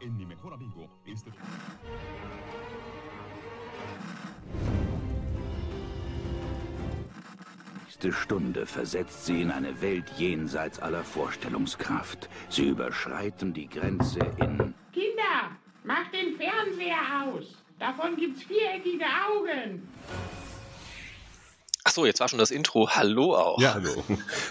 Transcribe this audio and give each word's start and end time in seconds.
en 0.00 0.16
mi 0.16 0.24
mejor 0.24 0.52
amigo. 0.52 0.88
Este... 1.06 1.30
nächste 7.98 8.12
Stunde 8.12 8.66
versetzt 8.66 9.26
sie 9.26 9.42
in 9.42 9.50
eine 9.50 9.80
Welt 9.80 10.04
jenseits 10.16 10.78
aller 10.78 11.02
Vorstellungskraft. 11.02 12.28
Sie 12.48 12.68
überschreiten 12.68 13.52
die 13.52 13.68
Grenze 13.68 14.20
in... 14.38 14.74
Kinder, 14.92 15.56
macht 15.82 16.12
den 16.14 16.36
Fernseher 16.36 17.24
aus. 17.24 17.56
Davon 17.78 18.16
gibt's 18.16 18.44
viereckige 18.44 19.04
Augen. 19.04 19.88
Ach 21.84 21.90
so, 21.90 22.06
jetzt 22.06 22.20
war 22.20 22.28
schon 22.28 22.38
das 22.38 22.52
Intro. 22.52 22.88
Hallo 22.88 23.34
auch. 23.34 23.60
Ja, 23.60 23.74
hallo. 23.74 24.04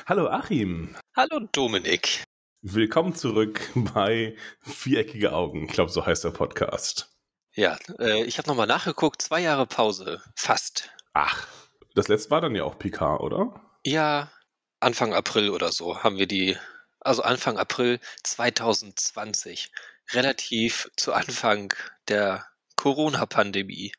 Hallo 0.07 0.27
Achim. 0.27 0.95
Hallo 1.15 1.39
Dominik. 1.51 2.26
Willkommen 2.63 3.13
zurück 3.13 3.61
bei 3.93 4.35
Viereckige 4.61 5.31
Augen. 5.31 5.65
Ich 5.65 5.73
glaube, 5.73 5.91
so 5.91 6.03
heißt 6.03 6.23
der 6.23 6.31
Podcast. 6.31 7.15
Ja, 7.53 7.77
äh, 7.99 8.23
ich 8.23 8.39
habe 8.39 8.47
nochmal 8.47 8.65
nachgeguckt. 8.65 9.21
Zwei 9.21 9.41
Jahre 9.41 9.67
Pause. 9.67 10.23
Fast. 10.35 10.89
Ach, 11.13 11.47
das 11.93 12.07
letzte 12.07 12.31
war 12.31 12.41
dann 12.41 12.55
ja 12.55 12.63
auch 12.63 12.79
Picard, 12.79 13.21
oder? 13.21 13.61
Ja, 13.85 14.31
Anfang 14.79 15.13
April 15.13 15.51
oder 15.51 15.71
so 15.71 16.01
haben 16.01 16.17
wir 16.17 16.25
die, 16.25 16.57
also 16.99 17.21
Anfang 17.21 17.59
April 17.59 17.99
2020, 18.23 19.71
relativ 20.13 20.89
zu 20.97 21.13
Anfang 21.13 21.75
der 22.07 22.47
Corona-Pandemie. 22.75 23.91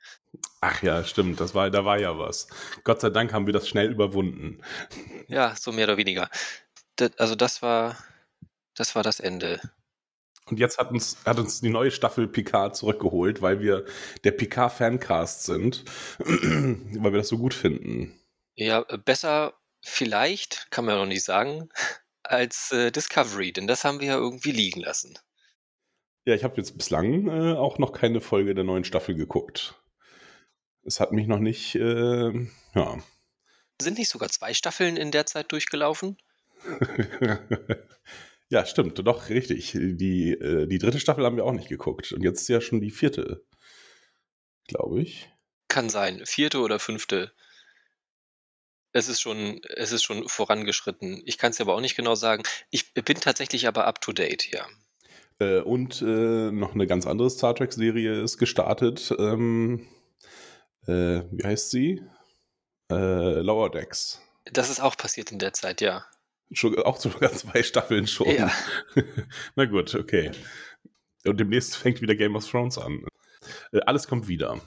Ach 0.60 0.82
ja, 0.82 1.04
stimmt, 1.04 1.38
das 1.38 1.54
war, 1.54 1.70
da 1.70 1.84
war 1.84 2.00
ja 2.00 2.18
was. 2.18 2.48
Gott 2.82 3.00
sei 3.00 3.10
Dank 3.10 3.32
haben 3.32 3.46
wir 3.46 3.52
das 3.52 3.68
schnell 3.68 3.92
überwunden. 3.92 4.62
Ja, 5.28 5.54
so 5.54 5.70
mehr 5.70 5.84
oder 5.84 5.96
weniger. 5.96 6.28
Das, 6.96 7.16
also 7.18 7.36
das 7.36 7.62
war, 7.62 7.96
das 8.78 8.94
war 8.94 9.02
das 9.02 9.20
Ende. 9.20 9.60
Und 10.46 10.58
jetzt 10.58 10.78
hat 10.78 10.90
uns, 10.90 11.18
hat 11.26 11.38
uns 11.38 11.60
die 11.60 11.68
neue 11.68 11.90
Staffel 11.90 12.26
Picard 12.26 12.74
zurückgeholt, 12.74 13.42
weil 13.42 13.60
wir 13.60 13.84
der 14.24 14.32
Picard-Fancast 14.32 15.44
sind, 15.44 15.84
weil 16.18 17.12
wir 17.12 17.18
das 17.18 17.28
so 17.28 17.38
gut 17.38 17.54
finden. 17.54 18.18
Ja, 18.54 18.80
besser 18.80 19.54
vielleicht, 19.82 20.70
kann 20.70 20.84
man 20.84 20.94
ja 20.94 21.00
noch 21.00 21.08
nicht 21.08 21.24
sagen, 21.24 21.68
als 22.22 22.72
äh, 22.72 22.90
Discovery, 22.90 23.52
denn 23.52 23.66
das 23.66 23.84
haben 23.84 24.00
wir 24.00 24.08
ja 24.08 24.16
irgendwie 24.16 24.52
liegen 24.52 24.80
lassen. 24.80 25.18
Ja, 26.24 26.34
ich 26.34 26.44
habe 26.44 26.56
jetzt 26.56 26.76
bislang 26.76 27.28
äh, 27.28 27.56
auch 27.56 27.78
noch 27.78 27.92
keine 27.92 28.20
Folge 28.20 28.54
der 28.54 28.64
neuen 28.64 28.84
Staffel 28.84 29.14
geguckt. 29.14 29.74
Es 30.82 31.00
hat 31.00 31.12
mich 31.12 31.26
noch 31.26 31.38
nicht, 31.38 31.74
äh, 31.74 32.32
ja. 32.74 32.98
Sind 33.80 33.98
nicht 33.98 34.08
sogar 34.08 34.28
zwei 34.28 34.54
Staffeln 34.54 34.96
in 34.96 35.10
der 35.10 35.26
Zeit 35.26 35.52
durchgelaufen? 35.52 36.18
Ja, 38.50 38.64
stimmt, 38.64 38.98
doch, 39.06 39.28
richtig. 39.28 39.72
Die, 39.74 40.32
äh, 40.32 40.66
die 40.66 40.78
dritte 40.78 41.00
Staffel 41.00 41.24
haben 41.24 41.36
wir 41.36 41.44
auch 41.44 41.52
nicht 41.52 41.68
geguckt. 41.68 42.12
Und 42.12 42.22
jetzt 42.22 42.42
ist 42.42 42.48
ja 42.48 42.60
schon 42.60 42.80
die 42.80 42.90
vierte, 42.90 43.44
glaube 44.66 45.02
ich. 45.02 45.28
Kann 45.68 45.90
sein. 45.90 46.22
Vierte 46.24 46.60
oder 46.60 46.78
fünfte. 46.78 47.32
Es 48.92 49.08
ist 49.08 49.20
schon, 49.20 49.60
es 49.76 49.92
ist 49.92 50.02
schon 50.02 50.26
vorangeschritten. 50.28 51.22
Ich 51.26 51.36
kann 51.36 51.50
es 51.50 51.60
aber 51.60 51.74
auch 51.74 51.80
nicht 51.82 51.94
genau 51.96 52.14
sagen. 52.14 52.42
Ich 52.70 52.94
bin 52.94 53.20
tatsächlich 53.20 53.68
aber 53.68 53.86
up 53.86 54.00
to 54.00 54.12
date, 54.12 54.50
ja. 54.50 54.66
Äh, 55.40 55.60
und 55.60 56.00
äh, 56.00 56.50
noch 56.50 56.74
eine 56.74 56.86
ganz 56.86 57.06
andere 57.06 57.28
Star 57.28 57.54
Trek-Serie 57.54 58.22
ist 58.22 58.38
gestartet. 58.38 59.14
Ähm, 59.18 59.86
äh, 60.86 61.22
wie 61.30 61.44
heißt 61.44 61.70
sie? 61.70 62.02
Äh, 62.90 63.40
Lower 63.40 63.70
Decks. 63.70 64.22
Das 64.46 64.70
ist 64.70 64.80
auch 64.80 64.96
passiert 64.96 65.30
in 65.30 65.38
der 65.38 65.52
Zeit, 65.52 65.82
ja. 65.82 66.06
Schon, 66.52 66.78
auch 66.78 66.98
sogar 66.98 67.32
zwei 67.32 67.62
Staffeln 67.62 68.06
schon. 68.06 68.30
Ja. 68.30 68.50
Na 69.56 69.64
gut, 69.66 69.94
okay. 69.94 70.30
Und 71.24 71.38
demnächst 71.38 71.76
fängt 71.76 72.00
wieder 72.00 72.14
Game 72.14 72.36
of 72.36 72.48
Thrones 72.48 72.78
an. 72.78 73.04
Äh, 73.72 73.80
alles 73.80 74.06
kommt 74.06 74.28
wieder. 74.28 74.60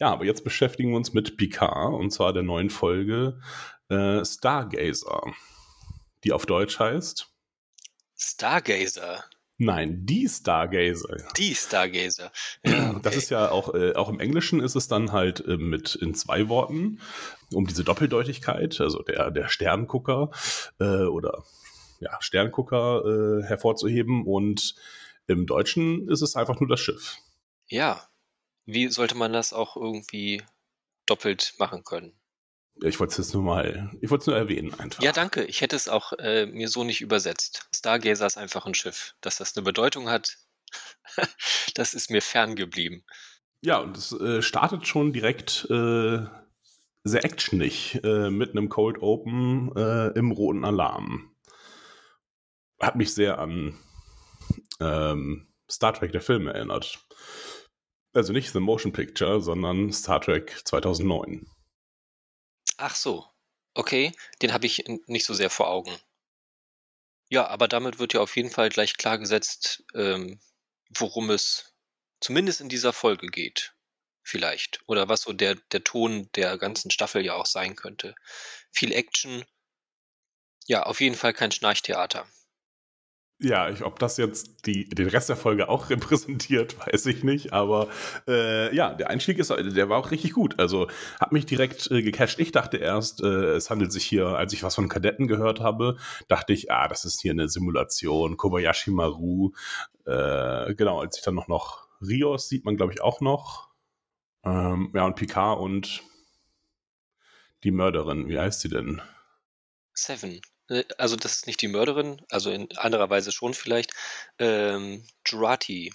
Ja, 0.00 0.12
aber 0.12 0.24
jetzt 0.24 0.44
beschäftigen 0.44 0.90
wir 0.90 0.96
uns 0.96 1.12
mit 1.12 1.36
Picard 1.36 1.94
und 1.94 2.10
zwar 2.10 2.32
der 2.32 2.42
neuen 2.42 2.70
Folge 2.70 3.40
äh, 3.88 4.24
Stargazer, 4.24 5.22
die 6.24 6.32
auf 6.32 6.46
Deutsch 6.46 6.78
heißt 6.78 7.30
Stargazer. 8.16 9.24
Nein, 9.56 10.04
die 10.04 10.28
Stargazer. 10.28 11.16
Die 11.36 11.54
Stargazer. 11.54 12.32
Ja, 12.64 12.90
okay. 12.90 13.00
Das 13.02 13.16
ist 13.16 13.30
ja 13.30 13.50
auch, 13.50 13.72
äh, 13.74 13.94
auch 13.94 14.08
im 14.08 14.18
Englischen 14.18 14.60
ist 14.60 14.74
es 14.74 14.88
dann 14.88 15.12
halt 15.12 15.46
äh, 15.46 15.56
mit 15.56 15.94
in 15.94 16.14
zwei 16.14 16.48
Worten, 16.48 17.00
um 17.52 17.66
diese 17.66 17.84
Doppeldeutigkeit, 17.84 18.80
also 18.80 19.02
der, 19.02 19.30
der 19.30 19.48
Sterngucker 19.48 20.30
äh, 20.80 21.04
oder 21.04 21.44
ja, 22.00 22.16
Sterngucker 22.20 23.04
äh, 23.04 23.42
hervorzuheben. 23.44 24.26
Und 24.26 24.74
im 25.28 25.46
Deutschen 25.46 26.08
ist 26.08 26.22
es 26.22 26.34
einfach 26.34 26.58
nur 26.58 26.68
das 26.68 26.80
Schiff. 26.80 27.16
Ja. 27.68 28.08
Wie 28.66 28.88
sollte 28.88 29.14
man 29.14 29.32
das 29.32 29.52
auch 29.52 29.76
irgendwie 29.76 30.42
doppelt 31.06 31.54
machen 31.58 31.84
können? 31.84 32.18
Ich 32.82 32.98
wollte 32.98 33.20
es 33.20 33.32
nur 33.32 33.42
mal, 33.42 33.90
ich 34.00 34.10
wollte 34.10 34.22
es 34.22 34.26
nur 34.26 34.36
erwähnen 34.36 34.74
einfach. 34.74 35.02
Ja, 35.02 35.12
danke. 35.12 35.44
Ich 35.44 35.60
hätte 35.60 35.76
es 35.76 35.88
auch 35.88 36.12
äh, 36.14 36.46
mir 36.46 36.68
so 36.68 36.82
nicht 36.82 37.00
übersetzt. 37.00 37.68
Stargazer 37.74 38.26
ist 38.26 38.36
einfach 38.36 38.66
ein 38.66 38.74
Schiff. 38.74 39.14
Dass 39.20 39.36
das 39.36 39.56
eine 39.56 39.64
Bedeutung 39.64 40.08
hat, 40.08 40.38
das 41.74 41.94
ist 41.94 42.10
mir 42.10 42.22
fern 42.22 42.56
geblieben. 42.56 43.04
Ja, 43.62 43.78
und 43.78 43.96
es 43.96 44.12
äh, 44.12 44.42
startet 44.42 44.86
schon 44.86 45.12
direkt 45.12 45.66
äh, 45.70 46.26
sehr 47.04 47.24
actionig 47.24 48.00
äh, 48.02 48.30
mit 48.30 48.50
einem 48.50 48.68
Cold 48.68 49.00
Open 49.00 49.74
äh, 49.76 50.08
im 50.18 50.32
roten 50.32 50.64
Alarm. 50.64 51.34
Hat 52.80 52.96
mich 52.96 53.14
sehr 53.14 53.38
an 53.38 53.78
ähm, 54.80 55.46
Star 55.70 55.94
Trek 55.94 56.12
der 56.12 56.20
Film 56.20 56.48
erinnert. 56.48 56.98
Also 58.12 58.32
nicht 58.32 58.52
The 58.52 58.60
Motion 58.60 58.92
Picture, 58.92 59.40
sondern 59.40 59.92
Star 59.92 60.20
Trek 60.20 60.60
2009. 60.64 61.46
Ach 62.76 62.94
so. 62.94 63.28
Okay, 63.74 64.12
den 64.42 64.52
habe 64.52 64.66
ich 64.66 64.84
nicht 65.06 65.24
so 65.26 65.34
sehr 65.34 65.50
vor 65.50 65.68
Augen. 65.68 65.96
Ja, 67.28 67.48
aber 67.48 67.68
damit 67.68 67.98
wird 67.98 68.12
ja 68.12 68.20
auf 68.20 68.36
jeden 68.36 68.50
Fall 68.50 68.68
gleich 68.68 68.96
klargesetzt, 68.96 69.82
ähm, 69.94 70.40
worum 70.90 71.30
es 71.30 71.74
zumindest 72.20 72.60
in 72.60 72.68
dieser 72.68 72.92
Folge 72.92 73.26
geht. 73.28 73.74
Vielleicht. 74.22 74.80
Oder 74.86 75.08
was 75.08 75.22
so 75.22 75.32
der, 75.32 75.56
der 75.72 75.84
Ton 75.84 76.30
der 76.34 76.56
ganzen 76.58 76.90
Staffel 76.90 77.24
ja 77.24 77.34
auch 77.34 77.46
sein 77.46 77.76
könnte. 77.76 78.14
Viel 78.70 78.92
Action. 78.92 79.44
Ja, 80.66 80.84
auf 80.84 81.00
jeden 81.00 81.16
Fall 81.16 81.34
kein 81.34 81.52
Schnarchtheater. 81.52 82.26
Ja, 83.40 83.68
ich, 83.68 83.84
ob 83.84 83.98
das 83.98 84.16
jetzt 84.16 84.64
die, 84.66 84.88
den 84.88 85.08
Rest 85.08 85.28
der 85.28 85.36
Folge 85.36 85.68
auch 85.68 85.90
repräsentiert, 85.90 86.78
weiß 86.86 87.06
ich 87.06 87.24
nicht. 87.24 87.52
Aber 87.52 87.88
äh, 88.28 88.74
ja, 88.74 88.94
der 88.94 89.10
Einstieg 89.10 89.38
ist, 89.38 89.50
der 89.50 89.88
war 89.88 89.98
auch 89.98 90.10
richtig 90.12 90.32
gut. 90.32 90.58
Also 90.58 90.88
hat 91.20 91.32
mich 91.32 91.44
direkt 91.44 91.90
äh, 91.90 92.02
gecatcht. 92.02 92.38
Ich 92.38 92.52
dachte 92.52 92.76
erst, 92.76 93.22
äh, 93.22 93.54
es 93.54 93.70
handelt 93.70 93.92
sich 93.92 94.04
hier, 94.04 94.28
als 94.28 94.52
ich 94.52 94.62
was 94.62 94.76
von 94.76 94.88
Kadetten 94.88 95.26
gehört 95.26 95.60
habe, 95.60 95.96
dachte 96.28 96.52
ich, 96.52 96.70
ah, 96.70 96.86
das 96.86 97.04
ist 97.04 97.20
hier 97.20 97.32
eine 97.32 97.48
Simulation. 97.48 98.36
Kobayashi 98.36 98.92
Maru. 98.92 99.52
Äh, 100.06 100.74
genau, 100.74 101.00
als 101.00 101.18
ich 101.18 101.24
dann 101.24 101.34
noch 101.34 101.48
noch 101.48 101.88
Rios 102.00 102.48
sieht 102.48 102.64
man, 102.64 102.76
glaube 102.76 102.92
ich, 102.92 103.02
auch 103.02 103.20
noch. 103.20 103.70
Ähm, 104.44 104.92
ja, 104.94 105.04
und 105.06 105.16
Picard 105.16 105.58
und 105.58 106.02
die 107.64 107.70
Mörderin. 107.70 108.28
Wie 108.28 108.38
heißt 108.38 108.60
sie 108.60 108.68
denn? 108.68 109.00
Seven. 109.94 110.40
Äh, 110.68 110.84
also 110.98 111.16
das 111.16 111.36
ist 111.36 111.46
nicht 111.46 111.62
die 111.62 111.68
Mörderin, 111.68 112.22
also 112.30 112.50
in 112.50 112.76
anderer 112.76 113.10
Weise 113.10 113.32
schon 113.32 113.54
vielleicht, 113.54 113.92
ähm, 114.38 115.06
Jurati. 115.26 115.92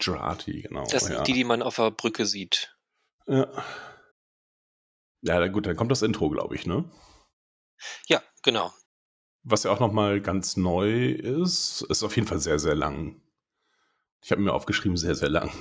Jurati, 0.00 0.62
genau. 0.62 0.86
Das 0.86 1.08
ja. 1.08 1.22
die, 1.22 1.32
die 1.32 1.44
man 1.44 1.62
auf 1.62 1.76
der 1.76 1.90
Brücke 1.90 2.26
sieht. 2.26 2.76
Ja. 3.26 3.48
Ja, 5.22 5.46
gut, 5.46 5.66
dann 5.66 5.76
kommt 5.76 5.92
das 5.92 6.02
Intro, 6.02 6.30
glaube 6.30 6.56
ich, 6.56 6.66
ne? 6.66 6.90
Ja, 8.06 8.22
genau. 8.42 8.72
Was 9.44 9.62
ja 9.64 9.70
auch 9.70 9.80
nochmal 9.80 10.20
ganz 10.20 10.56
neu 10.56 11.10
ist, 11.10 11.82
ist 11.82 12.02
auf 12.02 12.16
jeden 12.16 12.28
Fall 12.28 12.40
sehr, 12.40 12.58
sehr 12.58 12.74
lang. 12.74 13.20
Ich 14.22 14.30
habe 14.30 14.40
mir 14.40 14.52
aufgeschrieben, 14.52 14.96
sehr, 14.96 15.14
sehr 15.14 15.28
lang. 15.28 15.52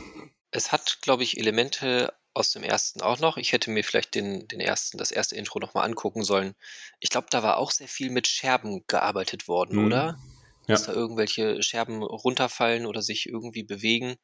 Es 0.51 0.71
hat, 0.71 0.99
glaube 1.01 1.23
ich, 1.23 1.37
Elemente 1.37 2.13
aus 2.33 2.51
dem 2.51 2.63
ersten 2.63 3.01
auch 3.01 3.19
noch. 3.19 3.37
Ich 3.37 3.51
hätte 3.51 3.71
mir 3.71 3.83
vielleicht 3.83 4.15
den, 4.15 4.47
den 4.47 4.59
ersten, 4.59 4.97
das 4.97 5.11
erste 5.11 5.35
Intro 5.35 5.59
nochmal 5.59 5.85
angucken 5.85 6.23
sollen. 6.23 6.55
Ich 6.99 7.09
glaube, 7.09 7.27
da 7.29 7.43
war 7.43 7.57
auch 7.57 7.71
sehr 7.71 7.87
viel 7.87 8.09
mit 8.09 8.27
Scherben 8.27 8.85
gearbeitet 8.87 9.47
worden, 9.47 9.79
mhm. 9.79 9.85
oder? 9.87 10.19
Ja. 10.67 10.75
Dass 10.75 10.85
da 10.85 10.93
irgendwelche 10.93 11.61
Scherben 11.61 12.03
runterfallen 12.03 12.85
oder 12.85 13.01
sich 13.01 13.27
irgendwie 13.27 13.63
bewegen. 13.63 14.15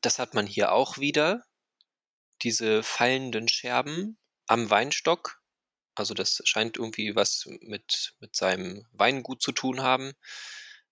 Das 0.00 0.18
hat 0.18 0.34
man 0.34 0.46
hier 0.46 0.72
auch 0.72 0.98
wieder. 0.98 1.44
Diese 2.42 2.82
fallenden 2.82 3.48
Scherben 3.48 4.16
am 4.46 4.70
Weinstock. 4.70 5.40
Also 5.94 6.14
das 6.14 6.40
scheint 6.44 6.76
irgendwie 6.76 7.16
was 7.16 7.44
mit, 7.60 8.14
mit 8.20 8.36
seinem 8.36 8.86
Weingut 8.92 9.42
zu 9.42 9.52
tun 9.52 9.82
haben. 9.82 10.12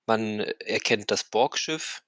Man 0.05 0.41
erkennt 0.41 1.11
das 1.11 1.25
Borgschiff, 1.25 2.03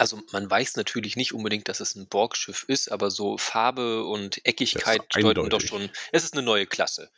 also 0.00 0.22
man 0.32 0.50
weiß 0.50 0.76
natürlich 0.76 1.14
nicht 1.16 1.34
unbedingt, 1.34 1.68
dass 1.68 1.80
es 1.80 1.94
ein 1.94 2.08
Borgschiff 2.08 2.64
ist, 2.66 2.90
aber 2.90 3.10
so 3.10 3.36
Farbe 3.36 4.04
und 4.06 4.44
Eckigkeit 4.46 5.02
deuten 5.14 5.50
doch 5.50 5.60
schon, 5.60 5.90
es 6.10 6.24
ist 6.24 6.32
eine 6.32 6.42
neue 6.42 6.66
Klasse. 6.66 7.10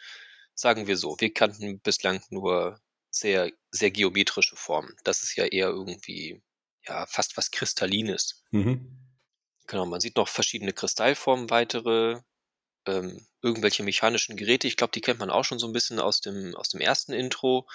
Sagen 0.54 0.88
wir 0.88 0.96
so. 0.96 1.14
Wir 1.20 1.32
kannten 1.32 1.78
bislang 1.78 2.24
nur 2.30 2.80
sehr, 3.08 3.52
sehr 3.70 3.92
geometrische 3.92 4.56
Formen. 4.56 4.96
Das 5.04 5.22
ist 5.22 5.36
ja 5.36 5.44
eher 5.44 5.68
irgendwie, 5.68 6.42
ja, 6.84 7.06
fast 7.06 7.36
was 7.36 7.52
Kristallines. 7.52 8.42
Mhm. 8.50 8.98
Genau, 9.68 9.86
man 9.86 10.00
sieht 10.00 10.16
noch 10.16 10.28
verschiedene 10.28 10.72
Kristallformen, 10.72 11.50
weitere, 11.50 12.20
ähm, 12.86 13.24
irgendwelche 13.42 13.84
mechanischen 13.84 14.36
Geräte. 14.36 14.66
Ich 14.66 14.76
glaube, 14.76 14.90
die 14.92 15.02
kennt 15.02 15.20
man 15.20 15.30
auch 15.30 15.44
schon 15.44 15.60
so 15.60 15.68
ein 15.68 15.72
bisschen 15.72 16.00
aus 16.00 16.20
dem, 16.20 16.56
aus 16.56 16.70
dem 16.70 16.80
ersten 16.80 17.12
Intro, 17.12 17.68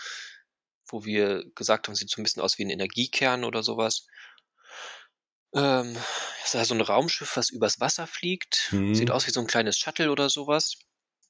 wo 0.89 1.06
wir 1.06 1.45
gesagt 1.56 1.88
haben, 1.88 1.95
sieht 1.95 2.10
so 2.10 2.19
ein 2.19 2.24
bisschen 2.24 2.42
aus 2.42 2.57
wie 2.57 2.65
ein 2.65 2.69
Energiekern 2.69 3.45
oder 3.45 3.63
sowas. 3.63 4.06
Ähm, 5.53 5.95
das 6.44 6.55
ist 6.55 6.67
so 6.67 6.75
ein 6.75 6.81
Raumschiff, 6.81 7.35
was 7.35 7.49
übers 7.49 7.79
Wasser 7.79 8.07
fliegt. 8.07 8.69
Mhm. 8.71 8.95
Sieht 8.95 9.11
aus 9.11 9.27
wie 9.27 9.31
so 9.31 9.39
ein 9.39 9.47
kleines 9.47 9.77
Shuttle 9.77 10.11
oder 10.11 10.29
sowas. 10.29 10.77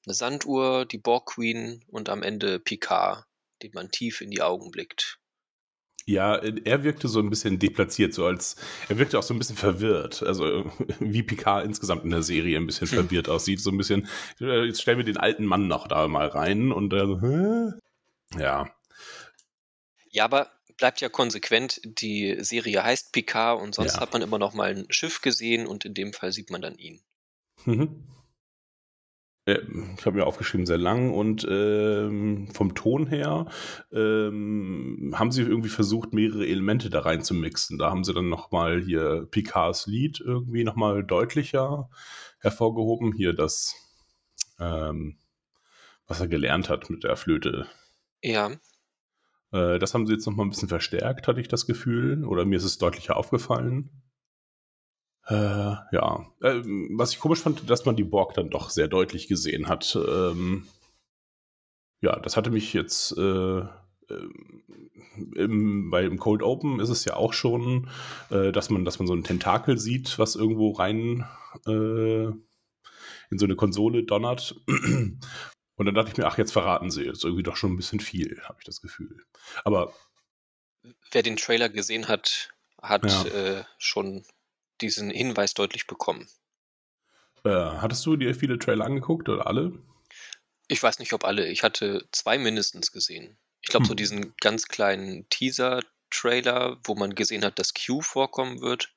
Eine 0.05 0.13
Sanduhr, 0.13 0.85
die 0.85 0.97
Borg 0.97 1.33
Queen 1.33 1.83
und 1.87 2.09
am 2.09 2.23
Ende 2.23 2.59
Picard, 2.59 3.25
dem 3.61 3.71
man 3.73 3.91
tief 3.91 4.21
in 4.21 4.31
die 4.31 4.41
Augen 4.41 4.71
blickt. 4.71 5.19
Ja, 6.05 6.37
er 6.37 6.83
wirkte 6.85 7.09
so 7.09 7.19
ein 7.19 7.29
bisschen 7.29 7.59
deplatziert, 7.59 8.13
so 8.13 8.25
als 8.25 8.55
er 8.87 8.97
wirkte 8.97 9.19
auch 9.19 9.23
so 9.23 9.33
ein 9.33 9.39
bisschen 9.39 9.57
verwirrt. 9.57 10.23
Also 10.23 10.71
wie 10.99 11.21
Picard 11.21 11.65
insgesamt 11.65 12.05
in 12.05 12.11
der 12.11 12.23
Serie 12.23 12.57
ein 12.57 12.65
bisschen 12.65 12.87
hm. 12.87 12.99
verwirrt 12.99 13.27
aussieht. 13.27 13.59
So 13.59 13.71
ein 13.71 13.77
bisschen, 13.77 14.07
äh, 14.39 14.63
jetzt 14.63 14.81
stellen 14.81 14.99
wir 14.99 15.05
den 15.05 15.17
alten 15.17 15.45
Mann 15.45 15.67
noch 15.67 15.87
da 15.89 16.07
mal 16.07 16.27
rein 16.27 16.71
und 16.71 16.91
dann, 16.91 17.81
äh, 18.35 18.39
ja. 18.39 18.71
Ja, 20.09 20.23
aber 20.23 20.49
bleibt 20.77 21.01
ja 21.01 21.09
konsequent. 21.09 21.81
Die 21.83 22.37
Serie 22.39 22.83
heißt 22.83 23.11
Picard 23.11 23.61
und 23.61 23.75
sonst 23.75 23.95
ja. 23.95 24.01
hat 24.01 24.13
man 24.13 24.21
immer 24.21 24.39
noch 24.39 24.53
mal 24.53 24.75
ein 24.75 24.85
Schiff 24.89 25.21
gesehen 25.21 25.67
und 25.67 25.85
in 25.85 25.93
dem 25.93 26.13
Fall 26.13 26.31
sieht 26.31 26.49
man 26.49 26.61
dann 26.61 26.77
ihn. 26.77 27.01
Mhm. 27.65 28.03
Ich 29.49 30.05
habe 30.05 30.17
mir 30.17 30.25
aufgeschrieben, 30.25 30.65
sehr 30.65 30.77
lang 30.77 31.13
und 31.13 31.47
ähm, 31.49 32.49
vom 32.53 32.75
Ton 32.75 33.07
her 33.07 33.47
ähm, 33.93 35.13
haben 35.17 35.31
sie 35.31 35.41
irgendwie 35.41 35.69
versucht, 35.69 36.11
mehrere 36.11 36.45
Elemente 36.45 36.89
da 36.89 36.99
rein 36.99 37.23
zu 37.23 37.33
mixen. 37.33 37.77
Da 37.77 37.89
haben 37.89 38.03
sie 38.03 38.13
dann 38.13 38.27
nochmal 38.27 38.81
hier 38.81 39.25
Picards 39.31 39.87
Lied 39.87 40.19
irgendwie 40.19 40.65
nochmal 40.65 41.01
deutlicher 41.01 41.89
hervorgehoben. 42.39 43.13
Hier 43.13 43.31
das, 43.31 43.73
ähm, 44.59 45.17
was 46.07 46.19
er 46.19 46.27
gelernt 46.27 46.67
hat 46.67 46.89
mit 46.89 47.05
der 47.05 47.15
Flöte. 47.15 47.67
Ja. 48.21 48.51
Äh, 49.51 49.79
das 49.79 49.93
haben 49.93 50.07
sie 50.07 50.13
jetzt 50.13 50.25
nochmal 50.25 50.45
ein 50.45 50.49
bisschen 50.49 50.69
verstärkt, 50.69 51.27
hatte 51.27 51.41
ich 51.41 51.47
das 51.47 51.65
Gefühl. 51.65 52.25
Oder 52.25 52.45
mir 52.45 52.57
ist 52.57 52.63
es 52.63 52.77
deutlicher 52.77 53.17
aufgefallen. 53.17 53.89
Äh, 55.27 55.75
ja, 55.91 56.25
äh, 56.41 56.61
was 56.95 57.11
ich 57.11 57.19
komisch 57.19 57.39
fand, 57.39 57.69
dass 57.69 57.85
man 57.85 57.97
die 57.97 58.05
Borg 58.05 58.33
dann 58.33 58.49
doch 58.49 58.69
sehr 58.69 58.87
deutlich 58.87 59.27
gesehen 59.27 59.67
hat. 59.67 59.97
Ähm, 59.97 60.67
ja, 62.01 62.17
das 62.19 62.37
hatte 62.37 62.49
mich 62.49 62.73
jetzt 62.73 63.17
äh, 63.17 63.59
äh 63.59 63.67
im, 65.35 65.89
bei 65.89 66.03
dem 66.03 66.19
Cold 66.19 66.43
Open 66.43 66.79
ist 66.79 66.89
es 66.89 67.03
ja 67.03 67.15
auch 67.15 67.33
schon, 67.33 67.89
äh, 68.29 68.51
dass 68.51 68.69
man, 68.69 68.85
dass 68.85 68.99
man 68.99 69.07
so 69.07 69.13
einen 69.13 69.23
Tentakel 69.23 69.79
sieht, 69.79 70.19
was 70.19 70.35
irgendwo 70.35 70.71
rein 70.71 71.25
äh, 71.65 72.27
in 72.27 73.37
so 73.37 73.45
eine 73.45 73.55
Konsole 73.55 74.03
donnert. 74.03 74.55
Und 75.77 75.85
dann 75.85 75.95
dachte 75.95 76.11
ich 76.11 76.17
mir, 76.17 76.25
ach, 76.25 76.37
jetzt 76.37 76.51
verraten 76.51 76.89
sie 76.89 77.03
jetzt 77.03 77.23
irgendwie 77.23 77.43
doch 77.43 77.55
schon 77.55 77.73
ein 77.73 77.77
bisschen 77.77 77.99
viel, 77.99 78.41
habe 78.43 78.57
ich 78.59 78.65
das 78.65 78.81
Gefühl. 78.81 79.23
Aber 79.63 79.93
wer 81.11 81.21
den 81.21 81.37
Trailer 81.37 81.69
gesehen 81.69 82.07
hat, 82.07 82.49
hat 82.81 83.05
ja. 83.05 83.25
äh, 83.25 83.63
schon 83.77 84.25
diesen 84.81 85.11
Hinweis 85.11 85.53
deutlich 85.53 85.85
bekommen. 85.85 86.27
Äh, 87.43 87.49
hattest 87.49 88.05
du 88.05 88.15
dir 88.15 88.33
viele 88.33 88.57
Trailer 88.57 88.85
angeguckt 88.85 89.29
oder 89.29 89.45
alle? 89.45 89.71
Ich 90.67 90.81
weiß 90.81 90.97
nicht, 90.97 91.13
ob 91.13 91.23
alle. 91.23 91.47
Ich 91.47 91.63
hatte 91.63 92.07
zwei 92.11 92.39
mindestens 92.39 92.91
gesehen. 92.91 93.37
Ich 93.61 93.69
glaube, 93.69 93.83
hm. 93.83 93.89
so 93.89 93.93
diesen 93.93 94.33
ganz 94.41 94.67
kleinen 94.67 95.29
Teaser-Trailer, 95.29 96.79
wo 96.83 96.95
man 96.95 97.13
gesehen 97.13 97.45
hat, 97.45 97.59
dass 97.59 97.73
Q 97.73 98.01
vorkommen 98.01 98.61
wird. 98.61 98.93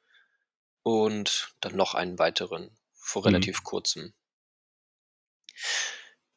Und 0.83 1.55
dann 1.61 1.77
noch 1.77 1.95
einen 1.95 2.19
weiteren, 2.19 2.71
vor 2.95 3.23
hm. 3.23 3.35
relativ 3.35 3.59
hm. 3.59 3.65
kurzem. 3.65 4.15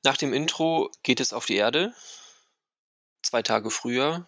Nach 0.04 0.18
dem 0.18 0.34
Intro 0.34 0.92
geht 1.04 1.20
es 1.20 1.34
auf 1.34 1.46
die 1.46 1.56
Erde. 1.56 1.94
Zwei 3.22 3.42
Tage 3.42 3.70
früher. 3.70 4.28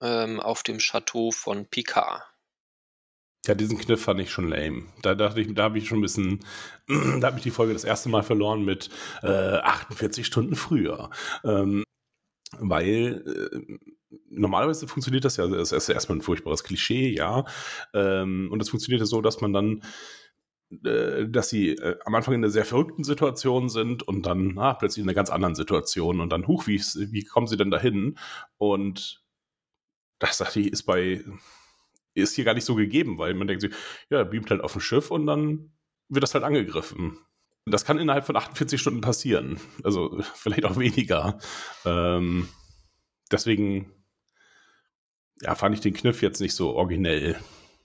Ähm, 0.00 0.38
auf 0.38 0.62
dem 0.62 0.78
Chateau 0.78 1.32
von 1.32 1.66
Picard. 1.66 2.22
Ja, 3.46 3.54
diesen 3.54 3.78
Kniff 3.78 4.02
fand 4.02 4.20
ich 4.20 4.30
schon 4.30 4.48
lame. 4.48 4.86
Da 5.02 5.14
dachte 5.14 5.40
ich, 5.40 5.54
da 5.54 5.64
habe 5.64 5.78
ich 5.78 5.88
schon 5.88 5.98
ein 5.98 6.02
bisschen, 6.02 6.44
da 7.20 7.28
habe 7.28 7.38
ich 7.38 7.42
die 7.42 7.50
Folge 7.50 7.72
das 7.72 7.84
erste 7.84 8.08
Mal 8.08 8.22
verloren 8.22 8.64
mit 8.64 8.90
äh, 9.22 9.26
48 9.26 10.26
Stunden 10.26 10.54
früher. 10.54 11.10
Ähm, 11.42 11.82
weil 12.58 13.24
äh, 13.26 13.78
normalerweise 14.30 14.86
funktioniert 14.86 15.24
das 15.24 15.36
ja, 15.36 15.46
das 15.46 15.72
ist 15.72 15.88
erstmal 15.88 16.18
ein 16.18 16.22
furchtbares 16.22 16.64
Klischee, 16.64 17.08
ja. 17.10 17.44
Ähm, 17.94 18.48
und 18.52 18.58
das 18.58 18.68
funktioniert 18.68 19.00
ja 19.00 19.06
so, 19.06 19.20
dass 19.20 19.40
man 19.40 19.52
dann 19.52 19.82
dass 20.70 21.48
sie 21.48 21.70
äh, 21.70 21.98
am 22.04 22.14
Anfang 22.14 22.34
in 22.34 22.40
einer 22.40 22.50
sehr 22.50 22.64
verrückten 22.64 23.04
Situation 23.04 23.68
sind 23.68 24.02
und 24.02 24.26
dann 24.26 24.52
na, 24.54 24.74
plötzlich 24.74 25.02
in 25.02 25.08
einer 25.08 25.14
ganz 25.14 25.30
anderen 25.30 25.54
Situation 25.54 26.20
und 26.20 26.30
dann, 26.30 26.46
huch, 26.46 26.66
wie, 26.66 26.78
wie 26.78 27.24
kommen 27.24 27.46
sie 27.46 27.56
denn 27.56 27.70
dahin? 27.70 28.18
Und 28.58 29.24
das 30.18 30.38
dachte 30.38 30.60
ich, 30.60 30.72
ist 30.72 30.82
bei 30.82 31.24
ist 32.14 32.34
hier 32.34 32.44
gar 32.44 32.54
nicht 32.54 32.64
so 32.64 32.74
gegeben, 32.74 33.18
weil 33.18 33.34
man 33.34 33.46
denkt 33.46 33.62
sich, 33.62 33.72
ja, 34.10 34.24
beamt 34.24 34.50
halt 34.50 34.60
auf 34.60 34.74
ein 34.74 34.80
Schiff 34.80 35.10
und 35.10 35.26
dann 35.26 35.72
wird 36.08 36.22
das 36.22 36.34
halt 36.34 36.44
angegriffen. 36.44 37.18
Das 37.64 37.84
kann 37.84 37.98
innerhalb 37.98 38.24
von 38.24 38.36
48 38.36 38.80
Stunden 38.80 39.00
passieren. 39.00 39.60
Also 39.84 40.20
vielleicht 40.34 40.64
auch 40.64 40.78
weniger. 40.78 41.38
Ähm, 41.84 42.48
deswegen 43.30 43.92
ja, 45.42 45.54
fand 45.54 45.74
ich 45.74 45.80
den 45.80 45.94
Kniff 45.94 46.22
jetzt 46.22 46.40
nicht 46.40 46.54
so 46.54 46.74
originell 46.74 47.38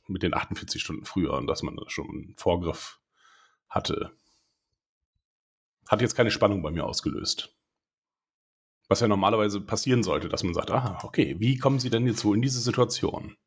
mit 0.08 0.24
den 0.24 0.34
48 0.34 0.82
Stunden 0.82 1.06
früher 1.06 1.34
und 1.34 1.48
dass 1.48 1.64
man 1.64 1.76
da 1.76 1.90
schon 1.90 2.10
einen 2.10 2.36
Vorgriff 2.38 3.00
hatte. 3.70 4.16
Hat 5.88 6.02
jetzt 6.02 6.16
keine 6.16 6.32
Spannung 6.32 6.62
bei 6.62 6.72
mir 6.72 6.86
ausgelöst. 6.86 7.56
Was 8.88 9.00
ja 9.00 9.08
normalerweise 9.08 9.62
passieren 9.62 10.04
sollte, 10.04 10.30
dass 10.30 10.44
man 10.44 10.54
sagt, 10.54 10.72
ah, 10.72 11.00
okay, 11.04 11.36
wie 11.40 11.58
kommen 11.58 11.80
Sie 11.80 11.90
denn 11.90 12.06
jetzt 12.06 12.24
wohl 12.26 12.36
in 12.36 12.42
diese 12.42 12.60
Situation? 12.60 13.38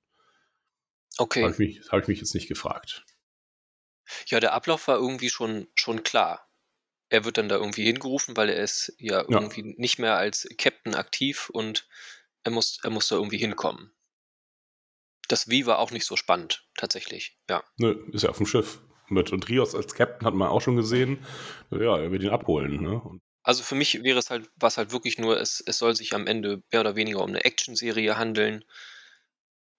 Okay. 1.19 1.43
Habe 1.43 1.53
ich, 1.53 1.59
mich, 1.59 1.89
hab 1.91 2.03
ich 2.03 2.09
mich 2.09 2.19
jetzt 2.19 2.35
nicht 2.35 2.49
gefragt. 2.49 3.05
Ja, 4.27 4.41
der 4.41 4.53
Ablauf 4.53 4.89
war 4.89 4.97
irgendwie 4.97 5.31
schon, 5.31 5.69
schon 5.75 6.03
klar. 6.03 6.49
Er 7.09 7.25
wird 7.25 7.39
dann 7.39 7.49
da 7.49 7.57
irgendwie 7.57 7.85
hingerufen, 7.85 8.37
weil 8.37 8.49
er 8.49 8.63
ist 8.63 8.95
ja, 8.99 9.21
ja. 9.21 9.27
irgendwie 9.29 9.75
nicht 9.77 9.99
mehr 9.99 10.17
als 10.17 10.49
Captain 10.59 10.95
aktiv 10.95 11.51
und 11.51 11.89
er 12.43 12.51
muss, 12.51 12.79
er 12.83 12.91
muss 12.91 13.09
da 13.09 13.17
irgendwie 13.17 13.39
hinkommen. 13.39 13.93
Das 15.29 15.49
Wie 15.49 15.67
war 15.67 15.79
auch 15.79 15.91
nicht 15.91 16.05
so 16.05 16.17
spannend, 16.17 16.65
tatsächlich, 16.77 17.39
ja. 17.49 17.63
Nö, 17.79 17.97
ist 18.13 18.23
ja 18.23 18.31
auf 18.31 18.37
dem 18.39 18.47
Schiff. 18.47 18.81
Mit 19.09 19.33
und 19.33 19.49
Rios 19.49 19.77
als 19.77 19.95
Captain 19.95 20.27
hat 20.27 20.35
man 20.35 20.49
auch 20.49 20.61
schon 20.61 20.75
gesehen. 20.75 21.25
Ja, 21.71 21.97
er 21.97 22.11
wird 22.11 22.25
ihn 22.25 22.31
abholen, 22.31 22.83
ne? 22.83 23.01
Also 23.45 23.63
für 23.63 23.77
mich 23.77 24.03
wäre 24.03 24.19
es 24.19 24.31
halt, 24.31 24.51
was 24.57 24.79
halt 24.79 24.91
wirklich 24.91 25.17
nur, 25.19 25.41
es, 25.41 25.63
es 25.65 25.79
soll 25.79 25.95
sich 25.95 26.13
am 26.13 26.27
Ende 26.27 26.65
mehr 26.73 26.81
oder 26.81 26.97
weniger 26.97 27.23
um 27.23 27.29
eine 27.29 27.45
Action-Serie 27.45 28.19
handeln 28.19 28.65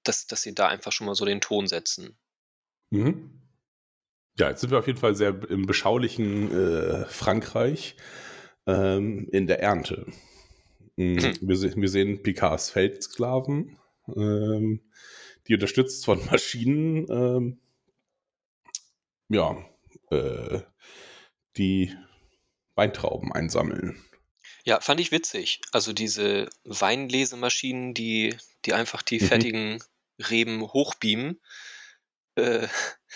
dass, 0.08 0.28
dass 0.28 0.42
sie 0.42 0.56
da 0.56 0.68
einfach 0.68 0.92
schon 0.92 1.08
mal 1.08 1.16
so 1.16 1.26
den 1.26 1.42
Ton 1.42 1.68
setzen. 1.68 2.18
Mhm. 2.90 3.42
Ja, 4.38 4.50
jetzt 4.50 4.62
sind 4.62 4.72
wir 4.72 4.80
auf 4.80 4.88
jeden 4.88 5.00
Fall 5.00 5.16
sehr 5.16 5.40
im 5.50 5.66
beschaulichen 5.66 6.52
äh, 6.52 7.06
Frankreich 7.06 7.96
ähm, 8.66 9.28
in 9.32 9.48
der 9.48 9.62
Ernte. 9.62 10.06
Mhm. 10.96 11.16
mhm. 11.16 11.38
Wir, 11.42 11.76
wir, 11.76 11.90
sehen 11.90 12.24
Picards 12.24 12.70
Feldsklaven, 12.70 13.78
ähm, 14.16 14.82
die 15.48 15.54
unterstützt 15.54 16.06
von 16.06 16.24
Maschinen, 16.32 17.08
ähm, 17.10 17.60
ja, 19.30 19.58
äh, 20.12 20.62
die 21.58 21.94
Weintrauben 22.76 23.32
einsammeln. 23.32 24.04
Ja, 24.64 24.82
fand 24.82 25.00
ich 25.00 25.12
witzig. 25.12 25.62
Also 25.72 25.94
diese 25.94 26.50
Weinlesemaschinen, 26.64 27.94
die, 27.94 28.36
die 28.66 28.74
einfach 28.74 29.02
die 29.02 29.20
mhm. 29.20 29.26
fertigen 29.26 29.84
Reben 30.20 30.62
hochbeamen. 30.62 31.40
Äh, 32.36 32.68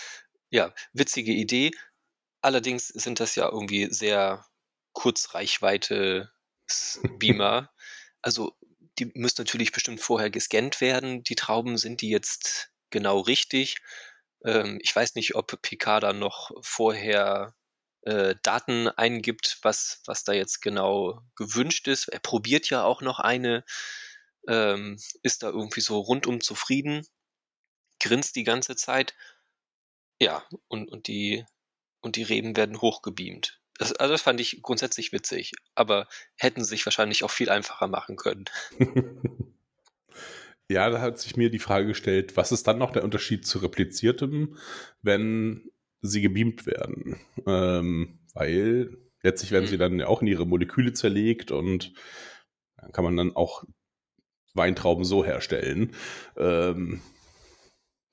ja, 0.50 0.73
witzige 0.93 1.31
Idee. 1.31 1.71
Allerdings 2.41 2.88
sind 2.88 3.19
das 3.19 3.35
ja 3.35 3.50
irgendwie 3.50 3.93
sehr 3.93 4.45
Kurzreichweite 4.93 6.31
Beamer. 7.19 7.69
also 8.21 8.55
die 9.01 9.20
müssen 9.20 9.41
natürlich 9.41 9.72
bestimmt 9.72 10.01
vorher 10.01 10.29
gescannt 10.29 10.81
werden. 10.81 11.24
Die 11.24 11.36
Trauben 11.36 11.77
sind 11.77 12.01
die 12.01 12.10
jetzt 12.10 12.72
genau 12.91 13.20
richtig. 13.20 13.77
Ähm, 14.46 14.79
ich 14.81 14.96
weiß 14.96 15.15
nicht, 15.15 15.36
ob 15.36 15.62
Picard 15.62 16.03
dann 16.03 16.20
noch 16.20 16.51
vorher 16.62 17.55
äh, 18.03 18.36
Daten 18.43 18.88
eingibt, 18.89 19.60
was, 19.63 20.01
was 20.05 20.24
da 20.24 20.34
jetzt 20.34 20.62
genau 20.62 21.22
gewünscht 21.36 21.88
ist. 21.88 22.08
Er 22.10 22.20
probiert 22.20 22.70
ja 22.70 22.84
auch 22.84 23.01
noch 23.01 23.20
eine 23.20 23.63
ähm, 24.48 24.98
ist 25.24 25.43
da 25.43 25.50
irgendwie 25.50 25.81
so 25.81 26.00
rundum 26.00 26.41
zufrieden, 26.41 27.05
grinst 28.00 28.36
die 28.36 28.43
ganze 28.43 28.75
Zeit. 28.75 29.15
Ja, 30.20 30.46
und, 30.67 30.89
und, 30.89 31.08
die, 31.08 31.46
und 32.01 32.15
die 32.15 32.24
Reben 32.24 32.55
werden 32.55 32.81
hochgebeamt. 32.81 33.61
Das, 33.81 33.93
also 33.93 34.11
das 34.11 34.21
fand 34.21 34.39
ich 34.39 34.61
grundsätzlich 34.61 35.11
witzig, 35.11 35.53
aber 35.73 36.07
hätten 36.35 36.63
sich 36.63 36.85
wahrscheinlich 36.85 37.23
auch 37.23 37.31
viel 37.31 37.50
einfacher 37.50 37.88
machen 37.88 38.15
können. 38.15 38.45
Ja, 40.69 40.89
da 40.89 41.01
hat 41.01 41.19
sich 41.19 41.35
mir 41.35 41.50
die 41.50 41.59
Frage 41.59 41.88
gestellt, 41.88 42.38
was 42.38 42.53
ist 42.53 42.65
dann 42.65 42.77
noch 42.77 42.91
der 42.91 43.03
Unterschied 43.03 43.45
zu 43.45 43.59
repliziertem, 43.59 44.55
wenn 45.01 45.69
sie 46.00 46.21
gebeamt 46.21 46.65
werden? 46.65 47.19
Ähm, 47.45 48.19
weil 48.33 48.97
letztlich 49.21 49.51
werden 49.51 49.65
mhm. 49.65 49.69
sie 49.69 49.77
dann 49.77 50.00
ja 50.00 50.07
auch 50.07 50.21
in 50.21 50.29
ihre 50.29 50.47
Moleküle 50.47 50.93
zerlegt 50.93 51.51
und 51.51 51.91
dann 52.77 52.93
kann 52.93 53.03
man 53.03 53.17
dann 53.17 53.35
auch 53.35 53.65
Weintrauben 54.53 55.03
so 55.03 55.25
herstellen. 55.25 55.93
Ähm, 56.38 57.01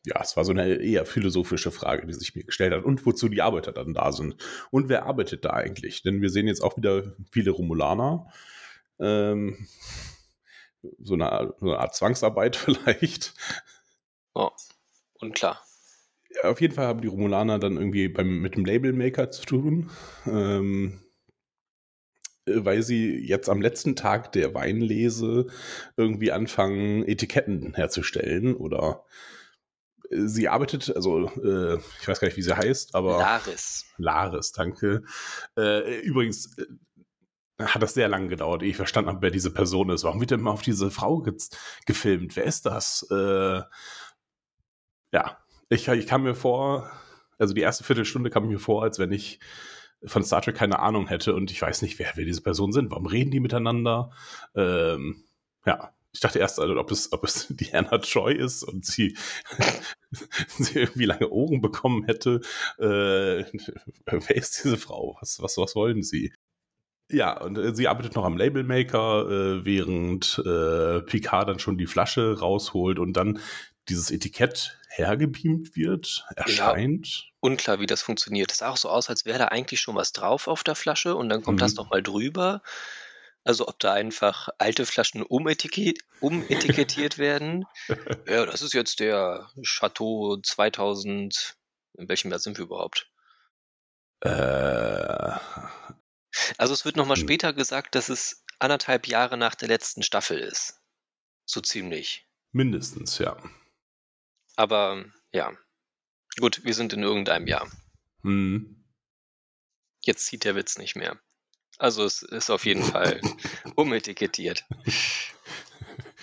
ja, 0.04 0.20
es 0.22 0.36
war 0.36 0.44
so 0.44 0.52
eine 0.52 0.76
eher 0.76 1.04
philosophische 1.04 1.70
Frage, 1.70 2.06
die 2.06 2.14
sich 2.14 2.34
mir 2.34 2.44
gestellt 2.44 2.72
hat. 2.72 2.84
Und 2.84 3.04
wozu 3.04 3.28
die 3.28 3.42
Arbeiter 3.42 3.72
dann 3.72 3.94
da 3.94 4.12
sind. 4.12 4.36
Und 4.70 4.88
wer 4.88 5.06
arbeitet 5.06 5.44
da 5.44 5.50
eigentlich? 5.50 6.02
Denn 6.02 6.22
wir 6.22 6.30
sehen 6.30 6.46
jetzt 6.46 6.62
auch 6.62 6.76
wieder 6.76 7.14
viele 7.30 7.50
Romulaner. 7.50 8.26
Ähm, 9.00 9.66
so 10.98 11.14
eine, 11.14 11.52
so 11.58 11.66
eine 11.66 11.78
Art 11.78 11.94
Zwangsarbeit 11.94 12.56
vielleicht. 12.56 13.34
Oh, 14.34 14.50
unklar. 15.14 15.60
Ja, 16.30 16.50
auf 16.50 16.60
jeden 16.60 16.74
Fall 16.74 16.86
haben 16.86 17.00
die 17.00 17.08
Romulaner 17.08 17.58
dann 17.58 17.76
irgendwie 17.76 18.08
beim, 18.08 18.40
mit 18.40 18.54
dem 18.54 18.64
Labelmaker 18.64 19.30
zu 19.30 19.44
tun. 19.44 19.90
Ähm, 20.26 21.00
weil 22.46 22.82
sie 22.82 23.18
jetzt 23.18 23.50
am 23.50 23.60
letzten 23.60 23.94
Tag 23.94 24.32
der 24.32 24.54
Weinlese 24.54 25.48
irgendwie 25.96 26.32
anfangen, 26.32 27.06
Etiketten 27.06 27.74
herzustellen 27.74 28.56
oder 28.56 29.04
sie 30.10 30.48
arbeitet, 30.48 30.94
also 30.94 31.28
äh, 31.28 31.78
ich 32.00 32.08
weiß 32.08 32.20
gar 32.20 32.28
nicht, 32.28 32.36
wie 32.36 32.42
sie 32.42 32.56
heißt, 32.56 32.94
aber. 32.94 33.18
Laris. 33.18 33.86
Laris, 33.96 34.52
danke. 34.52 35.02
Äh, 35.56 36.00
übrigens, 36.00 36.56
äh, 36.58 36.66
hat 37.60 37.82
das 37.82 37.94
sehr 37.94 38.08
lange 38.08 38.28
gedauert, 38.28 38.62
ehe 38.62 38.70
ich 38.70 38.76
verstanden 38.76 39.10
habe, 39.10 39.22
wer 39.22 39.30
diese 39.30 39.52
Person 39.52 39.90
ist. 39.90 40.04
Warum 40.04 40.20
wird 40.20 40.30
denn 40.30 40.40
mal 40.40 40.52
auf 40.52 40.62
diese 40.62 40.90
Frau 40.90 41.20
ge 41.20 41.34
gefilmt? 41.86 42.36
Wer 42.36 42.44
ist 42.44 42.66
das? 42.66 43.06
Äh, 43.10 43.62
ja, 45.12 45.38
ich, 45.68 45.88
ich 45.88 46.06
kam 46.06 46.22
mir 46.22 46.34
vor, 46.34 46.90
also 47.38 47.54
die 47.54 47.60
erste 47.60 47.84
Viertelstunde 47.84 48.30
kam 48.30 48.46
mir 48.46 48.60
vor, 48.60 48.82
als 48.82 48.98
wenn 48.98 49.12
ich 49.12 49.40
von 50.04 50.22
Star 50.22 50.42
Trek 50.42 50.54
keine 50.54 50.78
Ahnung 50.78 51.08
hätte 51.08 51.34
und 51.34 51.50
ich 51.50 51.60
weiß 51.60 51.82
nicht, 51.82 51.98
wer, 51.98 52.12
wer 52.14 52.24
diese 52.24 52.42
Personen 52.42 52.72
sind. 52.72 52.90
Warum 52.90 53.06
reden 53.06 53.32
die 53.32 53.40
miteinander? 53.40 54.12
Ähm, 54.54 55.24
ja, 55.66 55.92
ich 56.12 56.20
dachte 56.20 56.38
erst, 56.38 56.60
also, 56.60 56.78
ob, 56.78 56.90
es, 56.90 57.12
ob 57.12 57.24
es 57.24 57.46
Diana 57.50 57.96
Joy 57.96 58.34
ist 58.34 58.62
und 58.62 58.86
sie, 58.86 59.16
sie 60.58 60.80
irgendwie 60.80 61.04
lange 61.04 61.28
Ohren 61.28 61.60
bekommen 61.60 62.04
hätte. 62.04 62.40
Äh, 62.78 63.44
wer 64.06 64.36
ist 64.36 64.62
diese 64.64 64.76
Frau? 64.76 65.16
Was, 65.20 65.40
was, 65.42 65.56
was 65.56 65.74
wollen 65.74 66.02
sie? 66.02 66.32
Ja, 67.10 67.40
und 67.40 67.56
äh, 67.56 67.74
sie 67.74 67.88
arbeitet 67.88 68.14
noch 68.16 68.24
am 68.24 68.36
Labelmaker, 68.36 69.28
äh, 69.28 69.64
während 69.64 70.42
äh, 70.44 71.00
Picard 71.02 71.48
dann 71.48 71.58
schon 71.58 71.78
die 71.78 71.86
Flasche 71.86 72.38
rausholt 72.38 72.98
und 72.98 73.14
dann 73.14 73.40
dieses 73.88 74.10
Etikett 74.10 74.78
hergebeamt 74.90 75.76
wird, 75.76 76.26
erscheint. 76.36 77.08
Ja, 77.08 77.24
unklar, 77.40 77.80
wie 77.80 77.86
das 77.86 78.02
funktioniert. 78.02 78.52
Es 78.52 78.58
sah 78.58 78.68
auch 78.68 78.76
so 78.76 78.90
aus, 78.90 79.08
als 79.08 79.24
wäre 79.24 79.38
da 79.38 79.46
eigentlich 79.46 79.80
schon 79.80 79.94
was 79.94 80.12
drauf 80.12 80.48
auf 80.48 80.64
der 80.64 80.74
Flasche 80.74 81.14
und 81.14 81.30
dann 81.30 81.42
kommt 81.42 81.56
mhm. 81.56 81.60
das 81.62 81.74
nochmal 81.74 82.02
drüber. 82.02 82.62
Also 83.48 83.66
ob 83.66 83.78
da 83.78 83.94
einfach 83.94 84.50
alte 84.58 84.84
Flaschen 84.84 85.22
umetikett, 85.22 86.00
umetikettiert 86.20 87.16
werden. 87.18 87.64
ja, 88.26 88.44
das 88.44 88.60
ist 88.60 88.74
jetzt 88.74 89.00
der 89.00 89.48
Chateau 89.62 90.36
2000. 90.36 91.56
In 91.94 92.10
welchem 92.10 92.30
Jahr 92.30 92.40
sind 92.40 92.58
wir 92.58 92.66
überhaupt? 92.66 93.10
Äh, 94.20 94.28
also 96.58 96.74
es 96.74 96.84
wird 96.84 96.96
nochmal 96.96 97.16
hm. 97.16 97.22
später 97.22 97.54
gesagt, 97.54 97.94
dass 97.94 98.10
es 98.10 98.44
anderthalb 98.58 99.06
Jahre 99.06 99.38
nach 99.38 99.54
der 99.54 99.68
letzten 99.68 100.02
Staffel 100.02 100.38
ist. 100.40 100.82
So 101.46 101.62
ziemlich. 101.62 102.28
Mindestens, 102.52 103.16
ja. 103.16 103.42
Aber 104.56 105.06
ja. 105.32 105.56
Gut, 106.38 106.62
wir 106.64 106.74
sind 106.74 106.92
in 106.92 107.02
irgendeinem 107.02 107.46
Jahr. 107.46 107.66
Hm. 108.20 108.84
Jetzt 110.02 110.26
zieht 110.26 110.44
der 110.44 110.54
Witz 110.54 110.76
nicht 110.76 110.96
mehr. 110.96 111.18
Also 111.78 112.04
es 112.04 112.22
ist 112.22 112.50
auf 112.50 112.66
jeden 112.66 112.82
Fall 112.82 113.20
umetikettiert. 113.76 114.64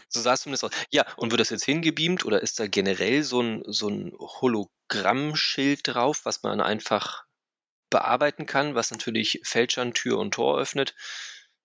So 0.10 0.22
sah 0.22 0.34
es 0.34 0.42
zumindest 0.42 0.66
aus. 0.66 0.72
Ja, 0.92 1.06
und 1.18 1.32
wird 1.32 1.42
das 1.42 1.50
jetzt 1.50 1.66
hingebeamt 1.66 2.26
oder 2.26 2.42
ist 2.42 2.60
da 2.60 2.68
generell 2.68 3.24
so 3.24 3.42
ein, 3.42 3.64
so 3.66 3.90
ein 3.90 4.14
Hologrammschild 4.18 5.82
drauf, 5.84 6.22
was 6.24 6.44
man 6.44 6.62
einfach 6.62 7.26
bearbeiten 7.90 8.46
kann, 8.46 8.76
was 8.76 8.92
natürlich 8.92 9.42
Fälschern 9.44 9.94
Tür 9.94 10.20
und 10.20 10.34
Tor 10.34 10.60
öffnet. 10.60 10.96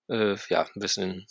Äh, 0.09 0.35
ja, 0.49 0.63
ein 0.63 0.79
bisschen 0.79 1.27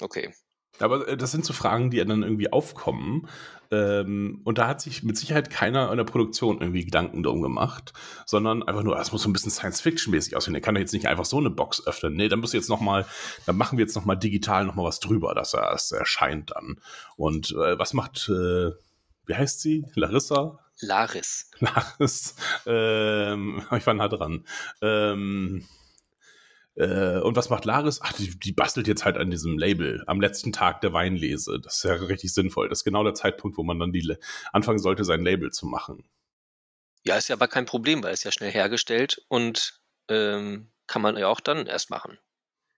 okay. 0.00 0.34
Aber 0.82 1.08
äh, 1.08 1.16
das 1.16 1.32
sind 1.32 1.44
so 1.44 1.52
Fragen, 1.52 1.90
die 1.90 1.98
dann 1.98 2.22
irgendwie 2.22 2.52
aufkommen. 2.52 3.28
Ähm, 3.70 4.42
und 4.44 4.58
da 4.58 4.68
hat 4.68 4.82
sich 4.82 5.02
mit 5.02 5.16
Sicherheit 5.16 5.48
keiner 5.48 5.90
in 5.90 5.96
der 5.96 6.04
Produktion 6.04 6.60
irgendwie 6.60 6.84
Gedanken 6.84 7.22
drum 7.22 7.40
gemacht, 7.40 7.94
sondern 8.26 8.62
einfach 8.62 8.82
nur, 8.82 8.98
ah, 8.98 9.00
es 9.00 9.12
muss 9.12 9.22
so 9.22 9.30
ein 9.30 9.32
bisschen 9.32 9.50
Science-Fiction-mäßig 9.50 10.36
aussehen. 10.36 10.52
Der 10.52 10.60
kann 10.60 10.74
doch 10.74 10.80
jetzt 10.80 10.92
nicht 10.92 11.08
einfach 11.08 11.24
so 11.24 11.38
eine 11.38 11.48
Box 11.48 11.86
öffnen. 11.86 12.14
Nee, 12.14 12.28
dann 12.28 12.40
muss 12.40 12.52
jetzt 12.52 12.68
noch 12.68 12.80
mal, 12.80 13.06
dann 13.46 13.56
machen 13.56 13.78
wir 13.78 13.84
jetzt 13.84 13.96
noch 13.96 14.04
mal 14.04 14.16
digital 14.16 14.66
noch 14.66 14.74
mal 14.74 14.84
was 14.84 15.00
drüber, 15.00 15.34
dass 15.34 15.54
er 15.54 15.70
erst 15.70 15.92
erscheint 15.92 16.52
dann. 16.54 16.76
Und 17.16 17.52
äh, 17.52 17.78
was 17.78 17.94
macht, 17.94 18.28
äh, 18.28 18.72
wie 19.26 19.34
heißt 19.34 19.60
sie? 19.62 19.86
Larissa? 19.94 20.58
Laris. 20.80 21.50
Laris. 21.60 22.34
Ähm, 22.66 23.62
ich 23.76 23.86
war 23.86 23.94
nah 23.94 24.08
dran. 24.08 24.44
Ähm, 24.82 25.64
äh, 26.74 27.18
und 27.20 27.36
was 27.36 27.50
macht 27.50 27.64
Laris? 27.64 28.00
Ach, 28.02 28.12
die, 28.12 28.38
die, 28.38 28.52
bastelt 28.52 28.88
jetzt 28.88 29.04
halt 29.04 29.16
an 29.16 29.30
diesem 29.30 29.58
Label 29.58 30.02
am 30.06 30.20
letzten 30.20 30.52
Tag 30.52 30.80
der 30.80 30.92
Weinlese. 30.92 31.60
Das 31.60 31.76
ist 31.76 31.84
ja 31.84 31.94
richtig 31.94 32.32
sinnvoll. 32.32 32.68
Das 32.68 32.80
ist 32.80 32.84
genau 32.84 33.04
der 33.04 33.14
Zeitpunkt, 33.14 33.58
wo 33.58 33.62
man 33.62 33.78
dann 33.78 33.92
die, 33.92 34.16
anfangen 34.52 34.78
sollte, 34.78 35.04
sein 35.04 35.22
Label 35.22 35.50
zu 35.50 35.66
machen. 35.66 36.08
Ja, 37.04 37.16
ist 37.16 37.28
ja 37.28 37.36
aber 37.36 37.48
kein 37.48 37.66
Problem, 37.66 38.02
weil 38.02 38.14
es 38.14 38.24
ja 38.24 38.32
schnell 38.32 38.52
hergestellt 38.52 39.22
und 39.28 39.80
ähm, 40.08 40.70
kann 40.86 41.02
man 41.02 41.16
ja 41.16 41.28
auch 41.28 41.40
dann 41.40 41.66
erst 41.66 41.90
machen. 41.90 42.18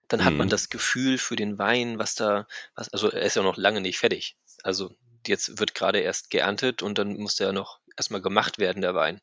Dann 0.07 0.23
hat 0.23 0.33
mhm. 0.33 0.39
man 0.39 0.49
das 0.49 0.69
Gefühl 0.69 1.17
für 1.17 1.35
den 1.35 1.57
Wein, 1.57 1.97
was 1.97 2.15
da, 2.15 2.47
was, 2.75 2.89
also 2.89 3.09
er 3.09 3.21
ist 3.21 3.35
ja 3.35 3.43
noch 3.43 3.57
lange 3.57 3.81
nicht 3.81 3.97
fertig. 3.97 4.37
Also 4.63 4.95
jetzt 5.27 5.59
wird 5.59 5.73
gerade 5.73 5.99
erst 5.99 6.29
geerntet 6.29 6.83
und 6.83 6.97
dann 6.97 7.17
muss 7.17 7.35
der 7.35 7.53
noch 7.53 7.79
erstmal 7.97 8.21
gemacht 8.21 8.59
werden, 8.59 8.81
der 8.81 8.95
Wein. 8.95 9.21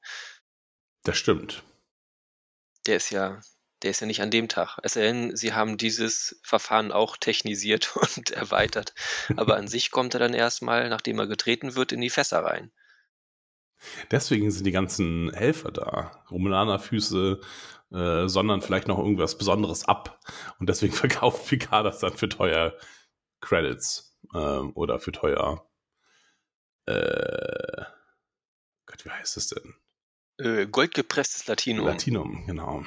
Das 1.05 1.19
stimmt. 1.19 1.62
Der 2.87 2.97
ist 2.97 3.11
ja, 3.11 3.41
der 3.83 3.91
ist 3.91 4.01
ja 4.01 4.07
nicht 4.07 4.23
an 4.23 4.31
dem 4.31 4.49
Tag. 4.49 4.79
Es 4.83 4.95
sei 4.95 5.03
denn, 5.03 5.37
sie 5.37 5.53
haben 5.53 5.77
dieses 5.77 6.41
Verfahren 6.43 6.93
auch 6.93 7.17
technisiert 7.17 7.97
und 8.17 8.31
erweitert. 8.31 8.95
Aber 9.37 9.57
an 9.57 9.69
sich 9.69 9.91
kommt 9.91 10.15
er 10.15 10.21
dann 10.21 10.35
erstmal, 10.35 10.89
nachdem 10.89 11.19
er 11.19 11.27
getreten 11.27 11.75
wird, 11.75 11.93
in 11.93 12.01
die 12.01 12.11
Fässer 12.11 12.45
rein. 12.45 12.71
Deswegen 14.11 14.51
sind 14.51 14.65
die 14.65 14.73
ganzen 14.73 15.33
Helfer 15.35 15.73
da. 15.73 16.25
Romulaner-Füße 16.31 17.41
äh, 17.91 18.27
sondern 18.27 18.62
vielleicht 18.62 18.89
noch 18.89 18.99
irgendwas 18.99 19.37
Besonderes 19.37 19.85
ab. 19.87 20.19
Und 20.59 20.69
deswegen 20.69 20.93
verkauft 20.95 21.49
Picard 21.49 21.85
das 21.85 21.99
dann 21.99 22.17
für 22.17 22.29
teuer 22.29 22.75
Credits 23.41 24.17
äh, 24.33 24.39
oder 24.39 24.99
für 24.99 25.12
teuer 25.12 25.67
äh, 26.87 27.83
Gott, 28.87 29.05
wie 29.05 29.11
heißt 29.11 29.37
es 29.37 29.49
denn? 29.49 29.75
Äh, 30.39 30.67
goldgepresstes 30.67 31.47
Latinum. 31.47 31.87
Latinum, 31.87 32.47
genau. 32.47 32.85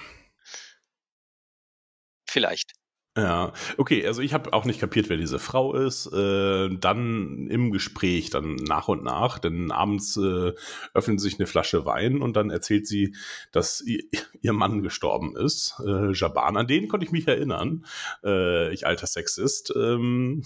Vielleicht. 2.35 2.73
Ja, 3.17 3.53
okay, 3.77 4.05
also 4.05 4.21
ich 4.21 4.33
habe 4.33 4.51
auch 4.51 4.65
nicht 4.65 4.81
kapiert, 4.81 5.07
wer 5.07 5.15
diese 5.15 5.39
Frau 5.39 5.73
ist. 5.73 6.07
Äh, 6.11 6.67
dann 6.77 7.47
im 7.49 7.71
Gespräch, 7.71 8.29
dann 8.29 8.55
nach 8.55 8.89
und 8.89 9.05
nach, 9.05 9.39
denn 9.39 9.71
abends 9.71 10.17
äh, 10.17 10.51
öffnet 10.93 11.21
sich 11.21 11.39
eine 11.39 11.47
Flasche 11.47 11.85
Wein 11.85 12.21
und 12.21 12.35
dann 12.35 12.49
erzählt 12.49 12.87
sie, 12.87 13.15
dass 13.53 13.79
ihr, 13.79 14.03
ihr 14.41 14.51
Mann 14.51 14.83
gestorben 14.83 15.37
ist, 15.37 15.81
äh, 15.87 16.11
Jaban. 16.11 16.57
An 16.57 16.67
den 16.67 16.89
konnte 16.89 17.05
ich 17.05 17.13
mich 17.13 17.25
erinnern, 17.25 17.85
äh, 18.25 18.73
ich 18.73 18.85
alter 18.85 19.07
Sexist. 19.07 19.71
Ähm, 19.77 20.43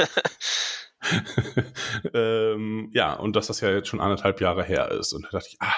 ähm, 2.14 2.90
ja, 2.92 3.14
und 3.14 3.36
dass 3.36 3.46
das 3.46 3.60
ja 3.60 3.70
jetzt 3.70 3.86
schon 3.86 4.00
anderthalb 4.00 4.40
Jahre 4.40 4.64
her 4.64 4.90
ist. 4.90 5.12
Und 5.12 5.26
da 5.26 5.30
dachte 5.30 5.50
ich, 5.52 5.62
ah, 5.62 5.72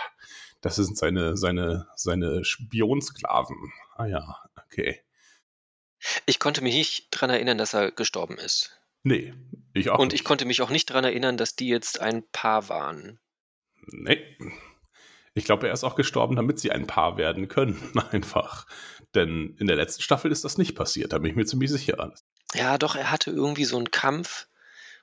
das 0.65 0.77
sind 0.77 0.97
seine, 0.97 1.37
seine, 1.37 1.89
seine 1.95 2.43
Spionsklaven. 2.43 3.71
Ah 3.97 4.07
ja, 4.07 4.39
okay. 4.65 5.04
Ich 6.27 6.39
konnte 6.39 6.63
mich 6.63 6.75
nicht 6.75 7.15
daran 7.15 7.31
erinnern, 7.31 7.59
dass 7.59 7.75
er 7.75 7.91
gestorben 7.91 8.39
ist. 8.39 8.79
Nee, 9.03 9.35
ich 9.75 9.91
auch. 9.91 9.99
Und 9.99 10.13
ich 10.13 10.25
konnte 10.25 10.45
mich 10.45 10.63
auch 10.63 10.71
nicht 10.71 10.91
daran 10.91 11.05
erinnern, 11.05 11.37
dass 11.37 11.57
die 11.57 11.69
jetzt 11.69 12.01
ein 12.01 12.25
Paar 12.31 12.69
waren. 12.69 13.21
Nee. 13.87 14.23
Ich 15.35 15.45
glaube, 15.45 15.67
er 15.67 15.75
ist 15.75 15.85
auch 15.85 15.97
gestorben, 15.97 16.37
damit 16.37 16.61
sie 16.61 16.71
ein 16.71 16.87
Paar 16.87 17.17
werden 17.17 17.49
können, 17.49 17.99
einfach. 18.11 18.67
Denn 19.15 19.57
in 19.59 19.67
der 19.67 19.77
letzten 19.77 20.03
Staffel 20.03 20.33
ist 20.33 20.45
das 20.45 20.59
nicht 20.59 20.75
passiert, 20.75 21.13
da 21.13 21.19
bin 21.19 21.31
ich 21.31 21.37
mir 21.37 21.45
ziemlich 21.45 21.71
sicher. 21.71 22.13
Ja, 22.55 22.79
doch, 22.79 22.95
er 22.95 23.11
hatte 23.11 23.31
irgendwie 23.31 23.65
so 23.65 23.77
einen 23.77 23.91
Kampf 23.91 24.47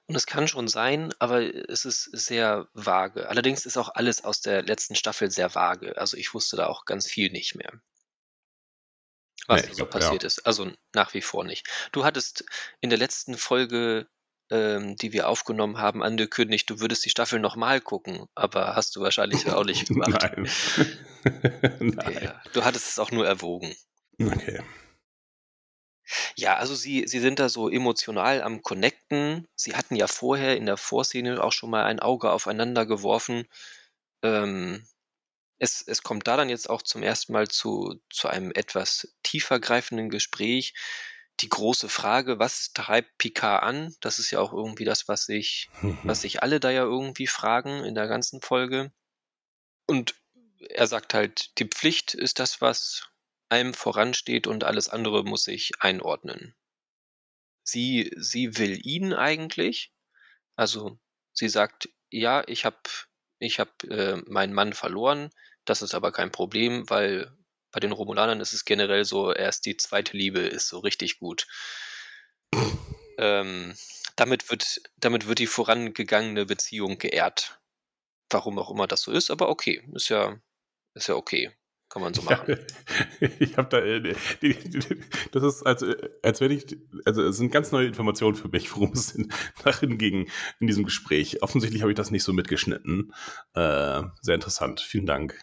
und 0.07 0.15
es 0.15 0.25
kann 0.25 0.47
schon 0.47 0.67
sein, 0.67 1.13
aber 1.19 1.41
es 1.69 1.85
ist 1.85 2.03
sehr 2.11 2.67
vage. 2.73 3.29
Allerdings 3.29 3.65
ist 3.65 3.77
auch 3.77 3.89
alles 3.93 4.23
aus 4.23 4.41
der 4.41 4.63
letzten 4.63 4.95
Staffel 4.95 5.29
sehr 5.31 5.53
vage. 5.53 5.97
Also 5.97 6.17
ich 6.17 6.33
wusste 6.33 6.57
da 6.57 6.67
auch 6.67 6.85
ganz 6.85 7.07
viel 7.07 7.31
nicht 7.31 7.55
mehr. 7.55 7.81
Was 9.47 9.63
nee, 9.63 9.69
so 9.69 9.75
glaub, 9.77 9.89
passiert 9.91 10.23
ja. 10.23 10.27
ist. 10.27 10.45
Also 10.45 10.71
nach 10.93 11.13
wie 11.13 11.21
vor 11.21 11.43
nicht. 11.43 11.67
Du 11.91 12.05
hattest 12.05 12.45
in 12.79 12.89
der 12.89 12.99
letzten 12.99 13.37
Folge 13.37 14.07
ähm, 14.51 14.97
die 14.97 15.13
wir 15.13 15.29
aufgenommen 15.29 15.77
haben, 15.77 16.03
angekündigt, 16.03 16.69
du 16.69 16.81
würdest 16.81 17.05
die 17.05 17.09
Staffel 17.09 17.39
nochmal 17.39 17.79
gucken, 17.79 18.25
aber 18.35 18.75
hast 18.75 18.95
du 18.95 19.01
wahrscheinlich 19.01 19.49
auch 19.49 19.63
nicht 19.63 19.87
gemacht. 19.87 20.11
Nein. 20.11 20.49
Nein. 21.79 22.19
Ja, 22.21 22.41
du 22.51 22.65
hattest 22.65 22.89
es 22.89 22.99
auch 22.99 23.11
nur 23.11 23.25
erwogen. 23.25 23.73
Okay. 24.21 24.61
Ja, 26.35 26.57
also 26.57 26.75
sie, 26.75 27.07
sie 27.07 27.19
sind 27.19 27.39
da 27.39 27.47
so 27.47 27.69
emotional 27.69 28.41
am 28.41 28.61
Connecten. 28.61 29.47
Sie 29.55 29.73
hatten 29.75 29.95
ja 29.95 30.07
vorher 30.07 30.57
in 30.57 30.65
der 30.65 30.75
Vorszene 30.75 31.41
auch 31.41 31.53
schon 31.53 31.69
mal 31.69 31.85
ein 31.85 32.01
Auge 32.01 32.31
aufeinander 32.31 32.85
geworfen. 32.85 33.47
Ähm, 34.21 34.85
es, 35.61 35.83
es 35.85 36.01
kommt 36.01 36.27
da 36.27 36.37
dann 36.37 36.49
jetzt 36.49 36.71
auch 36.71 36.81
zum 36.81 37.03
ersten 37.03 37.33
Mal 37.33 37.47
zu, 37.47 38.01
zu 38.09 38.27
einem 38.27 38.51
etwas 38.51 39.15
tiefergreifenden 39.21 40.09
Gespräch. 40.09 40.73
Die 41.39 41.49
große 41.49 41.87
Frage, 41.87 42.39
was 42.39 42.73
treibt 42.73 43.19
Picard 43.19 43.61
an? 43.61 43.95
Das 44.01 44.17
ist 44.17 44.31
ja 44.31 44.39
auch 44.39 44.53
irgendwie 44.53 44.85
das, 44.85 45.07
was 45.07 45.25
sich, 45.25 45.69
was 46.03 46.21
sich 46.21 46.41
alle 46.41 46.59
da 46.59 46.71
ja 46.71 46.81
irgendwie 46.81 47.27
fragen 47.27 47.85
in 47.85 47.93
der 47.93 48.07
ganzen 48.07 48.41
Folge. 48.41 48.91
Und 49.85 50.15
er 50.69 50.87
sagt 50.87 51.13
halt, 51.13 51.55
die 51.59 51.65
Pflicht 51.65 52.15
ist 52.15 52.39
das, 52.39 52.59
was 52.59 53.09
einem 53.49 53.75
voransteht 53.75 54.47
und 54.47 54.63
alles 54.63 54.89
andere 54.89 55.23
muss 55.23 55.43
sich 55.43 55.73
einordnen. 55.79 56.55
Sie, 57.61 58.11
sie 58.17 58.57
will 58.57 58.79
ihn 58.83 59.13
eigentlich. 59.13 59.93
Also 60.55 60.97
sie 61.33 61.49
sagt, 61.49 61.87
ja, 62.09 62.43
ich 62.47 62.65
habe 62.65 62.79
ich 63.37 63.59
hab, 63.59 63.83
äh, 63.83 64.17
meinen 64.25 64.53
Mann 64.53 64.73
verloren. 64.73 65.29
Das 65.65 65.81
ist 65.81 65.93
aber 65.93 66.11
kein 66.11 66.31
Problem, 66.31 66.89
weil 66.89 67.31
bei 67.71 67.79
den 67.79 67.91
Romulanern 67.91 68.41
ist 68.41 68.53
es 68.53 68.65
generell 68.65 69.05
so, 69.05 69.33
erst 69.33 69.65
die 69.65 69.77
zweite 69.77 70.15
Liebe 70.17 70.39
ist 70.39 70.67
so 70.67 70.79
richtig 70.79 71.19
gut. 71.19 71.47
ähm, 73.17 73.75
damit, 74.15 74.49
wird, 74.49 74.81
damit 74.97 75.27
wird 75.27 75.39
die 75.39 75.47
vorangegangene 75.47 76.45
Beziehung 76.45 76.97
geehrt. 76.97 77.59
Warum 78.29 78.59
auch 78.59 78.71
immer 78.71 78.87
das 78.87 79.01
so 79.01 79.11
ist, 79.11 79.31
aber 79.31 79.49
okay, 79.49 79.83
ist 79.93 80.09
ja, 80.09 80.37
ist 80.93 81.07
ja 81.07 81.15
okay. 81.15 81.51
Kann 81.89 82.01
man 82.01 82.13
so 82.13 82.21
machen. 82.21 82.57
Ja, 83.19 83.27
ich 83.39 83.57
habe 83.57 83.67
da, 83.67 83.79
äh, 83.79 84.15
die, 84.41 84.53
die, 84.53 84.79
das 85.33 85.43
ist, 85.43 85.63
als, 85.63 85.83
als 86.23 86.39
wenn 86.39 86.51
ich, 86.51 86.77
also 87.03 87.21
es 87.21 87.35
sind 87.35 87.51
ganz 87.51 87.73
neue 87.73 87.87
Informationen 87.87 88.35
für 88.35 88.47
mich, 88.47 88.73
worum 88.73 88.93
es 88.93 89.11
in, 89.11 89.29
darin 89.65 89.97
ging 89.97 90.29
in 90.61 90.67
diesem 90.67 90.85
Gespräch. 90.85 91.43
Offensichtlich 91.43 91.81
habe 91.81 91.91
ich 91.91 91.97
das 91.97 92.09
nicht 92.09 92.23
so 92.23 92.31
mitgeschnitten. 92.31 93.13
Äh, 93.55 94.03
sehr 94.21 94.35
interessant. 94.35 94.79
Vielen 94.79 95.05
Dank. 95.05 95.37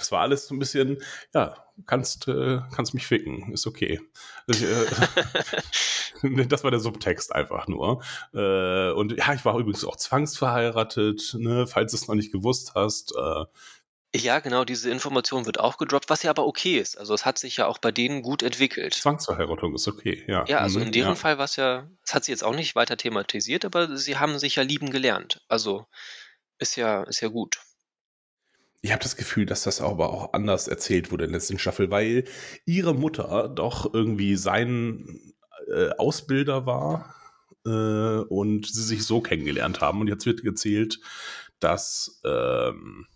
Das 0.00 0.10
war 0.12 0.20
alles 0.20 0.46
so 0.48 0.54
ein 0.54 0.58
bisschen, 0.58 1.02
ja, 1.34 1.54
kannst, 1.86 2.26
äh, 2.28 2.60
kannst 2.74 2.94
mich 2.94 3.06
ficken, 3.06 3.52
ist 3.52 3.66
okay. 3.66 4.00
Das, 4.46 4.62
äh, 4.62 4.86
das 6.48 6.64
war 6.64 6.70
der 6.70 6.80
Subtext 6.80 7.34
einfach 7.34 7.68
nur. 7.68 8.02
Äh, 8.34 8.90
und 8.92 9.12
ja, 9.16 9.34
ich 9.34 9.44
war 9.44 9.56
übrigens 9.58 9.84
auch 9.84 9.96
zwangsverheiratet, 9.96 11.34
ne, 11.38 11.66
falls 11.66 11.92
du 11.92 11.96
es 11.98 12.08
noch 12.08 12.14
nicht 12.14 12.32
gewusst 12.32 12.72
hast. 12.74 13.14
Ja, 14.14 14.40
genau, 14.40 14.64
diese 14.64 14.90
Information 14.90 15.46
wird 15.46 15.60
auch 15.60 15.78
gedroppt, 15.78 16.10
was 16.10 16.24
ja 16.24 16.30
aber 16.30 16.44
okay 16.44 16.78
ist. 16.78 16.96
Also 16.98 17.14
es 17.14 17.24
hat 17.24 17.38
sich 17.38 17.58
ja 17.58 17.66
auch 17.68 17.78
bei 17.78 17.92
denen 17.92 18.22
gut 18.22 18.42
entwickelt. 18.42 18.94
Zwangsverheiratung 18.94 19.72
ist 19.74 19.86
okay, 19.86 20.24
ja. 20.26 20.44
Ja, 20.48 20.58
also 20.58 20.80
Mhm, 20.80 20.86
in 20.86 20.92
deren 20.92 21.08
ja. 21.10 21.14
Fall 21.14 21.38
war 21.38 21.44
es 21.44 21.54
ja, 21.54 21.88
das 22.02 22.14
hat 22.14 22.24
sie 22.24 22.32
jetzt 22.32 22.42
auch 22.42 22.54
nicht 22.56 22.74
weiter 22.74 22.96
thematisiert, 22.96 23.64
aber 23.64 23.96
sie 23.96 24.18
haben 24.18 24.38
sich 24.40 24.56
ja 24.56 24.64
lieben 24.64 24.90
gelernt. 24.90 25.42
Also 25.48 25.86
ist 26.58 26.76
ja, 26.76 27.04
ist 27.04 27.20
ja 27.20 27.28
gut. 27.28 27.60
Ich 28.82 28.92
habe 28.92 29.02
das 29.02 29.16
Gefühl, 29.16 29.46
dass 29.46 29.62
das 29.62 29.80
aber 29.80 30.10
auch 30.10 30.32
anders 30.32 30.66
erzählt 30.66 31.10
wurde 31.10 31.24
in 31.24 31.32
der 31.32 31.40
letzten 31.40 31.58
Staffel, 31.58 31.90
weil 31.90 32.24
ihre 32.64 32.94
Mutter 32.94 33.48
doch 33.48 33.92
irgendwie 33.92 34.36
sein 34.36 35.34
äh, 35.68 35.90
Ausbilder 35.98 36.64
war 36.64 37.14
äh, 37.66 37.68
und 37.68 38.66
sie 38.66 38.82
sich 38.82 39.04
so 39.04 39.20
kennengelernt 39.20 39.80
haben. 39.80 40.00
Und 40.00 40.08
jetzt 40.08 40.24
wird 40.24 40.44
erzählt, 40.44 40.98
dass, 41.58 42.20
ähm, 42.24 43.06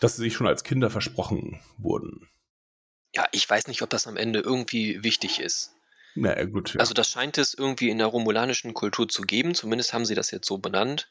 dass 0.00 0.16
sie 0.16 0.22
sich 0.22 0.34
schon 0.34 0.46
als 0.46 0.64
Kinder 0.64 0.88
versprochen 0.88 1.60
wurden. 1.76 2.26
Ja, 3.14 3.26
ich 3.32 3.48
weiß 3.48 3.66
nicht, 3.66 3.82
ob 3.82 3.90
das 3.90 4.06
am 4.06 4.16
Ende 4.16 4.40
irgendwie 4.40 5.02
wichtig 5.04 5.40
ist. 5.40 5.72
Naja, 6.14 6.44
gut. 6.44 6.74
Ja. 6.74 6.80
Also 6.80 6.94
das 6.94 7.10
scheint 7.10 7.38
es 7.38 7.54
irgendwie 7.54 7.90
in 7.90 7.98
der 7.98 8.06
romulanischen 8.06 8.74
Kultur 8.74 9.08
zu 9.08 9.22
geben, 9.22 9.54
zumindest 9.54 9.92
haben 9.92 10.04
sie 10.04 10.14
das 10.14 10.30
jetzt 10.30 10.46
so 10.46 10.58
benannt. 10.58 11.08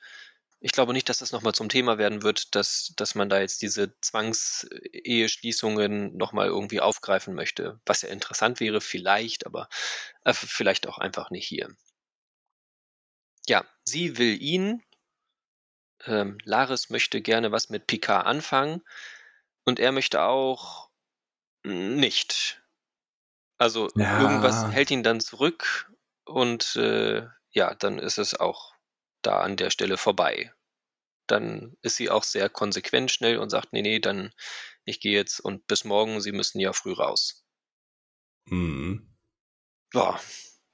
Ich 0.62 0.72
glaube 0.74 0.92
nicht, 0.94 1.08
dass 1.10 1.18
das 1.20 1.32
nochmal 1.34 1.54
zum 1.54 1.68
Thema 1.70 1.98
werden 1.98 2.22
wird, 2.24 2.54
dass, 2.56 2.94
dass 2.98 3.16
man 3.16 3.30
da 3.30 3.40
jetzt 3.40 3.62
diese 3.62 3.94
Zwangseheschließungen 4.02 6.16
nochmal 6.18 6.48
irgendwie 6.48 6.82
aufgreifen 6.82 7.34
möchte. 7.36 7.80
Was 7.86 8.02
ja 8.02 8.10
interessant 8.10 8.60
wäre, 8.60 8.82
vielleicht, 8.82 9.46
aber 9.46 9.70
äh, 10.26 10.34
vielleicht 10.34 10.88
auch 10.88 10.98
einfach 10.98 11.30
nicht 11.32 11.48
hier. 11.48 11.70
Ja, 13.48 13.66
sie 13.84 14.18
will 14.18 14.42
ihn. 14.42 14.82
Ähm, 16.06 16.38
Laris 16.44 16.90
möchte 16.90 17.22
gerne 17.22 17.52
was 17.52 17.70
mit 17.70 17.88
Picard 17.88 18.26
anfangen. 18.26 18.82
Und 19.66 19.80
er 19.80 19.92
möchte 19.92 20.22
auch 20.24 20.90
nicht. 21.66 22.64
Also 23.60 23.90
Ja. 23.96 24.06
irgendwas 24.16 24.66
hält 24.70 24.92
ihn 24.92 25.04
dann 25.04 25.20
zurück 25.22 25.92
und 26.26 26.76
äh, 26.78 27.28
ja, 27.52 27.76
dann 27.76 28.00
ist 28.00 28.18
es 28.18 28.40
auch 28.40 28.74
da 29.22 29.42
an 29.42 29.58
der 29.58 29.70
Stelle 29.70 29.98
vorbei. 29.98 30.54
Dann 31.28 31.78
ist 31.82 31.98
sie 31.98 32.10
auch 32.10 32.24
sehr 32.24 32.50
konsequent 32.50 33.12
schnell 33.12 33.38
und 33.38 33.50
sagt, 33.50 33.74
nee, 33.74 33.82
nee, 33.82 34.00
dann 34.00 34.34
ich 34.86 35.00
gehe 35.00 35.14
jetzt 35.14 35.40
und 35.40 35.68
bis 35.68 35.84
morgen, 35.84 36.20
Sie 36.20 36.32
müssen 36.32 36.60
ja 36.60 36.74
früh 36.74 36.94
raus. 36.94 37.46
Mhm. 38.46 39.16
Ja, 39.94 40.20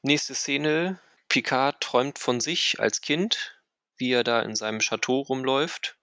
nächste 0.02 0.36
Szene. 0.36 1.02
Picard 1.28 1.82
träumt 1.82 2.20
von 2.20 2.40
sich 2.40 2.80
als 2.80 3.02
Kind, 3.02 3.60
wie 3.98 4.12
er 4.12 4.24
da 4.24 4.42
in 4.42 4.56
seinem 4.56 4.80
Chateau 4.80 5.20
rumläuft. 5.22 5.98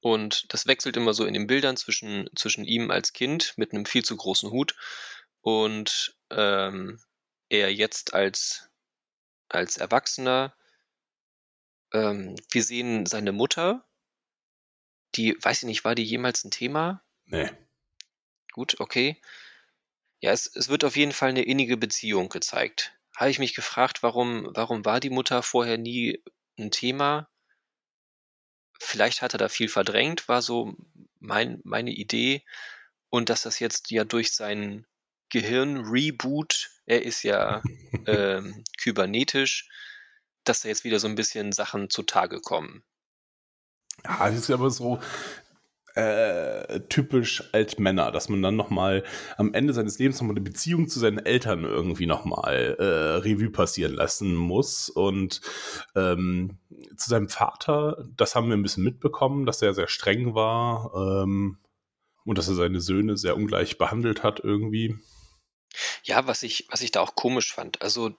Und 0.00 0.52
das 0.52 0.66
wechselt 0.66 0.96
immer 0.96 1.14
so 1.14 1.24
in 1.24 1.34
den 1.34 1.46
Bildern 1.46 1.76
zwischen, 1.76 2.28
zwischen 2.36 2.64
ihm 2.64 2.90
als 2.90 3.12
Kind 3.12 3.54
mit 3.56 3.72
einem 3.72 3.86
viel 3.86 4.04
zu 4.04 4.16
großen 4.16 4.50
Hut 4.50 4.76
und 5.40 6.16
ähm, 6.30 7.00
er 7.48 7.72
jetzt 7.72 8.12
als, 8.12 8.70
als 9.48 9.78
Erwachsener. 9.78 10.54
Ähm, 11.94 12.34
wir 12.50 12.62
sehen 12.62 13.06
seine 13.06 13.32
Mutter, 13.32 13.86
die, 15.14 15.36
weiß 15.40 15.62
ich 15.62 15.66
nicht, 15.66 15.84
war 15.84 15.94
die 15.94 16.02
jemals 16.02 16.44
ein 16.44 16.50
Thema? 16.50 17.02
Nee. 17.26 17.50
Gut, 18.52 18.80
okay. 18.80 19.20
Ja, 20.20 20.32
es, 20.32 20.50
es 20.54 20.68
wird 20.68 20.84
auf 20.84 20.96
jeden 20.96 21.12
Fall 21.12 21.30
eine 21.30 21.44
innige 21.44 21.76
Beziehung 21.76 22.28
gezeigt. 22.28 22.96
Habe 23.16 23.30
ich 23.30 23.38
mich 23.38 23.54
gefragt, 23.54 24.02
warum, 24.02 24.50
warum 24.54 24.84
war 24.84 24.98
die 24.98 25.10
Mutter 25.10 25.42
vorher 25.42 25.78
nie 25.78 26.20
ein 26.58 26.72
Thema? 26.72 27.28
Vielleicht 28.80 29.22
hat 29.22 29.34
er 29.34 29.38
da 29.38 29.48
viel 29.48 29.68
verdrängt, 29.68 30.28
war 30.28 30.42
so 30.42 30.74
mein, 31.20 31.60
meine 31.62 31.92
Idee. 31.92 32.42
Und 33.08 33.28
dass 33.28 33.42
das 33.42 33.60
jetzt 33.60 33.92
ja 33.92 34.04
durch 34.04 34.32
seinen 34.32 34.84
Gehirn-Reboot, 35.28 36.70
er 36.86 37.02
ist 37.02 37.22
ja 37.22 37.62
ähm, 38.06 38.64
kybernetisch, 38.78 39.68
dass 40.44 40.60
da 40.60 40.68
jetzt 40.68 40.84
wieder 40.84 40.98
so 40.98 41.08
ein 41.08 41.14
bisschen 41.14 41.52
Sachen 41.52 41.90
zutage 41.90 42.40
kommen. 42.40 42.82
Ja, 44.04 44.28
das 44.28 44.36
ist 44.36 44.50
aber 44.50 44.70
so 44.70 45.00
äh, 45.94 46.80
typisch 46.88 47.44
Altmänner, 47.52 48.10
dass 48.10 48.28
man 48.28 48.42
dann 48.42 48.56
nochmal 48.56 49.04
am 49.36 49.54
Ende 49.54 49.72
seines 49.72 49.98
Lebens 49.98 50.20
nochmal 50.20 50.34
eine 50.34 50.44
Beziehung 50.44 50.88
zu 50.88 50.98
seinen 50.98 51.24
Eltern 51.24 51.64
irgendwie 51.64 52.06
nochmal 52.06 52.76
äh, 52.78 52.84
Revue 53.18 53.50
passieren 53.50 53.94
lassen 53.94 54.34
muss. 54.34 54.88
Und 54.88 55.40
ähm, 55.94 56.58
zu 56.96 57.10
seinem 57.10 57.28
Vater, 57.28 58.04
das 58.16 58.34
haben 58.34 58.48
wir 58.48 58.56
ein 58.56 58.62
bisschen 58.62 58.84
mitbekommen, 58.84 59.46
dass 59.46 59.62
er 59.62 59.72
sehr 59.72 59.88
streng 59.88 60.34
war 60.34 61.22
ähm, 61.22 61.58
und 62.24 62.38
dass 62.38 62.48
er 62.48 62.54
seine 62.54 62.80
Söhne 62.80 63.16
sehr 63.16 63.36
ungleich 63.36 63.78
behandelt 63.78 64.24
hat 64.24 64.40
irgendwie. 64.40 64.98
Ja, 66.02 66.26
was 66.26 66.42
ich, 66.42 66.66
was 66.70 66.82
ich 66.82 66.90
da 66.90 67.00
auch 67.00 67.14
komisch 67.14 67.52
fand. 67.52 67.82
Also 67.82 68.16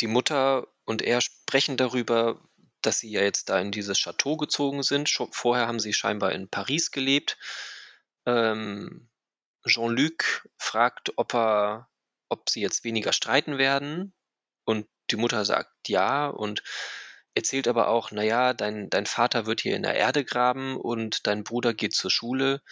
die 0.00 0.06
Mutter 0.06 0.68
und 0.84 1.02
er 1.02 1.20
sprechen 1.20 1.76
darüber, 1.76 2.40
dass 2.82 3.00
sie 3.00 3.10
ja 3.10 3.22
jetzt 3.22 3.48
da 3.48 3.60
in 3.60 3.72
dieses 3.72 3.98
Chateau 3.98 4.36
gezogen 4.36 4.82
sind. 4.82 5.08
Schon 5.08 5.32
vorher 5.32 5.66
haben 5.66 5.80
sie 5.80 5.92
scheinbar 5.92 6.32
in 6.32 6.48
Paris 6.48 6.90
gelebt. 6.90 7.36
Ähm, 8.26 9.08
Jean-Luc 9.66 10.48
fragt, 10.56 11.12
ob 11.16 11.34
er, 11.34 11.88
ob 12.28 12.48
sie 12.48 12.60
jetzt 12.60 12.84
weniger 12.84 13.12
streiten 13.12 13.58
werden. 13.58 14.14
Und 14.64 14.86
die 15.10 15.16
Mutter 15.16 15.44
sagt 15.44 15.88
ja 15.88 16.28
und 16.28 16.62
erzählt 17.34 17.68
aber 17.68 17.88
auch, 17.88 18.10
naja, 18.10 18.54
dein, 18.54 18.90
dein 18.90 19.06
Vater 19.06 19.46
wird 19.46 19.60
hier 19.60 19.76
in 19.76 19.82
der 19.82 19.94
Erde 19.94 20.24
graben 20.24 20.76
und 20.76 21.26
dein 21.26 21.44
Bruder 21.44 21.74
geht 21.74 21.94
zur 21.94 22.10
Schule. 22.10 22.62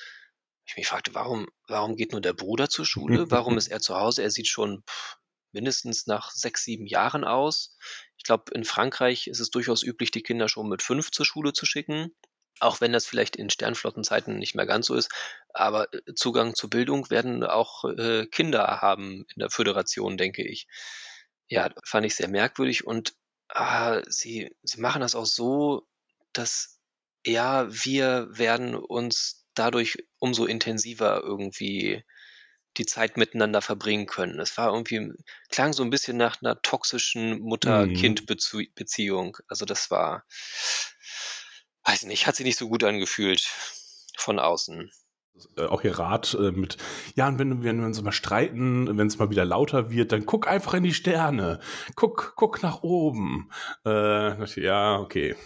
Ich 0.66 0.76
mich 0.76 0.88
fragte, 0.88 1.14
warum, 1.14 1.48
warum 1.68 1.96
geht 1.96 2.12
nur 2.12 2.20
der 2.20 2.32
Bruder 2.32 2.68
zur 2.68 2.84
Schule? 2.84 3.30
Warum 3.30 3.56
ist 3.56 3.68
er 3.68 3.80
zu 3.80 3.96
Hause? 3.96 4.22
Er 4.22 4.30
sieht 4.30 4.48
schon 4.48 4.82
pff, 4.88 5.18
mindestens 5.56 6.06
nach 6.06 6.30
sechs, 6.30 6.64
sieben 6.64 6.86
Jahren 6.86 7.24
aus. 7.24 7.76
Ich 8.18 8.24
glaube, 8.24 8.52
in 8.54 8.64
Frankreich 8.64 9.26
ist 9.26 9.40
es 9.40 9.50
durchaus 9.50 9.82
üblich, 9.82 10.10
die 10.12 10.22
Kinder 10.22 10.48
schon 10.48 10.68
mit 10.68 10.82
fünf 10.82 11.10
zur 11.10 11.26
Schule 11.26 11.52
zu 11.52 11.66
schicken. 11.66 12.14
Auch 12.60 12.80
wenn 12.80 12.92
das 12.92 13.06
vielleicht 13.06 13.36
in 13.36 13.50
Sternflottenzeiten 13.50 14.38
nicht 14.38 14.54
mehr 14.54 14.66
ganz 14.66 14.86
so 14.86 14.94
ist. 14.94 15.10
Aber 15.52 15.92
äh, 15.92 16.14
Zugang 16.14 16.54
zur 16.54 16.70
Bildung 16.70 17.10
werden 17.10 17.44
auch 17.44 17.84
äh, 17.84 18.26
Kinder 18.26 18.80
haben 18.82 19.24
in 19.34 19.40
der 19.40 19.50
Föderation, 19.50 20.16
denke 20.16 20.42
ich. 20.46 20.66
ja, 21.48 21.70
fand 21.84 22.06
ich 22.06 22.14
sehr 22.16 22.28
merkwürdig 22.28 22.86
und 22.86 23.14
ah, 23.48 24.02
sie, 24.08 24.54
sie 24.62 24.80
machen 24.80 25.00
das 25.00 25.14
auch 25.14 25.26
so, 25.26 25.86
dass 26.32 26.80
ja, 27.26 27.66
wir 27.68 28.28
werden 28.30 28.74
uns 28.76 29.46
dadurch 29.54 29.98
umso 30.18 30.46
intensiver 30.46 31.22
irgendwie 31.22 32.04
die 32.78 32.86
Zeit 32.86 33.16
miteinander 33.16 33.62
verbringen 33.62 34.06
können. 34.06 34.38
Es 34.40 34.56
war 34.56 34.72
irgendwie, 34.72 35.12
klang 35.50 35.72
so 35.72 35.82
ein 35.82 35.90
bisschen 35.90 36.16
nach 36.16 36.40
einer 36.40 36.60
toxischen 36.62 37.40
Mutter-Kind-Beziehung. 37.40 39.26
Mhm. 39.28 39.44
Also 39.48 39.64
das 39.64 39.90
war, 39.90 40.24
weiß 41.84 42.04
nicht, 42.04 42.26
hat 42.26 42.36
sich 42.36 42.46
nicht 42.46 42.58
so 42.58 42.68
gut 42.68 42.84
angefühlt 42.84 43.48
von 44.16 44.38
außen. 44.38 44.90
Äh, 45.56 45.66
auch 45.66 45.82
ihr 45.84 45.98
Rat 45.98 46.34
äh, 46.34 46.50
mit, 46.52 46.76
ja, 47.14 47.28
und 47.28 47.38
wenn, 47.38 47.62
wenn 47.62 47.78
wir 47.78 47.86
uns 47.86 48.00
mal 48.02 48.12
streiten, 48.12 48.96
wenn 48.96 49.06
es 49.06 49.18
mal 49.18 49.30
wieder 49.30 49.44
lauter 49.44 49.90
wird, 49.90 50.12
dann 50.12 50.26
guck 50.26 50.48
einfach 50.48 50.74
in 50.74 50.82
die 50.82 50.94
Sterne. 50.94 51.60
Guck, 51.94 52.34
guck 52.36 52.62
nach 52.62 52.82
oben. 52.82 53.50
Äh, 53.84 54.44
ja, 54.60 54.98
okay. 54.98 55.36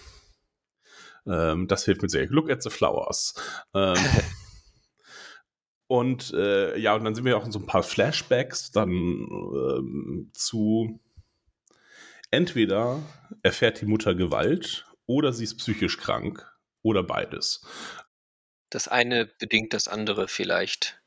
Ähm, 1.27 1.69
das 1.69 1.85
hilft 1.85 2.03
mir 2.03 2.09
sehr. 2.09 2.27
Look 2.29 2.51
at 2.51 2.63
the 2.63 2.71
flowers. 2.71 3.35
Ähm, 3.75 3.97
und 5.91 6.33
äh, 6.35 6.79
ja, 6.79 6.95
und 6.95 7.03
dann 7.03 7.17
sind 7.17 7.25
wir 7.25 7.37
auch 7.37 7.45
in 7.45 7.51
so 7.51 7.59
ein 7.59 7.67
paar 7.67 7.83
Flashbacks 7.83 8.71
dann 8.71 8.93
ähm, 8.93 10.31
zu 10.33 11.01
entweder 12.31 13.03
erfährt 13.43 13.81
die 13.81 13.87
Mutter 13.87 14.15
Gewalt 14.15 14.87
oder 15.07 15.33
sie 15.33 15.43
ist 15.43 15.57
psychisch 15.57 15.99
krank 15.99 16.49
oder 16.83 17.03
beides. 17.03 17.67
Das 18.71 18.87
eine 18.87 19.27
bedingt 19.41 19.73
das 19.73 19.89
andere 19.89 20.29
vielleicht. 20.29 21.03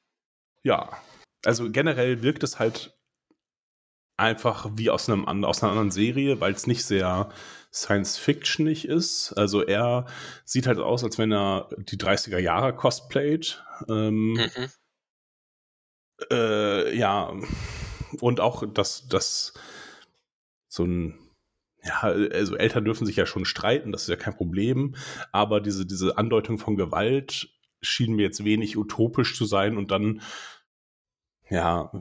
Ja, 0.63 1.01
also 1.45 1.71
generell 1.71 2.21
wirkt 2.21 2.43
es 2.43 2.59
halt 2.59 2.93
einfach 4.17 4.69
wie 4.75 4.89
aus, 4.89 5.09
einem, 5.09 5.25
aus 5.43 5.63
einer 5.63 5.71
anderen 5.71 5.91
Serie, 5.91 6.39
weil 6.39 6.53
es 6.53 6.67
nicht 6.67 6.85
sehr 6.85 7.29
Science-Fictionig 7.73 8.85
ist. 8.87 9.33
Also 9.33 9.63
er 9.63 10.05
sieht 10.45 10.67
halt 10.67 10.79
aus, 10.79 11.03
als 11.03 11.17
wenn 11.17 11.31
er 11.31 11.69
die 11.77 11.97
30er 11.97 12.37
Jahre 12.37 12.75
cosplayt. 12.75 13.63
Ähm, 13.89 14.33
mhm. 14.33 14.69
äh, 16.31 16.95
ja, 16.95 17.33
und 18.19 18.39
auch, 18.39 18.63
dass 18.71 19.07
das 19.07 19.53
so 20.67 20.85
ein 20.85 21.19
ja, 21.83 21.99
also 22.01 22.55
Eltern 22.55 22.85
dürfen 22.85 23.05
sich 23.05 23.17
ja 23.17 23.25
schon 23.25 23.43
streiten, 23.45 23.91
das 23.91 24.03
ist 24.03 24.07
ja 24.07 24.15
kein 24.15 24.35
Problem, 24.35 24.95
aber 25.33 25.59
diese, 25.59 25.85
diese 25.85 26.17
Andeutung 26.17 26.57
von 26.57 26.77
Gewalt 26.77 27.49
schien 27.81 28.15
mir 28.15 28.23
jetzt 28.23 28.45
wenig 28.45 28.77
utopisch 28.77 29.37
zu 29.37 29.43
sein 29.45 29.77
und 29.77 29.91
dann, 29.91 30.21
ja, 31.49 31.91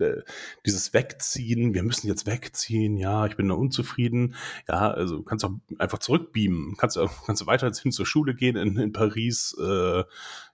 äh, 0.00 0.22
dieses 0.66 0.92
Wegziehen, 0.92 1.74
wir 1.74 1.82
müssen 1.82 2.06
jetzt 2.06 2.26
wegziehen, 2.26 2.96
ja, 2.96 3.26
ich 3.26 3.36
bin 3.36 3.48
da 3.48 3.54
unzufrieden, 3.54 4.34
ja, 4.68 4.90
also 4.90 5.22
kannst 5.22 5.44
auch 5.44 5.52
einfach 5.78 5.98
zurückbeamen, 5.98 6.76
kannst, 6.76 6.98
kannst 7.26 7.42
du 7.42 7.46
weiter 7.46 7.70
hin 7.72 7.92
zur 7.92 8.06
Schule 8.06 8.34
gehen 8.34 8.56
in, 8.56 8.76
in 8.76 8.92
Paris, 8.92 9.56
äh, 9.60 10.04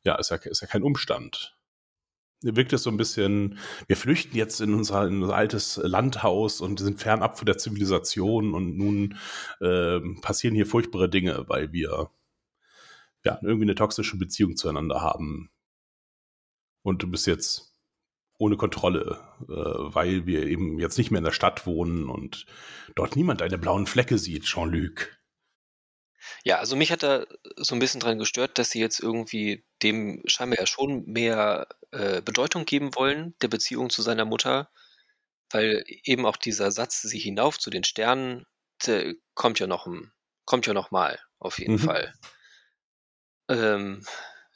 ja, 0.05 0.14
ist 0.16 0.31
ja, 0.31 0.37
ist 0.37 0.61
ja 0.62 0.66
kein 0.66 0.83
Umstand. 0.83 1.57
Wirkt 2.40 2.72
es 2.72 2.85
so 2.85 2.90
ein 2.90 2.96
bisschen, 2.96 3.59
wir 3.88 3.96
flüchten 3.96 4.37
jetzt 4.37 4.61
in 4.61 4.72
unser, 4.72 5.09
in 5.09 5.22
unser 5.22 5.35
altes 5.35 5.81
Landhaus 5.83 6.61
und 6.61 6.79
sind 6.79 7.01
fernab 7.01 7.37
von 7.37 7.46
der 7.46 7.59
Zivilisation 7.59 8.55
und 8.55 8.77
nun 8.77 9.18
äh, 9.61 9.98
passieren 10.20 10.55
hier 10.55 10.66
furchtbare 10.66 11.09
Dinge, 11.09 11.44
weil 11.48 11.72
wir 11.72 12.11
ja 13.24 13.38
irgendwie 13.42 13.64
eine 13.64 13.74
toxische 13.74 14.18
Beziehung 14.18 14.57
zueinander 14.57 15.01
haben. 15.03 15.51
Und 16.83 17.03
du 17.03 17.11
bist 17.11 17.27
jetzt 17.27 17.67
ohne 18.38 18.57
Kontrolle, 18.57 19.20
äh, 19.42 19.46
weil 19.48 20.27
wir 20.27 20.44
eben 20.44 20.79
jetzt 20.79 20.96
nicht 20.96 21.11
mehr 21.11 21.18
in 21.18 21.24
der 21.24 21.33
Stadt 21.33 21.66
wohnen 21.66 22.09
und 22.09 22.46
dort 22.94 23.16
niemand 23.16 23.40
deine 23.40 23.59
blauen 23.59 23.87
Flecke 23.87 24.16
sieht, 24.16 24.44
Jean-Luc. 24.44 25.18
Ja, 26.44 26.59
also 26.59 26.77
mich 26.77 26.92
hat 26.92 27.03
da 27.03 27.27
so 27.57 27.74
ein 27.74 27.79
bisschen 27.79 28.01
dran 28.01 28.18
gestört, 28.18 28.59
dass 28.59 28.70
sie 28.70 28.81
jetzt 28.81 29.01
irgendwie 29.01 29.64
dem 29.83 30.22
scheinbar 30.27 30.59
ja 30.59 30.66
schon 30.66 31.05
mehr 31.05 31.68
äh, 31.90 32.22
Bedeutung 32.22 32.64
geben 32.64 32.94
wollen, 32.94 33.35
der 33.42 33.48
Beziehung 33.48 33.90
zu 33.90 34.03
seiner 34.03 34.24
Mutter, 34.24 34.70
weil 35.51 35.85
eben 35.87 36.27
auch 36.27 36.37
dieser 36.37 36.70
Satz, 36.70 37.03
sie 37.03 37.18
hinauf 37.18 37.59
zu 37.59 37.70
den 37.70 37.85
Sternen, 37.85 38.46
kommt 39.35 39.59
ja 39.59 39.66
noch, 39.66 39.88
kommt 40.44 40.66
ja 40.66 40.74
noch 40.74 40.90
mal, 40.90 41.18
auf 41.38 41.59
jeden 41.59 41.74
mhm. 41.74 41.79
Fall. 41.81 42.14
Ähm, 43.48 44.05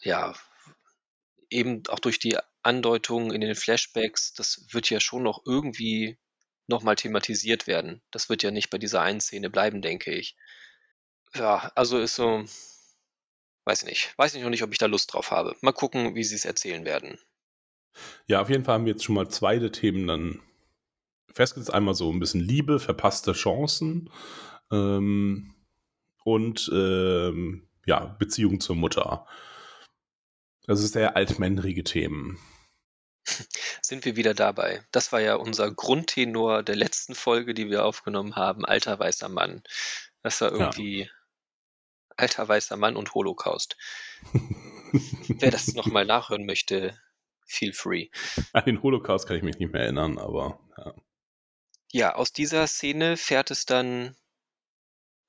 ja, 0.01 0.35
eben 1.51 1.83
auch 1.89 1.99
durch 1.99 2.19
die 2.19 2.37
Andeutungen 2.63 3.33
in 3.33 3.41
den 3.41 3.55
Flashbacks, 3.55 4.33
das 4.35 4.67
wird 4.71 4.91
ja 4.91 5.01
schon 5.01 5.23
noch 5.23 5.43
irgendwie 5.47 6.19
nochmal 6.67 6.97
thematisiert 6.97 7.67
werden. 7.67 8.03
Das 8.11 8.29
wird 8.29 8.43
ja 8.43 8.51
nicht 8.51 8.71
bei 8.71 8.79
dieser 8.79 9.03
einen 9.03 9.21
Szene 9.21 9.51
bleiben, 9.51 9.83
denke 9.83 10.13
ich. 10.13 10.37
Ja, 11.35 11.73
also 11.75 11.99
ist 11.99 12.15
so, 12.15 12.45
weiß 13.65 13.83
ich 13.83 13.89
nicht. 13.89 14.15
Weiß 14.17 14.35
ich 14.35 14.43
noch 14.43 14.51
nicht, 14.51 14.63
ob 14.63 14.73
ich 14.73 14.79
da 14.79 14.87
Lust 14.87 15.13
drauf 15.13 15.31
habe. 15.31 15.57
Mal 15.61 15.73
gucken, 15.73 16.15
wie 16.15 16.25
sie 16.25 16.35
es 16.35 16.45
erzählen 16.45 16.85
werden. 16.85 17.19
Ja, 18.27 18.41
auf 18.41 18.49
jeden 18.49 18.65
Fall 18.65 18.75
haben 18.75 18.87
wir 18.87 18.93
jetzt 18.93 19.05
schon 19.05 19.15
mal 19.15 19.29
zwei 19.29 19.59
der 19.59 19.73
Themen 19.73 20.07
dann 20.07 20.41
festgesetzt. 21.33 21.73
Einmal 21.73 21.95
so 21.95 22.11
ein 22.11 22.21
bisschen 22.21 22.41
Liebe, 22.41 22.79
verpasste 22.79 23.33
Chancen 23.33 24.11
ähm, 24.71 25.55
und 26.25 26.71
ähm, 26.73 27.69
ja, 27.87 28.05
Beziehung 28.19 28.61
zur 28.61 28.77
Mutter. 28.77 29.27
Das 30.65 30.81
ist 30.81 30.93
sehr 30.93 31.17
altmännrige 31.17 31.85
Themen. 31.85 32.39
Sind 33.83 34.05
wir 34.05 34.17
wieder 34.17 34.35
dabei. 34.35 34.85
Das 34.91 35.13
war 35.13 35.21
ja 35.21 35.35
unser 35.35 35.71
Grundtenor 35.73 36.63
der 36.63 36.77
letzten 36.77 37.15
Folge, 37.15 37.55
die 37.55 37.69
wir 37.71 37.85
aufgenommen 37.85 38.37
haben, 38.37 38.65
alter 38.65 38.99
weißer 38.99 39.29
Mann. 39.29 39.63
Das 40.23 40.41
war 40.41 40.53
irgendwie 40.53 41.03
ja. 41.03 41.11
alter 42.17 42.49
weißer 42.49 42.77
Mann 42.77 42.97
und 42.97 43.15
Holocaust. 43.15 43.77
Wer 45.29 45.51
das 45.51 45.75
nochmal 45.75 46.05
nachhören 46.05 46.47
möchte, 46.47 47.01
feel 47.47 47.73
free. 47.73 48.09
An 48.53 48.65
den 48.65 48.83
Holocaust 48.83 49.27
kann 49.27 49.37
ich 49.37 49.43
mich 49.43 49.59
nicht 49.59 49.73
mehr 49.73 49.83
erinnern, 49.83 50.19
aber 50.19 50.61
ja. 50.77 50.95
Ja, 51.95 52.15
aus 52.15 52.33
dieser 52.33 52.67
Szene 52.67 53.19
fährt 53.19 53.51
es 53.51 53.67
dann, 53.67 54.17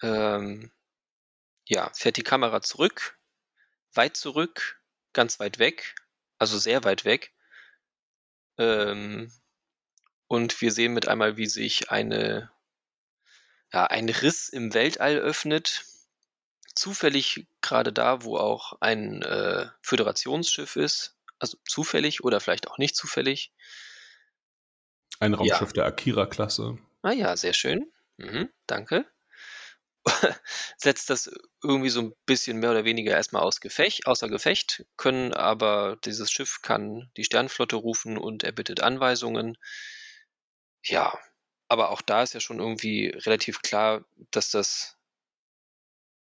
ähm, 0.01 0.71
ja, 1.65 1.91
fährt 1.93 2.15
die 2.15 2.23
Kamera 2.23 2.61
zurück, 2.61 3.19
weit 3.93 4.15
zurück, 4.15 4.81
ganz 5.13 5.39
weit 5.39 5.59
weg, 5.59 5.95
also 6.37 6.57
sehr 6.57 6.83
weit 6.83 7.05
weg. 7.05 7.33
Ähm, 8.57 9.31
und 10.27 10.61
wir 10.61 10.71
sehen 10.71 10.93
mit 10.93 11.07
einmal, 11.07 11.37
wie 11.37 11.45
sich 11.45 11.91
eine, 11.91 12.51
ja, 13.71 13.85
ein 13.85 14.09
Riss 14.09 14.49
im 14.49 14.73
Weltall 14.73 15.17
öffnet. 15.17 15.85
Zufällig 16.75 17.45
gerade 17.61 17.93
da, 17.93 18.23
wo 18.23 18.37
auch 18.37 18.73
ein 18.81 19.21
äh, 19.21 19.67
Föderationsschiff 19.81 20.75
ist. 20.75 21.15
Also 21.39 21.57
zufällig 21.67 22.23
oder 22.23 22.39
vielleicht 22.39 22.67
auch 22.67 22.77
nicht 22.77 22.95
zufällig. 22.95 23.51
Ein 25.19 25.33
Raumschiff 25.33 25.69
ja. 25.69 25.73
der 25.73 25.85
Akira-Klasse. 25.85 26.77
Ah 27.03 27.11
ja, 27.11 27.37
sehr 27.37 27.53
schön. 27.53 27.91
Mhm, 28.17 28.49
danke. 28.65 29.05
setzt 30.77 31.09
das 31.09 31.31
irgendwie 31.63 31.89
so 31.89 32.01
ein 32.01 32.13
bisschen 32.25 32.57
mehr 32.57 32.71
oder 32.71 32.85
weniger 32.85 33.13
erstmal 33.13 33.41
aus 33.41 33.61
Gefecht, 33.61 34.05
außer 34.05 34.29
Gefecht, 34.29 34.85
können 34.97 35.33
aber 35.33 35.97
dieses 36.03 36.31
Schiff 36.31 36.61
kann 36.61 37.09
die 37.15 37.23
Sternflotte 37.23 37.75
rufen 37.75 38.17
und 38.17 38.43
er 38.43 38.51
bittet 38.51 38.81
Anweisungen. 38.81 39.57
Ja, 40.83 41.17
aber 41.69 41.89
auch 41.91 42.01
da 42.01 42.23
ist 42.23 42.33
ja 42.33 42.39
schon 42.39 42.59
irgendwie 42.59 43.07
relativ 43.07 43.61
klar, 43.61 44.05
dass 44.31 44.51
das, 44.51 44.97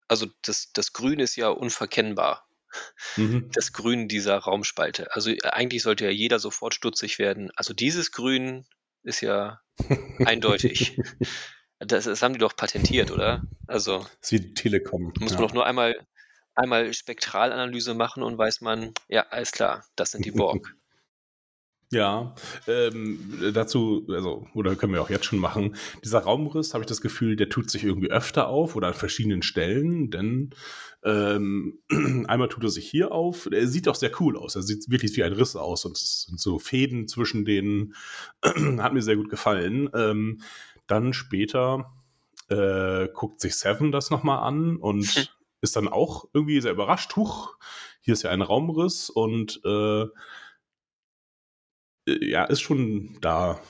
also 0.09 0.27
das, 0.43 0.73
das 0.73 0.93
Grün 0.93 1.21
ist 1.21 1.37
ja 1.37 1.49
unverkennbar. 1.49 2.47
Mhm. 3.17 3.51
Das 3.55 3.73
Grün 3.73 4.09
dieser 4.09 4.37
Raumspalte. 4.37 5.15
Also 5.15 5.33
eigentlich 5.45 5.83
sollte 5.83 6.05
ja 6.05 6.11
jeder 6.11 6.39
sofort 6.39 6.75
stutzig 6.75 7.19
werden. 7.19 7.51
Also 7.57 7.73
dieses 7.73 8.13
Grün 8.13 8.67
ist 9.05 9.21
ja 9.21 9.61
eindeutig. 10.25 10.99
Das, 11.87 12.05
das, 12.05 12.23
haben 12.23 12.35
die 12.35 12.39
doch 12.39 12.57
patentiert, 12.57 13.11
oder? 13.11 13.43
Also. 13.67 13.99
Das 13.99 14.11
ist 14.21 14.33
wie 14.33 14.41
die 14.41 14.55
Telekom. 14.55 15.13
Muss 15.21 15.33
man 15.33 15.43
doch 15.43 15.55
nur 15.55 15.67
einmal, 15.67 15.95
einmal 16.55 16.93
Spektralanalyse 16.93 17.95
machen 17.95 18.23
und 18.23 18.39
weiß 18.39 18.61
man, 18.61 18.93
ja, 19.09 19.27
alles 19.31 19.53
klar, 19.53 19.85
das 19.97 20.13
sind 20.13 20.25
die 20.25 20.33
Borg. 20.33 20.75
Ja, 21.95 22.35
ähm, 22.67 23.53
dazu, 23.55 24.05
also, 24.11 24.49
oder 24.53 24.75
können 24.75 24.93
wir 24.93 25.01
auch 25.01 25.11
jetzt 25.11 25.27
schon 25.27 25.39
machen. 25.39 25.77
Dieser 26.03 26.21
Raumriss, 26.21 26.75
habe 26.75 26.83
ich 26.83 26.89
das 26.89 27.01
Gefühl, 27.01 27.37
der 27.37 27.51
tut 27.51 27.71
sich 27.71 27.85
irgendwie 27.85 28.11
öfter 28.11 28.49
auf 28.49 28.75
oder 28.75 28.89
an 28.89 28.95
verschiedenen 28.95 29.43
Stellen, 29.43 30.11
denn 30.11 30.51
ähm, 31.05 31.79
einmal 32.27 32.49
tut 32.49 32.65
er 32.65 32.71
sich 32.71 32.89
hier 32.89 33.13
auf. 33.13 33.49
Er 33.53 33.69
sieht 33.69 33.87
auch 33.87 33.95
sehr 33.95 34.11
cool 34.21 34.37
aus. 34.37 34.57
Er 34.57 34.63
sieht 34.63 34.91
wirklich 34.91 35.17
wie 35.17 35.23
ein 35.23 35.35
Riss 35.35 35.55
aus 35.55 35.85
und 35.85 35.97
es 35.97 36.23
sind 36.23 36.41
so 36.41 36.59
Fäden 36.59 37.07
zwischen 37.07 37.45
denen. 37.45 37.95
hat 38.43 38.93
mir 38.93 39.03
sehr 39.03 39.17
gut 39.17 39.29
gefallen. 39.29 39.89
Ähm, 39.95 40.41
dann 40.87 41.13
später 41.13 41.93
äh, 42.49 43.09
guckt 43.09 43.41
sich 43.41 43.57
Seven 43.57 43.93
das 43.93 44.11
nochmal 44.11 44.47
an 44.47 44.77
und 44.77 45.05
hm. 45.05 45.27
ist 45.61 45.77
dann 45.77 45.89
auch 45.89 46.29
irgendwie 46.33 46.61
sehr 46.61 46.73
überrascht. 46.73 47.17
Huch, 47.17 47.57
hier 48.01 48.15
ist 48.15 48.23
ja 48.23 48.31
ein 48.31 48.43
Raumriss 48.43 49.11
und 49.11 49.61
äh, 49.65 50.03
äh 50.03 50.11
ja, 52.07 52.45
ist 52.45 52.61
schon 52.61 53.19
da. 53.21 53.61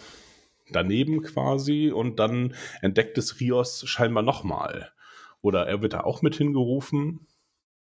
daneben 0.70 1.22
quasi 1.22 1.90
und 1.92 2.18
dann 2.18 2.56
entdeckt 2.80 3.18
es 3.18 3.38
Rios 3.38 3.86
scheinbar 3.86 4.22
nochmal. 4.22 4.92
Oder 5.40 5.66
er 5.66 5.82
wird 5.82 5.92
da 5.92 6.00
auch 6.00 6.22
mit 6.22 6.36
hingerufen? 6.36 7.26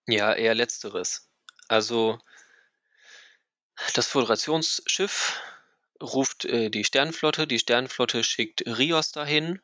Ja, 0.08 0.32
eher 0.32 0.54
letzteres. 0.54 1.30
Also 1.68 2.18
das 3.94 4.06
Föderationsschiff 4.06 5.40
ruft 6.02 6.44
äh, 6.44 6.70
die 6.70 6.84
Sternenflotte, 6.84 7.46
die 7.46 7.58
Sternenflotte 7.58 8.24
schickt 8.24 8.66
Rios 8.66 9.12
dahin. 9.12 9.60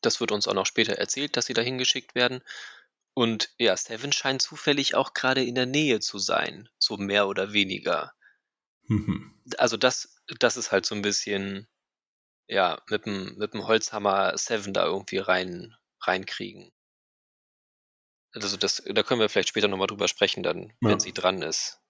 Das 0.00 0.20
wird 0.20 0.32
uns 0.32 0.48
auch 0.48 0.54
noch 0.54 0.66
später 0.66 0.94
erzählt, 0.94 1.36
dass 1.36 1.46
sie 1.46 1.52
dahin 1.52 1.76
geschickt 1.76 2.14
werden. 2.14 2.42
Und 3.12 3.52
ja, 3.58 3.76
Seven 3.76 4.12
scheint 4.12 4.40
zufällig 4.40 4.94
auch 4.94 5.12
gerade 5.12 5.44
in 5.44 5.56
der 5.56 5.66
Nähe 5.66 6.00
zu 6.00 6.18
sein, 6.18 6.68
so 6.78 6.96
mehr 6.96 7.26
oder 7.28 7.52
weniger. 7.52 8.14
Mhm. 8.84 9.34
Also 9.58 9.76
das, 9.76 10.16
das 10.38 10.56
ist 10.56 10.72
halt 10.72 10.86
so 10.86 10.94
ein 10.94 11.02
bisschen, 11.02 11.68
ja, 12.46 12.80
mit 12.88 13.06
dem, 13.06 13.34
mit 13.36 13.52
dem 13.52 13.66
Holzhammer 13.66 14.38
Seven 14.38 14.72
da 14.72 14.84
irgendwie 14.84 15.18
rein, 15.18 15.76
reinkriegen. 16.00 16.72
Also 18.32 18.56
das, 18.56 18.82
da 18.86 19.02
können 19.02 19.20
wir 19.20 19.28
vielleicht 19.28 19.48
später 19.48 19.68
nochmal 19.68 19.88
drüber 19.88 20.06
sprechen, 20.06 20.44
dann, 20.44 20.68
ja. 20.68 20.74
wenn 20.80 21.00
sie 21.00 21.12
dran 21.12 21.42
ist. 21.42 21.80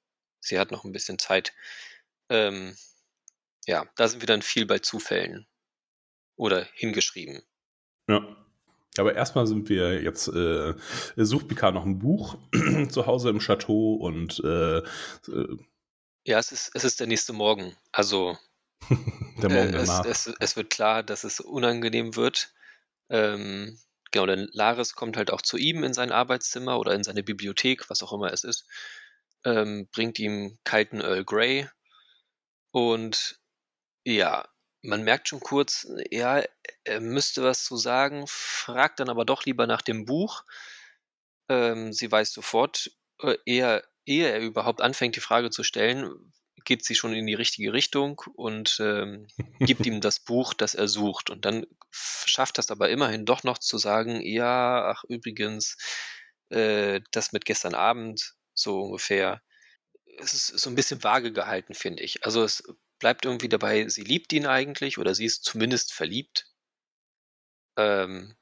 Sie 0.40 0.58
hat 0.58 0.70
noch 0.70 0.84
ein 0.84 0.92
bisschen 0.92 1.18
Zeit. 1.18 1.52
Ähm, 2.30 2.74
ja, 3.70 3.86
da 3.94 4.08
sind 4.08 4.20
wir 4.20 4.26
dann 4.26 4.42
viel 4.42 4.66
bei 4.66 4.80
Zufällen. 4.80 5.46
Oder 6.34 6.66
hingeschrieben. 6.74 7.42
Ja. 8.08 8.36
Aber 8.98 9.14
erstmal 9.14 9.46
sind 9.46 9.68
wir 9.68 10.02
jetzt, 10.02 10.26
äh, 10.26 10.74
sucht 11.16 11.46
Picard 11.46 11.74
noch 11.74 11.86
ein 11.86 12.00
Buch 12.00 12.36
zu 12.90 13.06
Hause 13.06 13.30
im 13.30 13.38
Chateau 13.38 13.94
und 13.94 14.42
äh, 14.44 14.78
äh, 14.78 15.56
ja, 16.24 16.38
es 16.38 16.50
ist, 16.50 16.72
es 16.74 16.82
ist 16.82 16.98
der 16.98 17.06
nächste 17.06 17.32
Morgen. 17.32 17.76
Also 17.92 18.36
der 18.90 19.50
Morgen 19.50 19.68
äh, 19.68 19.72
danach. 19.72 20.04
Es, 20.04 20.26
es, 20.26 20.34
es, 20.40 20.56
wird 20.56 20.70
klar, 20.70 21.04
dass 21.04 21.22
es 21.22 21.38
unangenehm 21.38 22.16
wird. 22.16 22.52
Ähm, 23.10 23.78
genau, 24.10 24.26
denn 24.26 24.48
Laris 24.52 24.94
kommt 24.94 25.16
halt 25.16 25.30
auch 25.30 25.42
zu 25.42 25.56
ihm 25.56 25.84
in 25.84 25.94
sein 25.94 26.10
Arbeitszimmer 26.10 26.80
oder 26.80 26.92
in 26.94 27.04
seine 27.04 27.22
Bibliothek, 27.22 27.88
was 27.88 28.02
auch 28.02 28.12
immer 28.12 28.32
es 28.32 28.42
ist, 28.42 28.66
ähm, 29.44 29.88
bringt 29.92 30.18
ihm 30.18 30.58
kalten 30.64 31.00
Earl 31.00 31.24
Grey 31.24 31.68
und 32.72 33.39
ja, 34.04 34.48
man 34.82 35.02
merkt 35.02 35.28
schon 35.28 35.40
kurz, 35.40 35.86
ja, 36.10 36.42
er 36.84 37.00
müsste 37.00 37.42
was 37.42 37.64
zu 37.64 37.76
sagen, 37.76 38.24
fragt 38.26 39.00
dann 39.00 39.10
aber 39.10 39.24
doch 39.24 39.44
lieber 39.44 39.66
nach 39.66 39.82
dem 39.82 40.04
Buch. 40.06 40.44
Ähm, 41.48 41.92
sie 41.92 42.10
weiß 42.10 42.32
sofort, 42.32 42.90
äh, 43.20 43.36
eher 43.44 43.84
ehe 44.06 44.28
er 44.28 44.40
überhaupt 44.40 44.80
anfängt, 44.80 45.16
die 45.16 45.20
Frage 45.20 45.50
zu 45.50 45.62
stellen, 45.62 46.32
geht 46.64 46.84
sie 46.84 46.94
schon 46.94 47.14
in 47.14 47.26
die 47.26 47.34
richtige 47.34 47.72
Richtung 47.72 48.20
und 48.34 48.78
ähm, 48.80 49.26
gibt 49.60 49.86
ihm 49.86 50.00
das 50.00 50.20
Buch, 50.20 50.54
das 50.54 50.74
er 50.74 50.88
sucht. 50.88 51.30
Und 51.30 51.44
dann 51.44 51.66
schafft 51.90 52.58
das 52.58 52.70
aber 52.70 52.90
immerhin 52.90 53.24
doch 53.26 53.44
noch 53.44 53.58
zu 53.58 53.78
sagen, 53.78 54.20
ja, 54.22 54.90
ach 54.90 55.04
übrigens, 55.04 55.76
äh, 56.50 57.00
das 57.12 57.32
mit 57.32 57.44
gestern 57.44 57.74
Abend, 57.74 58.34
so 58.54 58.80
ungefähr. 58.82 59.42
Es 60.18 60.34
ist 60.34 60.58
so 60.58 60.70
ein 60.70 60.76
bisschen 60.76 61.02
vage 61.02 61.32
gehalten, 61.32 61.74
finde 61.74 62.02
ich. 62.02 62.24
Also 62.24 62.42
es 62.42 62.62
bleibt 63.00 63.24
irgendwie 63.24 63.48
dabei, 63.48 63.88
sie 63.88 64.04
liebt 64.04 64.32
ihn 64.32 64.46
eigentlich 64.46 64.98
oder 64.98 65.14
sie 65.14 65.24
ist 65.24 65.44
zumindest 65.44 65.92
verliebt. 65.92 66.46
Ähm, 67.76 68.36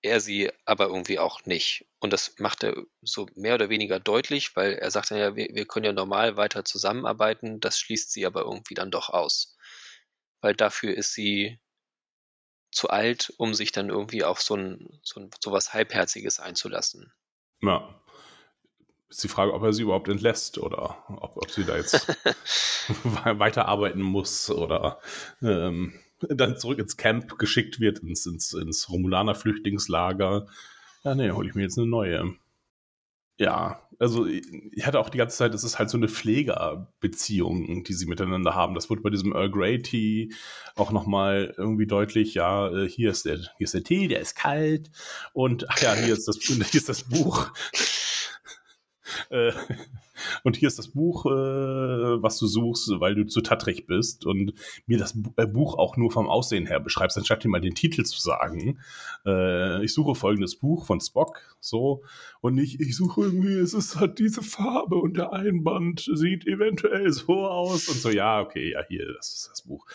er 0.00 0.20
sie 0.20 0.50
aber 0.64 0.86
irgendwie 0.86 1.18
auch 1.18 1.44
nicht. 1.44 1.86
Und 1.98 2.12
das 2.12 2.38
macht 2.38 2.62
er 2.62 2.76
so 3.02 3.26
mehr 3.34 3.56
oder 3.56 3.68
weniger 3.68 3.98
deutlich, 4.00 4.54
weil 4.56 4.74
er 4.74 4.90
sagt 4.90 5.10
dann 5.10 5.18
ja, 5.18 5.36
wir, 5.36 5.48
wir 5.52 5.66
können 5.66 5.86
ja 5.86 5.92
normal 5.92 6.36
weiter 6.36 6.64
zusammenarbeiten, 6.64 7.60
das 7.60 7.78
schließt 7.78 8.12
sie 8.12 8.24
aber 8.24 8.42
irgendwie 8.42 8.74
dann 8.74 8.92
doch 8.92 9.10
aus. 9.10 9.56
Weil 10.40 10.54
dafür 10.54 10.94
ist 10.94 11.12
sie 11.14 11.58
zu 12.70 12.90
alt, 12.90 13.32
um 13.38 13.54
sich 13.54 13.72
dann 13.72 13.88
irgendwie 13.88 14.22
auf 14.22 14.40
so 14.40 14.54
ein, 14.54 15.00
so, 15.02 15.20
ein, 15.20 15.30
so 15.42 15.50
was 15.50 15.72
Halbherziges 15.74 16.38
einzulassen. 16.38 17.12
Ja. 17.60 18.00
Ist 19.08 19.24
die 19.24 19.28
Frage, 19.28 19.54
ob 19.54 19.62
er 19.62 19.72
sie 19.72 19.82
überhaupt 19.82 20.08
entlässt 20.08 20.58
oder 20.58 21.04
ob, 21.08 21.36
ob 21.36 21.50
sie 21.50 21.64
da 21.64 21.76
jetzt 21.76 22.06
weiterarbeiten 23.04 24.02
muss 24.02 24.50
oder 24.50 24.98
ähm, 25.40 25.94
dann 26.20 26.58
zurück 26.58 26.78
ins 26.78 26.96
Camp 26.96 27.38
geschickt 27.38 27.80
wird, 27.80 28.00
ins, 28.00 28.26
ins, 28.26 28.52
ins 28.52 28.90
Romulaner-Flüchtlingslager. 28.90 30.46
Ja, 31.04 31.14
nee, 31.14 31.30
hole 31.30 31.48
ich 31.48 31.54
mir 31.54 31.62
jetzt 31.62 31.78
eine 31.78 31.86
neue. 31.86 32.34
Ja, 33.38 33.80
also 34.00 34.26
ich 34.26 34.84
hatte 34.84 34.98
auch 34.98 35.10
die 35.10 35.18
ganze 35.18 35.36
Zeit, 35.36 35.54
es 35.54 35.62
ist 35.62 35.78
halt 35.78 35.90
so 35.90 35.96
eine 35.96 36.08
Pflegerbeziehung, 36.08 37.84
die 37.84 37.92
sie 37.94 38.06
miteinander 38.06 38.56
haben. 38.56 38.74
Das 38.74 38.90
wurde 38.90 39.02
bei 39.02 39.10
diesem 39.10 39.32
Earl 39.32 39.50
Grey 39.50 39.80
Tea 39.80 40.32
auch 40.74 40.90
nochmal 40.90 41.54
irgendwie 41.56 41.86
deutlich, 41.86 42.34
ja, 42.34 42.68
äh, 42.68 42.88
hier 42.88 43.10
ist, 43.10 43.26
der, 43.26 43.38
hier 43.38 43.64
ist 43.64 43.74
der 43.74 43.84
Tee, 43.84 44.08
der 44.08 44.20
ist 44.20 44.34
kalt 44.34 44.90
und 45.32 45.70
ach 45.70 45.80
ja, 45.80 45.94
hier 45.94 46.14
ist 46.14 46.26
das, 46.26 46.38
hier 46.38 46.58
ist 46.58 46.88
das 46.88 47.04
Buch. 47.04 47.52
Äh, 49.30 49.52
und 50.42 50.56
hier 50.56 50.68
ist 50.68 50.78
das 50.78 50.88
Buch, 50.88 51.26
äh, 51.26 51.30
was 51.30 52.38
du 52.38 52.46
suchst, 52.46 52.90
weil 53.00 53.14
du 53.14 53.26
zu 53.26 53.40
tattrig 53.40 53.86
bist 53.86 54.26
und 54.26 54.52
mir 54.86 54.98
das 54.98 55.16
äh, 55.36 55.46
Buch 55.46 55.76
auch 55.78 55.96
nur 55.96 56.10
vom 56.10 56.28
Aussehen 56.28 56.66
her 56.66 56.80
beschreibst, 56.80 57.16
anstatt 57.16 57.44
dir 57.44 57.48
mal 57.48 57.60
den 57.60 57.74
Titel 57.74 58.04
zu 58.04 58.20
sagen. 58.20 58.78
Äh, 59.26 59.84
ich 59.84 59.92
suche 59.92 60.14
folgendes 60.14 60.56
Buch 60.56 60.86
von 60.86 61.00
Spock, 61.00 61.56
so, 61.60 62.02
und 62.40 62.54
nicht, 62.54 62.80
ich 62.80 62.96
suche 62.96 63.22
irgendwie, 63.22 63.54
es 63.54 63.74
ist 63.74 63.96
halt 63.96 64.18
diese 64.18 64.42
Farbe 64.42 64.96
und 64.96 65.16
der 65.16 65.32
Einband 65.32 66.08
sieht 66.14 66.46
eventuell 66.46 67.10
so 67.12 67.46
aus 67.46 67.88
und 67.88 67.98
so, 67.98 68.10
ja, 68.10 68.40
okay, 68.40 68.72
ja, 68.72 68.84
hier, 68.86 69.12
das 69.14 69.32
ist 69.34 69.48
das 69.50 69.62
Buch. 69.62 69.86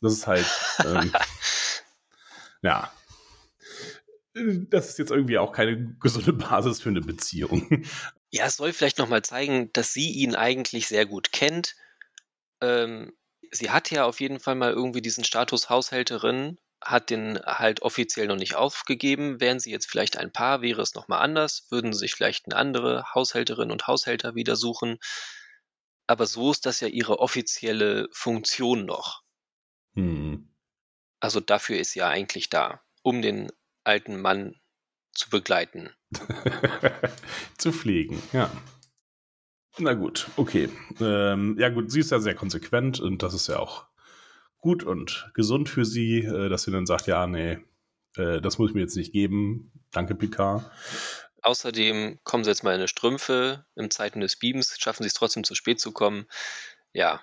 Das 0.00 0.12
ist 0.12 0.26
halt, 0.26 0.46
ähm, 0.84 1.10
ja, 2.62 2.90
das 4.34 4.90
ist 4.90 4.98
jetzt 4.98 5.10
irgendwie 5.10 5.38
auch 5.38 5.52
keine 5.52 5.94
gesunde 6.00 6.32
Basis 6.32 6.80
für 6.80 6.88
eine 6.88 7.00
Beziehung. 7.00 7.84
Ja, 8.34 8.46
es 8.46 8.56
soll 8.56 8.72
vielleicht 8.72 8.98
nochmal 8.98 9.22
zeigen, 9.22 9.72
dass 9.74 9.92
sie 9.92 10.10
ihn 10.10 10.34
eigentlich 10.34 10.88
sehr 10.88 11.06
gut 11.06 11.30
kennt. 11.30 11.76
Ähm, 12.60 13.12
sie 13.52 13.70
hat 13.70 13.92
ja 13.92 14.06
auf 14.06 14.18
jeden 14.18 14.40
Fall 14.40 14.56
mal 14.56 14.72
irgendwie 14.72 15.02
diesen 15.02 15.22
Status 15.22 15.70
Haushälterin, 15.70 16.58
hat 16.82 17.10
den 17.10 17.38
halt 17.44 17.82
offiziell 17.82 18.26
noch 18.26 18.34
nicht 18.34 18.56
aufgegeben. 18.56 19.40
Wären 19.40 19.60
sie 19.60 19.70
jetzt 19.70 19.88
vielleicht 19.88 20.16
ein 20.16 20.32
Paar, 20.32 20.62
wäre 20.62 20.82
es 20.82 20.96
nochmal 20.96 21.22
anders, 21.22 21.68
würden 21.70 21.92
sie 21.92 22.00
sich 22.00 22.16
vielleicht 22.16 22.46
eine 22.46 22.56
andere 22.56 23.14
Haushälterin 23.14 23.70
und 23.70 23.86
Haushälter 23.86 24.34
wieder 24.34 24.56
suchen. 24.56 24.98
Aber 26.08 26.26
so 26.26 26.50
ist 26.50 26.66
das 26.66 26.80
ja 26.80 26.88
ihre 26.88 27.20
offizielle 27.20 28.08
Funktion 28.10 28.84
noch. 28.84 29.22
Hm. 29.94 30.52
Also 31.20 31.38
dafür 31.38 31.78
ist 31.78 31.92
sie 31.92 32.00
ja 32.00 32.08
eigentlich 32.08 32.50
da, 32.50 32.82
um 33.02 33.22
den 33.22 33.52
alten 33.84 34.20
Mann 34.20 34.60
zu 35.14 35.30
begleiten. 35.30 35.90
zu 37.58 37.72
pflegen, 37.72 38.22
ja. 38.32 38.50
Na 39.78 39.94
gut, 39.94 40.28
okay. 40.36 40.68
Ähm, 41.00 41.56
ja 41.58 41.68
gut, 41.68 41.90
sie 41.90 42.00
ist 42.00 42.10
ja 42.10 42.20
sehr 42.20 42.34
konsequent 42.34 43.00
und 43.00 43.22
das 43.22 43.34
ist 43.34 43.48
ja 43.48 43.58
auch 43.58 43.86
gut 44.58 44.84
und 44.84 45.30
gesund 45.34 45.68
für 45.68 45.84
sie, 45.84 46.20
äh, 46.20 46.48
dass 46.48 46.62
sie 46.62 46.70
dann 46.70 46.86
sagt, 46.86 47.06
ja, 47.06 47.26
nee, 47.26 47.58
äh, 48.16 48.40
das 48.40 48.58
muss 48.58 48.70
ich 48.70 48.74
mir 48.74 48.82
jetzt 48.82 48.96
nicht 48.96 49.12
geben. 49.12 49.72
Danke, 49.90 50.14
Picard. 50.14 50.70
Außerdem 51.42 52.20
kommen 52.24 52.44
sie 52.44 52.50
jetzt 52.50 52.62
mal 52.62 52.70
in 52.70 52.76
eine 52.76 52.88
Strümpfe. 52.88 53.66
Im 53.74 53.90
Zeiten 53.90 54.20
des 54.20 54.36
Beams 54.36 54.76
schaffen 54.78 55.02
sie 55.02 55.08
es 55.08 55.14
trotzdem 55.14 55.44
zu 55.44 55.54
spät 55.54 55.80
zu 55.80 55.92
kommen. 55.92 56.26
Ja. 56.92 57.22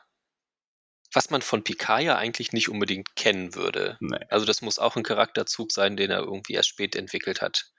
Was 1.14 1.30
man 1.30 1.42
von 1.42 1.64
Picard 1.64 2.04
ja 2.04 2.18
eigentlich 2.18 2.54
nicht 2.54 2.70
unbedingt 2.70 3.16
kennen 3.16 3.56
würde. 3.56 3.98
Nee. 4.00 4.20
Also 4.30 4.46
das 4.46 4.62
muss 4.62 4.78
auch 4.78 4.96
ein 4.96 5.04
Charakterzug 5.04 5.72
sein, 5.72 5.98
den 5.98 6.12
er 6.12 6.20
irgendwie 6.20 6.54
erst 6.54 6.70
spät 6.70 6.96
entwickelt 6.96 7.42
hat. 7.42 7.72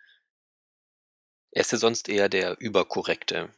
Er 1.52 1.60
ist 1.60 1.72
ja 1.72 1.78
sonst 1.78 2.08
eher 2.08 2.28
der 2.28 2.58
Überkorrekte. 2.60 3.50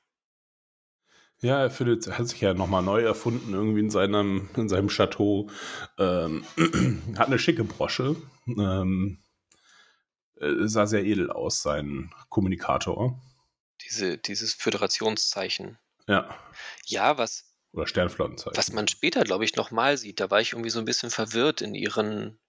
Ja, 1.40 1.60
er 1.60 1.70
findet, 1.70 2.06
hat 2.06 2.28
sich 2.28 2.40
ja 2.40 2.54
nochmal 2.54 2.82
neu 2.82 3.02
erfunden, 3.02 3.54
irgendwie 3.54 3.80
in 3.80 3.90
seinem, 3.90 4.48
in 4.56 4.68
seinem 4.68 4.88
Chateau. 4.88 5.50
Ähm, 5.98 6.44
hat 7.18 7.28
eine 7.28 7.38
schicke 7.38 7.64
Brosche. 7.64 8.16
Ähm, 8.46 9.22
äh, 10.40 10.66
sah 10.66 10.86
sehr 10.86 11.04
edel 11.04 11.30
aus, 11.30 11.62
sein 11.62 12.12
Kommunikator. 12.30 13.20
Diese, 13.82 14.18
dieses 14.18 14.54
Föderationszeichen. 14.54 15.78
Ja. 16.08 16.36
Ja, 16.86 17.18
was. 17.18 17.44
Oder 17.72 17.86
Sternflottenzeichen. 17.86 18.56
Was 18.56 18.72
man 18.72 18.88
später, 18.88 19.22
glaube 19.24 19.44
ich, 19.44 19.54
nochmal 19.54 19.96
sieht, 19.98 20.20
da 20.20 20.30
war 20.30 20.40
ich 20.40 20.52
irgendwie 20.52 20.70
so 20.70 20.78
ein 20.78 20.84
bisschen 20.84 21.10
verwirrt 21.10 21.60
in 21.60 21.74
ihren, 21.74 22.40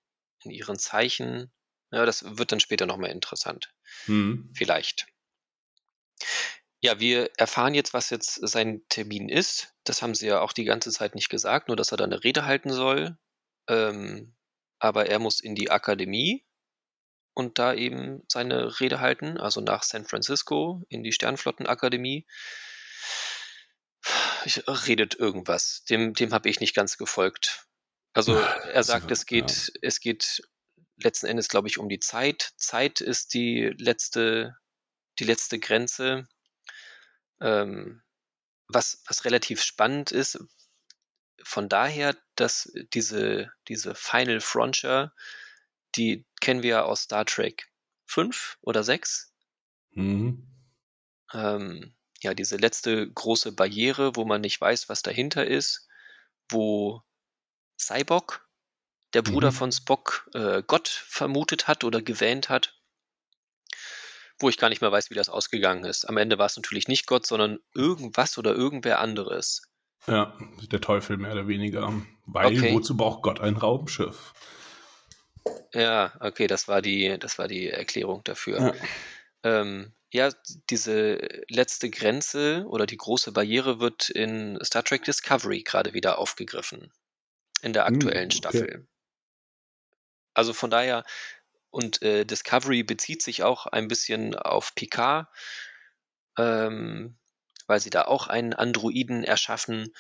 in 0.44 0.52
ihren 0.52 0.80
Zeichen. 0.80 1.52
Ja, 1.92 2.06
das 2.06 2.38
wird 2.38 2.52
dann 2.52 2.60
später 2.60 2.86
nochmal 2.86 3.12
interessant. 3.12 3.74
Hm. 4.06 4.52
Vielleicht. 4.54 5.08
Ja, 6.86 7.00
wir 7.00 7.32
erfahren 7.38 7.74
jetzt, 7.74 7.94
was 7.94 8.12
jetzt 8.12 8.36
sein 8.48 8.84
Termin 8.90 9.28
ist. 9.28 9.74
Das 9.86 10.02
haben 10.02 10.14
sie 10.14 10.28
ja 10.28 10.42
auch 10.42 10.54
die 10.54 10.66
ganze 10.66 10.92
Zeit 10.92 11.16
nicht 11.16 11.30
gesagt, 11.30 11.68
nur 11.68 11.76
dass 11.76 11.92
er 11.92 11.98
da 11.98 12.04
eine 12.04 12.24
Rede 12.24 12.46
halten 12.46 12.72
soll. 12.72 13.18
Ähm, 13.68 14.36
aber 14.78 15.08
er 15.08 15.18
muss 15.18 15.40
in 15.40 15.56
die 15.56 15.72
Akademie 15.72 16.46
und 17.34 17.58
da 17.58 17.74
eben 17.74 18.24
seine 18.28 18.80
Rede 18.80 19.00
halten, 19.00 19.38
also 19.38 19.62
nach 19.62 19.84
San 19.84 20.06
Francisco 20.06 20.84
in 20.90 21.04
die 21.04 21.12
Sternflottenakademie. 21.12 22.28
Redet 24.68 25.16
irgendwas. 25.16 25.84
Dem, 25.90 26.14
dem 26.14 26.34
habe 26.34 26.50
ich 26.50 26.60
nicht 26.60 26.76
ganz 26.76 26.98
gefolgt. 26.98 27.66
Also 28.14 28.36
er 28.36 28.84
sagt, 28.84 29.10
es 29.10 29.26
geht, 29.26 29.72
ja. 29.74 29.80
es 29.82 30.00
geht 30.00 30.44
letzten 30.98 31.26
Endes, 31.26 31.50
glaube 31.50 31.68
ich, 31.68 31.80
um 31.80 31.90
die 31.90 32.00
Zeit. 32.00 32.54
Zeit 32.58 33.02
ist 33.02 33.34
die 33.34 33.74
letzte, 33.78 34.56
die 35.20 35.24
letzte 35.24 35.58
Grenze. 35.60 36.28
Ähm, 37.42 38.02
was, 38.68 39.04
was 39.08 39.26
relativ 39.26 39.62
spannend 39.62 40.12
ist, 40.12 40.40
von 41.44 41.70
daher, 41.70 42.18
dass 42.36 42.72
diese, 42.94 43.52
diese 43.68 43.94
Final 43.94 44.42
Frontier, 44.42 45.14
die 45.96 46.26
kennen 46.42 46.64
wir 46.64 46.86
aus 46.86 47.04
Star 47.04 47.26
Trek 47.26 47.70
5 48.08 48.58
oder 48.62 48.84
6. 48.84 49.34
Mhm. 49.92 50.48
Ähm, 51.34 51.96
ja, 52.22 52.34
diese 52.34 52.58
letzte 52.58 53.12
große 53.12 53.52
Barriere, 53.52 54.16
wo 54.16 54.26
man 54.26 54.42
nicht 54.42 54.60
weiß, 54.60 54.90
was 54.90 55.04
dahinter 55.04 55.46
ist, 55.46 55.88
wo 56.50 57.04
Cyborg, 57.80 58.48
der 59.14 59.22
Bruder 59.22 59.52
mhm. 59.52 59.56
von 59.56 59.72
Spock, 59.72 60.30
äh, 60.34 60.64
Gott 60.66 60.88
vermutet 60.88 61.68
hat 61.68 61.84
oder 61.84 62.02
gewähnt 62.02 62.50
hat, 62.50 62.76
wo 64.40 64.50
ich 64.50 64.58
gar 64.58 64.70
nicht 64.70 64.82
mehr 64.82 64.92
weiß, 64.92 65.10
wie 65.10 65.16
das 65.16 65.30
ausgegangen 65.30 65.86
ist. 65.86 66.08
Am 66.08 66.18
Ende 66.18 66.38
war 66.38 66.46
es 66.48 66.56
natürlich 66.56 66.88
nicht 66.88 67.08
Gott, 67.08 67.26
sondern 67.26 67.60
irgendwas 67.74 68.38
oder 68.38 68.54
irgendwer 68.54 69.00
anderes. 69.00 69.62
Ja, 70.08 70.38
der 70.72 70.82
Teufel 70.82 71.18
mehr 71.18 71.32
oder 71.32 71.48
weniger. 71.48 71.92
Weil 72.26 72.58
okay. 72.58 72.74
wozu 72.74 72.98
braucht 72.98 73.24
Gott 73.24 73.40
ein 73.40 73.56
Raumschiff? 73.56 74.34
Ja, 75.74 76.14
okay, 76.20 76.48
das 76.48 76.68
war 76.68 76.82
die, 76.82 77.18
das 77.20 77.38
war 77.38 77.48
die 77.48 77.70
Erklärung 77.70 78.24
dafür. 78.24 78.60
Ja. 78.60 78.74
Ähm, 79.44 79.94
ja, 80.12 80.32
diese 80.70 81.44
letzte 81.50 81.90
Grenze 81.90 82.66
oder 82.68 82.86
die 82.86 82.98
große 82.98 83.32
Barriere 83.32 83.80
wird 83.80 84.10
in 84.10 84.58
Star 84.64 84.84
Trek 84.84 85.04
Discovery 85.04 85.64
gerade 85.64 85.94
wieder 85.94 86.20
aufgegriffen. 86.20 86.92
In 87.62 87.74
der 87.74 87.86
hm, 87.86 87.96
aktuellen 87.96 88.30
hm, 88.30 88.38
okay. 88.44 88.58
Staffel. 88.58 88.88
Also 90.34 90.54
von 90.54 90.70
daher, 90.70 91.04
und 91.76 92.02
äh, 92.02 92.26
Discovery 92.26 92.84
bezieht 92.84 93.22
sich 93.22 93.44
auch 93.44 93.66
ein 93.66 93.90
bisschen 93.90 94.34
auf 94.34 94.74
Picard. 94.76 95.28
Ähm, 96.38 97.18
weil 97.68 97.82
sie 97.82 97.90
da 97.90 98.04
auch 98.04 98.28
einen 98.28 98.54
Androiden 98.54 99.24
erschaffen 99.24 99.94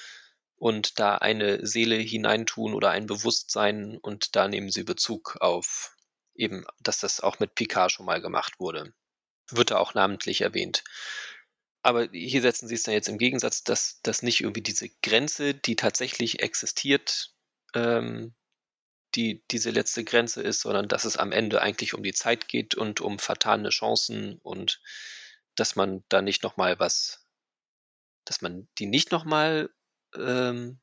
und 0.55 0.99
da 0.99 1.15
eine 1.17 1.65
Seele 1.65 1.97
hineintun 1.97 2.73
oder 2.73 2.91
ein 2.91 3.07
Bewusstsein 3.07 3.97
und 3.97 4.35
da 4.37 4.47
nehmen 4.47 4.69
sie 4.69 4.83
Bezug 4.83 5.37
auf 5.41 5.95
eben, 6.33 6.65
dass 6.79 6.99
das 6.99 7.19
auch 7.19 7.39
mit 7.39 7.55
Picard 7.55 7.91
schon 7.91 8.05
mal 8.05 8.21
gemacht 8.21 8.59
wurde. 8.59 8.93
Wird 9.49 9.71
da 9.71 9.77
auch 9.77 9.93
namentlich 9.93 10.41
erwähnt. 10.41 10.83
Aber 11.81 12.07
hier 12.11 12.41
setzen 12.41 12.67
sie 12.69 12.75
es 12.75 12.83
dann 12.83 12.93
jetzt 12.93 13.09
im 13.09 13.17
Gegensatz, 13.17 13.63
dass 13.63 13.99
das 14.01 14.21
nicht 14.21 14.41
irgendwie 14.41 14.61
diese 14.61 14.89
Grenze, 15.03 15.53
die 15.53 15.75
tatsächlich 15.75 16.41
existiert, 16.41 17.33
ähm, 17.73 18.33
die 19.15 19.43
diese 19.51 19.71
letzte 19.71 20.03
Grenze 20.03 20.41
ist, 20.41 20.61
sondern 20.61 20.87
dass 20.87 21.05
es 21.05 21.17
am 21.17 21.31
Ende 21.31 21.61
eigentlich 21.61 21.93
um 21.93 22.03
die 22.03 22.13
Zeit 22.13 22.47
geht 22.47 22.75
und 22.75 23.01
um 23.01 23.19
vertane 23.19 23.69
Chancen 23.69 24.39
und 24.43 24.81
dass 25.55 25.75
man 25.75 26.03
da 26.09 26.21
nicht 26.21 26.43
nochmal 26.43 26.79
was 26.79 27.25
dass 28.25 28.41
man 28.41 28.67
die 28.79 28.87
nicht 28.87 29.11
nochmal 29.11 29.69
ähm, 30.15 30.79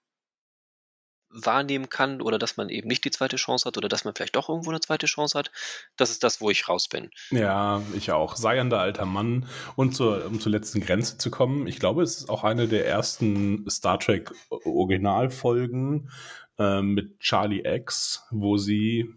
wahrnehmen 1.32 1.88
kann 1.88 2.20
oder 2.20 2.38
dass 2.38 2.56
man 2.56 2.68
eben 2.68 2.88
nicht 2.88 3.04
die 3.04 3.10
zweite 3.10 3.36
Chance 3.36 3.66
hat 3.66 3.76
oder 3.76 3.88
dass 3.88 4.04
man 4.04 4.14
vielleicht 4.14 4.36
doch 4.36 4.48
irgendwo 4.48 4.70
eine 4.70 4.80
zweite 4.80 5.06
Chance 5.06 5.38
hat. 5.38 5.50
Das 5.96 6.10
ist 6.10 6.22
das, 6.22 6.40
wo 6.40 6.50
ich 6.50 6.68
raus 6.68 6.88
bin. 6.88 7.10
Ja, 7.30 7.82
ich 7.96 8.12
auch. 8.12 8.36
Seiender 8.36 8.80
alter 8.80 9.06
Mann. 9.06 9.46
Und 9.76 9.94
zur, 9.94 10.26
um 10.26 10.40
zur 10.40 10.52
letzten 10.52 10.80
Grenze 10.80 11.18
zu 11.18 11.30
kommen, 11.30 11.66
ich 11.66 11.78
glaube, 11.78 12.02
es 12.02 12.18
ist 12.18 12.28
auch 12.28 12.44
eine 12.44 12.68
der 12.68 12.86
ersten 12.86 13.68
Star 13.68 13.98
Trek 13.98 14.32
Originalfolgen 14.50 16.10
äh, 16.58 16.82
mit 16.82 17.18
Charlie 17.20 17.62
X, 17.64 18.26
wo 18.30 18.56
sie 18.56 19.14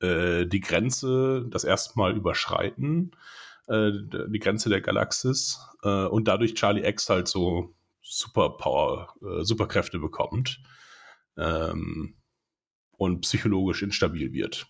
äh, 0.00 0.46
die 0.46 0.60
Grenze 0.60 1.46
das 1.48 1.64
erste 1.64 1.98
Mal 1.98 2.16
überschreiten 2.16 3.12
äh, 3.68 3.92
die 3.92 4.38
Grenze 4.38 4.68
der 4.68 4.80
Galaxis 4.80 5.60
äh, 5.82 6.06
und 6.06 6.28
dadurch 6.28 6.54
Charlie 6.54 6.86
X 6.86 7.08
halt 7.08 7.28
so 7.28 7.74
Superpower, 8.02 9.14
äh, 9.22 9.42
Superkräfte 9.42 9.98
bekommt 9.98 10.60
ähm, 11.36 12.16
und 12.96 13.20
psychologisch 13.20 13.82
instabil 13.82 14.32
wird. 14.32 14.66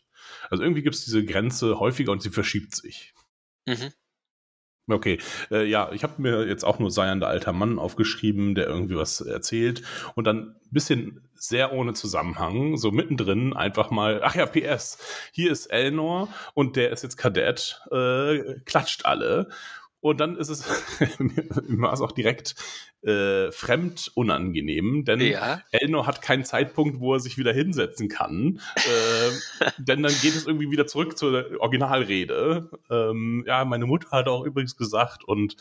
Also 0.51 0.63
irgendwie 0.63 0.83
gibt 0.83 0.97
es 0.97 1.05
diese 1.05 1.25
Grenze 1.25 1.79
häufiger 1.79 2.13
und 2.13 2.23
sie 2.23 2.31
verschiebt 2.31 2.75
sich. 2.75 3.15
Mhm. 3.67 3.93
Okay, 4.89 5.19
äh, 5.51 5.65
ja, 5.65 5.91
ich 5.93 6.05
habe 6.05 6.23
mir 6.23 6.47
jetzt 6.47 6.65
auch 6.65 6.79
nur 6.79 6.93
Seiern 6.93 7.19
der 7.19 7.29
alter 7.29 7.53
Mann 7.53 7.81
aufgeschrieben, 7.81 8.55
der 8.55 8.69
irgendwie 8.69 8.95
was 8.95 9.21
erzählt 9.21 9.83
und 10.15 10.29
dann 10.29 10.51
ein 10.51 10.71
bisschen 10.71 11.29
sehr 11.35 11.73
ohne 11.73 11.93
Zusammenhang, 11.93 12.77
so 12.77 12.93
mittendrin 12.93 13.53
einfach 13.53 13.91
mal, 13.91 14.21
ach 14.23 14.37
ja, 14.37 14.47
PS, 14.47 14.99
hier 15.33 15.51
ist 15.51 15.67
Elnor 15.67 16.29
und 16.55 16.77
der 16.77 16.91
ist 16.91 17.03
jetzt 17.03 17.17
Kadett, 17.17 17.81
äh, 17.91 18.61
klatscht 18.65 19.05
alle 19.07 19.49
und 20.01 20.21
dann 20.21 20.37
ist 20.37 20.49
es, 20.49 20.65
mir 21.69 21.83
war 21.83 21.93
es 21.93 22.01
auch 22.01 22.13
direkt 22.13 22.55
äh, 23.03 23.51
fremd 23.53 24.11
unangenehm, 24.15 25.05
denn 25.05 25.21
ja. 25.21 25.63
Elnor 25.71 26.07
hat 26.07 26.23
keinen 26.23 26.45
Zeitpunkt, 26.45 27.01
wo 27.01 27.15
er 27.15 27.21
sich 27.21 27.39
wieder 27.39 27.53
hinsetzen 27.53 28.09
kann. 28.09 28.61
äh, 28.77 29.71
denn 29.79 30.03
dann 30.03 30.13
geht 30.23 30.35
es 30.35 30.47
irgendwie 30.47 30.71
wieder 30.71 30.87
zurück 30.87 31.17
zur 31.17 31.61
Originalrede. 31.61 32.71
Ähm, 32.91 33.45
ja, 33.47 33.65
meine 33.65 33.87
Mutter 33.87 34.11
hat 34.11 34.29
auch 34.29 34.45
übrigens 34.45 34.77
gesagt 34.77 35.25
und 35.25 35.57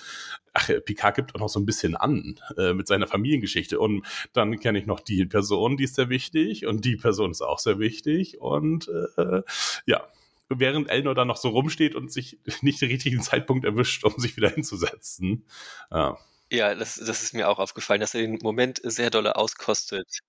ach, 0.53 0.69
Picard 0.85 1.15
gibt 1.15 1.35
auch 1.35 1.39
noch 1.39 1.49
so 1.49 1.59
ein 1.59 1.65
bisschen 1.65 1.95
an 1.95 2.39
äh, 2.57 2.73
mit 2.73 2.87
seiner 2.87 3.07
Familiengeschichte. 3.07 3.79
Und 3.79 4.05
dann 4.33 4.59
kenne 4.59 4.79
ich 4.79 4.85
noch 4.85 4.99
die 4.99 5.25
Person, 5.25 5.77
die 5.77 5.83
ist 5.85 5.95
sehr 5.95 6.09
wichtig 6.09 6.65
und 6.65 6.85
die 6.85 6.97
Person 6.97 7.31
ist 7.31 7.41
auch 7.41 7.59
sehr 7.59 7.79
wichtig. 7.79 8.41
Und 8.41 8.89
äh, 9.17 9.41
ja, 9.85 10.07
während 10.49 10.89
Elnor 10.89 11.15
dann 11.15 11.27
noch 11.27 11.37
so 11.37 11.49
rumsteht 11.49 11.95
und 11.95 12.11
sich 12.11 12.39
nicht 12.61 12.81
den 12.81 12.89
richtigen 12.89 13.21
Zeitpunkt 13.21 13.65
erwischt, 13.65 14.03
um 14.03 14.17
sich 14.17 14.37
wieder 14.37 14.49
hinzusetzen. 14.49 15.47
Ja, 15.91 16.17
ja 16.51 16.75
das, 16.75 16.95
das 16.95 17.23
ist 17.23 17.33
mir 17.33 17.49
auch 17.49 17.59
aufgefallen, 17.59 18.01
dass 18.01 18.13
er 18.13 18.21
den 18.21 18.39
Moment 18.41 18.81
sehr 18.83 19.09
dolle 19.09 19.35
auskostet. 19.35 20.19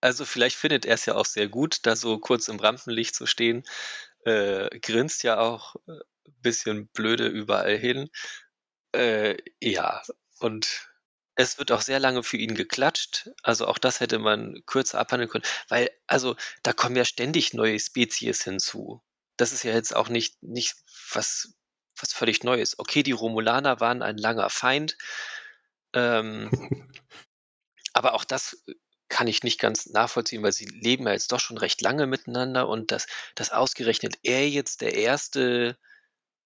Also 0.00 0.24
vielleicht 0.24 0.56
findet 0.56 0.84
er 0.84 0.94
es 0.94 1.06
ja 1.06 1.14
auch 1.14 1.24
sehr 1.24 1.48
gut, 1.48 1.86
da 1.86 1.96
so 1.96 2.18
kurz 2.18 2.48
im 2.48 2.60
Rampenlicht 2.60 3.14
zu 3.14 3.26
stehen. 3.26 3.64
Äh, 4.24 4.78
grinst 4.80 5.22
ja 5.22 5.38
auch 5.38 5.76
ein 5.86 5.96
äh, 5.96 6.30
bisschen 6.42 6.88
blöde 6.88 7.26
überall 7.28 7.76
hin. 7.78 8.10
Äh, 8.92 9.36
ja, 9.60 10.02
und 10.40 10.88
es 11.36 11.58
wird 11.58 11.72
auch 11.72 11.80
sehr 11.80 12.00
lange 12.00 12.22
für 12.22 12.36
ihn 12.36 12.54
geklatscht. 12.54 13.30
Also 13.42 13.66
auch 13.66 13.78
das 13.78 14.00
hätte 14.00 14.18
man 14.18 14.62
kürzer 14.66 15.00
abhandeln 15.00 15.30
können, 15.30 15.44
weil 15.68 15.90
also 16.06 16.36
da 16.62 16.72
kommen 16.72 16.96
ja 16.96 17.04
ständig 17.04 17.54
neue 17.54 17.80
Spezies 17.80 18.44
hinzu 18.44 19.02
das 19.36 19.52
ist 19.52 19.62
ja 19.62 19.72
jetzt 19.72 19.94
auch 19.94 20.08
nicht, 20.08 20.42
nicht 20.42 20.74
was, 21.12 21.54
was 21.98 22.12
völlig 22.12 22.42
Neues. 22.44 22.78
Okay, 22.78 23.02
die 23.02 23.12
Romulaner 23.12 23.80
waren 23.80 24.02
ein 24.02 24.16
langer 24.16 24.50
Feind, 24.50 24.96
ähm, 25.92 26.50
aber 27.92 28.14
auch 28.14 28.24
das 28.24 28.64
kann 29.08 29.28
ich 29.28 29.42
nicht 29.42 29.60
ganz 29.60 29.86
nachvollziehen, 29.86 30.42
weil 30.42 30.52
sie 30.52 30.64
leben 30.64 31.06
ja 31.06 31.12
jetzt 31.12 31.30
doch 31.30 31.40
schon 31.40 31.58
recht 31.58 31.80
lange 31.82 32.06
miteinander 32.06 32.68
und 32.68 32.90
dass, 32.90 33.06
dass 33.34 33.52
ausgerechnet 33.52 34.16
er 34.22 34.48
jetzt 34.48 34.80
der 34.80 34.94
erste 34.94 35.76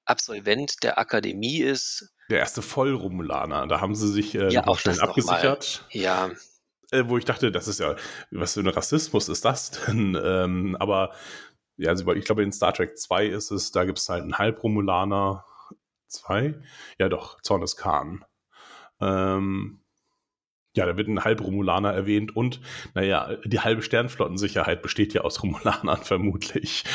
Absolvent 0.04 0.82
der 0.82 0.98
Akademie 0.98 1.60
ist. 1.60 2.12
Der 2.30 2.38
erste 2.38 2.62
Vollromulaner, 2.62 3.66
da 3.66 3.80
haben 3.80 3.94
sie 3.94 4.10
sich 4.10 4.34
äh, 4.34 4.48
ja, 4.48 4.66
auch 4.66 4.78
schnell 4.78 5.00
abgesichert. 5.00 5.86
Ja. 5.90 6.30
Äh, 6.90 7.04
wo 7.06 7.18
ich 7.18 7.26
dachte, 7.26 7.52
das 7.52 7.68
ist 7.68 7.80
ja, 7.80 7.96
was 8.30 8.54
für 8.54 8.60
ein 8.60 8.68
Rassismus 8.68 9.28
ist 9.28 9.44
das 9.44 9.70
denn? 9.86 10.18
Ähm, 10.22 10.76
aber 10.80 11.12
ja, 11.78 11.90
also 11.90 12.12
ich 12.12 12.24
glaube 12.24 12.42
in 12.42 12.52
Star 12.52 12.74
Trek 12.74 12.98
2 12.98 13.26
ist 13.26 13.50
es, 13.50 13.70
da 13.72 13.84
gibt 13.84 13.98
es 13.98 14.08
halt 14.08 14.22
einen 14.22 14.38
Halbromulaner. 14.38 15.44
Zwei? 16.08 16.60
Ja, 16.98 17.08
doch, 17.08 17.40
Zorn 17.42 17.60
des 17.60 17.76
Khan. 17.76 18.24
Ähm, 19.00 19.80
ja, 20.74 20.86
da 20.86 20.96
wird 20.96 21.08
ein 21.08 21.24
Halbromulaner 21.24 21.92
erwähnt 21.92 22.36
und, 22.36 22.60
naja, 22.94 23.36
die 23.44 23.60
halbe 23.60 23.82
Sternflottensicherheit 23.82 24.82
besteht 24.82 25.14
ja 25.14 25.22
aus 25.22 25.42
Romulanern 25.42 26.02
vermutlich. 26.02 26.84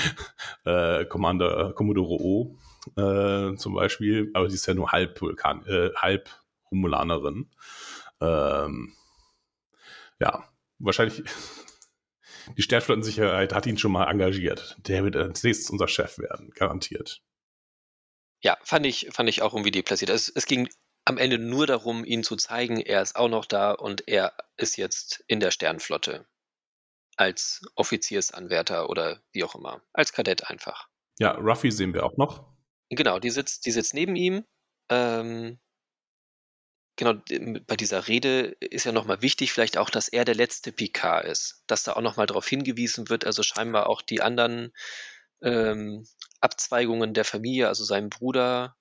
Äh, 0.66 1.04
Commander, 1.06 1.74
Commodore 1.74 2.22
O 2.22 2.58
äh, 2.96 3.54
zum 3.58 3.74
Beispiel, 3.74 4.32
aber 4.34 4.50
sie 4.50 4.56
ist 4.56 4.66
ja 4.66 4.74
nur 4.74 4.94
halb 4.94 5.20
Vulkan, 5.20 5.66
äh, 5.66 5.90
halb 5.98 6.30
Romulanerin. 6.72 7.50
Ähm, 8.22 8.94
ja, 10.22 10.46
wahrscheinlich 10.80 11.22
die 12.58 12.62
Sternflottensicherheit 12.62 13.54
hat 13.54 13.66
ihn 13.66 13.78
schon 13.78 13.91
mal 13.91 14.10
engagiert. 14.10 14.78
Der 14.88 15.04
wird 15.04 15.16
als 15.16 15.44
nächstes 15.44 15.70
unser 15.70 15.88
Chef 15.88 16.18
werden, 16.18 16.52
garantiert. 16.52 17.22
Ja, 18.41 18.58
fand 18.64 18.86
ich, 18.86 19.10
fand 19.12 19.30
ich 19.30 19.41
auch 19.41 19.54
irgendwie 19.54 19.72
deplatziert. 19.72 20.10
Es, 20.10 20.30
es 20.30 20.46
ging 20.46 20.70
am 21.06 21.18
Ende 21.18 21.38
nur 21.38 21.68
darum, 21.68 22.06
ihn 22.06 22.24
zu 22.24 22.36
zeigen, 22.36 22.80
er 22.80 23.02
ist 23.02 23.16
auch 23.16 23.30
noch 23.30 23.46
da 23.46 23.72
und 23.72 24.08
er 24.08 24.34
ist 24.58 24.78
jetzt 24.78 25.24
in 25.28 25.39
der 25.39 25.52
Sternflotte. 25.52 26.26
Als 27.16 27.62
Offiziersanwärter 27.76 28.89
oder 28.89 29.22
wie 29.32 29.44
auch 29.44 29.56
immer. 29.56 29.82
Als 29.94 30.14
Kadett 30.14 30.50
einfach. 30.50 30.88
Ja, 31.20 31.32
Ruffy 31.34 31.72
sehen 31.72 31.94
wir 31.94 32.06
auch 32.06 32.18
noch. 32.18 32.52
Genau, 32.89 33.20
die 33.20 33.30
sitzt, 33.30 33.66
die 33.66 33.72
sitzt 33.72 33.94
neben 33.94 34.16
ihm. 34.16 34.46
Ähm, 34.89 35.60
genau, 36.96 37.14
bei 37.68 37.76
dieser 37.76 38.08
Rede 38.08 38.56
ist 38.60 38.86
ja 38.86 38.91
nochmal 38.91 39.22
wichtig, 39.22 39.52
vielleicht 39.52 39.78
auch, 39.78 39.89
dass 39.89 40.08
er 40.08 40.26
der 40.26 40.36
letzte 40.36 40.72
Picard 40.72 41.26
ist. 41.26 41.64
Dass 41.68 41.84
da 41.84 41.94
auch 41.94 42.02
nochmal 42.02 42.26
darauf 42.26 42.48
hingewiesen 42.48 43.10
wird, 43.10 43.26
also 43.26 43.44
scheinbar 43.44 43.88
auch 43.88 44.02
die 44.02 44.22
anderen 44.22 44.74
ähm, 45.41 46.06
Abzweigungen 46.41 47.14
der 47.14 47.26
Familie, 47.26 47.68
also 47.68 47.84
seinem 47.84 48.10
Bruder 48.10 48.76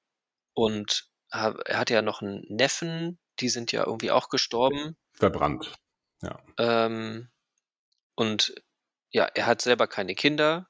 und 0.54 1.08
er 1.32 1.78
hatte 1.78 1.94
ja 1.94 2.02
noch 2.02 2.20
einen 2.20 2.44
Neffen, 2.48 3.18
die 3.40 3.48
sind 3.48 3.72
ja 3.72 3.86
irgendwie 3.86 4.10
auch 4.10 4.28
gestorben. 4.28 4.96
Verbrannt, 5.14 5.72
ja. 6.20 6.38
Ähm, 6.58 7.30
und 8.14 8.54
ja, 9.10 9.24
er 9.24 9.46
hat 9.46 9.62
selber 9.62 9.86
keine 9.86 10.14
Kinder. 10.14 10.68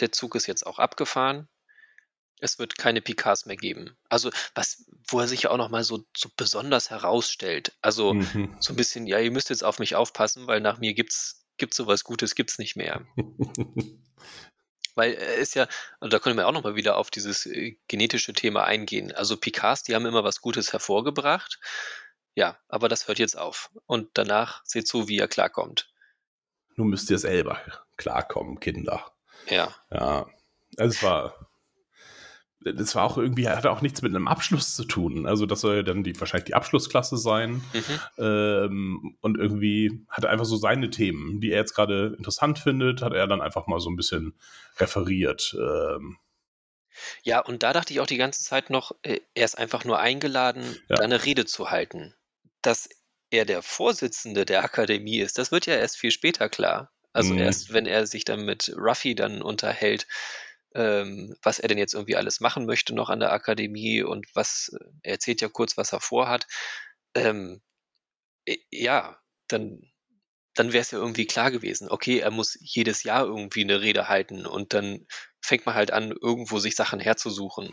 Der 0.00 0.12
Zug 0.12 0.36
ist 0.36 0.46
jetzt 0.46 0.66
auch 0.66 0.78
abgefahren. 0.78 1.48
Es 2.40 2.58
wird 2.58 2.78
keine 2.78 3.00
Picards 3.00 3.46
mehr 3.46 3.56
geben. 3.56 3.96
Also, 4.08 4.30
was, 4.54 4.84
wo 5.08 5.20
er 5.20 5.28
sich 5.28 5.42
ja 5.42 5.50
auch 5.50 5.56
nochmal 5.56 5.84
so, 5.84 6.04
so 6.16 6.28
besonders 6.36 6.90
herausstellt. 6.90 7.72
Also, 7.82 8.14
mhm. 8.14 8.56
so 8.60 8.72
ein 8.72 8.76
bisschen, 8.76 9.06
ja, 9.06 9.18
ihr 9.18 9.30
müsst 9.30 9.50
jetzt 9.50 9.64
auf 9.64 9.78
mich 9.78 9.96
aufpassen, 9.96 10.46
weil 10.46 10.60
nach 10.60 10.78
mir 10.78 10.94
gibt's, 10.94 11.46
gibt's 11.56 11.76
sowas 11.76 12.04
Gutes, 12.04 12.34
gibt's 12.34 12.58
nicht 12.58 12.76
mehr. 12.76 13.06
weil 14.98 15.14
er 15.14 15.36
ist 15.36 15.54
ja, 15.54 15.68
und 16.00 16.12
da 16.12 16.18
können 16.18 16.36
wir 16.36 16.48
auch 16.48 16.52
nochmal 16.52 16.74
wieder 16.74 16.96
auf 16.96 17.10
dieses 17.10 17.46
äh, 17.46 17.78
genetische 17.86 18.32
Thema 18.32 18.64
eingehen. 18.64 19.12
Also 19.12 19.36
Picards, 19.36 19.84
die 19.84 19.94
haben 19.94 20.06
immer 20.06 20.24
was 20.24 20.40
Gutes 20.40 20.72
hervorgebracht. 20.72 21.60
Ja, 22.34 22.58
aber 22.68 22.88
das 22.88 23.08
hört 23.08 23.18
jetzt 23.18 23.38
auf. 23.38 23.70
Und 23.86 24.10
danach 24.14 24.60
seht 24.64 24.86
zu, 24.88 25.08
wie 25.08 25.18
er 25.18 25.28
klarkommt. 25.28 25.90
Nun 26.74 26.88
müsst 26.88 27.10
ihr 27.10 27.18
selber 27.18 27.60
klarkommen, 27.96 28.60
Kinder. 28.60 29.12
Ja. 29.48 29.74
Ja. 29.90 30.26
Also 30.76 30.96
es 30.96 31.02
war 31.02 31.47
das 32.60 32.94
war 32.94 33.04
auch 33.04 33.18
irgendwie, 33.18 33.48
hatte 33.48 33.70
auch 33.70 33.82
nichts 33.82 34.02
mit 34.02 34.14
einem 34.14 34.26
Abschluss 34.26 34.74
zu 34.74 34.84
tun. 34.84 35.26
Also 35.26 35.46
das 35.46 35.60
soll 35.60 35.76
ja 35.76 35.82
dann 35.82 36.02
die, 36.02 36.18
wahrscheinlich 36.18 36.46
die 36.46 36.54
Abschlussklasse 36.54 37.16
sein. 37.16 37.62
Mhm. 37.72 38.00
Ähm, 38.18 39.16
und 39.20 39.38
irgendwie 39.38 40.04
hat 40.08 40.24
er 40.24 40.30
einfach 40.30 40.44
so 40.44 40.56
seine 40.56 40.90
Themen, 40.90 41.40
die 41.40 41.52
er 41.52 41.58
jetzt 41.58 41.74
gerade 41.74 42.14
interessant 42.18 42.58
findet, 42.58 43.02
hat 43.02 43.12
er 43.12 43.26
dann 43.26 43.40
einfach 43.40 43.66
mal 43.66 43.80
so 43.80 43.90
ein 43.90 43.96
bisschen 43.96 44.34
referiert. 44.78 45.56
Ähm. 45.58 46.18
Ja, 47.22 47.40
und 47.40 47.62
da 47.62 47.72
dachte 47.72 47.92
ich 47.92 48.00
auch 48.00 48.06
die 48.06 48.16
ganze 48.16 48.42
Zeit 48.42 48.70
noch, 48.70 48.92
äh, 49.02 49.20
er 49.34 49.44
ist 49.44 49.56
einfach 49.56 49.84
nur 49.84 50.00
eingeladen, 50.00 50.64
ja. 50.88 50.96
da 50.96 51.04
eine 51.04 51.24
Rede 51.24 51.46
zu 51.46 51.70
halten. 51.70 52.14
Dass 52.60 52.88
er 53.30 53.44
der 53.44 53.62
Vorsitzende 53.62 54.44
der 54.44 54.64
Akademie 54.64 55.20
ist, 55.20 55.38
das 55.38 55.52
wird 55.52 55.66
ja 55.66 55.74
erst 55.74 55.96
viel 55.96 56.10
später 56.10 56.48
klar. 56.48 56.90
Also 57.12 57.34
mhm. 57.34 57.40
erst, 57.40 57.72
wenn 57.72 57.86
er 57.86 58.06
sich 58.06 58.24
dann 58.24 58.44
mit 58.44 58.74
Ruffy 58.76 59.14
dann 59.14 59.42
unterhält 59.42 60.06
ähm, 60.74 61.34
was 61.42 61.58
er 61.58 61.68
denn 61.68 61.78
jetzt 61.78 61.94
irgendwie 61.94 62.16
alles 62.16 62.40
machen 62.40 62.66
möchte 62.66 62.94
noch 62.94 63.10
an 63.10 63.20
der 63.20 63.32
Akademie 63.32 64.02
und 64.02 64.26
was, 64.34 64.70
äh, 64.78 64.84
er 65.02 65.12
erzählt 65.12 65.40
ja 65.40 65.48
kurz, 65.48 65.76
was 65.76 65.92
er 65.92 66.00
vorhat. 66.00 66.46
Ähm, 67.14 67.62
ja, 68.70 69.18
dann, 69.48 69.82
dann 70.54 70.72
wäre 70.72 70.82
es 70.82 70.90
ja 70.90 70.98
irgendwie 70.98 71.26
klar 71.26 71.50
gewesen, 71.50 71.88
okay, 71.88 72.18
er 72.18 72.30
muss 72.30 72.56
jedes 72.60 73.02
Jahr 73.02 73.26
irgendwie 73.26 73.62
eine 73.62 73.80
Rede 73.80 74.08
halten 74.08 74.46
und 74.46 74.74
dann 74.74 75.06
fängt 75.40 75.66
man 75.66 75.74
halt 75.74 75.92
an, 75.92 76.12
irgendwo 76.12 76.58
sich 76.58 76.76
Sachen 76.76 77.00
herzusuchen. 77.00 77.72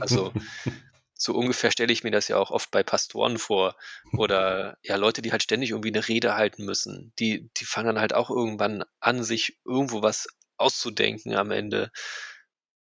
also 0.00 0.32
so 1.14 1.34
ungefähr 1.34 1.70
stelle 1.70 1.92
ich 1.92 2.04
mir 2.04 2.10
das 2.10 2.28
ja 2.28 2.36
auch 2.36 2.50
oft 2.50 2.70
bei 2.70 2.82
Pastoren 2.82 3.38
vor 3.38 3.76
oder 4.16 4.76
ja 4.82 4.96
Leute, 4.96 5.22
die 5.22 5.30
halt 5.30 5.42
ständig 5.42 5.70
irgendwie 5.70 5.90
eine 5.90 6.08
Rede 6.08 6.34
halten 6.34 6.64
müssen. 6.64 7.12
Die, 7.18 7.50
die 7.56 7.64
fangen 7.64 7.86
dann 7.86 8.00
halt 8.00 8.14
auch 8.14 8.30
irgendwann 8.30 8.84
an, 9.00 9.22
sich 9.22 9.60
irgendwo 9.64 10.02
was 10.02 10.26
auszudenken 10.56 11.34
am 11.34 11.50
Ende. 11.50 11.90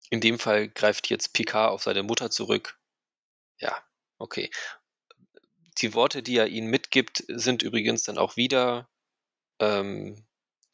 In 0.09 0.21
dem 0.21 0.39
Fall 0.39 0.69
greift 0.69 1.09
jetzt 1.09 1.33
Picard 1.33 1.71
auf 1.71 1.83
seine 1.83 2.03
Mutter 2.03 2.31
zurück. 2.31 2.79
Ja, 3.59 3.75
okay. 4.17 4.49
Die 5.79 5.93
Worte, 5.93 6.23
die 6.23 6.37
er 6.37 6.47
ihnen 6.47 6.69
mitgibt, 6.69 7.23
sind 7.27 7.63
übrigens 7.63 8.03
dann 8.03 8.17
auch 8.17 8.35
wieder 8.35 8.89
ähm, 9.59 10.25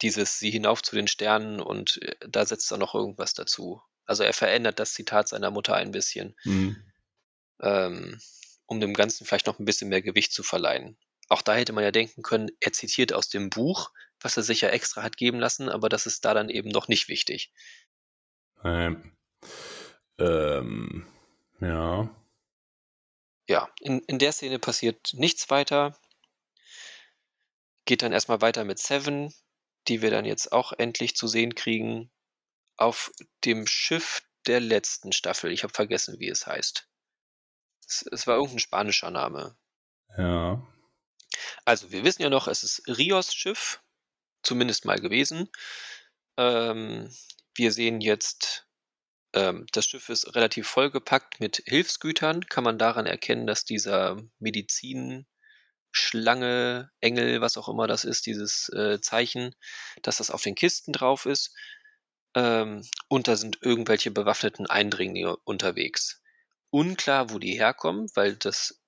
dieses 0.02 0.38
Sie 0.38 0.50
hinauf 0.50 0.82
zu 0.82 0.96
den 0.96 1.08
Sternen 1.08 1.60
und 1.60 2.00
äh, 2.02 2.16
da 2.28 2.44
setzt 2.44 2.70
er 2.70 2.78
noch 2.78 2.94
irgendwas 2.94 3.34
dazu. 3.34 3.82
Also 4.04 4.22
er 4.22 4.32
verändert 4.32 4.78
das 4.78 4.94
Zitat 4.94 5.28
seiner 5.28 5.50
Mutter 5.50 5.74
ein 5.74 5.90
bisschen, 5.90 6.36
mhm. 6.44 6.76
ähm, 7.60 8.20
um 8.66 8.80
dem 8.80 8.94
Ganzen 8.94 9.26
vielleicht 9.26 9.46
noch 9.46 9.58
ein 9.58 9.64
bisschen 9.64 9.88
mehr 9.88 10.02
Gewicht 10.02 10.32
zu 10.32 10.42
verleihen. 10.42 10.98
Auch 11.28 11.42
da 11.42 11.54
hätte 11.54 11.72
man 11.72 11.82
ja 11.82 11.90
denken 11.90 12.22
können, 12.22 12.50
er 12.60 12.72
zitiert 12.72 13.12
aus 13.12 13.28
dem 13.28 13.50
Buch, 13.50 13.90
was 14.20 14.36
er 14.36 14.42
sich 14.42 14.62
ja 14.62 14.68
extra 14.70 15.02
hat 15.02 15.16
geben 15.16 15.38
lassen, 15.38 15.68
aber 15.68 15.88
das 15.88 16.06
ist 16.06 16.24
da 16.24 16.34
dann 16.34 16.48
eben 16.48 16.70
noch 16.70 16.88
nicht 16.88 17.08
wichtig. 17.08 17.52
Ähm, 18.64 19.16
ähm, 20.18 21.06
ja. 21.60 22.08
Ja, 23.48 23.70
in, 23.80 24.00
in 24.00 24.18
der 24.18 24.32
Szene 24.32 24.58
passiert 24.58 25.10
nichts 25.12 25.50
weiter. 25.50 25.98
Geht 27.84 28.02
dann 28.02 28.12
erstmal 28.12 28.40
weiter 28.40 28.64
mit 28.64 28.78
Seven, 28.78 29.32
die 29.86 30.02
wir 30.02 30.10
dann 30.10 30.24
jetzt 30.24 30.50
auch 30.52 30.72
endlich 30.72 31.14
zu 31.14 31.28
sehen 31.28 31.54
kriegen, 31.54 32.10
auf 32.76 33.12
dem 33.44 33.66
Schiff 33.66 34.22
der 34.46 34.60
letzten 34.60 35.12
Staffel. 35.12 35.52
Ich 35.52 35.62
habe 35.62 35.72
vergessen, 35.72 36.18
wie 36.18 36.28
es 36.28 36.46
heißt. 36.46 36.88
Es, 37.86 38.02
es 38.10 38.26
war 38.26 38.36
irgendein 38.36 38.58
spanischer 38.58 39.10
Name. 39.10 39.56
Ja. 40.16 40.66
Also, 41.64 41.92
wir 41.92 42.04
wissen 42.04 42.22
ja 42.22 42.30
noch, 42.30 42.48
es 42.48 42.62
ist 42.62 42.82
Rios 42.88 43.34
Schiff, 43.34 43.82
zumindest 44.46 44.84
mal 44.84 45.00
gewesen. 45.00 45.50
Ähm, 46.36 47.10
wir 47.54 47.72
sehen 47.72 48.00
jetzt, 48.00 48.66
ähm, 49.34 49.66
das 49.72 49.86
Schiff 49.86 50.08
ist 50.08 50.34
relativ 50.34 50.68
vollgepackt 50.68 51.40
mit 51.40 51.62
Hilfsgütern. 51.66 52.46
Kann 52.46 52.64
man 52.64 52.78
daran 52.78 53.06
erkennen, 53.06 53.46
dass 53.46 53.64
dieser 53.64 54.22
Medizin, 54.38 55.26
Schlange, 55.92 56.90
Engel, 57.00 57.40
was 57.40 57.56
auch 57.56 57.68
immer 57.68 57.86
das 57.86 58.04
ist, 58.04 58.26
dieses 58.26 58.68
äh, 58.70 59.00
Zeichen, 59.00 59.54
dass 60.02 60.18
das 60.18 60.30
auf 60.30 60.42
den 60.42 60.54
Kisten 60.54 60.92
drauf 60.92 61.24
ist. 61.26 61.54
Ähm, 62.34 62.82
und 63.08 63.28
da 63.28 63.36
sind 63.36 63.58
irgendwelche 63.62 64.10
bewaffneten 64.10 64.66
Eindringlinge 64.66 65.36
unterwegs. 65.44 66.22
Unklar, 66.70 67.30
wo 67.30 67.38
die 67.38 67.58
herkommen, 67.58 68.08
weil 68.14 68.36
das 68.36 68.82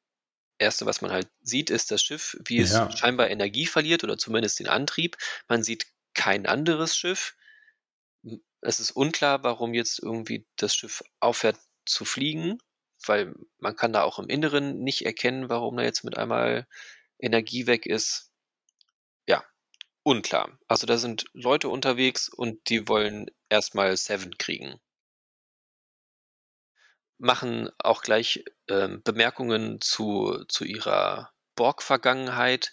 Erste, 0.59 0.87
was 0.87 1.01
man 1.01 1.13
halt 1.13 1.29
sieht, 1.41 1.71
ist 1.71 1.91
das 1.91 2.03
Schiff, 2.03 2.37
wie 2.45 2.59
es 2.59 2.73
ja. 2.73 2.91
scheinbar 2.97 3.31
Energie 3.31 3.67
verliert 3.67 4.05
oder 4.05 4.19
zumindest 4.19 4.59
den 4.59 4.69
Antrieb. 4.69 5.17
Man 5.49 5.63
sieht 5.63 5.87
kein 6.15 6.47
anderes 6.47 6.97
Schiff. 6.97 7.37
Es 8.61 8.81
ist 8.81 8.91
unklar, 8.91 9.45
warum 9.45 9.73
jetzt 9.73 10.01
irgendwie 10.01 10.47
das 10.57 10.75
Schiff 10.75 11.03
aufhört 11.21 11.59
zu 11.87 12.05
fliegen, 12.05 12.59
weil 13.07 13.35
man 13.59 13.77
kann 13.77 13.93
da 13.93 14.03
auch 14.03 14.19
im 14.19 14.29
Inneren 14.29 14.81
nicht 14.81 15.07
erkennen, 15.07 15.49
warum 15.49 15.77
da 15.77 15.85
jetzt 15.85 16.03
mit 16.03 16.17
einmal 16.17 16.67
Energie 17.21 17.67
weg 17.69 17.87
ist. 17.87 18.33
Ja, 19.29 19.45
unklar. 20.03 20.59
Also 20.67 20.87
da 20.87 20.99
sind 20.99 21.27
Leute 21.33 21.69
unterwegs 21.69 22.29
und 22.29 22.69
die 22.69 22.89
wollen 22.89 23.27
erstmal 23.49 23.97
Seven 23.97 24.37
kriegen 24.39 24.81
machen 27.19 27.71
auch 27.79 28.03
gleich 28.03 28.45
ähm, 28.69 29.03
Bemerkungen 29.03 29.81
zu, 29.81 30.45
zu 30.49 30.65
ihrer 30.65 31.33
Borg-Vergangenheit. 31.57 32.71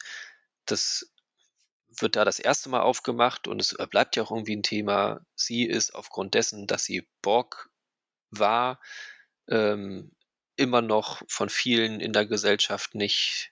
Das 0.65 1.11
wird 1.87 2.15
da 2.15 2.25
das 2.25 2.39
erste 2.39 2.69
Mal 2.69 2.81
aufgemacht 2.81 3.47
und 3.47 3.61
es 3.61 3.75
bleibt 3.89 4.15
ja 4.15 4.23
auch 4.23 4.31
irgendwie 4.31 4.55
ein 4.55 4.63
Thema. 4.63 5.25
Sie 5.35 5.63
ist 5.63 5.95
aufgrund 5.95 6.33
dessen, 6.35 6.67
dass 6.67 6.83
sie 6.83 7.07
Borg 7.21 7.69
war, 8.29 8.79
ähm, 9.49 10.11
immer 10.57 10.81
noch 10.81 11.21
von 11.27 11.49
vielen 11.49 11.99
in 11.99 12.13
der 12.13 12.25
Gesellschaft 12.25 12.95
nicht, 12.95 13.51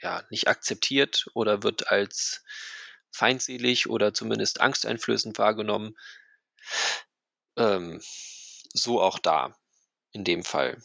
ja, 0.00 0.24
nicht 0.30 0.48
akzeptiert 0.48 1.28
oder 1.34 1.62
wird 1.62 1.88
als 1.90 2.44
feindselig 3.10 3.88
oder 3.88 4.14
zumindest 4.14 4.60
angsteinflößend 4.60 5.38
wahrgenommen. 5.38 5.96
Ähm, 7.56 8.00
so 8.74 9.00
auch 9.00 9.18
da 9.18 9.54
in 10.12 10.24
dem 10.24 10.44
Fall. 10.44 10.82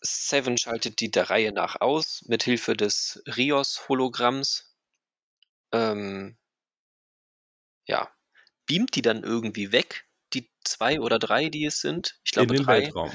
Seven 0.00 0.58
schaltet 0.58 1.00
die 1.00 1.10
der 1.10 1.30
Reihe 1.30 1.52
nach 1.52 1.80
aus, 1.80 2.22
mit 2.26 2.42
Hilfe 2.42 2.76
des 2.76 3.22
Rios-Hologramms. 3.26 4.74
Ähm, 5.72 6.36
ja, 7.86 8.12
beamt 8.66 8.94
die 8.94 9.02
dann 9.02 9.22
irgendwie 9.22 9.72
weg, 9.72 10.06
die 10.34 10.50
zwei 10.64 11.00
oder 11.00 11.18
drei, 11.18 11.48
die 11.48 11.64
es 11.64 11.80
sind. 11.80 12.18
Ich 12.24 12.32
glaube 12.32 12.54
in 12.54 12.60
den 12.60 12.66
drei. 12.66 12.82
Weltraum. 12.82 13.12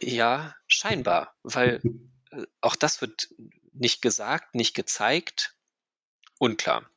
Ja, 0.00 0.54
scheinbar, 0.66 1.34
weil 1.42 1.80
äh, 2.30 2.46
auch 2.60 2.76
das 2.76 3.00
wird 3.00 3.28
nicht 3.72 4.02
gesagt, 4.02 4.54
nicht 4.54 4.74
gezeigt. 4.74 5.54
Unklar. 6.38 6.88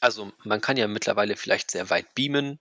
Also 0.00 0.32
man 0.44 0.60
kann 0.60 0.76
ja 0.76 0.88
mittlerweile 0.88 1.36
vielleicht 1.36 1.70
sehr 1.70 1.88
weit 1.88 2.14
beamen, 2.14 2.58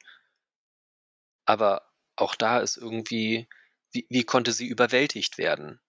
aber 1.45 1.91
auch 2.15 2.35
da 2.35 2.59
ist 2.59 2.77
irgendwie 2.77 3.49
wie, 3.91 4.05
wie 4.09 4.23
konnte 4.23 4.51
sie 4.51 4.67
überwältigt 4.67 5.37
werden? 5.37 5.79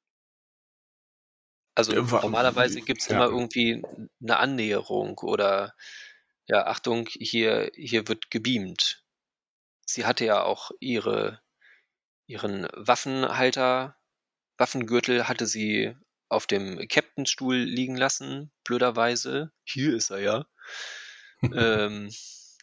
Also 1.74 1.92
normalerweise 1.92 2.82
gibt 2.82 3.00
es 3.00 3.08
ja. 3.08 3.16
immer 3.16 3.26
irgendwie 3.26 3.82
eine 4.20 4.36
Annäherung 4.36 5.18
oder 5.18 5.74
ja, 6.46 6.66
Achtung, 6.66 7.08
hier, 7.08 7.70
hier 7.74 8.08
wird 8.08 8.30
gebeamt. 8.30 9.04
Sie 9.86 10.04
hatte 10.04 10.24
ja 10.24 10.42
auch 10.42 10.70
ihre, 10.80 11.40
ihren 12.26 12.68
Waffenhalter, 12.74 13.96
Waffengürtel 14.58 15.28
hatte 15.28 15.46
sie 15.46 15.96
auf 16.28 16.46
dem 16.46 16.86
Captainstuhl 16.88 17.56
liegen 17.56 17.96
lassen, 17.96 18.52
blöderweise. 18.64 19.52
Hier 19.64 19.94
ist 19.94 20.10
er 20.10 20.18
ja. 20.18 20.46
ähm, 21.42 22.10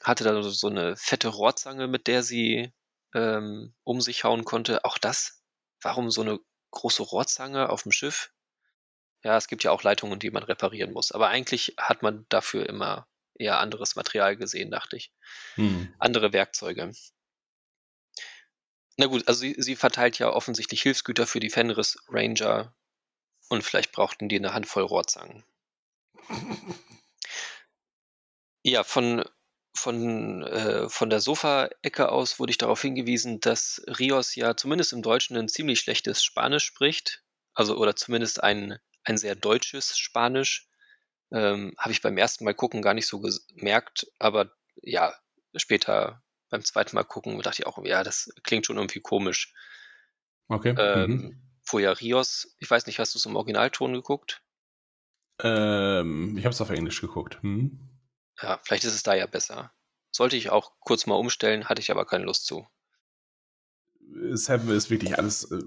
hatte 0.04 0.24
da 0.24 0.42
so 0.44 0.68
eine 0.68 0.96
fette 0.96 1.28
Rohrzange, 1.30 1.88
mit 1.88 2.08
der 2.08 2.24
sie 2.24 2.72
ähm, 3.14 3.74
um 3.84 4.02
sich 4.02 4.24
hauen 4.24 4.46
konnte. 4.46 4.86
Auch 4.86 4.98
das, 4.98 5.44
warum 5.82 6.12
so 6.12 6.22
eine 6.22 6.40
große 6.72 7.04
Rohrzange 7.04 7.70
auf 7.70 7.84
dem 7.84 7.92
Schiff? 7.92 8.32
Ja, 9.24 9.36
es 9.38 9.48
gibt 9.48 9.64
ja 9.64 9.72
auch 9.72 9.84
Leitungen, 9.84 10.20
die 10.20 10.32
man 10.32 10.44
reparieren 10.44 10.94
muss. 10.94 11.12
Aber 11.12 11.30
eigentlich 11.30 11.76
hat 11.78 12.04
man 12.04 12.26
dafür 12.30 12.68
immer 12.68 13.08
eher 13.36 13.60
anderes 13.60 13.96
Material 13.96 14.36
gesehen, 14.36 14.72
dachte 14.72 14.98
ich. 14.98 15.12
Hm. 15.56 15.94
Andere 15.98 16.34
Werkzeuge. 16.34 16.92
Na 18.98 19.06
gut, 19.06 19.28
also 19.28 19.40
sie, 19.40 19.56
sie, 19.58 19.78
verteilt 19.78 20.20
ja 20.20 20.30
offensichtlich 20.30 20.82
Hilfsgüter 20.82 21.26
für 21.26 21.40
die 21.40 21.50
Fenris 21.50 21.98
Ranger 22.10 22.74
und 23.48 23.64
vielleicht 23.64 23.94
brauchten 23.94 24.28
die 24.28 24.36
eine 24.36 24.54
Handvoll 24.54 24.84
Rohrzangen. 24.84 25.46
ja, 28.64 28.84
von, 28.84 29.24
von, 29.80 30.44
äh, 30.44 30.90
von 30.90 31.10
der 31.10 31.20
Sofa-Ecke 31.20 32.12
aus 32.12 32.40
wurde 32.40 32.52
ich 32.52 32.58
darauf 32.58 32.82
hingewiesen, 32.82 33.40
dass 33.40 33.82
Rios 33.88 34.36
ja 34.36 34.56
zumindest 34.56 34.94
im 34.94 35.02
Deutschen 35.02 35.38
ein 35.38 35.48
ziemlich 35.48 35.80
schlechtes 35.80 36.24
Spanisch 36.24 36.66
spricht. 36.66 37.24
Also, 37.54 37.78
oder 37.78 37.96
zumindest 37.96 38.44
ein, 38.44 38.78
ein 39.04 39.18
sehr 39.18 39.36
deutsches 39.36 39.98
Spanisch. 39.98 40.70
Ähm, 41.32 41.74
Habe 41.78 41.92
ich 41.92 42.02
beim 42.02 42.18
ersten 42.18 42.44
Mal 42.44 42.54
gucken 42.54 42.82
gar 42.82 42.94
nicht 42.94 43.08
so 43.08 43.20
gemerkt, 43.20 44.08
aber 44.20 44.52
ja, 44.82 45.14
später 45.56 46.22
beim 46.50 46.64
zweiten 46.64 46.96
Mal 46.96 47.04
gucken 47.04 47.40
dachte 47.42 47.62
ich 47.62 47.68
auch, 47.68 47.84
ja, 47.86 48.04
das 48.04 48.30
klingt 48.44 48.66
schon 48.66 48.78
irgendwie 48.78 49.02
komisch. 49.02 49.54
Okay. 50.48 50.76
Ähm, 50.78 51.12
mhm. 51.12 51.42
Vorher 51.64 52.00
Rios, 52.00 52.56
ich 52.60 52.70
weiß 52.70 52.88
nicht, 52.88 53.00
hast 53.00 53.14
du 53.14 53.20
es 53.20 53.26
im 53.26 53.36
Originalton 53.36 53.94
geguckt? 53.94 54.42
Ähm, 55.42 56.36
ich 56.38 56.46
habe 56.46 56.54
es 56.54 56.62
auf 56.62 56.72
Englisch 56.72 57.00
geguckt. 57.02 57.42
Hm. 57.42 57.89
Ja, 58.42 58.60
vielleicht 58.64 58.84
ist 58.84 58.96
es 58.96 59.04
da 59.04 59.14
ja 59.14 59.26
besser. 59.26 59.72
Sollte 60.12 60.36
ich 60.38 60.50
auch 60.50 60.74
kurz 60.80 61.06
mal 61.06 61.16
umstellen, 61.16 61.66
hatte 61.70 61.82
ich 61.82 61.92
aber 61.92 62.06
keine 62.06 62.26
Lust 62.26 62.46
zu. 62.46 62.68
Seven 64.32 64.70
ist 64.70 64.90
wirklich 64.90 65.18
alles 65.18 65.52
äh, 65.52 65.60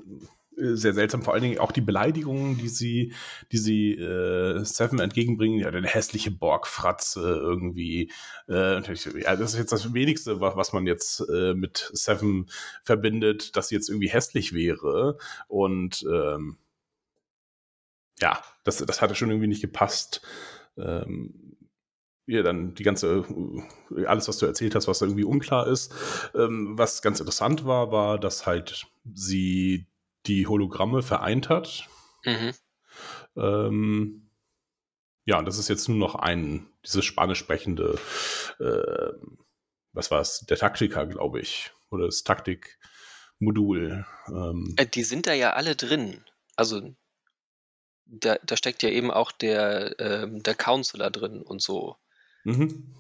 sehr 0.57 0.95
seltsam. 0.95 1.23
Vor 1.23 1.35
allen 1.35 1.43
Dingen 1.43 1.59
auch 1.59 1.73
die 1.73 1.81
Beleidigungen, 1.81 2.59
die 2.59 2.69
sie, 2.69 3.15
die 3.53 3.59
sie 3.59 3.93
äh, 3.93 4.65
Seven 4.65 4.99
entgegenbringen. 4.99 5.59
Ja, 5.59 5.69
eine 5.69 5.87
hässliche 5.87 6.31
Borgfratze 6.31 7.21
irgendwie. 7.21 8.11
Äh, 8.49 8.83
ja, 8.83 9.37
das 9.37 9.53
ist 9.53 9.59
jetzt 9.59 9.73
das 9.73 9.95
Wenigste, 9.95 10.41
was 10.41 10.73
man 10.73 10.87
jetzt 10.87 11.21
äh, 11.33 11.55
mit 11.55 11.91
Seven 11.93 12.51
verbindet, 12.85 13.57
dass 13.57 13.69
sie 13.69 13.77
jetzt 13.77 13.89
irgendwie 13.89 14.11
hässlich 14.11 14.53
wäre. 14.53 15.19
Und 15.49 16.05
ähm, 16.11 16.59
ja, 18.21 18.43
das, 18.65 18.79
das 18.79 19.01
hatte 19.01 19.15
schon 19.15 19.31
irgendwie 19.31 19.49
nicht 19.49 19.63
gepasst. 19.63 20.23
Ähm, 20.77 21.52
ja, 22.27 22.43
dann 22.43 22.75
die 22.75 22.83
ganze, 22.83 23.25
äh, 23.97 24.07
alles, 24.07 24.29
was 24.29 24.39
du 24.39 24.47
erzählt 24.47 24.75
hast, 24.75 24.89
was 24.89 25.03
irgendwie 25.03 25.25
unklar 25.25 25.67
ist. 25.67 25.93
Ähm, 26.35 26.79
was 26.79 27.03
ganz 27.03 27.21
interessant 27.21 27.65
war, 27.65 27.91
war, 27.91 28.19
dass 28.19 28.47
halt 28.47 28.87
sie 29.13 29.87
die 30.27 30.47
Hologramme 30.47 31.03
vereint 31.03 31.49
hat. 31.49 31.89
Mhm. 32.25 32.53
Ähm, 33.37 34.31
ja, 35.25 35.39
und 35.39 35.47
das 35.47 35.59
ist 35.59 35.69
jetzt 35.69 35.89
nur 35.89 35.99
noch 35.99 36.15
ein, 36.15 36.69
dieses 36.85 37.05
spanisch 37.05 37.39
sprechende, 37.39 37.99
äh, 38.61 39.13
was 39.93 40.11
war 40.11 40.21
es, 40.21 40.41
der 40.41 40.57
Taktiker, 40.57 41.07
glaube 41.07 41.41
ich, 41.41 41.73
oder 41.91 42.07
das 42.07 42.23
Taktikmodul. 42.23 44.07
Ähm. 44.29 44.75
Äh, 44.77 44.87
die 44.87 45.05
sind 45.05 45.27
da 45.27 45.33
ja 45.33 45.53
alle 45.53 45.77
drin. 45.77 46.25
Also 46.57 46.95
da, 48.05 48.37
da 48.45 48.57
steckt 48.57 48.83
ja 48.83 48.91
eben 48.91 49.11
auch 49.11 49.33
der, 49.33 49.99
ähm, 49.99 50.43
der 50.43 50.55
Counselor 50.55 51.11
drin 51.11 51.43
und 51.43 51.63
so. 51.63 51.97
Mhm. 52.45 52.95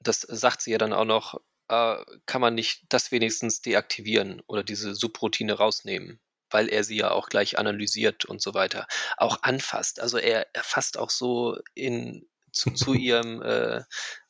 Das 0.00 0.20
sagt 0.20 0.62
sie 0.62 0.72
ja 0.72 0.78
dann 0.78 0.92
auch 0.92 1.04
noch, 1.04 1.40
äh, 1.68 1.96
kann 2.26 2.40
man 2.40 2.54
nicht 2.54 2.84
das 2.88 3.10
wenigstens 3.10 3.60
deaktivieren 3.60 4.42
oder 4.46 4.62
diese 4.62 4.94
Subroutine 4.94 5.54
rausnehmen 5.54 6.20
weil 6.50 6.68
er 6.68 6.84
sie 6.84 6.96
ja 6.96 7.10
auch 7.10 7.28
gleich 7.28 7.58
analysiert 7.58 8.24
und 8.24 8.40
so 8.40 8.54
weiter, 8.54 8.86
auch 9.16 9.42
anfasst. 9.42 10.00
Also 10.00 10.18
er, 10.18 10.46
er 10.54 10.62
fasst 10.62 10.98
auch 10.98 11.10
so 11.10 11.58
in, 11.74 12.28
zu, 12.52 12.70
zu 12.70 12.94
ihrem 12.94 13.42
äh, 13.42 13.82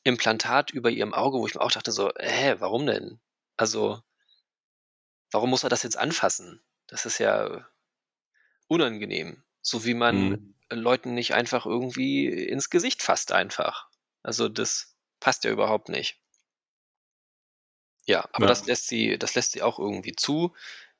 Implantat 0.04 0.70
über 0.70 0.90
ihrem 0.90 1.14
Auge, 1.14 1.38
wo 1.38 1.46
ich 1.46 1.54
mir 1.54 1.60
auch 1.60 1.72
dachte 1.72 1.92
so, 1.92 2.12
hä, 2.18 2.56
warum 2.58 2.86
denn? 2.86 3.20
Also, 3.56 4.00
warum 5.30 5.50
muss 5.50 5.64
er 5.64 5.70
das 5.70 5.82
jetzt 5.82 5.98
anfassen? 5.98 6.62
Das 6.86 7.06
ist 7.06 7.18
ja 7.18 7.66
unangenehm. 8.68 9.42
So 9.60 9.84
wie 9.84 9.94
man 9.94 10.28
mhm. 10.28 10.54
Leuten 10.70 11.14
nicht 11.14 11.34
einfach 11.34 11.66
irgendwie 11.66 12.26
ins 12.26 12.70
Gesicht 12.70 13.02
fasst 13.02 13.32
einfach. 13.32 13.88
Also 14.26 14.48
das 14.48 14.96
passt 15.20 15.44
ja 15.44 15.50
überhaupt 15.50 15.88
nicht. 15.88 16.20
Ja, 18.06 18.28
aber 18.32 18.44
ja. 18.44 18.48
das 18.48 18.66
lässt 18.66 18.86
sie, 18.86 19.18
das 19.18 19.34
lässt 19.34 19.52
sie 19.52 19.62
auch 19.62 19.78
irgendwie 19.78 20.14
zu 20.14 20.54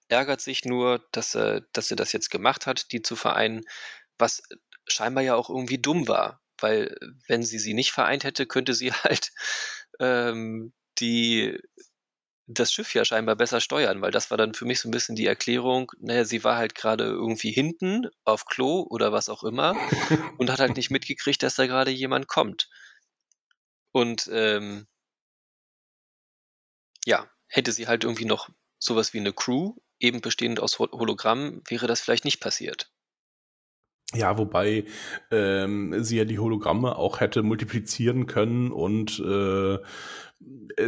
ärgert 0.09 0.41
sich 0.41 0.65
nur, 0.65 1.07
dass, 1.13 1.35
äh, 1.35 1.63
dass 1.73 1.89
sie 1.89 1.97
das 1.97 2.13
jetzt 2.13 2.31
gemacht 2.31 2.67
hat, 2.67 2.93
die 2.93 3.03
zu 3.03 3.17
vereinen, 3.17 3.65
was 4.19 4.43
scheinbar 4.87 5.25
ja 5.25 5.35
auch 5.35 5.51
irgendwie 5.51 5.79
dumm 5.79 6.09
war, 6.09 6.41
weil 6.59 6.97
wenn 7.27 7.43
sie 7.43 7.59
sie 7.59 7.75
nicht 7.75 7.93
vereint 7.93 8.25
hätte, 8.25 8.47
könnte 8.47 8.75
sie 8.75 8.93
halt 9.05 9.33
ähm, 10.01 10.73
die 10.99 11.59
das 12.49 12.71
Schiff 12.73 12.95
ja 12.95 13.05
scheinbar 13.05 13.35
besser 13.35 13.61
steuern, 13.61 14.03
weil 14.03 14.13
das 14.13 14.31
war 14.31 14.39
dann 14.39 14.55
für 14.55 14.67
mich 14.67 14.79
so 14.79 14.89
ein 14.89 14.93
bisschen 14.93 15.17
die 15.17 15.27
Erklärung, 15.27 15.91
naja, 15.99 16.25
sie 16.25 16.45
war 16.45 16.57
halt 16.57 16.77
gerade 16.77 17.05
irgendwie 17.05 17.51
hinten 17.51 18.07
auf 18.25 18.45
Klo 18.45 18.87
oder 18.89 19.11
was 19.13 19.29
auch 19.29 19.43
immer 19.43 19.75
und 20.39 20.51
hat 20.51 20.61
halt 20.61 20.77
nicht 20.77 20.91
mitgekriegt, 20.91 21.43
dass 21.43 21.57
da 21.57 21.67
gerade 21.67 21.91
jemand 21.91 22.29
kommt. 22.29 22.69
Und 23.97 24.29
ähm, 24.31 24.87
ja, 27.07 27.31
hätte 27.49 27.73
sie 27.73 27.87
halt 27.87 28.05
irgendwie 28.05 28.27
noch 28.27 28.51
sowas 28.79 29.15
wie 29.15 29.21
eine 29.21 29.33
Crew 29.33 29.73
eben 29.99 30.21
bestehend 30.21 30.61
aus 30.61 30.79
Hologrammen, 30.79 31.63
wäre 31.67 31.87
das 31.87 32.03
vielleicht 32.03 32.27
nicht 32.27 32.41
passiert. 32.41 32.93
Ja, 34.13 34.37
wobei 34.37 34.85
ähm, 35.31 36.05
sie 36.05 36.19
ja 36.19 36.27
die 36.27 36.39
Hologramme 36.39 36.97
auch 36.97 37.21
hätte 37.21 37.43
multiplizieren 37.43 38.27
können 38.27 38.71
und 38.71 39.19
äh, 39.19 39.79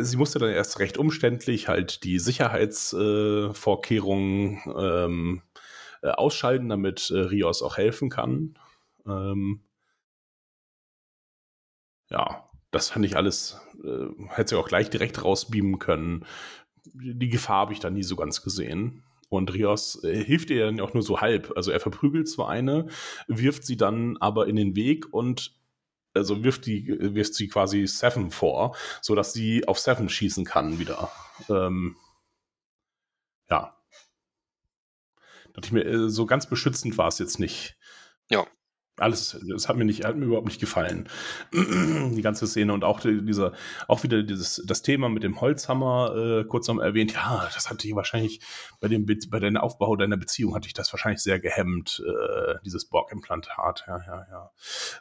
sie 0.03 0.19
musste 0.19 0.39
dann 0.39 0.51
erst 0.51 0.79
recht 0.79 0.99
umständlich 0.99 1.67
halt 1.67 2.05
die 2.05 2.19
Sicherheitsvorkehrungen 2.19 4.61
äh, 4.67 5.05
ähm, 5.07 5.41
äh, 6.03 6.11
ausschalten, 6.11 6.69
damit 6.69 7.11
äh, 7.11 7.21
Rios 7.21 7.63
auch 7.63 7.79
helfen 7.79 8.11
kann. 8.11 8.59
Ähm, 9.07 9.63
ja, 12.11 12.48
das 12.71 12.91
fand 12.91 13.05
ich 13.05 13.17
alles, 13.17 13.61
äh, 13.83 14.07
hätte 14.29 14.51
sie 14.51 14.59
auch 14.59 14.69
gleich 14.69 14.91
direkt 14.91 15.25
rausbeamen 15.25 15.79
können 15.79 16.25
die 16.95 17.29
Gefahr 17.29 17.61
habe 17.61 17.73
ich 17.73 17.81
da 17.81 17.91
nie 17.91 18.03
so 18.03 18.17
ganz 18.17 18.43
gesehen. 18.43 19.05
Und 19.29 19.53
Rios 19.53 20.03
äh, 20.05 20.25
hilft 20.25 20.51
ihr 20.51 20.67
dann 20.67 20.81
auch 20.81 20.95
nur 20.95 21.03
so 21.03 21.21
halb. 21.21 21.53
Also 21.55 21.71
er 21.71 21.81
verprügelt 21.81 22.29
zwar 22.29 22.49
eine, 22.49 22.89
wirft 23.27 23.65
sie 23.65 23.77
dann 23.77 24.17
aber 24.19 24.47
in 24.47 24.57
den 24.57 24.75
Weg 24.75 25.13
und 25.13 25.55
also 26.15 26.43
wirft, 26.43 26.67
die, 26.67 26.89
wirft 27.15 27.35
sie 27.35 27.49
quasi 27.49 27.87
Seven 27.87 28.31
vor, 28.31 28.75
sodass 29.03 29.33
sie 29.33 29.69
auf 29.69 29.79
Seven 29.79 30.09
schießen 30.09 30.45
kann 30.45 30.79
wieder. 30.79 31.13
Ähm, 31.49 31.97
ja. 33.51 33.77
Dachte 35.53 35.67
ich 35.67 35.73
mir, 35.73 35.85
äh, 35.85 36.09
so 36.09 36.25
ganz 36.25 36.49
beschützend 36.49 36.97
war 36.97 37.09
es 37.09 37.19
jetzt 37.19 37.39
nicht. 37.39 37.77
Ja 38.31 38.47
alles, 38.99 39.39
das 39.49 39.69
hat 39.69 39.77
mir 39.77 39.85
nicht, 39.85 40.05
hat 40.05 40.17
mir 40.17 40.27
überhaupt 40.27 40.47
nicht 40.47 40.61
gefallen. 40.61 41.09
die 41.53 42.23
ganze 42.23 42.47
Szene 42.47 42.73
und 42.73 42.85
auch 42.85 43.01
dieser, 43.01 43.53
auch 43.87 44.03
wieder 44.03 44.23
dieses, 44.23 44.63
das 44.67 44.83
Thema 44.83 45.09
mit 45.09 45.23
dem 45.23 45.41
Holzhammer 45.41 46.15
äh, 46.17 46.45
kurz 46.45 46.69
noch 46.69 46.79
erwähnt. 46.79 47.13
Ja, 47.13 47.49
das 47.55 47.71
hatte 47.71 47.87
ich 47.87 47.95
wahrscheinlich 47.95 48.41
bei 48.81 48.89
dem, 48.89 49.07
bei 49.07 49.41
deinem 49.41 49.59
Aufbau 49.59 49.97
deiner 49.97 50.17
Beziehung 50.17 50.55
hatte 50.55 50.67
ich 50.67 50.75
das 50.75 50.93
wahrscheinlich 50.93 51.23
sehr 51.23 51.39
gehemmt, 51.41 52.03
äh, 52.07 52.55
dieses 52.65 52.87
Borg-Implantat. 52.87 53.85
Ja, 53.87 53.99
ja, 54.07 54.27
ja. 54.31 54.51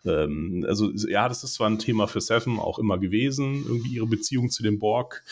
Ähm, 0.06 0.66
also 0.68 0.91
ja, 0.91 1.28
das 1.28 1.43
ist 1.43 1.56
zwar 1.56 1.70
ein 1.70 1.80
Thema 1.80 2.08
für 2.08 2.22
Seven 2.22 2.60
auch 2.60 2.80
immer 2.80 2.98
gewesen, 2.98 3.64
irgendwie 3.66 3.95
ihre 3.95 4.08
Beziehung 4.08 4.50
zu 4.50 4.64
dem 4.64 4.80
Borg. 4.80 5.24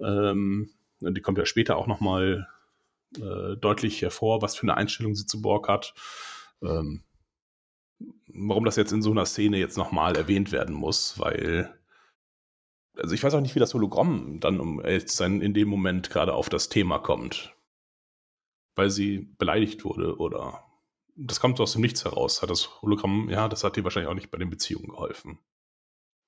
Ähm, 0.00 0.70
die 1.00 1.20
kommt 1.20 1.38
ja 1.38 1.46
später 1.46 1.76
auch 1.76 1.86
noch 1.86 2.00
mal 2.00 2.48
äh, 3.16 3.56
deutlich 3.56 4.02
hervor, 4.02 4.42
was 4.42 4.56
für 4.56 4.64
eine 4.64 4.76
Einstellung 4.76 5.14
sie 5.14 5.26
zu 5.26 5.40
Borg 5.40 5.68
hat. 5.68 5.94
Ähm, 6.62 7.02
warum 8.28 8.64
das 8.64 8.76
jetzt 8.76 8.92
in 8.92 9.02
so 9.02 9.10
einer 9.10 9.26
Szene 9.26 9.58
jetzt 9.58 9.76
nochmal 9.76 10.16
erwähnt 10.16 10.52
werden 10.52 10.74
muss, 10.74 11.18
weil 11.18 11.74
also 12.98 13.14
ich 13.14 13.22
weiß 13.22 13.34
auch 13.34 13.40
nicht, 13.40 13.54
wie 13.54 13.60
das 13.60 13.74
Hologramm 13.74 14.40
dann 14.40 14.60
um 14.60 14.82
sein 15.06 15.40
in 15.40 15.54
dem 15.54 15.68
Moment 15.68 16.10
gerade 16.10 16.34
auf 16.34 16.48
das 16.48 16.68
Thema 16.68 16.98
kommt. 16.98 17.54
Weil 18.74 18.90
sie 18.90 19.34
beleidigt 19.38 19.84
wurde 19.84 20.16
oder 20.16 20.64
das 21.14 21.40
kommt 21.40 21.58
aus 21.60 21.72
dem 21.72 21.82
Nichts 21.82 22.04
heraus. 22.04 22.42
Hat 22.42 22.50
das 22.50 22.82
Hologramm, 22.82 23.28
ja, 23.30 23.48
das 23.48 23.64
hat 23.64 23.76
dir 23.76 23.84
wahrscheinlich 23.84 24.10
auch 24.10 24.14
nicht 24.14 24.30
bei 24.30 24.38
den 24.38 24.50
Beziehungen 24.50 24.88
geholfen. 24.88 25.38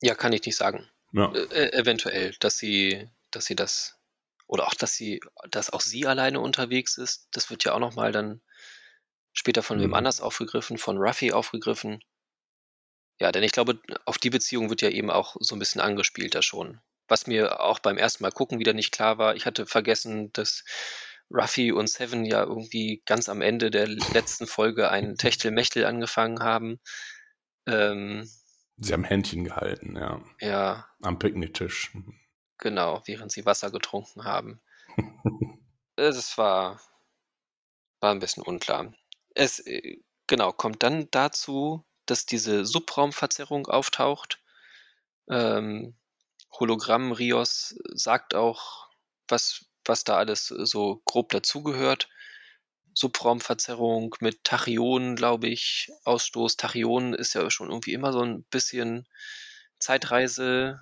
Ja, 0.00 0.14
kann 0.14 0.32
ich 0.32 0.44
nicht 0.44 0.56
sagen. 0.56 0.88
Ja. 1.12 1.32
Äh, 1.32 1.72
eventuell, 1.72 2.34
dass 2.40 2.58
sie, 2.58 3.08
dass 3.30 3.44
sie 3.44 3.56
das 3.56 3.98
oder 4.46 4.66
auch, 4.66 4.74
dass 4.74 4.94
sie, 4.94 5.20
dass 5.50 5.70
auch 5.70 5.80
sie 5.80 6.06
alleine 6.06 6.40
unterwegs 6.40 6.98
ist, 6.98 7.28
das 7.32 7.50
wird 7.50 7.64
ja 7.64 7.72
auch 7.72 7.78
nochmal 7.78 8.10
dann 8.10 8.40
Später 9.40 9.62
von 9.62 9.78
mhm. 9.78 9.84
wem 9.84 9.94
anders 9.94 10.20
aufgegriffen, 10.20 10.76
von 10.76 10.98
Ruffy 10.98 11.32
aufgegriffen. 11.32 12.04
Ja, 13.18 13.32
denn 13.32 13.42
ich 13.42 13.52
glaube, 13.52 13.80
auf 14.04 14.18
die 14.18 14.28
Beziehung 14.28 14.68
wird 14.68 14.82
ja 14.82 14.90
eben 14.90 15.10
auch 15.10 15.34
so 15.40 15.56
ein 15.56 15.58
bisschen 15.58 15.80
angespielt 15.80 16.34
da 16.34 16.42
schon. 16.42 16.78
Was 17.08 17.26
mir 17.26 17.60
auch 17.60 17.78
beim 17.78 17.96
ersten 17.96 18.22
Mal 18.22 18.32
gucken 18.32 18.58
wieder 18.58 18.74
nicht 18.74 18.92
klar 18.92 19.16
war. 19.16 19.36
Ich 19.36 19.46
hatte 19.46 19.64
vergessen, 19.64 20.30
dass 20.34 20.62
Ruffy 21.30 21.72
und 21.72 21.88
Seven 21.88 22.26
ja 22.26 22.42
irgendwie 22.42 23.02
ganz 23.06 23.30
am 23.30 23.40
Ende 23.40 23.70
der 23.70 23.86
letzten 23.86 24.46
Folge 24.46 24.90
ein 24.90 25.16
Techtelmechtel 25.16 25.86
angefangen 25.86 26.40
haben. 26.40 26.78
Ähm, 27.66 28.28
sie 28.76 28.92
haben 28.92 29.04
Händchen 29.04 29.44
gehalten, 29.44 29.96
ja. 29.96 30.22
Ja. 30.38 30.86
Am 31.00 31.18
Picknicktisch. 31.18 31.92
Genau, 32.58 33.00
während 33.06 33.32
sie 33.32 33.46
Wasser 33.46 33.70
getrunken 33.70 34.24
haben. 34.24 34.60
es 35.96 36.36
war, 36.36 36.78
war 38.00 38.10
ein 38.10 38.18
bisschen 38.18 38.42
unklar. 38.42 38.92
Es, 39.34 39.60
äh, 39.60 39.98
genau, 40.26 40.52
kommt 40.52 40.82
dann 40.82 41.08
dazu, 41.10 41.84
dass 42.06 42.26
diese 42.26 42.64
Subraumverzerrung 42.64 43.66
auftaucht. 43.66 44.42
Ähm, 45.28 45.96
Hologramm 46.52 47.12
Rios 47.12 47.76
sagt 47.92 48.34
auch, 48.34 48.88
was, 49.28 49.66
was 49.84 50.04
da 50.04 50.16
alles 50.16 50.46
so 50.46 51.02
grob 51.04 51.30
dazugehört. 51.30 52.08
Subraumverzerrung 52.94 54.16
mit 54.20 54.42
Tachyonen, 54.44 55.14
glaube 55.16 55.48
ich, 55.48 55.90
Ausstoß. 56.04 56.56
Tachyonen 56.56 57.14
ist 57.14 57.34
ja 57.34 57.48
schon 57.50 57.70
irgendwie 57.70 57.92
immer 57.92 58.12
so 58.12 58.20
ein 58.20 58.42
bisschen 58.44 59.06
Zeitreise. 59.78 60.80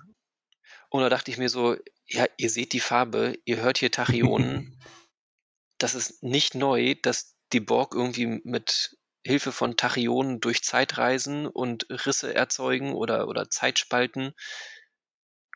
Und 0.89 1.01
da 1.01 1.09
dachte 1.09 1.29
ich 1.31 1.37
mir 1.37 1.49
so, 1.49 1.77
ja, 2.07 2.25
ihr 2.37 2.49
seht 2.49 2.73
die 2.73 2.79
Farbe, 2.79 3.37
ihr 3.45 3.57
hört 3.57 3.77
hier 3.77 3.91
Tachyonen. 3.91 4.81
das 5.77 5.95
ist 5.95 6.23
nicht 6.23 6.55
neu, 6.55 6.95
dass 7.01 7.35
die 7.53 7.59
Borg 7.59 7.93
irgendwie 7.93 8.41
mit 8.43 8.97
Hilfe 9.25 9.51
von 9.51 9.75
Tachyonen 9.75 10.39
durch 10.39 10.63
Zeitreisen 10.63 11.45
und 11.45 11.87
Risse 11.89 12.33
erzeugen 12.33 12.93
oder, 12.93 13.27
oder 13.27 13.49
Zeitspalten 13.49 14.33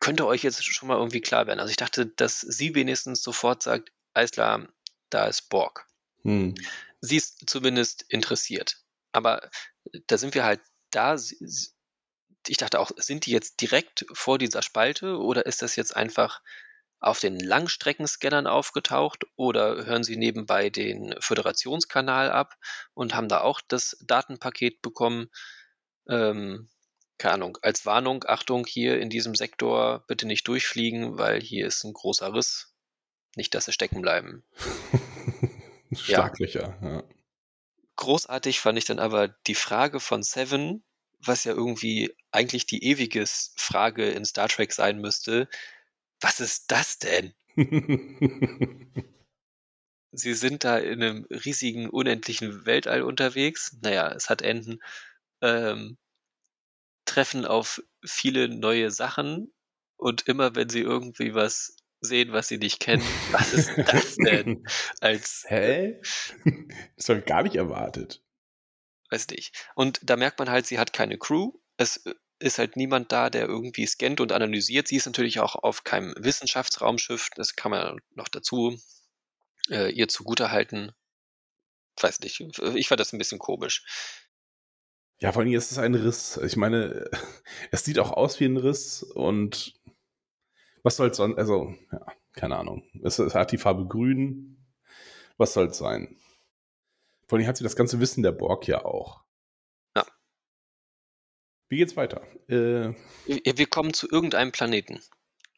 könnte 0.04 0.28
euch 0.28 0.44
jetzt 0.44 0.62
schon 0.66 0.90
mal 0.90 0.98
irgendwie 0.98 1.22
klar 1.22 1.48
werden. 1.48 1.62
Also 1.62 1.70
ich 1.70 1.78
dachte, 1.78 2.06
dass 2.06 2.42
sie 2.42 2.76
wenigstens 2.76 3.24
sofort 3.24 3.64
sagt, 3.64 3.94
alles 4.14 4.32
klar, 4.32 4.68
da 5.10 5.28
ist 5.28 5.48
Borg. 5.48 5.88
Hm. 6.24 6.56
Sie 7.00 7.16
ist 7.16 7.50
zumindest 7.50 8.04
interessiert. 8.10 8.84
Aber 9.14 9.50
da 10.08 10.18
sind 10.18 10.36
wir 10.36 10.44
halt 10.44 10.60
da. 10.92 11.16
Ich 12.48 12.58
dachte 12.58 12.82
auch, 12.82 12.92
sind 12.98 13.26
die 13.26 13.32
jetzt 13.32 13.62
direkt 13.62 14.06
vor 14.12 14.38
dieser 14.38 14.62
Spalte 14.62 15.18
oder 15.18 15.46
ist 15.46 15.62
das 15.62 15.78
jetzt 15.78 15.96
einfach 15.96 16.42
auf 17.04 17.20
den 17.20 17.40
Langstreckenscannern 17.40 18.48
aufgetaucht 18.48 19.26
oder 19.36 19.86
hören 19.86 20.04
Sie 20.04 20.16
nebenbei 20.16 20.70
den 20.70 21.14
Föderationskanal 21.20 22.32
ab 22.32 22.56
und 22.94 23.14
haben 23.14 23.28
da 23.28 23.42
auch 23.42 23.62
das 23.68 23.98
Datenpaket 24.06 24.82
bekommen? 24.82 25.30
Ähm, 26.08 26.70
keine 27.18 27.36
Ahnung, 27.36 27.58
als 27.62 27.86
Warnung, 27.86 28.24
Achtung, 28.28 28.66
hier 28.66 29.00
in 29.00 29.10
diesem 29.10 29.36
Sektor 29.36 30.04
bitte 30.08 30.26
nicht 30.28 30.48
durchfliegen, 30.48 31.18
weil 31.18 31.42
hier 31.42 31.68
ist 31.68 31.84
ein 31.84 31.94
großer 31.94 32.34
Riss. 32.34 32.74
Nicht, 33.36 33.54
dass 33.56 33.66
sie 33.66 33.74
stecken 33.74 34.02
bleiben. 34.02 34.44
Schlaglicher, 35.94 36.78
ja. 36.82 36.90
ja. 36.90 37.04
Großartig 37.96 38.60
fand 38.60 38.78
ich 38.78 38.86
dann 38.86 39.00
aber 39.00 39.28
die 39.28 39.56
Frage 39.56 40.00
von 40.00 40.24
Seven, 40.24 40.84
was 41.20 41.44
ja 41.44 41.54
irgendwie 41.54 42.14
eigentlich 42.32 42.66
die 42.66 42.84
ewige 42.84 43.26
Frage 43.56 44.10
in 44.10 44.26
Star 44.26 44.50
Trek 44.50 44.74
sein 44.74 45.00
müsste. 45.00 45.48
Was 46.24 46.40
ist 46.40 46.72
das 46.72 47.00
denn? 47.00 47.34
Sie 50.14 50.34
sind 50.34 50.64
da 50.64 50.78
in 50.78 51.04
einem 51.04 51.26
riesigen, 51.30 51.90
unendlichen 51.90 52.66
Weltall 52.66 53.02
unterwegs. 53.02 53.78
Naja, 53.82 54.10
es 54.14 54.30
hat 54.30 54.42
Enden. 54.42 54.80
Ähm, 55.42 55.98
treffen 57.04 57.46
auf 57.46 57.84
viele 58.06 58.48
neue 58.48 58.90
Sachen 58.90 59.54
und 59.98 60.26
immer 60.30 60.56
wenn 60.56 60.70
sie 60.70 60.80
irgendwie 60.80 61.34
was 61.34 61.76
sehen, 62.00 62.32
was 62.32 62.48
sie 62.48 62.58
nicht 62.58 62.80
kennen, 62.80 63.04
was 63.32 63.52
ist 63.54 63.72
das 63.76 64.16
denn? 64.16 64.66
Als, 65.02 65.44
Hä? 65.48 66.00
Das 66.96 67.10
habe 67.10 67.20
ich 67.20 67.26
gar 67.26 67.44
nicht 67.44 67.56
erwartet. 67.56 68.24
Weiß 69.10 69.28
nicht. 69.28 69.68
Und 69.76 70.00
da 70.04 70.16
merkt 70.16 70.40
man 70.40 70.50
halt, 70.50 70.66
sie 70.68 70.80
hat 70.80 70.94
keine 70.94 71.18
Crew. 71.18 71.52
Es 71.76 72.02
ist 72.40 72.58
halt 72.58 72.76
niemand 72.76 73.12
da, 73.12 73.30
der 73.30 73.48
irgendwie 73.48 73.86
scannt 73.86 74.20
und 74.20 74.32
analysiert. 74.32 74.88
Sie 74.88 74.96
ist 74.96 75.06
natürlich 75.06 75.40
auch 75.40 75.56
auf 75.56 75.84
keinem 75.84 76.14
Wissenschaftsraumschiff. 76.18 77.30
Das 77.36 77.56
kann 77.56 77.72
man 77.72 78.00
noch 78.16 78.28
dazu 78.28 78.78
äh, 79.70 79.92
ihr 79.92 80.08
zugutehalten. 80.08 80.92
Weiß 82.02 82.20
nicht. 82.22 82.42
Ich 82.76 82.88
fand 82.88 83.00
das 83.00 83.14
ein 83.14 83.18
bisschen 83.18 83.40
komisch. 83.40 83.86
Ja, 85.20 85.32
vor 85.32 85.42
allem 85.42 85.54
ist 85.54 85.72
es 85.72 85.78
ein 85.78 85.96
Riss. 85.96 86.38
Ich 86.38 86.58
meine, 86.58 87.10
es 87.72 87.86
sieht 87.86 88.00
auch 88.00 88.12
aus 88.12 88.40
wie 88.40 88.46
ein 88.46 88.58
Riss 88.58 89.04
und 89.04 89.80
was 90.84 90.98
soll 90.98 91.10
es 91.10 91.18
sonst, 91.18 91.38
also, 91.38 91.74
ja, 91.92 92.06
keine 92.34 92.58
Ahnung. 92.58 92.84
Es, 93.04 93.20
es, 93.20 93.36
hat 93.36 93.52
die 93.52 93.58
Farbe 93.58 93.88
grün. 93.88 94.58
Was 95.38 95.54
soll 95.54 95.68
es 95.68 95.78
sein? 95.78 96.18
Vor 97.28 97.38
allem 97.38 97.48
hat 97.48 97.58
sie 97.58 97.64
das 97.64 97.78
ganze 97.78 98.00
Wissen 98.00 98.22
der 98.22 98.34
Borg 98.34 98.68
ja 98.68 98.84
auch. 98.84 99.24
Wie 101.74 101.78
geht's 101.78 101.98
weiter? 101.98 102.22
Äh, 102.50 102.94
wir 103.26 103.66
kommen 103.66 103.96
zu 103.96 104.08
irgendeinem 104.08 104.52
Planeten. 104.52 105.02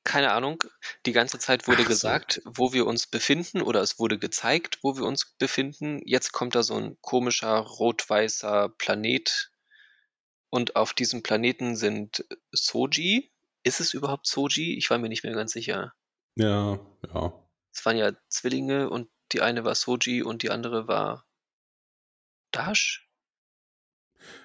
Keine 0.06 0.32
Ahnung. 0.32 0.64
Die 1.06 1.12
ganze 1.12 1.40
Zeit 1.40 1.68
wurde 1.68 1.82
Ach 1.84 1.88
gesagt, 1.90 2.42
so. 2.42 2.52
wo 2.56 2.72
wir 2.72 2.88
uns 2.88 3.06
befinden, 3.06 3.62
oder 3.62 3.82
es 3.82 4.00
wurde 4.00 4.18
gezeigt, 4.18 4.80
wo 4.82 4.96
wir 4.96 5.04
uns 5.04 5.26
befinden. 5.38 6.00
Jetzt 6.06 6.32
kommt 6.32 6.56
da 6.56 6.64
so 6.64 6.76
ein 6.76 6.96
komischer 7.02 7.58
rot-weißer 7.58 8.70
Planet 8.78 9.52
und 10.50 10.78
auf 10.78 10.94
diesem 10.94 11.22
Planeten 11.22 11.76
sind 11.76 12.24
Soji. 12.54 13.30
Ist 13.64 13.82
es 13.82 13.94
überhaupt 13.94 14.26
Soji? 14.26 14.78
Ich 14.78 14.90
war 14.90 14.98
mir 15.00 15.10
nicht 15.10 15.26
mehr 15.26 15.34
ganz 15.34 15.52
sicher. 15.52 15.94
Ja, 16.36 16.80
ja. 17.14 17.46
Es 17.74 17.86
waren 17.86 17.98
ja 17.98 18.14
Zwillinge 18.30 18.90
und 18.90 19.10
die 19.34 19.42
eine 19.42 19.66
war 19.66 19.76
Soji 19.76 20.24
und 20.24 20.44
die 20.44 20.50
andere 20.50 20.88
war 20.88 21.28
Dash. 22.52 23.06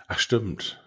Ach, 0.08 0.18
stimmt. 0.18 0.79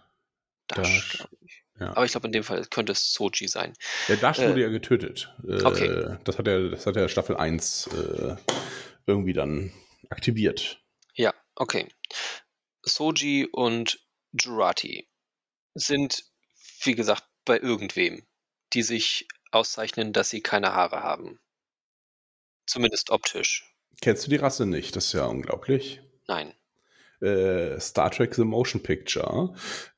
Dash, 0.67 1.17
Dash. 1.17 1.27
ich. 1.41 1.63
Ja. 1.79 1.89
Aber 1.91 2.05
ich 2.05 2.11
glaube, 2.11 2.27
in 2.27 2.33
dem 2.33 2.43
Fall 2.43 2.65
könnte 2.65 2.91
es 2.91 3.13
Soji 3.13 3.47
sein. 3.47 3.73
Der 4.07 4.17
Dash 4.17 4.39
äh, 4.39 4.49
wurde 4.49 4.61
ja 4.61 4.69
getötet. 4.69 5.33
Äh, 5.47 5.63
okay. 5.63 6.17
Das 6.23 6.37
hat 6.37 6.47
ja, 6.47 6.69
das 6.69 6.85
hat 6.85 6.95
ja 6.95 7.07
Staffel 7.09 7.35
1 7.35 7.87
äh, 7.87 8.35
irgendwie 9.05 9.33
dann 9.33 9.73
aktiviert. 10.09 10.81
Ja, 11.15 11.33
okay. 11.55 11.87
Soji 12.83 13.47
und 13.51 13.99
Jurati 14.33 15.09
sind, 15.73 16.23
wie 16.81 16.95
gesagt, 16.95 17.23
bei 17.45 17.59
irgendwem, 17.59 18.25
die 18.73 18.83
sich 18.83 19.27
auszeichnen, 19.51 20.13
dass 20.13 20.29
sie 20.29 20.41
keine 20.41 20.73
Haare 20.73 21.01
haben. 21.03 21.39
Zumindest 22.65 23.09
optisch. 23.09 23.69
Kennst 24.01 24.25
du 24.25 24.29
die 24.29 24.37
Rasse 24.37 24.65
nicht? 24.65 24.95
Das 24.95 25.05
ist 25.05 25.13
ja 25.13 25.25
unglaublich. 25.25 26.01
Nein. 26.27 26.53
Äh, 27.23 27.79
Star 27.79 28.11
Trek 28.11 28.35
The 28.35 28.43
Motion 28.43 28.83
Picture. 28.83 29.53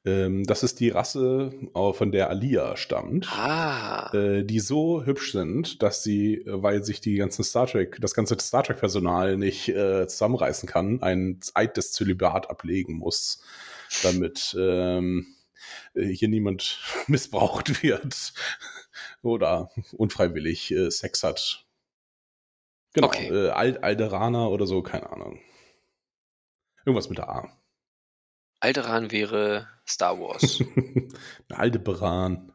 Ähm, 0.05 0.43
das 0.43 0.61
ist 0.61 0.79
die 0.79 0.89
Rasse, 0.89 1.51
von 1.73 2.11
der 2.11 2.29
Alia 2.29 2.77
stammt. 2.77 3.27
Ah. 3.31 4.11
Äh, 4.13 4.43
die 4.43 4.59
so 4.59 5.03
hübsch 5.03 5.31
sind, 5.31 5.81
dass 5.81 6.03
sie, 6.03 6.43
weil 6.45 6.83
sich 6.83 7.01
die 7.01 7.15
ganzen 7.15 7.43
Star 7.43 7.65
Trek, 7.65 7.97
das 7.99 8.13
ganze 8.13 8.37
Star 8.39 8.63
Trek 8.63 8.77
Personal 8.77 9.37
nicht 9.37 9.69
äh, 9.69 10.07
zusammenreißen 10.07 10.69
kann, 10.69 11.01
ein 11.01 11.39
Eid 11.55 11.77
des 11.77 11.91
Zölibat 11.93 12.49
ablegen 12.49 12.93
muss, 12.93 13.41
damit 14.03 14.55
ähm, 14.59 15.25
äh, 15.95 16.05
hier 16.05 16.27
niemand 16.27 16.79
missbraucht 17.07 17.81
wird 17.81 18.33
oder 19.23 19.71
unfreiwillig 19.93 20.71
äh, 20.71 20.91
Sex 20.91 21.23
hat. 21.23 21.65
Genau, 22.93 23.07
okay. 23.07 23.27
äh, 23.27 23.49
Ald 23.49 23.83
Alderaner 23.83 24.51
oder 24.51 24.67
so, 24.67 24.81
keine 24.81 25.11
Ahnung. 25.11 25.39
Irgendwas 26.85 27.09
mit 27.09 27.17
der 27.17 27.29
A. 27.29 27.57
Alderan 28.59 29.11
wäre 29.11 29.67
Star 29.87 30.19
Wars. 30.19 30.59
Aldebaran, 31.49 32.53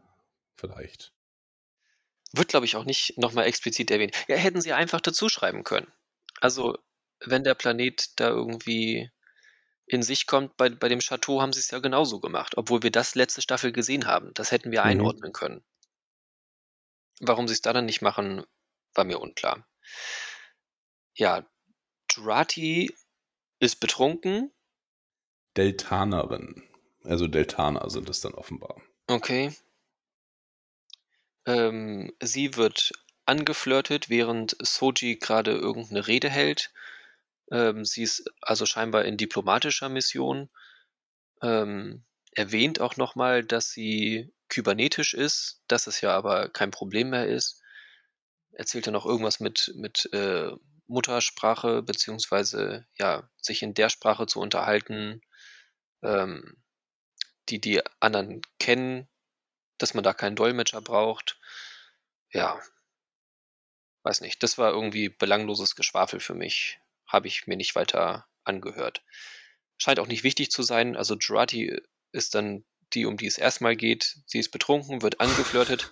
vielleicht. 0.56 1.12
Wird, 2.32 2.48
glaube 2.48 2.66
ich, 2.66 2.76
auch 2.76 2.84
nicht 2.84 3.18
nochmal 3.18 3.46
explizit 3.46 3.90
erwähnt. 3.90 4.16
Ja, 4.28 4.36
hätten 4.36 4.60
sie 4.60 4.72
einfach 4.72 5.00
dazu 5.00 5.28
schreiben 5.28 5.64
können. 5.64 5.92
Also, 6.40 6.78
wenn 7.20 7.44
der 7.44 7.54
Planet 7.54 8.18
da 8.20 8.28
irgendwie 8.28 9.10
in 9.86 10.02
sich 10.02 10.26
kommt, 10.26 10.56
bei, 10.56 10.68
bei 10.70 10.88
dem 10.88 11.00
Chateau 11.00 11.42
haben 11.42 11.52
sie 11.52 11.60
es 11.60 11.70
ja 11.72 11.80
genauso 11.80 12.20
gemacht, 12.20 12.56
obwohl 12.56 12.82
wir 12.84 12.92
das 12.92 13.16
letzte 13.16 13.42
Staffel 13.42 13.72
gesehen 13.72 14.06
haben. 14.06 14.32
Das 14.34 14.52
hätten 14.52 14.70
wir 14.70 14.82
mhm. 14.82 14.86
einordnen 14.86 15.32
können. 15.32 15.64
Warum 17.20 17.48
sie 17.48 17.54
es 17.54 17.62
da 17.62 17.72
dann 17.72 17.86
nicht 17.86 18.00
machen, 18.00 18.44
war 18.94 19.04
mir 19.04 19.20
unklar. 19.20 19.66
Ja, 21.14 21.44
Jurati 22.12 22.94
ist 23.60 23.76
betrunken. 23.76 24.50
Deltanerin. 25.56 26.64
Also 27.04 27.28
Deltaner 27.28 27.88
sind 27.90 28.10
es 28.10 28.20
dann 28.20 28.34
offenbar. 28.34 28.80
Okay. 29.06 29.54
Ähm, 31.46 32.12
sie 32.20 32.56
wird 32.56 32.92
angeflirtet, 33.26 34.10
während 34.10 34.56
Soji 34.60 35.16
gerade 35.16 35.52
irgendeine 35.52 36.06
Rede 36.06 36.28
hält 36.28 36.72
Ähm, 37.52 37.84
sie 37.84 38.02
ist 38.04 38.30
also 38.40 38.66
scheinbar 38.66 39.04
in 39.04 39.16
diplomatischer 39.16 39.88
Mission. 39.88 40.50
Ähm, 41.42 42.04
erwähnt 42.32 42.80
auch 42.80 42.96
nochmal, 42.96 43.44
dass 43.44 43.70
sie 43.72 44.32
kybernetisch 44.48 45.14
ist, 45.14 45.62
dass 45.68 45.86
es 45.86 46.00
ja 46.00 46.16
aber 46.16 46.48
kein 46.48 46.70
Problem 46.70 47.10
mehr 47.10 47.26
ist. 47.26 47.60
Erzählt 48.52 48.86
dann 48.86 48.96
auch 48.96 49.06
irgendwas 49.06 49.40
mit, 49.40 49.72
mit 49.76 50.08
äh, 50.12 50.52
Muttersprache, 50.90 51.82
beziehungsweise 51.82 52.86
ja, 52.98 53.30
sich 53.40 53.62
in 53.62 53.74
der 53.74 53.88
Sprache 53.88 54.26
zu 54.26 54.40
unterhalten, 54.40 55.22
ähm, 56.02 56.56
die 57.48 57.60
die 57.60 57.80
anderen 58.00 58.42
kennen, 58.58 59.08
dass 59.78 59.94
man 59.94 60.04
da 60.04 60.12
keinen 60.12 60.36
Dolmetscher 60.36 60.80
braucht. 60.80 61.40
Ja, 62.32 62.60
weiß 64.02 64.20
nicht. 64.20 64.42
Das 64.42 64.58
war 64.58 64.72
irgendwie 64.72 65.08
belangloses 65.08 65.76
Geschwafel 65.76 66.20
für 66.20 66.34
mich. 66.34 66.78
Habe 67.06 67.28
ich 67.28 67.46
mir 67.46 67.56
nicht 67.56 67.76
weiter 67.76 68.26
angehört. 68.44 69.02
Scheint 69.78 70.00
auch 70.00 70.06
nicht 70.06 70.24
wichtig 70.24 70.50
zu 70.50 70.62
sein. 70.62 70.96
Also 70.96 71.16
Jurati 71.16 71.80
ist 72.12 72.34
dann 72.34 72.64
die, 72.92 73.06
um 73.06 73.16
die 73.16 73.26
es 73.26 73.38
erstmal 73.38 73.76
geht. 73.76 74.18
Sie 74.26 74.40
ist 74.40 74.50
betrunken, 74.50 75.02
wird 75.02 75.20
angeflirtet. 75.20 75.90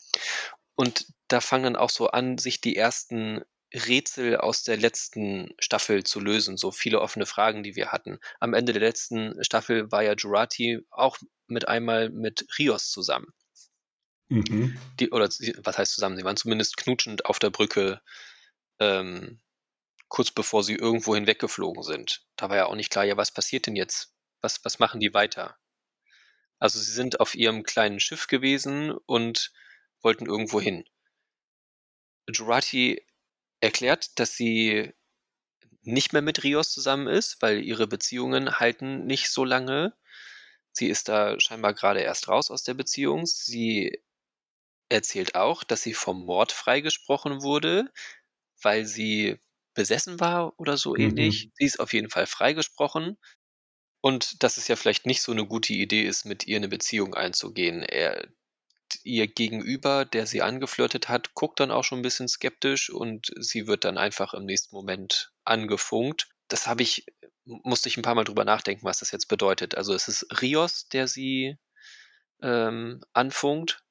Und 0.74 1.07
da 1.28 1.40
fangen 1.40 1.64
dann 1.64 1.76
auch 1.76 1.90
so 1.90 2.09
an, 2.09 2.38
sich 2.38 2.61
die 2.61 2.76
ersten 2.76 3.44
Rätsel 3.75 4.37
aus 4.37 4.62
der 4.62 4.77
letzten 4.77 5.55
Staffel 5.59 6.05
zu 6.05 6.21
lösen. 6.21 6.57
So 6.57 6.71
viele 6.71 7.01
offene 7.01 7.27
Fragen, 7.27 7.62
die 7.62 7.77
wir 7.77 7.93
hatten. 7.93 8.19
Am 8.41 8.55
Ende 8.55 8.73
der 8.73 8.83
letzten 8.83 9.43
Staffel 9.45 9.91
war 9.93 10.03
ja 10.03 10.14
Jurati 10.16 10.81
auch 10.91 11.19
mit 11.47 11.69
einmal 11.69 12.11
mit 12.11 12.47
Rios 12.59 12.91
zusammen. 12.91 13.33
Mhm. 14.29 14.79
Die, 15.01 15.11
oder 15.11 15.29
was 15.29 15.79
heißt 15.79 15.93
zusammen? 15.93 16.16
Sie 16.16 16.25
waren 16.25 16.37
zumindest 16.37 16.77
knutschend 16.77 17.27
auf 17.27 17.39
der 17.39 17.51
Brücke, 17.51 18.01
ähm, 18.79 19.41
kurz 20.09 20.31
bevor 20.31 20.62
sie 20.64 20.75
irgendwo 20.75 21.14
hinweggeflogen 21.14 21.83
sind. 21.83 22.27
Da 22.37 22.49
war 22.49 22.57
ja 22.57 22.66
auch 22.66 22.75
nicht 22.75 22.91
klar, 22.91 23.05
ja, 23.05 23.16
was 23.16 23.33
passiert 23.33 23.66
denn 23.66 23.77
jetzt? 23.77 24.14
Was, 24.41 24.64
was 24.64 24.79
machen 24.79 25.01
die 25.01 25.14
weiter? 25.14 25.57
Also 26.59 26.79
sie 26.79 26.93
sind 26.93 27.21
auf 27.21 27.35
ihrem 27.35 27.62
kleinen 27.62 28.01
Schiff 28.01 28.27
gewesen 28.27 28.93
und 29.07 29.53
wollten 30.03 30.27
irgendwo 30.27 30.61
hin. 30.61 30.85
Jurati 32.31 33.03
erklärt, 33.61 34.19
dass 34.19 34.37
sie 34.37 34.93
nicht 35.83 36.13
mehr 36.13 36.23
mit 36.23 36.45
Rios 36.45 36.73
zusammen 36.73 37.09
ist, 37.09 37.43
weil 37.43 37.63
ihre 37.65 37.87
Beziehungen 37.89 38.61
halten 38.61 39.07
nicht 39.07 39.31
so 39.31 39.45
lange. 39.45 39.95
Sie 40.73 40.89
ist 40.89 41.09
da 41.09 41.39
scheinbar 41.41 41.75
gerade 41.75 42.01
erst 42.01 42.29
raus 42.29 42.51
aus 42.51 42.63
der 42.65 42.75
Beziehung. 42.75 43.27
Sie 43.27 44.03
erzählt 44.91 45.35
auch, 45.35 45.65
dass 45.65 45.83
sie 45.83 45.95
vom 45.95 46.25
Mord 46.27 46.53
freigesprochen 46.53 47.43
wurde, 47.43 47.91
weil 48.63 48.87
sie 48.87 49.39
besessen 49.75 50.21
war 50.21 50.59
oder 50.59 50.77
so 50.77 50.97
ähnlich. 50.97 51.49
Mhm. 51.49 51.53
Sie 51.55 51.65
ist 51.65 51.81
auf 51.81 51.93
jeden 51.93 52.11
Fall 52.11 52.27
freigesprochen. 52.27 53.19
Und 54.01 54.43
dass 54.43 54.57
es 54.59 54.69
ja 54.69 54.77
vielleicht 54.77 55.07
nicht 55.07 55.23
so 55.23 55.33
eine 55.33 55.47
gute 55.47 55.73
Idee 55.73 56.03
ist, 56.03 56.25
mit 56.25 56.47
ihr 56.47 56.57
eine 56.57 56.69
Beziehung 56.69 57.15
einzugehen. 57.15 57.83
Er, 57.83 58.29
ihr 59.05 59.26
Gegenüber, 59.26 60.05
der 60.05 60.26
sie 60.26 60.42
angeflirtet 60.42 61.09
hat, 61.09 61.34
guckt 61.34 61.61
dann 61.61 61.70
auch 61.70 61.84
schon 61.84 62.01
ein 62.01 62.03
bisschen 62.03 62.28
skeptisch 62.28 62.90
und 62.90 63.32
sie 63.38 63.66
wird 63.66 63.84
dann 63.84 63.99
einfach 63.99 64.34
im 64.34 64.44
nächsten 64.44 64.74
Moment 64.74 65.32
angefunkt. 65.44 66.28
Das 66.49 66.66
habe 66.66 66.82
ich, 66.82 67.07
musste 67.44 67.88
ich 67.88 67.96
ein 67.96 68.03
paar 68.03 68.14
Mal 68.14 68.24
drüber 68.24 68.44
nachdenken, 68.44 68.84
was 68.84 69.01
das 69.01 69.11
jetzt 69.11 69.28
bedeutet. 69.28 69.74
Also 69.74 69.94
es 69.94 70.09
ist 70.09 70.26
Rios, 70.40 70.88
der 70.88 71.09
sie 71.09 71.57
ähm, 72.42 73.03
anfunkt 73.12 73.82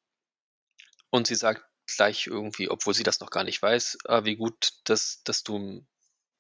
und 1.09 1.27
sie 1.27 1.35
sagt 1.35 1.63
gleich 1.95 2.27
irgendwie, 2.27 2.69
obwohl 2.69 2.93
sie 2.93 3.03
das 3.03 3.19
noch 3.19 3.29
gar 3.29 3.43
nicht 3.43 3.61
weiß, 3.61 3.99
ah, 4.05 4.25
wie 4.25 4.35
gut, 4.35 4.73
dass, 4.85 5.21
dass 5.23 5.43
du 5.43 5.85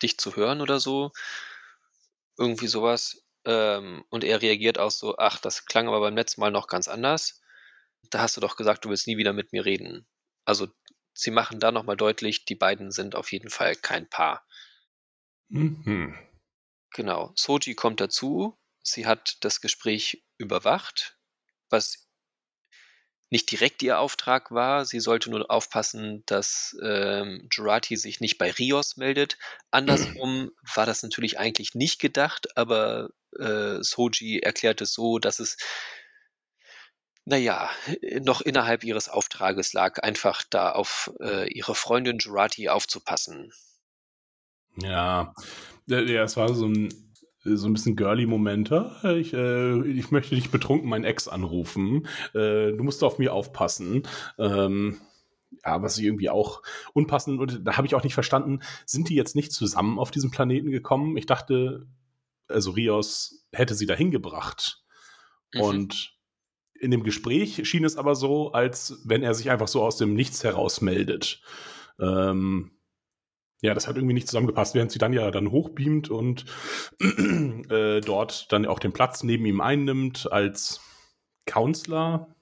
dich 0.01 0.17
zu 0.17 0.35
hören 0.35 0.61
oder 0.61 0.79
so. 0.79 1.11
Irgendwie 2.37 2.67
sowas. 2.67 3.23
Ähm, 3.45 4.03
und 4.09 4.23
er 4.23 4.41
reagiert 4.41 4.77
auch 4.77 4.91
so, 4.91 5.17
ach, 5.17 5.39
das 5.39 5.65
klang 5.65 5.87
aber 5.87 6.01
beim 6.01 6.15
letzten 6.15 6.41
Mal 6.41 6.51
noch 6.51 6.67
ganz 6.67 6.87
anders. 6.87 7.41
Da 8.09 8.19
hast 8.19 8.37
du 8.37 8.41
doch 8.41 8.55
gesagt, 8.55 8.85
du 8.85 8.89
willst 8.89 9.07
nie 9.07 9.17
wieder 9.17 9.33
mit 9.33 9.51
mir 9.53 9.65
reden. 9.65 10.07
Also 10.45 10.67
sie 11.13 11.31
machen 11.31 11.59
da 11.59 11.71
nochmal 11.71 11.97
deutlich, 11.97 12.45
die 12.45 12.55
beiden 12.55 12.91
sind 12.91 13.15
auf 13.15 13.31
jeden 13.31 13.49
Fall 13.49 13.75
kein 13.75 14.09
Paar. 14.09 14.45
Mhm. 15.49 16.17
Genau. 16.91 17.31
Soji 17.35 17.75
kommt 17.75 18.01
dazu. 18.01 18.57
Sie 18.81 19.05
hat 19.05 19.37
das 19.41 19.61
Gespräch 19.61 20.23
überwacht, 20.37 21.17
was 21.69 22.07
nicht 23.29 23.51
direkt 23.51 23.83
ihr 23.83 23.99
Auftrag 23.99 24.51
war. 24.51 24.85
Sie 24.85 25.01
sollte 25.01 25.29
nur 25.29 25.51
aufpassen, 25.51 26.23
dass 26.25 26.77
ähm, 26.81 27.47
Jurati 27.51 27.97
sich 27.97 28.21
nicht 28.21 28.37
bei 28.37 28.51
Rios 28.51 28.95
meldet. 28.95 29.37
Andersrum 29.69 30.51
war 30.75 30.85
das 30.85 31.03
natürlich 31.03 31.37
eigentlich 31.37 31.75
nicht 31.75 31.99
gedacht, 31.99 32.57
aber 32.57 33.09
äh, 33.37 33.81
Soji 33.81 34.39
erklärt 34.39 34.81
es 34.81 34.93
so, 34.93 35.19
dass 35.19 35.39
es 35.39 35.57
naja, 37.27 37.69
noch 38.21 38.39
innerhalb 38.39 38.85
ihres 38.85 39.09
Auftrages 39.09 39.73
lag, 39.73 40.01
einfach 40.01 40.43
da 40.49 40.71
auf 40.71 41.11
äh, 41.19 41.51
ihre 41.51 41.75
Freundin 41.75 42.19
Jurati 42.19 42.69
aufzupassen. 42.69 43.51
Ja, 44.81 45.33
ja, 45.87 46.23
es 46.23 46.37
war 46.37 46.53
so 46.53 46.67
ein 46.67 46.89
so 47.43 47.67
ein 47.67 47.73
bisschen 47.73 47.95
girly-Moment. 47.95 48.71
Ich, 49.03 49.33
äh, 49.33 49.87
ich 49.87 50.11
möchte 50.11 50.35
dich 50.35 50.51
betrunken 50.51 50.89
meinen 50.89 51.05
Ex 51.05 51.29
anrufen. 51.29 52.05
Äh, 52.33 52.73
du 52.73 52.83
musst 52.83 53.01
auf 53.03 53.19
mir 53.19 53.33
aufpassen. 53.33 54.03
Ähm, 54.37 54.99
ja, 55.63 55.81
was 55.81 55.97
ich 55.97 56.03
irgendwie 56.03 56.29
auch 56.29 56.61
unpassend 56.91 57.39
und 57.39 57.65
da 57.65 57.77
habe 57.77 57.87
ich 57.87 57.95
auch 57.95 58.03
nicht 58.03 58.15
verstanden, 58.15 58.59
sind 58.85 59.07
die 59.07 59.15
jetzt 59.15 59.35
nicht 59.35 59.53
zusammen 59.53 59.97
auf 59.97 60.11
diesem 60.11 60.29
Planeten 60.29 60.71
gekommen? 60.71 61.15
Ich 61.15 61.25
dachte, 61.25 61.87
also 62.49 62.71
Rios 62.71 63.45
hätte 63.53 63.75
sie 63.75 63.85
dahin 63.85 64.11
gebracht. 64.11 64.83
Mhm. 65.53 65.61
Und 65.61 66.16
in 66.79 66.91
dem 66.91 67.03
Gespräch 67.03 67.67
schien 67.67 67.85
es 67.85 67.97
aber 67.97 68.15
so, 68.15 68.51
als 68.51 69.01
wenn 69.05 69.23
er 69.23 69.33
sich 69.33 69.49
einfach 69.49 69.67
so 69.67 69.83
aus 69.83 69.97
dem 69.97 70.13
Nichts 70.13 70.43
heraus 70.43 70.81
meldet. 70.81 71.41
Ähm, 71.99 72.71
ja, 73.61 73.73
das 73.73 73.87
hat 73.87 73.95
irgendwie 73.95 74.13
nicht 74.13 74.27
zusammengepasst, 74.27 74.75
während 74.75 74.91
sie 74.91 74.99
dann 74.99 75.13
ja 75.13 75.31
dann 75.31 75.51
hochbeamt 75.51 76.09
und 76.09 76.45
äh, 76.99 78.01
dort 78.01 78.51
dann 78.51 78.65
auch 78.65 78.79
den 78.79 78.93
Platz 78.93 79.23
neben 79.23 79.45
ihm 79.45 79.61
einnimmt 79.61 80.31
als 80.31 80.79
Counselor, 81.45 82.35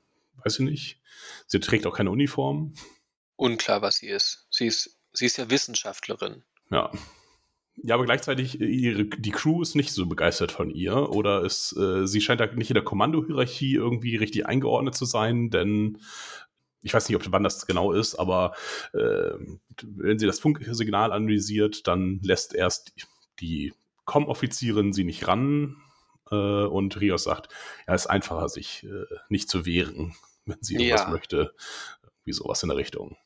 weiß 0.44 0.60
ich 0.60 0.66
nicht. 0.66 1.02
Sie 1.48 1.60
trägt 1.60 1.88
auch 1.88 1.96
keine 1.96 2.12
Uniform. 2.12 2.74
Unklar, 3.38 3.82
was 3.82 3.98
sie 3.98 4.08
ist. 4.08 4.48
Sie 4.50 4.68
ist, 4.68 5.00
sie 5.14 5.26
ist 5.26 5.38
ja 5.38 5.50
Wissenschaftlerin. 5.50 6.44
Ja. 6.70 6.92
Ja, 7.78 7.95
aber 7.95 8.05
gleichzeitig, 8.05 8.61
äh, 8.61 8.65
ihre, 8.65 9.05
die 9.05 9.32
Crew 9.32 9.61
ist 9.61 9.76
nicht 9.76 9.91
so 9.91 10.05
begeistert 10.05 10.51
von 10.51 10.69
ihr 10.69 11.09
oder 11.09 11.43
ist, 11.43 11.76
äh, 11.78 12.07
sie 12.07 12.21
scheint 12.21 12.41
da 12.41 12.47
nicht 12.47 12.69
in 12.69 12.76
der 12.76 12.84
Kommandohierarchie 12.84 13.76
irgendwie 13.76 14.15
richtig 14.15 14.45
eingeordnet 14.45 14.95
zu 14.95 15.05
sein, 15.05 15.49
denn 15.49 15.97
ich 16.82 16.93
weiß 16.93 17.09
nicht, 17.09 17.15
ob 17.15 17.32
wann 17.32 17.43
das 17.43 17.65
genau 17.65 17.91
ist, 17.91 18.15
aber 18.15 18.53
äh, 18.93 19.32
wenn 19.82 20.19
sie 20.19 20.28
das 20.28 20.39
Funksignal 20.39 21.11
analysiert, 21.11 21.88
dann 21.88 22.19
lässt 22.21 22.53
erst 22.53 22.93
die 23.39 23.73
Com-Offizierin 24.05 24.93
sie 24.93 25.03
nicht 25.03 25.28
ran 25.28 25.78
äh, 26.30 26.36
und 26.36 26.99
Rios 27.01 27.23
sagt, 27.23 27.51
ja, 27.88 27.95
es 27.95 28.03
ist 28.03 28.07
einfacher, 28.07 28.49
sich 28.49 28.84
äh, 28.84 29.05
nicht 29.30 29.49
zu 29.49 29.65
wehren, 29.65 30.15
wenn 30.45 30.61
sie 30.61 30.76
irgendwas 30.76 31.01
ja. 31.01 31.09
möchte. 31.09 31.55
Wie 32.23 32.34
sowas 32.34 32.63
in 32.63 32.69
der 32.69 32.78
Richtung. 32.78 33.17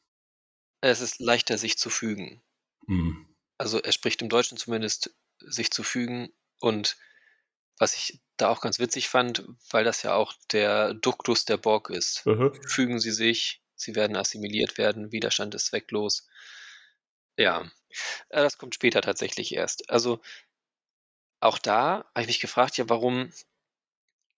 Es 0.82 1.00
ist 1.00 1.20
leichter, 1.20 1.58
sich 1.58 1.78
zu 1.78 1.90
fügen. 1.90 2.42
Mhm. 2.88 3.29
Also 3.60 3.80
er 3.80 3.92
spricht 3.92 4.22
im 4.22 4.30
Deutschen 4.30 4.58
zumindest 4.58 5.14
sich 5.40 5.70
zu 5.70 5.84
fügen 5.84 6.34
und 6.60 6.98
was 7.78 7.94
ich 7.94 8.22
da 8.38 8.50
auch 8.50 8.62
ganz 8.62 8.80
witzig 8.80 9.10
fand, 9.10 9.44
weil 9.70 9.84
das 9.84 10.02
ja 10.02 10.14
auch 10.16 10.34
der 10.52 10.94
Duktus 10.94 11.46
der 11.46 11.58
Borg 11.58 11.90
ist. 11.90 12.26
Mhm. 12.26 12.54
Fügen 12.66 13.00
sie 13.00 13.12
sich, 13.12 13.62
sie 13.76 13.96
werden 13.96 14.16
assimiliert 14.16 14.78
werden, 14.78 15.12
Widerstand 15.12 15.56
ist 15.56 15.68
zwecklos. 15.68 16.28
Ja, 17.38 17.62
äh, 18.30 18.42
das 18.42 18.58
kommt 18.58 18.76
später 18.76 19.02
tatsächlich 19.02 19.54
erst. 19.54 19.90
Also 19.90 20.22
auch 21.42 21.58
da 21.58 22.06
habe 22.14 22.22
ich 22.22 22.28
mich 22.28 22.40
gefragt, 22.40 22.78
ja, 22.78 22.90
warum, 22.90 23.32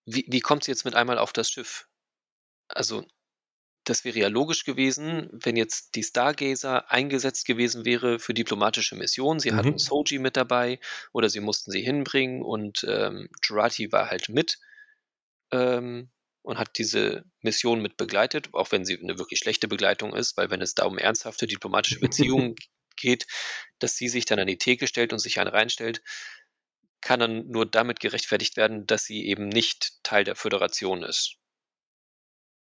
wie, 0.04 0.24
wie 0.28 0.40
kommt 0.40 0.64
sie 0.64 0.72
jetzt 0.72 0.84
mit 0.84 0.94
einmal 0.94 1.18
auf 1.18 1.32
das 1.32 1.50
Schiff? 1.50 1.88
Also 2.68 3.06
das 3.84 4.04
wäre 4.04 4.18
ja 4.18 4.28
logisch 4.28 4.64
gewesen, 4.64 5.28
wenn 5.32 5.56
jetzt 5.56 5.94
die 5.96 6.04
Stargazer 6.04 6.90
eingesetzt 6.90 7.46
gewesen 7.46 7.84
wäre 7.84 8.18
für 8.18 8.34
diplomatische 8.34 8.94
Missionen. 8.94 9.40
Sie 9.40 9.50
mhm. 9.50 9.56
hatten 9.56 9.78
Soji 9.78 10.18
mit 10.18 10.36
dabei 10.36 10.78
oder 11.12 11.28
sie 11.28 11.40
mussten 11.40 11.70
sie 11.70 11.82
hinbringen 11.82 12.42
und 12.42 12.84
ähm, 12.88 13.28
Jurati 13.42 13.90
war 13.90 14.10
halt 14.10 14.28
mit 14.28 14.58
ähm, 15.50 16.10
und 16.42 16.58
hat 16.58 16.78
diese 16.78 17.24
Mission 17.40 17.82
mit 17.82 17.96
begleitet, 17.96 18.50
auch 18.52 18.70
wenn 18.72 18.84
sie 18.84 18.98
eine 18.98 19.18
wirklich 19.18 19.40
schlechte 19.40 19.68
Begleitung 19.68 20.14
ist, 20.14 20.36
weil 20.36 20.50
wenn 20.50 20.62
es 20.62 20.74
da 20.74 20.84
um 20.84 20.98
ernsthafte 20.98 21.46
diplomatische 21.46 22.00
Beziehungen 22.00 22.54
geht, 22.96 23.26
dass 23.78 23.96
sie 23.96 24.08
sich 24.08 24.26
dann 24.26 24.38
an 24.38 24.46
die 24.46 24.58
Theke 24.58 24.86
stellt 24.86 25.12
und 25.12 25.18
sich 25.18 25.40
einen 25.40 25.50
reinstellt, 25.50 26.02
kann 27.00 27.18
dann 27.18 27.48
nur 27.48 27.66
damit 27.66 27.98
gerechtfertigt 27.98 28.56
werden, 28.56 28.86
dass 28.86 29.04
sie 29.04 29.26
eben 29.26 29.48
nicht 29.48 30.04
Teil 30.04 30.22
der 30.22 30.36
Föderation 30.36 31.02
ist 31.02 31.41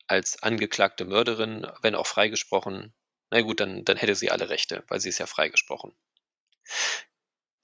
als 0.07 0.43
angeklagte 0.43 1.05
Mörderin, 1.05 1.67
wenn 1.83 1.95
auch 1.95 2.07
freigesprochen, 2.07 2.95
na 3.31 3.41
gut, 3.43 3.61
dann, 3.61 3.85
dann 3.85 3.97
hätte 3.97 4.15
sie 4.15 4.31
alle 4.31 4.49
Rechte, 4.51 4.85
weil 4.89 5.01
sie 5.01 5.09
ist 5.11 5.19
ja 5.19 5.27
freigesprochen. 5.27 5.93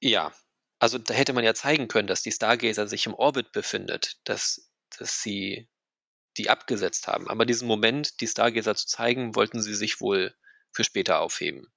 Ja, 0.02 0.32
Also 0.80 0.98
da 0.98 1.14
hätte 1.14 1.32
man 1.34 1.44
ja 1.44 1.54
zeigen 1.54 1.88
können, 1.88 2.08
dass 2.08 2.22
die 2.22 2.32
Stargazer 2.32 2.88
sich 2.88 3.06
im 3.06 3.14
Orbit 3.14 3.52
befindet, 3.52 4.20
dass, 4.24 4.72
dass 4.98 5.22
sie 5.22 5.68
die 6.38 6.50
abgesetzt 6.50 7.08
haben. 7.08 7.28
Aber 7.30 7.46
diesen 7.46 7.68
Moment, 7.68 8.20
die 8.20 8.28
Stargazer 8.28 8.76
zu 8.76 8.86
zeigen, 8.88 9.36
wollten 9.36 9.62
sie 9.62 9.74
sich 9.74 10.00
wohl 10.00 10.34
für 10.72 10.84
später 10.84 11.20
aufheben. 11.20 11.72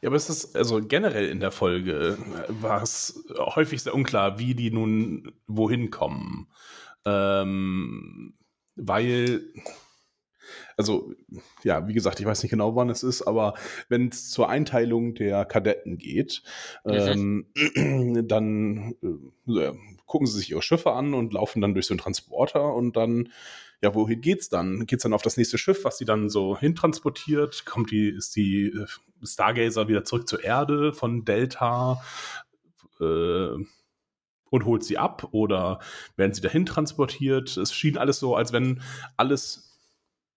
Ja, 0.00 0.08
aber 0.08 0.16
es 0.16 0.28
ist, 0.28 0.56
also 0.56 0.82
generell 0.86 1.28
in 1.28 1.40
der 1.40 1.50
Folge 1.50 2.18
äh, 2.18 2.44
war 2.48 2.82
es 2.82 3.24
häufig 3.38 3.82
sehr 3.82 3.94
unklar, 3.94 4.38
wie 4.38 4.54
die 4.54 4.70
nun 4.70 5.32
wohin 5.46 5.90
kommen. 5.90 6.52
Ähm, 7.06 8.34
weil, 8.76 9.52
also, 10.76 11.12
ja, 11.62 11.86
wie 11.88 11.94
gesagt, 11.94 12.20
ich 12.20 12.26
weiß 12.26 12.42
nicht 12.42 12.50
genau, 12.50 12.76
wann 12.76 12.90
es 12.90 13.02
ist, 13.02 13.22
aber 13.22 13.54
wenn 13.88 14.08
es 14.08 14.30
zur 14.30 14.48
Einteilung 14.48 15.14
der 15.14 15.44
Kadetten 15.44 15.98
geht, 15.98 16.42
mhm. 16.84 17.46
ähm, 17.76 18.24
dann 18.28 18.94
äh, 19.48 19.72
gucken 20.06 20.26
sie 20.26 20.38
sich 20.38 20.50
ihre 20.50 20.62
Schiffe 20.62 20.92
an 20.92 21.14
und 21.14 21.32
laufen 21.32 21.60
dann 21.60 21.74
durch 21.74 21.86
so 21.86 21.94
einen 21.94 22.00
Transporter 22.00 22.74
und 22.74 22.96
dann 22.96 23.30
ja, 23.84 23.94
wohin 23.94 24.22
geht's 24.22 24.48
dann? 24.48 24.86
Geht's 24.86 25.02
dann 25.02 25.12
auf 25.12 25.20
das 25.20 25.36
nächste 25.36 25.58
Schiff, 25.58 25.84
was 25.84 25.98
sie 25.98 26.06
dann 26.06 26.30
so 26.30 26.56
hintransportiert? 26.56 27.66
Kommt 27.66 27.90
die, 27.90 28.08
ist 28.08 28.34
die 28.34 28.68
äh, 28.68 28.86
Stargazer 29.22 29.88
wieder 29.88 30.04
zurück 30.04 30.26
zur 30.26 30.42
Erde 30.42 30.94
von 30.94 31.26
Delta 31.26 32.00
äh, 32.98 33.56
und 34.54 34.64
holt 34.66 34.84
sie 34.84 34.98
ab? 34.98 35.28
Oder 35.32 35.80
werden 36.16 36.32
sie 36.32 36.40
dahin 36.40 36.64
transportiert? 36.64 37.56
Es 37.56 37.74
schien 37.74 37.98
alles 37.98 38.20
so, 38.20 38.36
als 38.36 38.52
wenn 38.52 38.80
alles 39.16 39.80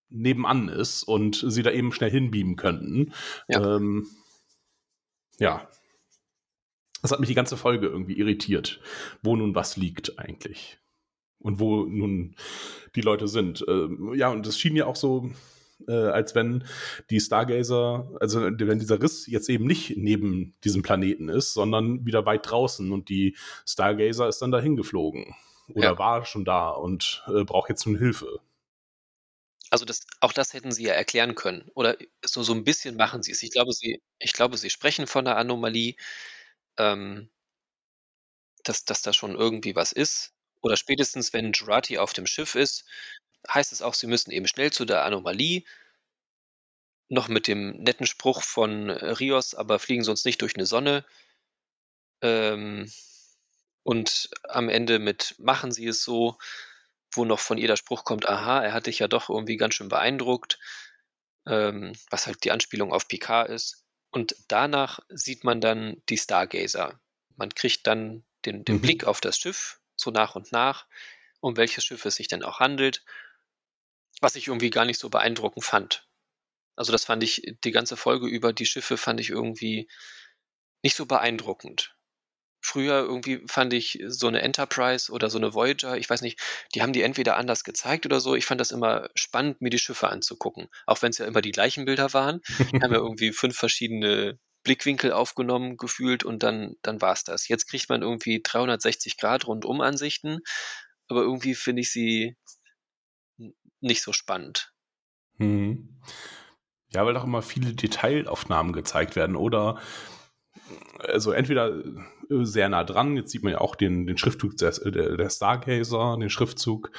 nebenan 0.09 0.69
ist 0.69 1.03
und 1.03 1.45
sie 1.47 1.61
da 1.61 1.71
eben 1.71 1.91
schnell 1.91 2.09
hinbeamen 2.09 2.55
könnten. 2.55 3.13
Ja. 3.47 3.75
Ähm, 3.75 4.07
ja. 5.39 5.67
Das 7.03 7.11
hat 7.11 7.19
mich 7.19 7.29
die 7.29 7.35
ganze 7.35 7.57
Folge 7.57 7.85
irgendwie 7.85 8.17
irritiert, 8.17 8.81
wo 9.21 9.35
nun 9.35 9.53
was 9.53 9.77
liegt 9.77 10.17
eigentlich 10.17 10.79
und 11.37 11.59
wo 11.59 11.83
nun 11.85 12.35
die 12.95 13.01
Leute 13.01 13.27
sind. 13.27 13.63
Ähm, 13.67 14.13
ja, 14.15 14.29
und 14.29 14.47
es 14.47 14.59
schien 14.59 14.75
ja 14.75 14.87
auch 14.87 14.95
so, 14.95 15.29
äh, 15.87 15.91
als 15.91 16.35
wenn 16.35 16.63
die 17.09 17.19
Stargazer, 17.19 18.09
also 18.19 18.41
wenn 18.41 18.79
dieser 18.79 19.01
Riss 19.01 19.27
jetzt 19.27 19.49
eben 19.49 19.65
nicht 19.65 19.97
neben 19.97 20.55
diesem 20.63 20.81
Planeten 20.81 21.29
ist, 21.29 21.53
sondern 21.53 22.05
wieder 22.05 22.25
weit 22.25 22.49
draußen 22.49 22.91
und 22.91 23.09
die 23.09 23.35
Stargazer 23.65 24.27
ist 24.27 24.41
dann 24.41 24.51
dahin 24.51 24.75
geflogen 24.75 25.35
oder 25.69 25.91
ja. 25.91 25.97
war 25.97 26.25
schon 26.25 26.45
da 26.45 26.69
und 26.69 27.23
äh, 27.27 27.43
braucht 27.43 27.69
jetzt 27.69 27.85
nun 27.85 27.97
Hilfe. 27.97 28.39
Also 29.69 29.83
das, 29.83 30.05
auch 30.21 30.31
das 30.31 30.53
hätten 30.53 30.71
sie 30.71 30.83
ja 30.83 30.93
erklären 30.93 31.35
können. 31.35 31.69
Oder 31.75 31.97
so, 32.23 32.41
so 32.41 32.53
ein 32.53 32.63
bisschen 32.63 32.95
machen 32.95 33.21
sie 33.21 33.31
es. 33.31 33.43
Ich 33.43 33.51
glaube, 33.51 33.73
sie, 33.73 34.01
ich 34.17 34.31
glaube, 34.31 34.57
sie 34.57 34.69
sprechen 34.69 35.07
von 35.07 35.27
einer 35.27 35.35
Anomalie, 35.35 35.95
ähm, 36.77 37.29
dass, 38.63 38.85
dass 38.85 39.01
da 39.01 39.11
schon 39.11 39.35
irgendwie 39.35 39.75
was 39.75 39.91
ist. 39.91 40.33
Oder 40.61 40.77
spätestens, 40.77 41.33
wenn 41.33 41.51
Jurati 41.51 41.97
auf 41.97 42.13
dem 42.13 42.27
Schiff 42.27 42.55
ist, 42.55 42.85
heißt 43.47 43.71
es 43.71 43.81
auch, 43.81 43.93
sie 43.93 44.07
müssen 44.07 44.31
eben 44.31 44.47
schnell 44.47 44.71
zu 44.71 44.85
der 44.85 45.03
Anomalie. 45.03 45.63
Noch 47.09 47.29
mit 47.29 47.47
dem 47.47 47.77
netten 47.77 48.05
Spruch 48.05 48.43
von 48.43 48.89
äh, 48.89 49.05
Rios, 49.11 49.55
aber 49.55 49.79
fliegen 49.79 50.03
sonst 50.03 50.25
nicht 50.25 50.41
durch 50.41 50.55
eine 50.55 50.65
Sonne. 50.65 51.05
Ähm, 52.21 52.91
und 53.83 54.29
am 54.49 54.67
Ende 54.67 54.99
mit 54.99 55.35
machen 55.37 55.71
sie 55.71 55.87
es 55.87 56.03
so, 56.03 56.37
wo 57.11 57.25
noch 57.25 57.39
von 57.39 57.57
ihr 57.57 57.67
der 57.67 57.77
Spruch 57.77 58.03
kommt, 58.03 58.27
aha, 58.27 58.61
er 58.61 58.73
hat 58.73 58.87
dich 58.87 58.99
ja 58.99 59.07
doch 59.07 59.29
irgendwie 59.29 59.57
ganz 59.57 59.75
schön 59.75 59.87
beeindruckt, 59.87 60.59
ähm, 61.45 61.93
was 62.09 62.27
halt 62.27 62.43
die 62.43 62.51
Anspielung 62.51 62.91
auf 62.91 63.07
Picard 63.07 63.49
ist. 63.49 63.85
Und 64.11 64.35
danach 64.47 64.99
sieht 65.09 65.43
man 65.43 65.61
dann 65.61 66.01
die 66.09 66.17
Stargazer. 66.17 66.99
Man 67.35 67.53
kriegt 67.53 67.87
dann 67.87 68.25
den, 68.45 68.65
den 68.65 68.77
mhm. 68.77 68.81
Blick 68.81 69.05
auf 69.05 69.21
das 69.21 69.37
Schiff, 69.37 69.79
so 69.95 70.11
nach 70.11 70.35
und 70.35 70.51
nach, 70.51 70.85
um 71.39 71.57
welches 71.57 71.83
Schiff 71.83 72.03
es 72.05 72.15
sich 72.15 72.27
denn 72.27 72.43
auch 72.43 72.59
handelt, 72.59 73.03
was 74.21 74.35
ich 74.35 74.47
irgendwie 74.47 74.69
gar 74.69 74.85
nicht 74.85 74.99
so 74.99 75.09
beeindruckend 75.09 75.63
fand. 75.63 76.07
Also 76.75 76.91
das 76.91 77.05
fand 77.05 77.23
ich 77.23 77.41
die 77.63 77.71
ganze 77.71 77.97
Folge 77.97 78.27
über, 78.27 78.53
die 78.53 78.65
Schiffe 78.65 78.97
fand 78.97 79.19
ich 79.19 79.29
irgendwie 79.29 79.89
nicht 80.83 80.95
so 80.95 81.05
beeindruckend. 81.05 81.95
Früher 82.61 82.99
irgendwie 82.99 83.43
fand 83.47 83.73
ich 83.73 83.99
so 84.07 84.27
eine 84.27 84.41
Enterprise 84.41 85.11
oder 85.11 85.29
so 85.29 85.37
eine 85.37 85.53
Voyager, 85.53 85.97
ich 85.97 86.09
weiß 86.09 86.21
nicht, 86.21 86.39
die 86.73 86.81
haben 86.81 86.93
die 86.93 87.01
entweder 87.01 87.37
anders 87.37 87.63
gezeigt 87.63 88.05
oder 88.05 88.19
so. 88.19 88.35
Ich 88.35 88.45
fand 88.45 88.59
das 88.59 88.71
immer 88.71 89.09
spannend, 89.15 89.61
mir 89.61 89.69
die 89.69 89.79
Schiffe 89.79 90.09
anzugucken. 90.09 90.67
Auch 90.85 91.01
wenn 91.01 91.11
es 91.11 91.17
ja 91.17 91.25
immer 91.25 91.41
die 91.41 91.51
gleichen 91.51 91.85
Bilder 91.85 92.13
waren. 92.13 92.41
Die 92.59 92.81
haben 92.81 92.93
ja 92.93 92.99
irgendwie 92.99 93.31
fünf 93.31 93.57
verschiedene 93.57 94.39
Blickwinkel 94.63 95.13
aufgenommen 95.13 95.77
gefühlt 95.77 96.23
und 96.23 96.43
dann, 96.43 96.75
dann 96.81 97.01
war 97.01 97.13
es 97.13 97.23
das. 97.23 97.47
Jetzt 97.47 97.67
kriegt 97.67 97.89
man 97.89 98.01
irgendwie 98.01 98.41
360 98.43 99.17
Grad 99.17 99.47
Rundum-Ansichten, 99.47 100.39
aber 101.07 101.21
irgendwie 101.21 101.55
finde 101.55 101.83
ich 101.83 101.91
sie 101.91 102.35
nicht 103.79 104.01
so 104.01 104.13
spannend. 104.13 104.73
Mhm. 105.37 105.99
Ja, 106.89 107.05
weil 107.05 107.13
doch 107.13 107.25
immer 107.25 107.41
viele 107.41 107.73
Detailaufnahmen 107.73 108.73
gezeigt 108.73 109.15
werden 109.15 109.35
oder 109.35 109.79
also 110.99 111.31
entweder 111.31 111.69
äh, 112.29 112.43
sehr 112.43 112.69
nah 112.69 112.83
dran, 112.83 113.15
jetzt 113.15 113.31
sieht 113.31 113.43
man 113.43 113.53
ja 113.53 113.61
auch 113.61 113.75
den, 113.75 114.07
den 114.07 114.17
Schriftzug 114.17 114.57
der, 114.57 114.71
der 114.71 115.29
Stargazer, 115.29 116.17
den 116.19 116.29
Schriftzug, 116.29 116.91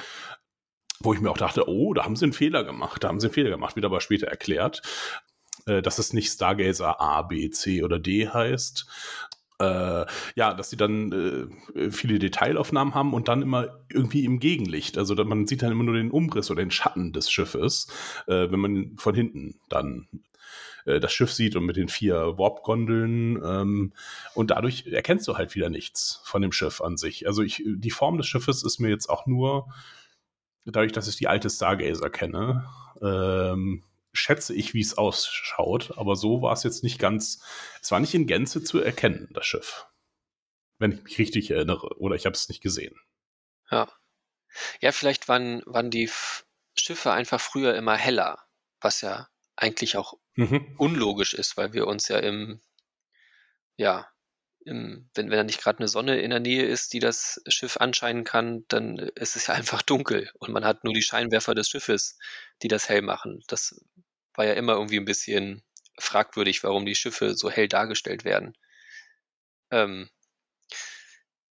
wo 0.99 1.13
ich 1.13 1.21
mir 1.21 1.31
auch 1.31 1.37
dachte, 1.37 1.67
oh, 1.67 1.93
da 1.93 2.05
haben 2.05 2.15
sie 2.15 2.25
einen 2.25 2.33
Fehler 2.33 2.63
gemacht, 2.63 3.03
da 3.03 3.09
haben 3.09 3.19
sie 3.19 3.27
einen 3.27 3.33
Fehler 3.33 3.49
gemacht, 3.49 3.75
wird 3.75 3.85
aber 3.85 4.01
später 4.01 4.27
erklärt. 4.27 4.81
Äh, 5.65 5.81
dass 5.81 5.99
es 5.99 6.13
nicht 6.13 6.31
Stargazer 6.31 6.99
A, 6.99 7.21
B, 7.21 7.49
C 7.49 7.83
oder 7.83 7.99
D 7.99 8.27
heißt. 8.27 8.87
Äh, 9.59 10.05
ja, 10.35 10.53
dass 10.53 10.69
sie 10.69 10.77
dann 10.77 11.49
äh, 11.75 11.91
viele 11.91 12.17
Detailaufnahmen 12.17 12.95
haben 12.95 13.13
und 13.13 13.27
dann 13.27 13.41
immer 13.41 13.83
irgendwie 13.91 14.23
im 14.23 14.39
Gegenlicht. 14.39 14.97
Also 14.97 15.15
man 15.25 15.47
sieht 15.47 15.61
dann 15.61 15.71
immer 15.71 15.83
nur 15.83 15.95
den 15.95 16.11
Umriss 16.11 16.49
oder 16.49 16.63
den 16.63 16.71
Schatten 16.71 17.11
des 17.11 17.29
Schiffes, 17.29 17.87
äh, 18.27 18.49
wenn 18.49 18.59
man 18.59 18.97
von 18.97 19.15
hinten 19.15 19.59
dann 19.67 20.07
äh, 20.85 20.99
das 20.99 21.11
Schiff 21.11 21.33
sieht 21.33 21.55
und 21.55 21.65
mit 21.65 21.75
den 21.75 21.89
vier 21.89 22.37
Warp-Gondeln. 22.37 23.41
Ähm, 23.43 23.93
und 24.33 24.51
dadurch 24.51 24.87
erkennst 24.87 25.27
du 25.27 25.35
halt 25.35 25.55
wieder 25.55 25.69
nichts 25.69 26.21
von 26.23 26.41
dem 26.41 26.51
Schiff 26.51 26.81
an 26.81 26.97
sich. 26.97 27.27
Also 27.27 27.41
ich, 27.41 27.63
die 27.65 27.91
Form 27.91 28.17
des 28.17 28.27
Schiffes 28.27 28.63
ist 28.63 28.79
mir 28.79 28.89
jetzt 28.89 29.09
auch 29.09 29.25
nur, 29.25 29.67
dadurch, 30.65 30.91
dass 30.91 31.07
ich 31.07 31.15
die 31.15 31.27
alte 31.27 31.49
Stargazer 31.49 32.09
kenne, 32.09 32.65
ähm, 33.01 33.83
schätze 34.13 34.53
ich, 34.53 34.73
wie 34.73 34.81
es 34.81 34.97
ausschaut, 34.97 35.97
aber 35.97 36.15
so 36.15 36.41
war 36.41 36.53
es 36.53 36.63
jetzt 36.63 36.83
nicht 36.83 36.99
ganz, 36.99 37.41
es 37.81 37.91
war 37.91 37.99
nicht 37.99 38.13
in 38.13 38.27
Gänze 38.27 38.63
zu 38.63 38.79
erkennen, 38.79 39.29
das 39.31 39.45
Schiff. 39.45 39.87
Wenn 40.77 40.91
ich 40.91 41.03
mich 41.03 41.19
richtig 41.19 41.51
erinnere, 41.51 41.97
oder 41.99 42.15
ich 42.15 42.25
habe 42.25 42.33
es 42.35 42.49
nicht 42.49 42.61
gesehen. 42.61 42.95
Ja. 43.69 43.91
Ja, 44.81 44.91
vielleicht 44.91 45.27
waren, 45.27 45.61
waren 45.65 45.91
die 45.91 46.09
Schiffe 46.75 47.11
einfach 47.11 47.39
früher 47.39 47.75
immer 47.75 47.95
heller, 47.95 48.39
was 48.81 49.01
ja 49.01 49.27
eigentlich 49.55 49.97
auch 49.97 50.15
mhm. 50.35 50.75
unlogisch 50.77 51.33
ist, 51.33 51.57
weil 51.57 51.73
wir 51.73 51.85
uns 51.85 52.07
ja 52.07 52.17
im, 52.17 52.61
ja, 53.75 54.09
wenn, 54.65 55.09
wenn 55.13 55.29
da 55.29 55.43
nicht 55.43 55.61
gerade 55.61 55.79
eine 55.79 55.87
Sonne 55.87 56.19
in 56.19 56.29
der 56.29 56.39
Nähe 56.39 56.65
ist, 56.65 56.93
die 56.93 56.99
das 56.99 57.41
Schiff 57.47 57.77
anscheinen 57.77 58.23
kann, 58.23 58.65
dann 58.67 58.97
ist 58.97 59.35
es 59.35 59.47
ja 59.47 59.53
einfach 59.55 59.81
dunkel 59.81 60.29
und 60.39 60.51
man 60.51 60.65
hat 60.65 60.83
nur 60.83 60.93
die 60.93 61.01
Scheinwerfer 61.01 61.55
des 61.55 61.69
Schiffes, 61.69 62.17
die 62.61 62.67
das 62.67 62.89
hell 62.89 63.01
machen. 63.01 63.43
Das 63.47 63.83
war 64.33 64.45
ja 64.45 64.53
immer 64.53 64.73
irgendwie 64.73 64.97
ein 64.97 65.05
bisschen 65.05 65.63
fragwürdig, 65.97 66.63
warum 66.63 66.85
die 66.85 66.95
Schiffe 66.95 67.35
so 67.35 67.49
hell 67.49 67.67
dargestellt 67.67 68.23
werden. 68.23 68.55
Ähm, 69.71 70.09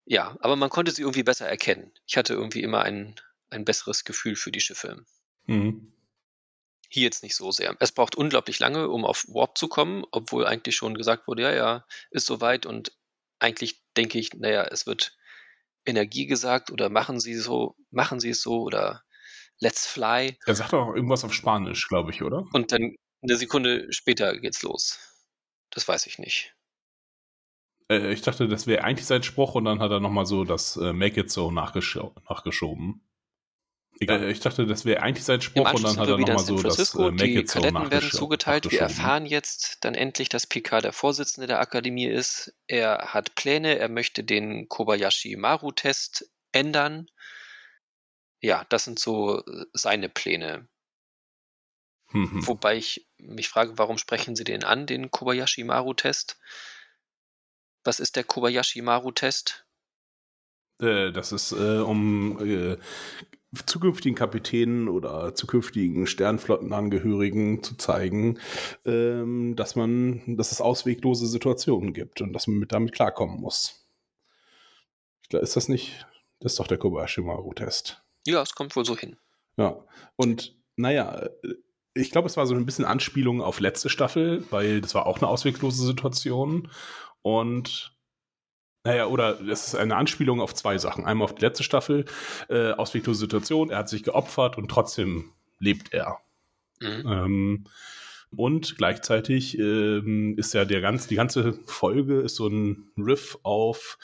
ja, 0.05 0.37
aber 0.39 0.55
man 0.55 0.69
konnte 0.69 0.91
sie 0.91 1.01
irgendwie 1.01 1.23
besser 1.23 1.47
erkennen. 1.47 1.91
Ich 2.05 2.15
hatte 2.17 2.33
irgendwie 2.33 2.63
immer 2.63 2.83
ein, 2.83 3.15
ein 3.49 3.65
besseres 3.65 4.05
Gefühl 4.05 4.35
für 4.35 4.51
die 4.51 4.61
Schiffe. 4.61 5.05
Mhm. 5.45 5.91
Hier 6.89 7.03
jetzt 7.03 7.23
nicht 7.23 7.35
so 7.35 7.51
sehr. 7.51 7.75
Es 7.79 7.91
braucht 7.91 8.15
unglaublich 8.15 8.59
lange, 8.59 8.89
um 8.89 9.05
auf 9.05 9.25
Warp 9.27 9.57
zu 9.57 9.67
kommen, 9.67 10.05
obwohl 10.11 10.45
eigentlich 10.45 10.75
schon 10.75 10.95
gesagt 10.95 11.27
wurde, 11.27 11.43
ja, 11.43 11.53
ja, 11.53 11.85
ist 12.11 12.25
soweit 12.25 12.65
und 12.65 12.91
eigentlich 13.39 13.81
denke 13.95 14.19
ich, 14.19 14.33
naja, 14.33 14.63
es 14.63 14.85
wird 14.87 15.17
Energie 15.85 16.25
gesagt 16.25 16.71
oder 16.71 16.89
machen 16.89 17.19
Sie 17.19 17.35
so, 17.35 17.75
machen 17.91 18.19
Sie 18.19 18.29
es 18.29 18.41
so 18.41 18.61
oder 18.61 19.03
Let's 19.59 19.87
Fly. 19.87 20.37
Er 20.45 20.55
sagt 20.55 20.73
auch 20.73 20.93
irgendwas 20.93 21.23
auf 21.23 21.33
Spanisch, 21.33 21.87
glaube 21.87 22.11
ich, 22.11 22.21
oder? 22.21 22.45
Und 22.53 22.71
dann 22.71 22.95
eine 23.23 23.37
Sekunde 23.37 23.91
später 23.91 24.37
geht's 24.37 24.61
los. 24.61 24.99
Das 25.71 25.87
weiß 25.87 26.05
ich 26.05 26.19
nicht. 26.19 26.55
Äh, 27.89 28.11
ich 28.11 28.21
dachte, 28.21 28.47
das 28.47 28.67
wäre 28.67 28.83
eigentlich 28.83 29.07
sein 29.07 29.23
Spruch 29.23 29.55
und 29.55 29.65
dann 29.65 29.79
hat 29.79 29.91
er 29.91 29.99
nochmal 29.99 30.25
so 30.25 30.43
das 30.43 30.77
äh, 30.77 30.93
Make 30.93 31.21
It 31.21 31.31
So 31.31 31.51
nachgesch 31.51 31.97
nachgeschoben. 32.29 33.01
Egal, 33.99 34.23
äh, 34.23 34.31
ich 34.31 34.39
dachte, 34.39 34.65
das 34.65 34.85
wäre 34.85 35.01
eigentlich 35.01 35.25
sein 35.25 35.41
Spruch 35.41 35.73
und 35.73 35.83
dann 35.83 35.97
hat 35.97 36.07
er 36.07 36.17
nochmal 36.17 36.39
so 36.39 36.61
das 36.61 36.79
äh, 36.79 36.85
So 36.85 37.11
Kadetten 37.11 37.91
werden 37.91 38.11
zugeteilt. 38.11 38.69
Wir 38.71 38.81
erfahren 38.81 39.25
jetzt 39.25 39.83
dann 39.83 39.95
endlich, 39.95 40.29
dass 40.29 40.47
Picard 40.47 40.83
der 40.83 40.93
Vorsitzende 40.93 41.47
der 41.47 41.59
Akademie 41.59 42.07
ist. 42.07 42.53
Er 42.67 43.13
hat 43.13 43.35
Pläne, 43.35 43.79
er 43.79 43.89
möchte 43.89 44.23
den 44.23 44.67
Kobayashi-Maru-Test 44.69 46.29
ändern 46.51 47.07
ja, 48.41 48.65
das 48.69 48.85
sind 48.85 48.99
so 48.99 49.43
äh, 49.45 49.65
seine 49.73 50.09
Pläne. 50.09 50.67
Mhm. 52.11 52.47
Wobei 52.47 52.77
ich 52.77 53.07
mich 53.17 53.49
frage, 53.49 53.77
warum 53.77 53.97
sprechen 53.97 54.35
Sie 54.35 54.43
den 54.43 54.63
an, 54.63 54.85
den 54.85 55.11
Kobayashi 55.11 55.63
Maru-Test? 55.63 56.39
Was 57.83 57.99
ist 57.99 58.15
der 58.15 58.23
Kobayashi 58.23 58.81
Maru-Test? 58.81 59.65
Äh, 60.79 61.11
das 61.11 61.31
ist, 61.31 61.51
äh, 61.51 61.79
um 61.79 62.39
äh, 62.45 62.77
zukünftigen 63.65 64.15
Kapitänen 64.15 64.89
oder 64.89 65.33
zukünftigen 65.35 66.07
Sternflottenangehörigen 66.07 67.63
zu 67.63 67.75
zeigen, 67.75 68.39
ähm, 68.85 69.55
dass 69.55 69.75
man, 69.75 70.37
dass 70.37 70.51
es 70.51 70.61
ausweglose 70.61 71.27
Situationen 71.27 71.93
gibt 71.93 72.21
und 72.21 72.33
dass 72.33 72.47
man 72.47 72.57
mit 72.57 72.71
damit 72.71 72.93
klarkommen 72.93 73.39
muss. 73.39 73.87
Ist 75.29 75.55
das 75.55 75.67
nicht? 75.67 76.05
Das 76.39 76.53
ist 76.53 76.59
doch 76.59 76.67
der 76.67 76.77
Kobayashi 76.77 77.21
Maru-Test. 77.21 78.03
Ja, 78.25 78.41
es 78.41 78.55
kommt 78.55 78.75
wohl 78.75 78.85
so 78.85 78.95
hin. 78.95 79.17
Ja. 79.57 79.83
Und 80.15 80.55
naja, 80.75 81.29
ich 81.93 82.11
glaube, 82.11 82.27
es 82.27 82.37
war 82.37 82.45
so 82.45 82.53
ein 82.53 82.65
bisschen 82.65 82.85
Anspielung 82.85 83.41
auf 83.41 83.59
letzte 83.59 83.89
Staffel, 83.89 84.45
weil 84.51 84.81
das 84.81 84.93
war 84.93 85.07
auch 85.07 85.17
eine 85.17 85.27
ausweglose 85.27 85.85
Situation. 85.85 86.69
Und 87.21 87.96
naja, 88.87 89.07
oder 89.07 89.41
es 89.41 89.67
ist 89.67 89.75
eine 89.75 89.97
Anspielung 89.97 90.39
auf 90.39 90.55
zwei 90.55 90.77
Sachen. 90.77 91.05
Einmal 91.05 91.25
auf 91.25 91.35
die 91.35 91.41
letzte 91.41 91.63
Staffel, 91.63 92.05
äh, 92.47 92.71
ausweglose 92.71 93.19
Situation, 93.19 93.69
er 93.69 93.79
hat 93.79 93.89
sich 93.89 94.01
geopfert 94.01 94.57
und 94.57 94.69
trotzdem 94.69 95.33
lebt 95.59 95.93
er. 95.93 96.19
Mhm. 96.79 97.03
Ähm, 97.05 97.63
und 98.33 98.77
gleichzeitig 98.77 99.59
ähm, 99.59 100.35
ist 100.37 100.53
ja 100.53 100.63
der 100.63 100.79
ganz, 100.79 101.07
die 101.07 101.15
ganze 101.15 101.59
Folge 101.65 102.21
ist 102.21 102.35
so 102.35 102.47
ein 102.47 102.89
Riff 102.97 103.37
auf 103.43 103.97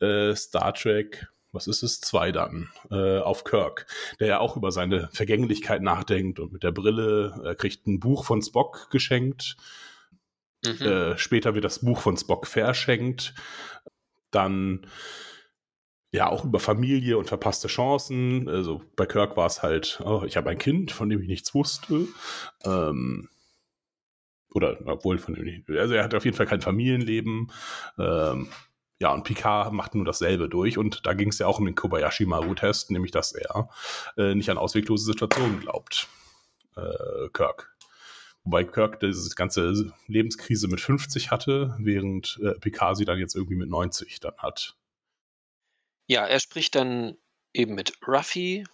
äh, 0.00 0.34
Star 0.34 0.74
Trek 0.74 1.28
was 1.52 1.68
ist 1.68 1.82
es, 1.82 2.02
zwei 2.02 2.32
dann, 2.32 2.68
äh, 2.90 3.18
auf 3.18 3.44
Kirk, 3.44 3.86
der 4.20 4.26
ja 4.26 4.38
auch 4.40 4.58
über 4.58 4.72
seine 4.72 5.08
Vergänglichkeit 5.12 5.80
nachdenkt 5.80 6.38
und 6.38 6.52
mit 6.52 6.62
der 6.62 6.72
Brille, 6.72 7.40
er 7.42 7.54
kriegt 7.54 7.86
ein 7.86 7.98
Buch 7.98 8.26
von 8.26 8.42
Spock 8.42 8.90
geschenkt. 8.90 9.56
Mhm. 10.66 10.86
Äh, 10.86 11.18
später 11.18 11.54
wird 11.54 11.64
das 11.64 11.78
Buch 11.78 12.00
von 12.00 12.18
Spock 12.18 12.46
verschenkt. 12.46 13.32
Dann 14.36 14.86
ja 16.12 16.28
auch 16.28 16.44
über 16.44 16.58
Familie 16.60 17.18
und 17.18 17.26
verpasste 17.26 17.68
Chancen. 17.68 18.48
Also 18.48 18.82
bei 18.96 19.06
Kirk 19.06 19.36
war 19.36 19.46
es 19.46 19.62
halt, 19.62 20.00
oh, 20.04 20.22
ich 20.26 20.36
habe 20.36 20.50
ein 20.50 20.58
Kind, 20.58 20.92
von 20.92 21.08
dem 21.08 21.20
ich 21.20 21.28
nichts 21.28 21.54
wusste. 21.54 22.06
Ähm, 22.64 23.28
oder 24.50 24.78
obwohl 24.86 25.18
von 25.18 25.34
dem 25.34 25.44
nicht, 25.44 25.68
also 25.70 25.94
er 25.94 26.04
hat 26.04 26.14
auf 26.14 26.24
jeden 26.24 26.36
Fall 26.36 26.46
kein 26.46 26.62
Familienleben. 26.62 27.52
Ähm, 27.98 28.48
ja, 28.98 29.12
und 29.12 29.24
Picard 29.24 29.72
macht 29.74 29.94
nur 29.94 30.06
dasselbe 30.06 30.48
durch. 30.48 30.78
Und 30.78 31.04
da 31.04 31.12
ging 31.12 31.28
es 31.28 31.38
ja 31.38 31.46
auch 31.46 31.58
um 31.58 31.66
den 31.66 31.74
Kobayashi 31.74 32.24
Maru-Test, 32.24 32.90
nämlich 32.90 33.12
dass 33.12 33.32
er 33.32 33.68
äh, 34.16 34.34
nicht 34.34 34.48
an 34.48 34.58
ausweglose 34.58 35.04
Situationen 35.04 35.60
glaubt. 35.60 36.08
Äh, 36.76 37.28
Kirk. 37.32 37.75
Wobei 38.46 38.62
Kirk 38.62 39.00
diese 39.00 39.34
ganze 39.34 39.92
Lebenskrise 40.06 40.68
mit 40.68 40.80
50 40.80 41.32
hatte, 41.32 41.74
während 41.80 42.38
äh, 42.44 42.52
Picard 42.60 42.96
sie 42.96 43.04
dann 43.04 43.18
jetzt 43.18 43.34
irgendwie 43.34 43.56
mit 43.56 43.68
90 43.68 44.20
dann 44.20 44.36
hat. 44.36 44.76
Ja, 46.06 46.24
er 46.24 46.38
spricht 46.38 46.76
dann 46.76 47.16
eben 47.52 47.74
mit 47.74 47.98
Ruffy. 48.06 48.64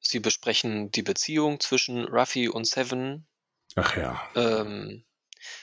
Sie 0.00 0.18
besprechen 0.18 0.90
die 0.90 1.02
Beziehung 1.02 1.60
zwischen 1.60 2.06
Ruffy 2.06 2.48
und 2.48 2.66
Seven. 2.66 3.24
Ach 3.76 3.96
ja. 3.96 4.20
Ähm, 4.34 5.04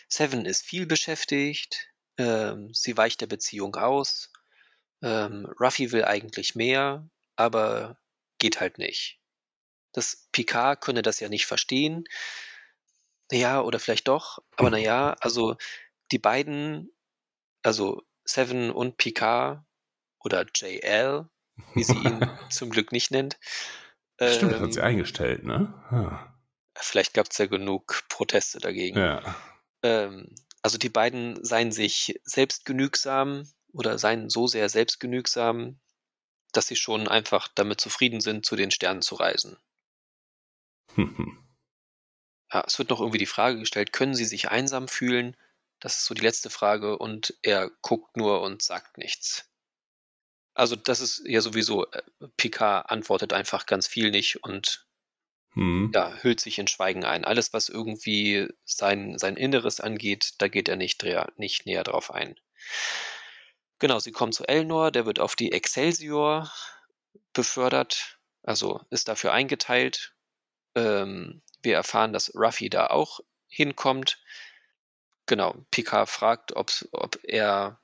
Seven 0.08 0.46
ist 0.46 0.64
viel 0.64 0.86
beschäftigt. 0.86 1.90
Ähm, 2.18 2.74
sie 2.74 2.96
weicht 2.96 3.20
der 3.20 3.28
Beziehung 3.28 3.76
aus. 3.76 4.32
Ähm, 5.02 5.46
Ruffy 5.60 5.92
will 5.92 6.06
eigentlich 6.06 6.56
mehr, 6.56 7.10
aber 7.36 8.00
geht 8.38 8.62
halt 8.62 8.78
nicht. 8.78 9.20
Das 9.92 10.30
Picard 10.32 10.80
könne 10.80 11.02
das 11.02 11.20
ja 11.20 11.28
nicht 11.28 11.48
verstehen. 11.48 12.06
Ja, 13.32 13.62
oder 13.62 13.80
vielleicht 13.80 14.08
doch, 14.08 14.40
aber 14.56 14.70
naja, 14.70 15.16
also 15.20 15.56
die 16.12 16.18
beiden, 16.18 16.92
also 17.62 18.02
Seven 18.26 18.72
und 18.72 18.98
Picard 18.98 19.64
oder 20.20 20.46
JL, 20.54 21.30
wie 21.76 21.84
sie 21.84 21.96
ihn 21.96 22.28
zum 22.50 22.70
Glück 22.70 22.92
nicht 22.92 23.12
nennt. 23.12 23.40
Stimmt, 24.22 24.54
das 24.54 24.62
hat 24.62 24.74
sie 24.74 24.80
ähm, 24.80 24.86
eingestellt, 24.86 25.44
ne? 25.44 25.74
Ja. 25.92 26.36
Vielleicht 26.76 27.14
gab 27.14 27.28
es 27.30 27.38
ja 27.38 27.46
genug 27.46 28.04
Proteste 28.10 28.60
dagegen. 28.60 28.98
Ja. 28.98 29.36
Ähm, 29.84 30.34
also 30.62 30.78
die 30.78 30.90
beiden 30.90 31.44
seien 31.44 31.72
sich 31.72 32.20
selbstgenügsam 32.24 33.50
oder 33.72 33.98
seien 33.98 34.30
so 34.30 34.48
sehr 34.48 34.68
selbstgenügsam, 34.70 35.80
dass 36.52 36.68
sie 36.68 36.76
schon 36.76 37.08
einfach 37.08 37.48
damit 37.56 37.80
zufrieden 37.80 38.22
sind, 38.22 38.46
zu 38.46 38.56
den 38.56 38.72
Sternen 38.72 39.02
zu 39.02 39.16
reisen. 39.16 39.58
Ja, 42.52 42.64
es 42.66 42.80
wird 42.80 42.89
noch 42.89 43.00
irgendwie 43.00 43.20
die 43.20 43.26
Frage 43.26 43.60
gestellt, 43.60 43.93
können 43.93 44.16
sie 44.16 44.26
sich 44.26 44.50
einsam 44.50 44.88
fühlen? 44.88 45.36
Das 45.80 45.97
ist 46.00 46.06
so 46.06 46.14
die 46.14 46.22
letzte 46.22 46.50
Frage 46.50 46.97
und 46.97 47.36
er 47.41 47.72
guckt 47.82 48.18
nur 48.18 48.41
und 48.41 48.62
sagt 48.62 48.97
nichts. 48.97 49.50
Also 50.54 50.76
das 50.76 51.00
ist 51.00 51.22
ja 51.26 51.41
sowieso, 51.41 51.86
äh, 51.91 52.02
Picard 52.38 52.89
antwortet 52.89 53.34
einfach 53.34 53.66
ganz 53.66 53.88
viel 53.88 54.12
nicht 54.12 54.43
und 54.43 54.89
Mhm. 55.56 55.91
Ja, 55.93 56.14
hüllt 56.22 56.39
sich 56.39 56.60
in 56.60 56.68
Schweigen 56.68 57.04
ein. 57.04 57.26
Alles, 57.26 57.54
was 57.54 57.70
irgendwie 57.70 58.47
sein, 58.66 59.18
sein 59.18 59.36
Inneres 59.36 59.80
angeht, 59.80 60.36
da 60.38 60.47
geht 60.47 60.70
er 60.70 60.76
nicht, 60.76 61.04
nicht 61.38 61.66
näher 61.66 61.84
drauf 61.84 62.12
ein. 62.12 62.36
Genau, 63.80 64.00
sie 64.00 64.12
kommen 64.12 64.32
zu 64.32 64.47
Elnor, 64.47 64.91
der 64.91 65.06
wird 65.06 65.20
auf 65.20 65.36
die 65.36 65.52
Excelsior 65.52 66.52
befördert, 67.34 68.20
also 68.43 68.82
ist 68.89 69.08
dafür 69.08 69.34
eingeteilt. 69.34 70.14
Ähm, 70.76 71.41
wir 71.62 71.76
erfahren, 71.76 72.14
dass 72.14 72.34
Ruffy 72.36 72.70
da 72.70 72.88
auch 72.88 73.20
hinkommt. 73.47 74.22
Genau, 75.26 75.55
Picard 75.72 76.10
fragt, 76.10 76.55
ob, 76.55 76.72
ob 76.91 77.20
er, 77.24 77.80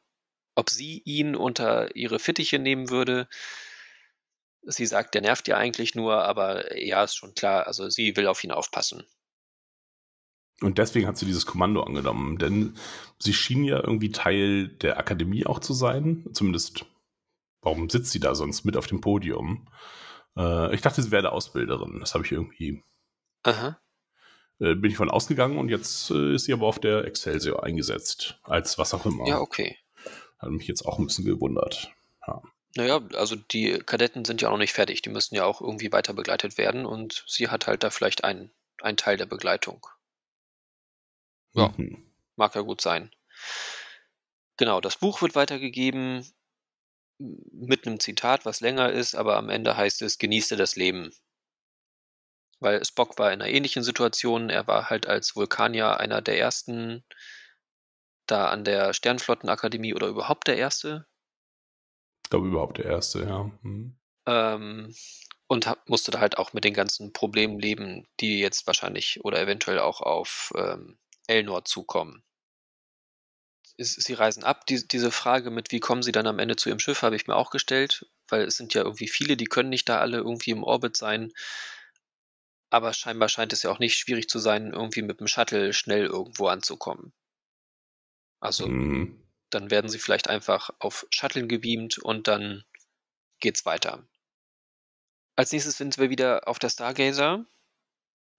ob 0.55 0.69
sie 0.69 1.01
ihn 1.05 1.35
unter 1.35 1.95
ihre 1.95 2.19
Fittiche 2.19 2.59
nehmen 2.59 2.89
würde 2.89 3.27
sie 4.65 4.85
sagt, 4.85 5.13
der 5.13 5.21
nervt 5.21 5.47
ja 5.47 5.57
eigentlich 5.57 5.95
nur, 5.95 6.23
aber 6.23 6.77
ja, 6.77 7.03
ist 7.03 7.15
schon 7.15 7.33
klar, 7.33 7.67
also 7.67 7.89
sie 7.89 8.15
will 8.17 8.27
auf 8.27 8.43
ihn 8.43 8.51
aufpassen. 8.51 9.03
Und 10.61 10.77
deswegen 10.77 11.07
hat 11.07 11.17
sie 11.17 11.25
dieses 11.25 11.45
Kommando 11.45 11.83
angenommen, 11.83 12.37
denn 12.37 12.77
sie 13.19 13.33
schien 13.33 13.63
ja 13.63 13.77
irgendwie 13.77 14.11
Teil 14.11 14.69
der 14.69 14.97
Akademie 14.97 15.45
auch 15.45 15.59
zu 15.59 15.73
sein. 15.73 16.25
Zumindest, 16.31 16.85
warum 17.61 17.89
sitzt 17.89 18.11
sie 18.11 18.21
da 18.21 18.35
sonst 18.35 18.63
mit 18.63 18.77
auf 18.77 18.87
dem 18.87 19.01
Podium? 19.01 19.67
Äh, 20.37 20.73
ich 20.73 20.81
dachte, 20.81 21.01
sie 21.01 21.11
wäre 21.11 21.33
Ausbilderin. 21.33 21.99
Das 21.99 22.13
habe 22.13 22.25
ich 22.25 22.31
irgendwie. 22.31 22.81
Aha. 23.45 23.79
Äh, 24.59 24.75
bin 24.75 24.91
ich 24.91 24.97
von 24.97 25.11
ausgegangen 25.11 25.57
und 25.57 25.69
jetzt 25.69 26.09
äh, 26.09 26.33
ist 26.33 26.45
sie 26.45 26.53
aber 26.53 26.65
auf 26.65 26.79
der 26.79 27.05
Excelsior 27.05 27.63
eingesetzt. 27.63 28.39
Als 28.43 28.77
was 28.77 28.93
auch 28.93 29.05
immer. 29.05 29.27
Ja, 29.27 29.39
okay. 29.39 29.77
Hat 30.39 30.49
mich 30.49 30.67
jetzt 30.67 30.85
auch 30.85 30.97
ein 30.97 31.05
bisschen 31.05 31.25
gewundert. 31.25 31.91
Ja. 32.27 32.41
Naja, 32.75 33.01
also 33.13 33.35
die 33.35 33.79
Kadetten 33.85 34.25
sind 34.25 34.41
ja 34.41 34.49
auch 34.49 34.53
noch 34.53 34.59
nicht 34.59 34.73
fertig. 34.73 35.01
Die 35.01 35.09
müssen 35.09 35.35
ja 35.35 35.45
auch 35.45 35.61
irgendwie 35.61 35.91
weiter 35.91 36.13
begleitet 36.13 36.57
werden 36.57 36.85
und 36.85 37.23
sie 37.27 37.49
hat 37.49 37.67
halt 37.67 37.83
da 37.83 37.89
vielleicht 37.89 38.23
einen, 38.23 38.51
einen 38.81 38.97
Teil 38.97 39.17
der 39.17 39.27
Begleitung. 39.27 39.85
Ja, 41.53 41.73
mhm. 41.77 42.03
mag 42.35 42.55
ja 42.55 42.61
gut 42.61 42.81
sein. 42.81 43.11
Genau, 44.57 44.81
das 44.81 44.97
Buch 44.97 45.21
wird 45.21 45.35
weitergegeben 45.35 46.25
mit 47.17 47.85
einem 47.85 47.99
Zitat, 47.99 48.45
was 48.45 48.59
länger 48.59 48.91
ist, 48.91 49.15
aber 49.15 49.37
am 49.37 49.49
Ende 49.49 49.77
heißt 49.77 50.01
es, 50.01 50.17
genieße 50.17 50.57
das 50.57 50.75
Leben. 50.75 51.13
Weil 52.59 52.83
Spock 52.85 53.19
war 53.19 53.31
in 53.31 53.41
einer 53.41 53.51
ähnlichen 53.51 53.83
Situation. 53.83 54.49
Er 54.49 54.67
war 54.67 54.89
halt 54.89 55.07
als 55.07 55.35
Vulkanier 55.35 55.99
einer 55.99 56.21
der 56.21 56.39
ersten 56.39 57.03
da 58.27 58.49
an 58.49 58.63
der 58.63 58.93
Sternflottenakademie 58.93 59.93
oder 59.93 60.07
überhaupt 60.07 60.47
der 60.47 60.57
erste, 60.57 61.05
ich 62.25 62.29
glaube 62.31 62.47
überhaupt 62.47 62.79
der 62.79 62.85
erste, 62.85 63.21
ja. 63.23 63.51
Hm. 63.61 63.95
Ähm, 64.25 64.95
und 65.45 65.67
hab, 65.67 65.87
musste 65.87 66.09
da 66.09 66.19
halt 66.19 66.39
auch 66.39 66.53
mit 66.53 66.63
den 66.63 66.73
ganzen 66.73 67.13
Problemen 67.13 67.59
leben, 67.59 68.07
die 68.19 68.39
jetzt 68.39 68.65
wahrscheinlich 68.65 69.23
oder 69.23 69.39
eventuell 69.39 69.77
auch 69.77 70.01
auf 70.01 70.51
ähm, 70.57 70.97
Elnor 71.27 71.65
zukommen. 71.65 72.23
Sie 73.77 74.13
reisen 74.13 74.43
ab. 74.43 74.65
Die, 74.65 74.87
diese 74.87 75.11
Frage 75.11 75.51
mit, 75.51 75.71
wie 75.71 75.79
kommen 75.79 76.01
sie 76.01 76.11
dann 76.11 76.25
am 76.25 76.39
Ende 76.39 76.55
zu 76.55 76.69
ihrem 76.69 76.79
Schiff, 76.79 77.03
habe 77.03 77.15
ich 77.15 77.27
mir 77.27 77.35
auch 77.35 77.51
gestellt, 77.51 78.07
weil 78.27 78.45
es 78.45 78.57
sind 78.57 78.73
ja 78.73 78.81
irgendwie 78.81 79.07
viele, 79.07 79.37
die 79.37 79.45
können 79.45 79.69
nicht 79.69 79.87
da 79.87 79.99
alle 79.99 80.17
irgendwie 80.17 80.51
im 80.51 80.63
Orbit 80.63 80.97
sein. 80.97 81.31
Aber 82.75 82.93
scheinbar 82.93 83.29
scheint 83.29 83.53
es 83.53 83.63
ja 83.63 83.71
auch 83.71 83.79
nicht 83.79 83.97
schwierig 83.97 84.27
zu 84.27 84.39
sein, 84.39 84.73
irgendwie 84.73 85.01
mit 85.01 85.19
dem 85.19 85.27
Shuttle 85.27 85.71
schnell 85.71 86.05
irgendwo 86.05 86.47
anzukommen. 86.47 87.13
Also 88.39 88.67
mhm 88.67 89.25
dann 89.55 89.71
werden 89.71 89.89
sie 89.89 89.99
vielleicht 89.99 90.29
einfach 90.29 90.69
auf 90.79 91.07
Shuttle 91.09 91.47
gebeamt 91.47 91.97
und 91.97 92.27
dann 92.27 92.65
geht's 93.39 93.65
weiter. 93.65 94.05
Als 95.35 95.51
nächstes 95.51 95.77
sind 95.77 95.97
wir 95.97 96.09
wieder 96.09 96.47
auf 96.47 96.59
der 96.59 96.69
Stargazer, 96.69 97.45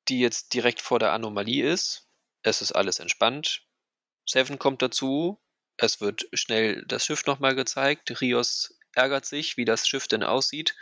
die 0.08 0.20
jetzt 0.20 0.54
direkt 0.54 0.80
vor 0.80 0.98
der 0.98 1.12
Anomalie 1.12 1.70
ist. 1.70 2.06
Es 2.42 2.62
ist 2.62 2.72
alles 2.72 2.98
entspannt. 2.98 3.62
Seven 4.26 4.58
kommt 4.58 4.82
dazu. 4.82 5.40
Es 5.78 6.00
wird 6.00 6.26
schnell 6.32 6.84
das 6.86 7.04
Schiff 7.04 7.26
nochmal 7.26 7.54
gezeigt. 7.54 8.20
Rios 8.20 8.78
ärgert 8.92 9.26
sich, 9.26 9.56
wie 9.56 9.64
das 9.64 9.86
Schiff 9.86 10.08
denn 10.08 10.22
aussieht. 10.22 10.74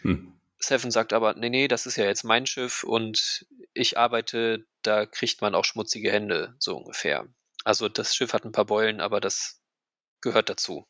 Hm. 0.00 0.32
Seven 0.58 0.90
sagt 0.90 1.12
aber, 1.12 1.34
nee, 1.34 1.50
nee, 1.50 1.68
das 1.68 1.86
ist 1.86 1.96
ja 1.96 2.04
jetzt 2.04 2.24
mein 2.24 2.46
Schiff 2.46 2.82
und 2.82 3.46
ich 3.74 3.98
arbeite, 3.98 4.66
da 4.82 5.06
kriegt 5.06 5.40
man 5.42 5.54
auch 5.54 5.64
schmutzige 5.64 6.10
Hände, 6.10 6.54
so 6.58 6.76
ungefähr. 6.76 7.28
Also 7.64 7.88
das 7.88 8.14
Schiff 8.14 8.32
hat 8.32 8.44
ein 8.44 8.52
paar 8.52 8.64
Beulen, 8.64 9.00
aber 9.00 9.20
das 9.20 9.60
gehört 10.20 10.48
dazu. 10.48 10.86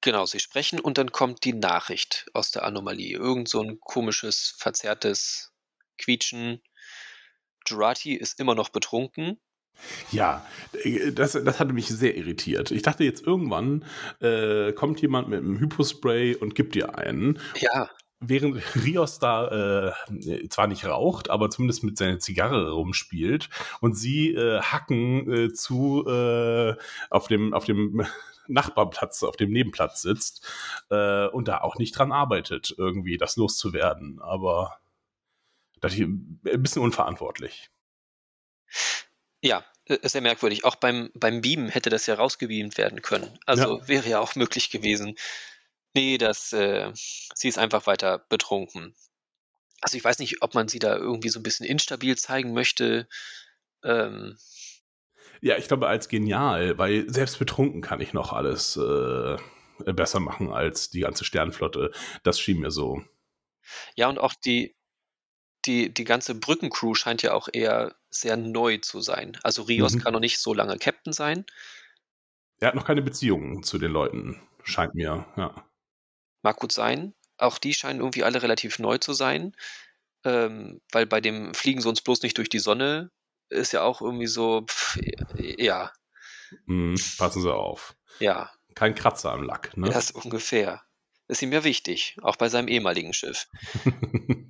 Genau, 0.00 0.26
sie 0.26 0.40
sprechen 0.40 0.80
und 0.80 0.98
dann 0.98 1.12
kommt 1.12 1.44
die 1.44 1.52
Nachricht 1.52 2.26
aus 2.32 2.50
der 2.50 2.64
Anomalie. 2.64 3.16
Irgend 3.16 3.48
so 3.48 3.60
ein 3.62 3.78
komisches, 3.80 4.54
verzerrtes 4.58 5.52
Quietschen. 5.98 6.60
Jurati 7.66 8.14
ist 8.14 8.40
immer 8.40 8.56
noch 8.56 8.70
betrunken. 8.70 9.40
Ja, 10.10 10.44
das, 11.12 11.32
das 11.32 11.60
hatte 11.60 11.72
mich 11.72 11.88
sehr 11.88 12.16
irritiert. 12.16 12.70
Ich 12.70 12.82
dachte 12.82 13.04
jetzt 13.04 13.24
irgendwann 13.26 13.84
äh, 14.20 14.72
kommt 14.72 15.00
jemand 15.00 15.28
mit 15.28 15.38
einem 15.38 15.58
Hypospray 15.58 16.34
und 16.34 16.54
gibt 16.54 16.74
dir 16.74 16.98
einen. 16.98 17.38
Ja. 17.56 17.88
Während 18.22 18.62
Rios 18.84 19.18
da 19.18 19.90
äh, 19.90 20.48
zwar 20.48 20.66
nicht 20.66 20.84
raucht, 20.84 21.28
aber 21.30 21.50
zumindest 21.50 21.84
mit 21.84 21.98
seiner 21.98 22.18
Zigarre 22.18 22.72
rumspielt 22.72 23.50
und 23.80 23.94
sie 23.94 24.30
äh, 24.30 24.60
hacken 24.60 25.32
äh, 25.32 25.52
zu 25.52 26.06
äh, 26.06 26.74
auf 27.10 27.28
dem 27.28 27.52
auf 27.52 27.64
dem 27.64 28.06
Nachbarplatz, 28.48 29.22
auf 29.22 29.36
dem 29.36 29.50
Nebenplatz 29.50 30.02
sitzt 30.02 30.46
äh, 30.90 31.26
und 31.26 31.48
da 31.48 31.58
auch 31.58 31.76
nicht 31.76 31.96
dran 31.96 32.12
arbeitet, 32.12 32.74
irgendwie 32.76 33.16
das 33.16 33.36
loszuwerden. 33.36 34.20
Aber 34.20 34.78
das 35.80 35.94
ist 35.94 36.00
ein 36.00 36.40
bisschen 36.42 36.82
unverantwortlich. 36.82 37.70
Ja, 39.40 39.64
äh, 39.86 40.08
sehr 40.08 40.20
merkwürdig. 40.20 40.64
Auch 40.64 40.76
beim, 40.76 41.10
beim 41.14 41.40
Beamen 41.40 41.68
hätte 41.68 41.90
das 41.90 42.06
ja 42.06 42.14
rausgebeamt 42.14 42.78
werden 42.78 43.02
können. 43.02 43.38
Also 43.46 43.78
ja. 43.78 43.88
wäre 43.88 44.08
ja 44.08 44.20
auch 44.20 44.34
möglich 44.36 44.70
gewesen. 44.70 45.16
Nee, 45.94 46.18
das, 46.18 46.52
äh, 46.52 46.90
sie 46.94 47.48
ist 47.48 47.58
einfach 47.58 47.86
weiter 47.86 48.24
betrunken. 48.28 48.94
Also 49.80 49.96
ich 49.96 50.04
weiß 50.04 50.20
nicht, 50.20 50.42
ob 50.42 50.54
man 50.54 50.68
sie 50.68 50.78
da 50.78 50.96
irgendwie 50.96 51.28
so 51.28 51.40
ein 51.40 51.42
bisschen 51.42 51.66
instabil 51.66 52.16
zeigen 52.16 52.54
möchte. 52.54 53.08
Ähm, 53.84 54.38
ja, 55.40 55.58
ich 55.58 55.66
glaube 55.66 55.88
als 55.88 56.08
genial, 56.08 56.78
weil 56.78 57.10
selbst 57.10 57.38
betrunken 57.38 57.82
kann 57.82 58.00
ich 58.00 58.12
noch 58.12 58.32
alles 58.32 58.76
äh, 58.76 59.36
besser 59.92 60.20
machen 60.20 60.52
als 60.52 60.90
die 60.90 61.00
ganze 61.00 61.24
Sternflotte. 61.24 61.90
Das 62.22 62.38
schien 62.38 62.60
mir 62.60 62.70
so. 62.70 63.02
Ja, 63.96 64.08
und 64.08 64.18
auch 64.18 64.34
die, 64.34 64.76
die, 65.64 65.92
die 65.92 66.04
ganze 66.04 66.36
Brückencrew 66.36 66.94
scheint 66.94 67.22
ja 67.22 67.34
auch 67.34 67.48
eher 67.52 67.96
sehr 68.08 68.36
neu 68.36 68.78
zu 68.78 69.00
sein. 69.00 69.36
Also 69.42 69.62
Rios 69.62 69.94
mhm. 69.94 70.00
kann 70.00 70.12
noch 70.12 70.20
nicht 70.20 70.38
so 70.38 70.54
lange 70.54 70.78
Captain 70.78 71.12
sein. 71.12 71.44
Er 72.60 72.68
hat 72.68 72.74
noch 72.76 72.86
keine 72.86 73.02
Beziehungen 73.02 73.64
zu 73.64 73.78
den 73.78 73.90
Leuten, 73.90 74.40
scheint 74.62 74.94
mir, 74.94 75.26
ja. 75.36 75.71
Mag 76.42 76.56
gut 76.56 76.72
sein. 76.72 77.14
Auch 77.38 77.58
die 77.58 77.74
scheinen 77.74 78.00
irgendwie 78.00 78.24
alle 78.24 78.42
relativ 78.42 78.78
neu 78.78 78.98
zu 78.98 79.12
sein. 79.12 79.56
Ähm, 80.24 80.80
weil 80.92 81.06
bei 81.06 81.20
dem 81.20 81.54
Fliegen 81.54 81.80
sie 81.80 81.88
uns 81.88 82.00
bloß 82.00 82.22
nicht 82.22 82.38
durch 82.38 82.48
die 82.48 82.60
Sonne 82.60 83.10
ist 83.52 83.72
ja 83.72 83.82
auch 83.82 84.00
irgendwie 84.00 84.26
so, 84.26 84.62
pff, 84.62 84.98
ja. 85.38 85.92
Mm, 86.66 86.94
passen 87.18 87.42
Sie 87.42 87.54
auf. 87.54 87.94
Ja. 88.18 88.50
Kein 88.74 88.94
Kratzer 88.94 89.32
am 89.32 89.42
Lack, 89.42 89.76
ne? 89.76 89.90
Das 89.90 90.10
ungefähr. 90.10 90.82
Ist 91.28 91.42
ihm 91.42 91.52
ja 91.52 91.64
wichtig, 91.64 92.16
auch 92.22 92.36
bei 92.36 92.48
seinem 92.48 92.68
ehemaligen 92.68 93.14
Schiff. 93.14 93.48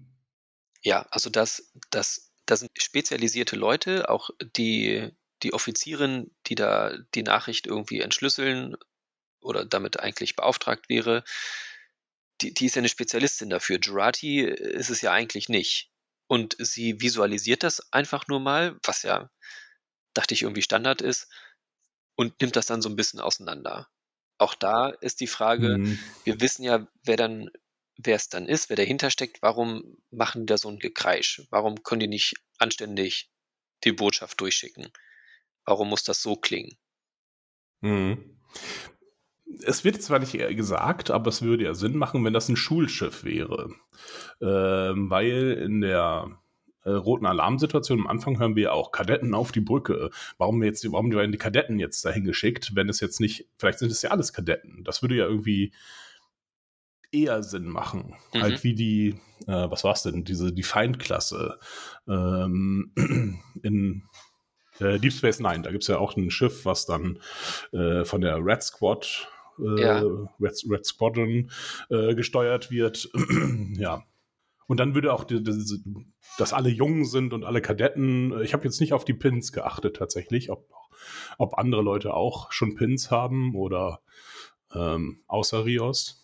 ja, 0.83 1.07
also 1.11 1.31
das, 1.31 1.73
das, 1.91 2.33
das 2.47 2.61
sind 2.61 2.71
spezialisierte 2.77 3.57
Leute, 3.57 4.09
auch 4.09 4.31
die, 4.57 5.11
die 5.43 5.53
Offizierin, 5.53 6.31
die 6.47 6.55
da 6.55 6.97
die 7.15 7.23
Nachricht 7.23 7.67
irgendwie 7.67 8.01
entschlüsseln 8.01 8.77
oder 9.41 9.65
damit 9.65 10.01
eigentlich 10.01 10.37
beauftragt 10.37 10.89
wäre, 10.89 11.25
die, 12.43 12.55
die 12.55 12.67
ist 12.67 12.75
ja 12.75 12.81
eine 12.81 12.89
Spezialistin 12.89 13.51
dafür. 13.51 13.79
Jurati 13.81 14.41
ist 14.41 14.91
es 14.91 15.01
ja 15.01 15.13
eigentlich 15.13 15.49
nicht. 15.49 15.91
Und 16.27 16.57
sie 16.59 17.01
visualisiert 17.01 17.63
das 17.63 17.93
einfach 17.93 18.27
nur 18.29 18.41
mal, 18.41 18.79
was 18.85 19.03
ja, 19.03 19.31
dachte 20.15 20.35
ich, 20.35 20.43
irgendwie 20.43 20.63
Standard 20.63 21.03
ist, 21.03 21.29
und 22.15 22.41
nimmt 22.41 22.57
das 22.57 22.67
dann 22.67 22.83
so 22.83 22.89
ein 22.89 22.97
bisschen 22.97 23.21
auseinander. 23.21 23.89
Auch 24.39 24.55
da 24.55 24.89
ist 24.89 25.21
die 25.21 25.27
Frage, 25.27 25.79
mhm. 25.79 25.99
wir 26.25 26.41
wissen 26.41 26.63
ja, 26.63 26.87
wer 27.05 27.17
dann, 27.17 27.51
wer 27.97 28.17
es 28.17 28.29
dann 28.29 28.47
ist, 28.47 28.69
wer 28.69 28.77
dahinter 28.77 29.11
steckt, 29.11 29.43
warum 29.43 29.99
machen 30.11 30.43
die 30.43 30.47
da 30.47 30.59
so 30.59 30.69
ein 30.69 30.79
Gekreisch? 30.79 31.43
Warum 31.51 31.83
können 31.83 32.01
die 32.01 32.09
nicht 32.09 32.35
anständig 32.59 33.31
die 33.85 33.93
Botschaft 33.93 34.41
durchschicken? 34.41 34.91
Warum 35.65 35.89
muss 35.89 36.03
das 36.05 36.23
so 36.23 36.37
klingen? 36.37 36.77
Mhm 37.81 38.39
es 39.65 39.85
wird 39.85 40.03
zwar 40.03 40.19
nicht 40.19 40.33
gesagt, 40.33 41.11
aber 41.11 41.29
es 41.29 41.43
würde 41.43 41.65
ja 41.65 41.75
Sinn 41.75 41.97
machen, 41.97 42.25
wenn 42.25 42.33
das 42.33 42.49
ein 42.49 42.57
Schulschiff 42.57 43.25
wäre. 43.25 43.71
Ähm, 44.41 45.11
weil 45.11 45.53
in 45.65 45.81
der 45.81 46.39
äh, 46.85 46.91
roten 46.91 47.27
Alarmsituation 47.27 48.01
am 48.01 48.07
Anfang 48.07 48.39
hören 48.39 48.57
wir 48.57 48.65
ja 48.65 48.73
auch 48.73 48.93
Kadetten 48.93 49.35
auf 49.35 49.53
die 49.53 49.61
Brücke. 49.61 50.11
Warum 50.39 50.63
jetzt, 50.63 50.91
warum 50.91 51.13
werden 51.13 51.33
die 51.33 51.39
Kadetten 51.39 51.79
jetzt 51.79 52.05
dahin 52.05 52.25
geschickt, 52.25 52.75
wenn 52.75 52.89
es 52.89 53.01
jetzt 53.01 53.21
nicht, 53.21 53.49
vielleicht 53.59 53.79
sind 53.79 53.93
es 53.93 54.03
ja 54.03 54.11
alles 54.11 54.33
Kadetten. 54.33 54.83
Das 54.85 55.03
würde 55.03 55.17
ja 55.17 55.27
irgendwie 55.27 55.73
eher 57.13 57.43
Sinn 57.43 57.69
machen. 57.69 58.15
Mhm. 58.33 58.43
Halt 58.43 58.65
wie 58.65 58.75
die, 58.75 59.21
äh, 59.47 59.71
was 59.71 59.85
war 59.85 59.93
es 59.93 60.03
denn, 60.03 60.25
diese, 60.25 60.53
die 60.53 60.63
Feindklasse 60.63 61.59
ähm, 62.09 62.93
in 63.63 64.05
äh, 64.81 64.99
Deep 64.99 65.13
Space 65.13 65.41
Nine. 65.41 65.63
Da 65.63 65.71
gibt 65.71 65.85
es 65.85 65.89
ja 65.89 65.99
auch 65.99 66.17
ein 66.17 66.31
Schiff, 66.31 66.65
was 66.65 66.87
dann 66.87 67.21
äh, 67.73 68.05
von 68.05 68.21
der 68.23 68.45
Red 68.45 68.63
Squad 68.63 69.29
ja. 69.59 70.01
Äh, 70.01 70.27
Red, 70.41 70.65
Red 70.69 70.87
Squadron 70.87 71.51
äh, 71.91 72.15
gesteuert 72.15 72.71
wird. 72.71 73.11
ja. 73.77 74.05
Und 74.67 74.79
dann 74.79 74.95
würde 74.95 75.13
auch, 75.13 75.25
die, 75.25 75.43
die, 75.43 76.07
dass 76.39 76.53
alle 76.53 76.71
jung 76.71 77.05
sind 77.05 77.33
und 77.33 77.45
alle 77.45 77.61
Kadetten. 77.61 78.41
Ich 78.43 78.55
habe 78.55 78.65
jetzt 78.65 78.81
nicht 78.81 78.93
auf 78.93 79.05
die 79.05 79.15
Pins 79.15 79.53
geachtet 79.53 79.97
tatsächlich, 79.97 80.51
ob, 80.51 80.69
ob 81.39 81.59
andere 81.59 81.83
Leute 81.83 82.15
auch 82.15 82.53
schon 82.53 82.75
Pins 82.75 83.11
haben 83.11 83.55
oder 83.55 84.01
ähm, 84.75 85.23
außer 85.27 85.65
Rios. 85.65 86.23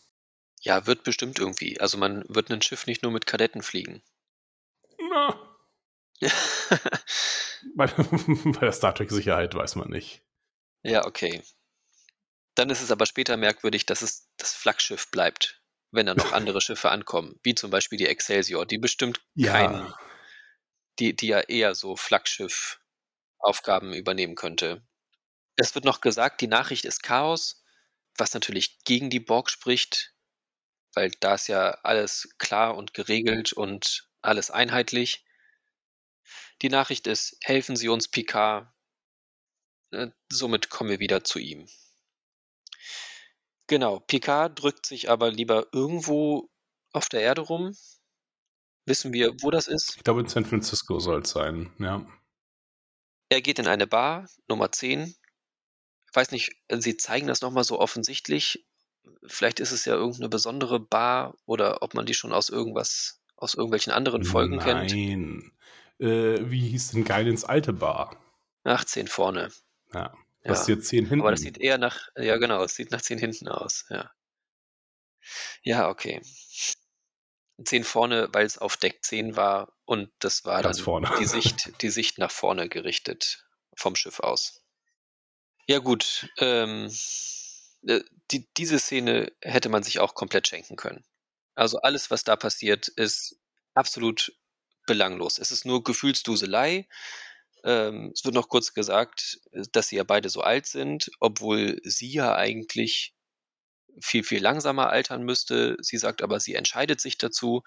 Ja, 0.60 0.86
wird 0.86 1.04
bestimmt 1.04 1.38
irgendwie. 1.38 1.80
Also 1.80 1.98
man 1.98 2.24
wird 2.28 2.50
ein 2.50 2.62
Schiff 2.62 2.86
nicht 2.86 3.02
nur 3.02 3.12
mit 3.12 3.26
Kadetten 3.26 3.62
fliegen. 3.62 4.02
Na. 5.10 5.38
bei, 7.76 7.86
bei 7.86 8.60
der 8.60 8.72
Star 8.72 8.94
Trek 8.94 9.10
Sicherheit 9.10 9.54
weiß 9.54 9.76
man 9.76 9.90
nicht. 9.90 10.22
Ja, 10.82 11.06
okay. 11.06 11.42
Dann 12.58 12.70
ist 12.70 12.82
es 12.82 12.90
aber 12.90 13.06
später 13.06 13.36
merkwürdig, 13.36 13.86
dass 13.86 14.02
es 14.02 14.28
das 14.36 14.52
Flaggschiff 14.52 15.12
bleibt, 15.12 15.62
wenn 15.92 16.06
da 16.06 16.14
noch 16.16 16.32
andere 16.32 16.60
Schiffe 16.60 16.90
ankommen, 16.90 17.38
wie 17.44 17.54
zum 17.54 17.70
Beispiel 17.70 17.98
die 17.98 18.08
Excelsior, 18.08 18.66
die 18.66 18.78
bestimmt 18.78 19.20
ja. 19.34 19.52
keinen, 19.52 19.94
die, 20.98 21.14
die 21.14 21.28
ja 21.28 21.38
eher 21.38 21.76
so 21.76 21.94
Flaggschiff-Aufgaben 21.94 23.92
übernehmen 23.92 24.34
könnte. 24.34 24.84
Es 25.54 25.76
wird 25.76 25.84
noch 25.84 26.00
gesagt, 26.00 26.40
die 26.40 26.48
Nachricht 26.48 26.84
ist 26.84 27.04
Chaos, 27.04 27.62
was 28.16 28.34
natürlich 28.34 28.82
gegen 28.82 29.08
die 29.08 29.20
Borg 29.20 29.50
spricht, 29.50 30.16
weil 30.94 31.12
da 31.20 31.34
ist 31.34 31.46
ja 31.46 31.70
alles 31.84 32.28
klar 32.38 32.76
und 32.76 32.92
geregelt 32.92 33.52
und 33.52 34.08
alles 34.20 34.50
einheitlich. 34.50 35.24
Die 36.62 36.70
Nachricht 36.70 37.06
ist, 37.06 37.36
helfen 37.40 37.76
Sie 37.76 37.88
uns, 37.88 38.08
Picard. 38.08 38.66
Äh, 39.92 40.08
somit 40.28 40.70
kommen 40.70 40.90
wir 40.90 40.98
wieder 40.98 41.22
zu 41.22 41.38
ihm. 41.38 41.68
Genau, 43.68 44.00
Picard 44.00 44.60
drückt 44.60 44.86
sich 44.86 45.10
aber 45.10 45.30
lieber 45.30 45.66
irgendwo 45.72 46.50
auf 46.92 47.08
der 47.08 47.20
Erde 47.20 47.42
rum. 47.42 47.76
Wissen 48.86 49.12
wir, 49.12 49.34
wo 49.42 49.50
das 49.50 49.68
ist? 49.68 49.96
Ich 49.96 50.04
glaube, 50.04 50.20
in 50.20 50.28
San 50.28 50.46
Francisco 50.46 50.98
soll 50.98 51.20
es 51.20 51.30
sein, 51.30 51.70
ja. 51.78 52.04
Er 53.28 53.42
geht 53.42 53.58
in 53.58 53.66
eine 53.66 53.86
Bar, 53.86 54.26
Nummer 54.48 54.72
10. 54.72 55.02
Ich 55.04 56.16
weiß 56.16 56.30
nicht, 56.30 56.56
sie 56.78 56.96
zeigen 56.96 57.26
das 57.26 57.42
nochmal 57.42 57.64
so 57.64 57.78
offensichtlich. 57.78 58.66
Vielleicht 59.26 59.60
ist 59.60 59.72
es 59.72 59.84
ja 59.84 59.94
irgendeine 59.94 60.30
besondere 60.30 60.80
Bar 60.80 61.36
oder 61.44 61.82
ob 61.82 61.92
man 61.92 62.06
die 62.06 62.14
schon 62.14 62.32
aus 62.32 62.48
irgendwas, 62.48 63.20
aus 63.36 63.54
irgendwelchen 63.54 63.92
anderen 63.92 64.24
Folgen 64.24 64.56
Nein. 64.56 64.86
kennt. 64.86 64.92
Nein. 64.92 65.52
Äh, 65.98 66.50
wie 66.50 66.68
hieß 66.68 66.92
denn 66.92 67.04
Guidance 67.04 67.46
alte 67.46 67.74
Bar? 67.74 68.16
Ach, 68.64 68.84
10 68.84 69.08
vorne. 69.08 69.50
Ja. 69.92 70.14
Das 70.42 70.66
ja, 70.68 70.76
ist 70.76 70.86
10 70.88 71.06
hinten. 71.06 71.20
Aber 71.20 71.30
das 71.30 71.40
sieht 71.40 71.58
eher 71.58 71.78
nach, 71.78 72.08
ja 72.16 72.36
genau, 72.36 72.62
es 72.62 72.74
sieht 72.74 72.90
nach 72.90 73.02
10 73.02 73.18
hinten 73.18 73.48
aus, 73.48 73.84
ja. 73.90 74.10
Ja, 75.62 75.88
okay. 75.88 76.22
10 77.64 77.84
vorne, 77.84 78.28
weil 78.32 78.46
es 78.46 78.58
auf 78.58 78.76
Deck 78.76 79.04
10 79.04 79.36
war 79.36 79.72
und 79.84 80.10
das 80.20 80.44
war 80.44 80.62
Ganz 80.62 80.78
dann 80.78 80.84
vorne. 80.84 81.10
die 81.18 81.24
Sicht, 81.26 81.82
die 81.82 81.90
Sicht 81.90 82.18
nach 82.18 82.30
vorne 82.30 82.68
gerichtet 82.68 83.44
vom 83.74 83.96
Schiff 83.96 84.20
aus. 84.20 84.62
Ja 85.66 85.80
gut, 85.80 86.32
ähm, 86.38 86.90
äh, 87.86 88.00
die, 88.30 88.48
diese 88.56 88.78
Szene 88.78 89.32
hätte 89.42 89.68
man 89.68 89.82
sich 89.82 90.00
auch 90.00 90.14
komplett 90.14 90.46
schenken 90.46 90.76
können. 90.76 91.04
Also 91.54 91.80
alles, 91.80 92.10
was 92.10 92.24
da 92.24 92.36
passiert, 92.36 92.88
ist 92.88 93.36
absolut 93.74 94.32
belanglos. 94.86 95.38
Es 95.38 95.50
ist 95.50 95.64
nur 95.64 95.84
Gefühlsduselei. 95.84 96.88
Ähm, 97.64 98.12
es 98.14 98.24
wird 98.24 98.34
noch 98.34 98.48
kurz 98.48 98.74
gesagt, 98.74 99.38
äh, 99.52 99.62
dass 99.72 99.88
sie 99.88 99.96
ja 99.96 100.04
beide 100.04 100.28
so 100.28 100.40
alt 100.40 100.66
sind, 100.66 101.10
obwohl 101.20 101.80
sie 101.84 102.12
ja 102.12 102.34
eigentlich 102.34 103.14
viel, 104.00 104.24
viel 104.24 104.42
langsamer 104.42 104.90
altern 104.90 105.22
müsste. 105.22 105.76
Sie 105.80 105.98
sagt 105.98 106.22
aber, 106.22 106.40
sie 106.40 106.54
entscheidet 106.54 107.00
sich 107.00 107.18
dazu, 107.18 107.62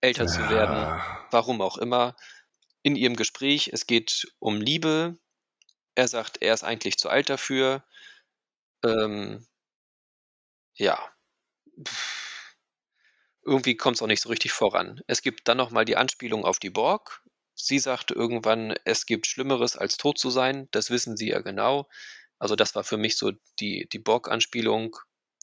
älter 0.00 0.24
ja. 0.24 0.28
zu 0.28 0.50
werden. 0.50 1.00
Warum 1.30 1.60
auch 1.60 1.78
immer. 1.78 2.16
In 2.82 2.96
ihrem 2.96 3.16
Gespräch, 3.16 3.70
es 3.72 3.86
geht 3.86 4.26
um 4.40 4.60
Liebe. 4.60 5.18
Er 5.94 6.08
sagt, 6.08 6.42
er 6.42 6.54
ist 6.54 6.64
eigentlich 6.64 6.98
zu 6.98 7.08
alt 7.08 7.30
dafür. 7.30 7.84
Ähm, 8.84 9.46
ja. 10.74 10.98
Irgendwie 13.44 13.76
kommt 13.76 13.96
es 13.96 14.02
auch 14.02 14.06
nicht 14.06 14.22
so 14.22 14.28
richtig 14.28 14.52
voran. 14.52 15.00
Es 15.06 15.22
gibt 15.22 15.48
dann 15.48 15.56
nochmal 15.56 15.84
die 15.84 15.96
Anspielung 15.96 16.44
auf 16.44 16.58
die 16.58 16.70
Borg. 16.70 17.21
Sie 17.54 17.78
sagt 17.78 18.10
irgendwann, 18.10 18.74
es 18.84 19.06
gibt 19.06 19.26
Schlimmeres 19.26 19.76
als 19.76 19.96
tot 19.96 20.18
zu 20.18 20.30
sein. 20.30 20.68
Das 20.70 20.90
wissen 20.90 21.16
sie 21.16 21.28
ja 21.28 21.40
genau. 21.40 21.88
Also 22.38 22.56
das 22.56 22.74
war 22.74 22.84
für 22.84 22.96
mich 22.96 23.16
so 23.16 23.32
die, 23.60 23.88
die 23.92 23.98
Borg-Anspielung, 23.98 24.96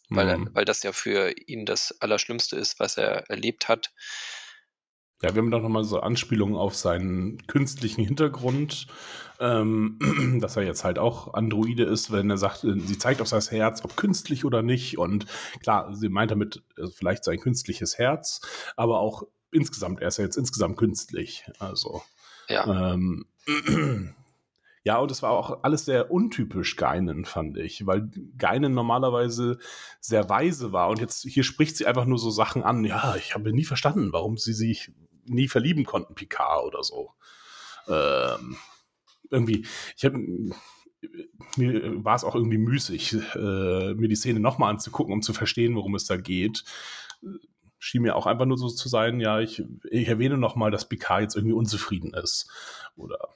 weil, 0.09 0.37
mhm. 0.37 0.49
weil 0.53 0.65
das 0.65 0.83
ja 0.83 0.91
für 0.91 1.33
ihn 1.47 1.65
das 1.65 1.95
Allerschlimmste 2.01 2.57
ist, 2.57 2.79
was 2.79 2.97
er 2.97 3.29
erlebt 3.29 3.67
hat. 3.67 3.93
Ja, 5.21 5.35
wir 5.35 5.41
haben 5.41 5.51
doch 5.51 5.61
nochmal 5.61 5.83
so 5.83 5.99
Anspielungen 5.99 6.55
auf 6.55 6.75
seinen 6.75 7.45
künstlichen 7.47 8.05
Hintergrund, 8.05 8.87
ähm, 9.41 9.99
dass 10.41 10.55
er 10.55 10.63
jetzt 10.63 10.85
halt 10.85 10.97
auch 10.97 11.33
Androide 11.33 11.83
ist, 11.83 12.11
wenn 12.11 12.29
er 12.29 12.37
sagt, 12.37 12.63
äh, 12.63 12.79
sie 12.79 12.97
zeigt 12.97 13.21
auf 13.21 13.27
sein 13.27 13.41
Herz, 13.41 13.83
ob 13.83 13.97
künstlich 13.97 14.45
oder 14.45 14.61
nicht. 14.61 14.97
Und 14.97 15.25
klar, 15.61 15.93
sie 15.93 16.07
meint 16.07 16.31
damit 16.31 16.63
also 16.77 16.91
vielleicht 16.91 17.25
sein 17.25 17.39
künstliches 17.39 17.97
Herz, 17.97 18.41
aber 18.77 18.99
auch 18.99 19.23
insgesamt, 19.51 20.01
er 20.01 20.09
ist 20.09 20.17
ja 20.17 20.23
jetzt 20.23 20.37
insgesamt 20.37 20.77
künstlich. 20.77 21.45
Also. 21.59 22.01
Ja. 22.47 22.93
Ähm, 22.93 23.25
ja, 24.83 24.97
und 24.97 25.11
es 25.11 25.21
war 25.21 25.31
auch 25.31 25.63
alles 25.63 25.85
sehr 25.85 26.11
untypisch 26.11 26.75
Geinen, 26.75 27.25
fand 27.25 27.57
ich, 27.57 27.85
weil 27.85 28.09
Geinen 28.37 28.73
normalerweise 28.73 29.59
sehr 29.99 30.29
weise 30.29 30.71
war 30.71 30.89
und 30.89 30.99
jetzt 30.99 31.23
hier 31.23 31.43
spricht 31.43 31.77
sie 31.77 31.85
einfach 31.85 32.05
nur 32.05 32.17
so 32.17 32.31
Sachen 32.31 32.63
an. 32.63 32.83
Ja, 32.85 33.15
ich 33.15 33.35
habe 33.35 33.51
nie 33.53 33.65
verstanden, 33.65 34.11
warum 34.11 34.37
sie 34.37 34.53
sich 34.53 34.91
nie 35.25 35.47
verlieben 35.47 35.85
konnten, 35.85 36.15
Picard 36.15 36.65
oder 36.65 36.83
so. 36.83 37.11
Ähm, 37.87 38.57
irgendwie, 39.29 39.65
ich 39.95 40.05
habe 40.05 40.17
mir 41.55 42.03
war 42.03 42.15
es 42.15 42.23
auch 42.23 42.35
irgendwie 42.35 42.57
müßig, 42.57 43.13
äh, 43.35 43.93
mir 43.93 44.07
die 44.07 44.15
Szene 44.15 44.39
nochmal 44.39 44.71
anzugucken, 44.71 45.13
um 45.13 45.21
zu 45.21 45.33
verstehen, 45.33 45.75
worum 45.75 45.95
es 45.95 46.05
da 46.05 46.17
geht. 46.17 46.63
Schien 47.79 48.01
mir 48.01 48.15
auch 48.15 48.25
einfach 48.25 48.45
nur 48.45 48.57
so 48.57 48.67
zu 48.67 48.89
sein, 48.89 49.19
ja, 49.19 49.39
ich, 49.39 49.63
ich 49.89 50.07
erwähne 50.07 50.37
nochmal, 50.37 50.69
dass 50.69 50.87
Picard 50.87 51.21
jetzt 51.21 51.35
irgendwie 51.35 51.53
unzufrieden 51.53 52.13
ist. 52.13 52.49
Oder 52.95 53.35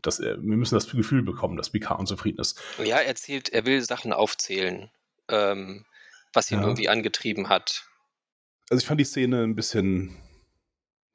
dass 0.00 0.20
er, 0.20 0.36
wir 0.36 0.56
müssen 0.56 0.74
das 0.74 0.90
Gefühl 0.90 1.22
bekommen, 1.22 1.56
dass 1.56 1.70
Picard 1.70 2.00
unzufrieden 2.00 2.40
ist. 2.40 2.60
Ja, 2.78 2.96
er 2.96 3.06
erzählt, 3.06 3.50
er 3.50 3.66
will 3.66 3.82
Sachen 3.82 4.12
aufzählen, 4.12 4.90
ähm, 5.28 5.84
was 6.32 6.50
ihn 6.50 6.58
ja. 6.58 6.64
irgendwie 6.64 6.88
angetrieben 6.88 7.48
hat. 7.48 7.84
Also 8.70 8.80
ich 8.80 8.86
fand 8.86 9.00
die 9.00 9.04
Szene 9.04 9.42
ein 9.42 9.54
bisschen 9.54 10.16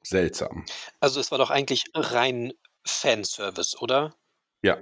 seltsam. 0.02 0.64
Also 1.00 1.20
es 1.20 1.30
war 1.30 1.38
doch 1.38 1.50
eigentlich 1.50 1.84
rein 1.94 2.52
Fanservice, 2.84 3.76
oder? 3.80 4.14
Ja. 4.62 4.78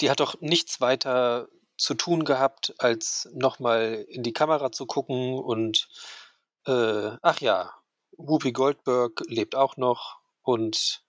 Die 0.00 0.10
hat 0.10 0.20
doch 0.20 0.40
nichts 0.40 0.80
weiter 0.80 1.48
zu 1.76 1.94
tun 1.94 2.24
gehabt, 2.24 2.74
als 2.78 3.28
nochmal 3.32 4.04
in 4.08 4.22
die 4.22 4.32
Kamera 4.32 4.70
zu 4.70 4.86
gucken 4.86 5.34
und 5.38 5.88
äh, 6.66 7.16
ach 7.22 7.40
ja, 7.40 7.72
Whoopi 8.16 8.52
Goldberg 8.52 9.22
lebt 9.26 9.54
auch 9.54 9.76
noch 9.76 10.20
und 10.42 11.04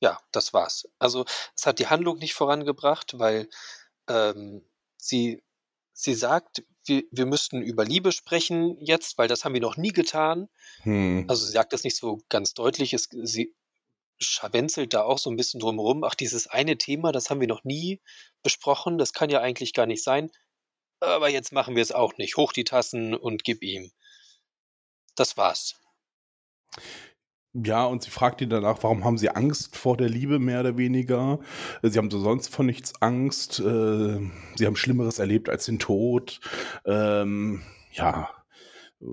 ja, 0.00 0.18
das 0.32 0.52
war's. 0.54 0.88
Also 0.98 1.24
es 1.54 1.66
hat 1.66 1.78
die 1.78 1.88
Handlung 1.88 2.18
nicht 2.18 2.34
vorangebracht, 2.34 3.18
weil 3.18 3.48
ähm, 4.08 4.64
sie, 4.96 5.42
sie 5.92 6.14
sagt, 6.14 6.62
wir, 6.86 7.04
wir 7.10 7.26
müssten 7.26 7.62
über 7.62 7.84
Liebe 7.84 8.12
sprechen 8.12 8.76
jetzt, 8.80 9.18
weil 9.18 9.28
das 9.28 9.44
haben 9.44 9.54
wir 9.54 9.60
noch 9.60 9.76
nie 9.76 9.92
getan. 9.92 10.48
Hm. 10.82 11.26
Also 11.28 11.44
sie 11.44 11.52
sagt 11.52 11.72
das 11.72 11.84
nicht 11.84 11.96
so 11.96 12.22
ganz 12.30 12.54
deutlich. 12.54 12.94
Es, 12.94 13.08
sie 13.10 13.54
scharwenzelt 14.18 14.94
da 14.94 15.02
auch 15.02 15.18
so 15.18 15.30
ein 15.30 15.36
bisschen 15.36 15.60
drumherum. 15.60 16.04
Ach, 16.04 16.14
dieses 16.14 16.46
eine 16.46 16.78
Thema, 16.78 17.12
das 17.12 17.28
haben 17.28 17.40
wir 17.40 17.48
noch 17.48 17.64
nie 17.64 18.00
besprochen. 18.42 18.98
Das 18.98 19.12
kann 19.12 19.30
ja 19.30 19.40
eigentlich 19.40 19.74
gar 19.74 19.86
nicht 19.86 20.02
sein. 20.02 20.30
Aber 21.00 21.28
jetzt 21.28 21.52
machen 21.52 21.76
wir 21.76 21.82
es 21.82 21.92
auch 21.92 22.16
nicht. 22.16 22.36
Hoch 22.36 22.52
die 22.52 22.64
Tassen 22.64 23.14
und 23.14 23.44
gib 23.44 23.62
ihm. 23.62 23.92
Das 25.16 25.36
war's. 25.36 25.80
Ja, 27.52 27.84
und 27.84 28.04
sie 28.04 28.10
fragt 28.10 28.40
ihn 28.40 28.48
danach, 28.48 28.78
warum 28.82 29.04
haben 29.04 29.18
sie 29.18 29.28
Angst 29.30 29.76
vor 29.76 29.96
der 29.96 30.08
Liebe, 30.08 30.38
mehr 30.38 30.60
oder 30.60 30.76
weniger? 30.78 31.40
Sie 31.82 31.98
haben 31.98 32.10
so 32.10 32.20
sonst 32.20 32.54
von 32.54 32.64
nichts 32.64 33.02
Angst. 33.02 33.58
Äh, 33.58 34.20
sie 34.54 34.66
haben 34.66 34.76
Schlimmeres 34.76 35.18
erlebt 35.18 35.48
als 35.48 35.64
den 35.64 35.80
Tod. 35.80 36.40
Ähm, 36.84 37.62
ja, 37.90 38.30
äh, 39.00 39.06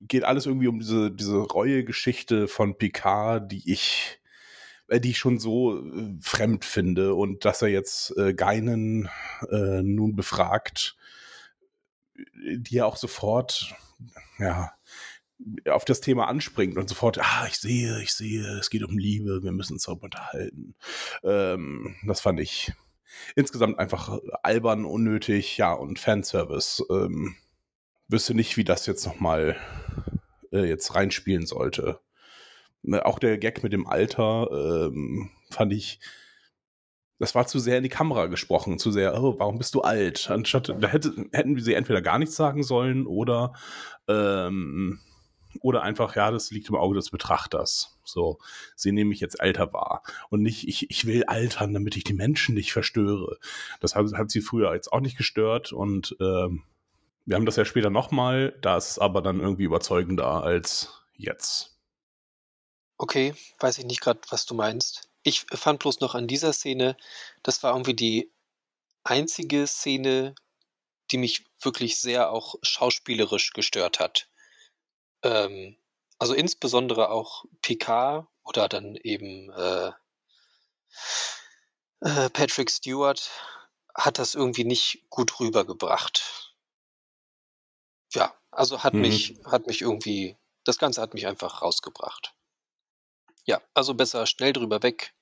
geht 0.00 0.24
alles 0.24 0.46
irgendwie 0.46 0.68
um 0.68 0.78
diese, 0.78 1.10
diese 1.10 1.36
Reue-Geschichte 1.36 2.48
von 2.48 2.78
Picard, 2.78 3.52
die 3.52 3.70
ich, 3.70 4.20
äh, 4.88 4.98
die 4.98 5.10
ich 5.10 5.18
schon 5.18 5.38
so 5.38 5.82
fremd 6.22 6.64
finde. 6.64 7.14
Und 7.14 7.44
dass 7.44 7.60
er 7.60 7.68
jetzt 7.68 8.16
äh, 8.16 8.32
Geinen 8.32 9.10
nun 9.50 10.16
befragt, 10.16 10.96
die 12.34 12.78
er 12.78 12.86
auch 12.86 12.96
sofort, 12.96 13.74
ja, 14.38 14.72
auf 15.68 15.84
das 15.84 16.00
Thema 16.00 16.28
anspringt 16.28 16.76
und 16.76 16.88
sofort, 16.88 17.18
ah, 17.18 17.46
ich 17.48 17.56
sehe, 17.56 18.02
ich 18.02 18.12
sehe, 18.12 18.58
es 18.58 18.70
geht 18.70 18.82
um 18.82 18.98
Liebe, 18.98 19.42
wir 19.42 19.52
müssen 19.52 19.74
uns 19.74 19.84
darüber 19.84 20.04
unterhalten. 20.04 20.74
Ähm, 21.22 21.96
das 22.06 22.20
fand 22.20 22.40
ich 22.40 22.72
insgesamt 23.34 23.78
einfach 23.78 24.18
albern, 24.42 24.84
unnötig, 24.84 25.56
ja, 25.56 25.72
und 25.72 25.98
Fanservice. 25.98 26.84
Ähm, 26.90 27.36
wüsste 28.08 28.34
nicht, 28.34 28.56
wie 28.56 28.64
das 28.64 28.86
jetzt 28.86 29.06
nochmal 29.06 29.56
äh, 30.52 30.64
jetzt 30.64 30.94
reinspielen 30.94 31.46
sollte. 31.46 32.00
Ne, 32.82 33.04
auch 33.04 33.18
der 33.18 33.38
Gag 33.38 33.62
mit 33.62 33.72
dem 33.72 33.86
Alter 33.86 34.48
ähm, 34.52 35.30
fand 35.50 35.72
ich, 35.72 36.00
das 37.18 37.34
war 37.34 37.46
zu 37.46 37.58
sehr 37.58 37.76
in 37.76 37.82
die 37.82 37.90
Kamera 37.90 38.26
gesprochen, 38.26 38.78
zu 38.78 38.90
sehr, 38.90 39.22
oh, 39.22 39.38
warum 39.38 39.58
bist 39.58 39.74
du 39.74 39.82
alt? 39.82 40.30
Anstatt, 40.30 40.74
da 40.80 40.88
hätte, 40.88 41.14
hätten 41.32 41.56
wir 41.56 41.62
sie 41.62 41.74
entweder 41.74 42.00
gar 42.00 42.18
nichts 42.18 42.36
sagen 42.36 42.62
sollen 42.62 43.06
oder 43.06 43.52
ähm, 44.08 45.00
oder 45.60 45.82
einfach, 45.82 46.16
ja, 46.16 46.30
das 46.30 46.50
liegt 46.50 46.68
im 46.68 46.76
Auge 46.76 46.94
des 46.94 47.10
Betrachters. 47.10 47.98
So, 48.04 48.38
sie 48.76 48.92
nehmen 48.92 49.10
mich 49.10 49.20
jetzt 49.20 49.40
älter 49.40 49.72
wahr. 49.72 50.02
Und 50.28 50.42
nicht, 50.42 50.68
ich, 50.68 50.90
ich 50.90 51.06
will 51.06 51.24
altern, 51.24 51.74
damit 51.74 51.96
ich 51.96 52.04
die 52.04 52.14
Menschen 52.14 52.54
nicht 52.54 52.72
verstöre. 52.72 53.38
Das 53.80 53.94
hat, 53.94 54.12
hat 54.14 54.30
sie 54.30 54.40
früher 54.40 54.74
jetzt 54.74 54.92
auch 54.92 55.00
nicht 55.00 55.16
gestört 55.16 55.72
und 55.72 56.16
ähm, 56.20 56.62
wir 57.26 57.36
haben 57.36 57.46
das 57.46 57.56
ja 57.56 57.64
später 57.64 57.90
nochmal, 57.90 58.58
da 58.60 58.76
ist 58.76 58.90
es 58.92 58.98
aber 58.98 59.22
dann 59.22 59.40
irgendwie 59.40 59.64
überzeugender 59.64 60.42
als 60.42 61.02
jetzt. 61.16 61.78
Okay, 62.96 63.34
weiß 63.58 63.78
ich 63.78 63.84
nicht 63.84 64.00
gerade, 64.00 64.20
was 64.30 64.46
du 64.46 64.54
meinst. 64.54 65.08
Ich 65.22 65.42
fand 65.52 65.80
bloß 65.80 66.00
noch 66.00 66.14
an 66.14 66.26
dieser 66.26 66.52
Szene, 66.52 66.96
das 67.42 67.62
war 67.62 67.72
irgendwie 67.72 67.94
die 67.94 68.32
einzige 69.04 69.66
Szene, 69.66 70.34
die 71.10 71.18
mich 71.18 71.44
wirklich 71.60 72.00
sehr 72.00 72.30
auch 72.30 72.54
schauspielerisch 72.62 73.52
gestört 73.52 74.00
hat. 74.00 74.29
Ähm, 75.22 75.76
also 76.18 76.34
insbesondere 76.34 77.10
auch 77.10 77.44
Picard 77.62 78.26
oder 78.44 78.68
dann 78.68 78.96
eben 78.96 79.50
äh, 79.50 79.92
äh, 82.00 82.30
Patrick 82.30 82.70
Stewart 82.70 83.30
hat 83.94 84.18
das 84.18 84.34
irgendwie 84.34 84.64
nicht 84.64 85.06
gut 85.10 85.40
rübergebracht. 85.40 86.54
Ja, 88.12 88.34
also 88.50 88.82
hat 88.82 88.94
mhm. 88.94 89.02
mich, 89.02 89.38
hat 89.44 89.66
mich 89.66 89.82
irgendwie, 89.82 90.36
das 90.64 90.78
Ganze 90.78 91.00
hat 91.00 91.14
mich 91.14 91.26
einfach 91.26 91.62
rausgebracht. 91.62 92.34
Ja, 93.44 93.60
also 93.74 93.94
besser 93.94 94.26
schnell 94.26 94.52
drüber 94.52 94.82
weg. 94.82 95.14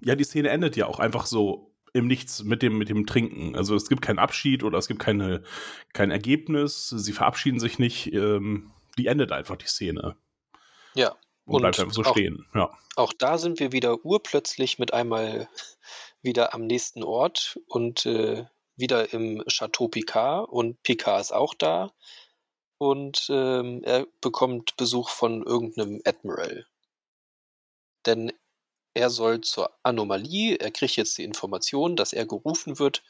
Ja, 0.00 0.14
die 0.14 0.24
Szene 0.24 0.50
endet 0.50 0.76
ja 0.76 0.86
auch 0.86 0.98
einfach 0.98 1.26
so 1.26 1.74
im 1.92 2.08
Nichts 2.08 2.42
mit 2.42 2.62
dem, 2.62 2.76
mit 2.76 2.88
dem 2.88 3.06
Trinken. 3.06 3.56
Also 3.56 3.76
es 3.76 3.88
gibt 3.88 4.02
keinen 4.02 4.18
Abschied 4.18 4.64
oder 4.64 4.78
es 4.78 4.88
gibt 4.88 5.00
keine, 5.00 5.44
kein 5.92 6.10
Ergebnis. 6.10 6.88
Sie 6.88 7.12
verabschieden 7.12 7.60
sich 7.60 7.78
nicht. 7.78 8.12
Ähm, 8.12 8.72
die 8.98 9.06
endet 9.06 9.32
einfach 9.32 9.56
die 9.56 9.66
Szene. 9.66 10.16
Ja. 10.94 11.16
Und, 11.44 11.56
und 11.56 11.60
bleibt 11.62 11.80
einfach 11.80 11.92
so 11.92 12.02
auch, 12.02 12.12
stehen. 12.12 12.46
Ja. 12.54 12.76
Auch 12.96 13.12
da 13.12 13.38
sind 13.38 13.60
wir 13.60 13.72
wieder 13.72 14.04
urplötzlich 14.04 14.78
mit 14.78 14.94
einmal 14.94 15.48
wieder 16.22 16.54
am 16.54 16.66
nächsten 16.66 17.02
Ort 17.02 17.60
und 17.66 18.06
äh, 18.06 18.46
wieder 18.76 19.12
im 19.12 19.44
Chateau 19.48 19.88
Picard 19.88 20.48
und 20.48 20.82
Picard 20.82 21.20
ist 21.20 21.32
auch 21.32 21.54
da 21.54 21.92
und 22.78 23.26
ähm, 23.30 23.82
er 23.84 24.06
bekommt 24.20 24.76
Besuch 24.76 25.10
von 25.10 25.42
irgendeinem 25.42 26.00
Admiral. 26.04 26.66
Denn 28.06 28.32
er 28.94 29.10
soll 29.10 29.40
zur 29.40 29.70
Anomalie, 29.82 30.56
er 30.56 30.70
kriegt 30.70 30.96
jetzt 30.96 31.18
die 31.18 31.24
Information, 31.24 31.96
dass 31.96 32.12
er 32.12 32.26
gerufen 32.26 32.78
wird. 32.78 33.02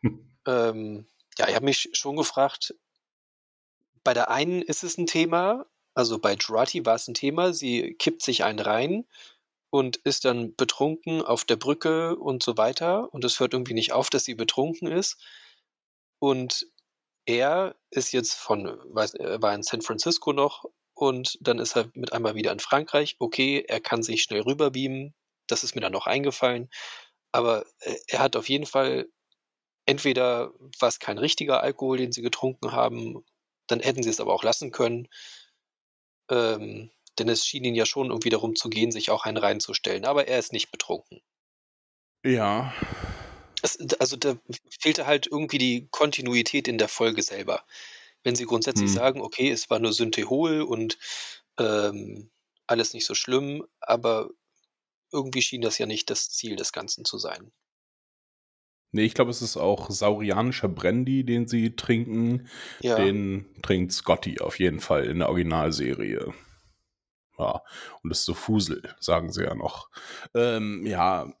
Hm. 0.00 0.30
Ähm, 0.46 1.06
ja, 1.38 1.48
ich 1.48 1.54
habe 1.54 1.64
mich 1.64 1.90
schon 1.92 2.16
gefragt, 2.16 2.74
bei 4.04 4.14
der 4.14 4.30
einen 4.30 4.62
ist 4.62 4.84
es 4.84 4.98
ein 4.98 5.06
Thema, 5.06 5.66
also 5.94 6.18
bei 6.18 6.34
Jurati 6.34 6.84
war 6.86 6.94
es 6.94 7.08
ein 7.08 7.14
Thema, 7.14 7.52
sie 7.52 7.94
kippt 7.94 8.22
sich 8.22 8.44
einen 8.44 8.58
rein 8.58 9.06
und 9.70 9.96
ist 9.98 10.24
dann 10.24 10.54
betrunken 10.56 11.22
auf 11.22 11.44
der 11.44 11.56
Brücke 11.56 12.16
und 12.16 12.42
so 12.42 12.56
weiter 12.56 13.12
und 13.12 13.24
es 13.24 13.40
hört 13.40 13.54
irgendwie 13.54 13.74
nicht 13.74 13.92
auf, 13.92 14.10
dass 14.10 14.24
sie 14.24 14.34
betrunken 14.34 14.88
ist. 14.88 15.18
Und 16.18 16.66
er 17.26 17.76
ist 17.90 18.12
jetzt 18.12 18.34
von, 18.34 18.78
weiß, 18.94 19.14
war 19.40 19.54
in 19.54 19.62
San 19.62 19.82
Francisco 19.82 20.32
noch 20.32 20.64
und 20.94 21.38
dann 21.40 21.58
ist 21.58 21.76
er 21.76 21.90
mit 21.94 22.12
einmal 22.12 22.34
wieder 22.34 22.52
in 22.52 22.60
Frankreich. 22.60 23.16
Okay, 23.18 23.64
er 23.66 23.80
kann 23.80 24.02
sich 24.02 24.22
schnell 24.22 24.42
rüberbeamen, 24.42 25.14
das 25.48 25.64
ist 25.64 25.74
mir 25.74 25.80
dann 25.80 25.92
noch 25.92 26.06
eingefallen. 26.06 26.70
Aber 27.32 27.64
äh, 27.80 27.96
er 28.08 28.20
hat 28.20 28.36
auf 28.36 28.48
jeden 28.48 28.66
Fall 28.66 29.08
entweder 29.86 30.52
war 30.78 30.88
es 30.88 30.98
kein 30.98 31.18
richtiger 31.18 31.62
Alkohol, 31.62 31.98
den 31.98 32.12
sie 32.12 32.22
getrunken 32.22 32.72
haben, 32.72 33.24
dann 33.72 33.80
hätten 33.80 34.02
sie 34.02 34.10
es 34.10 34.20
aber 34.20 34.32
auch 34.34 34.44
lassen 34.44 34.70
können. 34.70 35.08
Ähm, 36.30 36.90
denn 37.18 37.28
es 37.28 37.46
schien 37.46 37.64
ihn 37.64 37.74
ja 37.74 37.86
schon 37.86 38.08
irgendwie 38.08 38.30
darum 38.30 38.54
zu 38.54 38.70
gehen, 38.70 38.92
sich 38.92 39.10
auch 39.10 39.24
einen 39.24 39.36
reinzustellen. 39.36 40.04
Aber 40.04 40.28
er 40.28 40.38
ist 40.38 40.52
nicht 40.52 40.70
betrunken. 40.70 41.20
Ja. 42.24 42.72
Es, 43.62 43.78
also 43.98 44.16
da 44.16 44.36
fehlte 44.80 45.06
halt 45.06 45.26
irgendwie 45.26 45.58
die 45.58 45.88
Kontinuität 45.90 46.68
in 46.68 46.78
der 46.78 46.88
Folge 46.88 47.22
selber. 47.22 47.64
Wenn 48.22 48.36
sie 48.36 48.44
grundsätzlich 48.44 48.90
hm. 48.90 48.94
sagen, 48.94 49.20
okay, 49.20 49.50
es 49.50 49.68
war 49.70 49.78
nur 49.78 49.92
Synthehol 49.92 50.62
und 50.62 50.98
ähm, 51.58 52.30
alles 52.66 52.94
nicht 52.94 53.06
so 53.06 53.14
schlimm, 53.14 53.66
aber 53.80 54.30
irgendwie 55.10 55.42
schien 55.42 55.60
das 55.60 55.78
ja 55.78 55.86
nicht 55.86 56.08
das 56.10 56.30
Ziel 56.30 56.56
des 56.56 56.72
Ganzen 56.72 57.04
zu 57.04 57.18
sein. 57.18 57.52
Nee, 58.92 59.04
ich 59.04 59.14
glaube, 59.14 59.30
es 59.30 59.40
ist 59.40 59.56
auch 59.56 59.90
saurianischer 59.90 60.68
Brandy, 60.68 61.24
den 61.24 61.46
sie 61.46 61.74
trinken. 61.74 62.46
Ja. 62.80 62.96
Den 62.96 63.46
trinkt 63.62 63.92
Scotty 63.92 64.40
auf 64.40 64.58
jeden 64.58 64.80
Fall 64.80 65.04
in 65.04 65.20
der 65.20 65.30
Originalserie. 65.30 66.34
Ja, 67.42 67.62
und 68.02 68.10
das 68.10 68.20
ist 68.20 68.26
so 68.26 68.34
Fusel, 68.34 68.82
sagen 69.00 69.32
sie 69.32 69.42
ja 69.42 69.54
noch. 69.56 69.90
Ähm, 70.32 70.86
ja, 70.86 71.32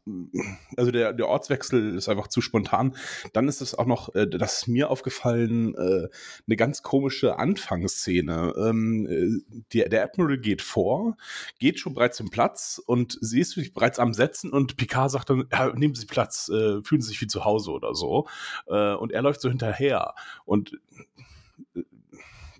also 0.76 0.90
der, 0.90 1.12
der 1.12 1.28
Ortswechsel 1.28 1.94
ist 1.96 2.08
einfach 2.08 2.26
zu 2.26 2.40
spontan. 2.40 2.96
Dann 3.32 3.46
ist 3.46 3.60
es 3.60 3.76
auch 3.78 3.86
noch, 3.86 4.12
äh, 4.16 4.26
das 4.26 4.62
ist 4.62 4.66
mir 4.66 4.90
aufgefallen, 4.90 5.76
äh, 5.76 6.08
eine 6.46 6.56
ganz 6.56 6.82
komische 6.82 7.38
Anfangsszene. 7.38 8.52
Ähm, 8.56 9.06
äh, 9.06 9.60
der, 9.72 9.90
der 9.90 10.02
Admiral 10.02 10.38
geht 10.38 10.60
vor, 10.60 11.16
geht 11.60 11.78
schon 11.78 11.94
bereits 11.94 12.18
im 12.18 12.30
Platz 12.30 12.82
und 12.84 13.16
sie 13.20 13.40
ist 13.40 13.52
sich 13.52 13.72
bereits 13.72 14.00
am 14.00 14.12
Setzen 14.12 14.50
und 14.50 14.76
Picard 14.76 15.12
sagt 15.12 15.30
dann, 15.30 15.46
ja, 15.52 15.72
nehmen 15.72 15.94
Sie 15.94 16.06
Platz, 16.06 16.48
äh, 16.48 16.82
fühlen 16.82 17.00
Sie 17.00 17.10
sich 17.10 17.20
wie 17.20 17.28
zu 17.28 17.44
Hause 17.44 17.70
oder 17.70 17.94
so. 17.94 18.26
Äh, 18.66 18.94
und 18.94 19.12
er 19.12 19.22
läuft 19.22 19.40
so 19.40 19.48
hinterher. 19.48 20.14
Und 20.44 20.80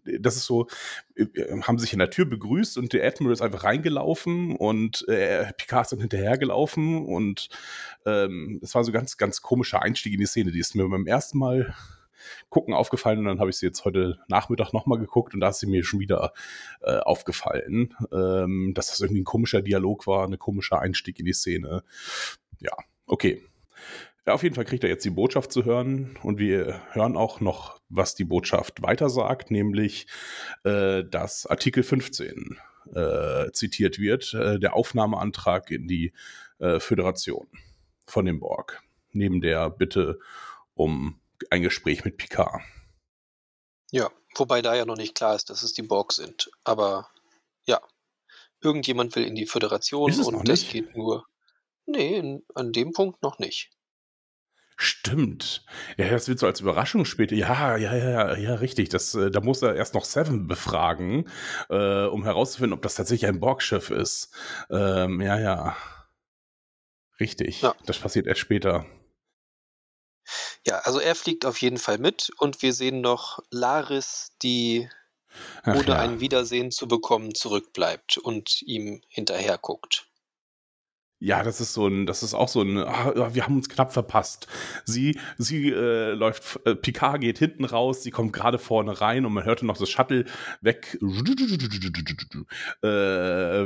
das 0.04 0.36
ist 0.36 0.46
so, 0.46 0.66
äh, 1.14 1.26
haben 1.62 1.78
sich 1.78 1.92
in 1.92 1.98
der 1.98 2.10
Tür 2.10 2.24
begrüßt 2.24 2.78
und 2.78 2.92
der 2.92 3.06
Admiral 3.06 3.32
ist 3.32 3.42
einfach 3.42 3.64
reingelaufen 3.64 4.56
und 4.56 5.06
äh, 5.08 5.52
Picard 5.56 5.86
ist 5.86 5.92
dann 5.92 6.00
hinterhergelaufen 6.00 7.04
und 7.04 7.48
ähm, 8.06 8.60
es 8.62 8.74
war 8.74 8.84
so 8.84 8.92
ganz, 8.92 9.16
ganz 9.16 9.42
komischer 9.42 9.82
Einstieg 9.82 10.14
in 10.14 10.20
die 10.20 10.26
Szene. 10.26 10.52
Die 10.52 10.58
ist 10.58 10.74
mir 10.74 10.88
beim 10.88 11.06
ersten 11.06 11.38
Mal 11.38 11.74
gucken 12.48 12.74
aufgefallen 12.74 13.20
und 13.20 13.24
dann 13.26 13.40
habe 13.40 13.50
ich 13.50 13.56
sie 13.56 13.66
jetzt 13.66 13.84
heute 13.84 14.18
Nachmittag 14.28 14.72
nochmal 14.72 14.98
geguckt 14.98 15.34
und 15.34 15.40
da 15.40 15.48
ist 15.48 15.60
sie 15.60 15.66
mir 15.66 15.84
schon 15.84 16.00
wieder 16.00 16.32
äh, 16.82 16.98
aufgefallen, 16.98 17.94
ähm, 18.12 18.72
dass 18.74 18.88
das 18.88 19.00
irgendwie 19.00 19.22
ein 19.22 19.24
komischer 19.24 19.62
Dialog 19.62 20.06
war, 20.06 20.26
ein 20.26 20.38
komischer 20.38 20.80
Einstieg 20.80 21.18
in 21.18 21.26
die 21.26 21.32
Szene. 21.32 21.82
Ja, 22.60 22.76
okay. 23.06 23.42
Ja, 24.26 24.34
auf 24.34 24.44
jeden 24.44 24.54
Fall 24.54 24.64
kriegt 24.64 24.84
er 24.84 24.90
jetzt 24.90 25.04
die 25.04 25.10
Botschaft 25.10 25.50
zu 25.50 25.64
hören 25.64 26.16
und 26.22 26.38
wir 26.38 26.80
hören 26.92 27.16
auch 27.16 27.40
noch, 27.40 27.80
was 27.88 28.14
die 28.14 28.24
Botschaft 28.24 28.80
weiter 28.80 29.10
sagt, 29.10 29.50
nämlich, 29.50 30.06
äh, 30.62 31.02
dass 31.04 31.46
Artikel 31.46 31.82
15 31.82 32.56
äh, 32.94 33.50
zitiert 33.52 33.98
wird, 33.98 34.32
äh, 34.34 34.60
der 34.60 34.74
Aufnahmeantrag 34.74 35.72
in 35.72 35.88
die 35.88 36.12
äh, 36.58 36.78
Föderation 36.78 37.48
von 38.06 38.24
dem 38.24 38.38
Borg, 38.38 38.82
neben 39.10 39.40
der 39.40 39.70
Bitte 39.70 40.20
um 40.74 41.20
ein 41.50 41.62
Gespräch 41.62 42.04
mit 42.04 42.16
Picard. 42.16 42.62
Ja, 43.90 44.08
wobei 44.36 44.62
da 44.62 44.76
ja 44.76 44.84
noch 44.84 44.96
nicht 44.96 45.16
klar 45.16 45.34
ist, 45.34 45.50
dass 45.50 45.64
es 45.64 45.72
die 45.72 45.82
Borg 45.82 46.12
sind, 46.12 46.48
aber 46.62 47.08
ja, 47.66 47.80
irgendjemand 48.60 49.16
will 49.16 49.24
in 49.24 49.34
die 49.34 49.46
Föderation 49.46 50.12
und 50.12 50.48
das 50.48 50.68
geht 50.68 50.94
nur. 50.96 51.26
Nee, 51.86 52.40
an 52.54 52.72
dem 52.72 52.92
Punkt 52.92 53.22
noch 53.22 53.40
nicht. 53.40 53.70
Stimmt. 54.76 55.64
Ja, 55.96 56.08
das 56.08 56.28
wird 56.28 56.38
so 56.38 56.46
als 56.46 56.60
Überraschung 56.60 57.04
später. 57.04 57.34
Ja, 57.34 57.76
ja, 57.76 57.94
ja, 57.94 58.36
ja, 58.36 58.54
richtig. 58.54 58.88
Das, 58.88 59.14
äh, 59.14 59.30
da 59.30 59.40
muss 59.40 59.62
er 59.62 59.74
erst 59.74 59.94
noch 59.94 60.04
Seven 60.04 60.48
befragen, 60.48 61.28
äh, 61.68 62.04
um 62.06 62.24
herauszufinden, 62.24 62.72
ob 62.72 62.82
das 62.82 62.94
tatsächlich 62.94 63.28
ein 63.28 63.40
Borgschiff 63.40 63.90
ist. 63.90 64.34
Ähm, 64.70 65.20
ja, 65.20 65.38
ja. 65.38 65.76
Richtig. 67.20 67.62
Ja. 67.62 67.74
Das 67.86 67.98
passiert 67.98 68.26
erst 68.26 68.40
später. 68.40 68.86
Ja, 70.66 70.78
also 70.80 71.00
er 71.00 71.14
fliegt 71.14 71.44
auf 71.44 71.60
jeden 71.60 71.78
Fall 71.78 71.98
mit 71.98 72.30
und 72.38 72.62
wir 72.62 72.72
sehen 72.72 73.00
noch 73.00 73.40
Laris, 73.50 74.32
die 74.42 74.88
Ach, 75.62 75.74
ohne 75.74 75.88
ja. 75.88 75.98
ein 75.98 76.20
Wiedersehen 76.20 76.70
zu 76.70 76.86
bekommen 76.88 77.34
zurückbleibt 77.34 78.18
und 78.18 78.62
ihm 78.62 79.02
hinterher 79.08 79.58
guckt. 79.58 80.08
Ja, 81.24 81.44
das 81.44 81.60
ist 81.60 81.72
so 81.72 81.86
ein, 81.86 82.04
das 82.04 82.24
ist 82.24 82.34
auch 82.34 82.48
so 82.48 82.62
ein, 82.62 82.78
ah, 82.78 83.32
wir 83.32 83.44
haben 83.44 83.54
uns 83.54 83.68
knapp 83.68 83.92
verpasst. 83.92 84.48
Sie, 84.84 85.16
sie 85.38 85.68
äh, 85.68 86.14
läuft, 86.14 86.58
äh, 86.66 86.74
Picard 86.74 87.20
geht 87.20 87.38
hinten 87.38 87.64
raus, 87.64 88.02
sie 88.02 88.10
kommt 88.10 88.32
gerade 88.32 88.58
vorne 88.58 89.00
rein 89.00 89.24
und 89.24 89.32
man 89.32 89.44
hörte 89.44 89.64
noch 89.64 89.76
das 89.76 89.88
Shuttle 89.88 90.24
weg, 90.62 90.98
äh, 91.00 91.06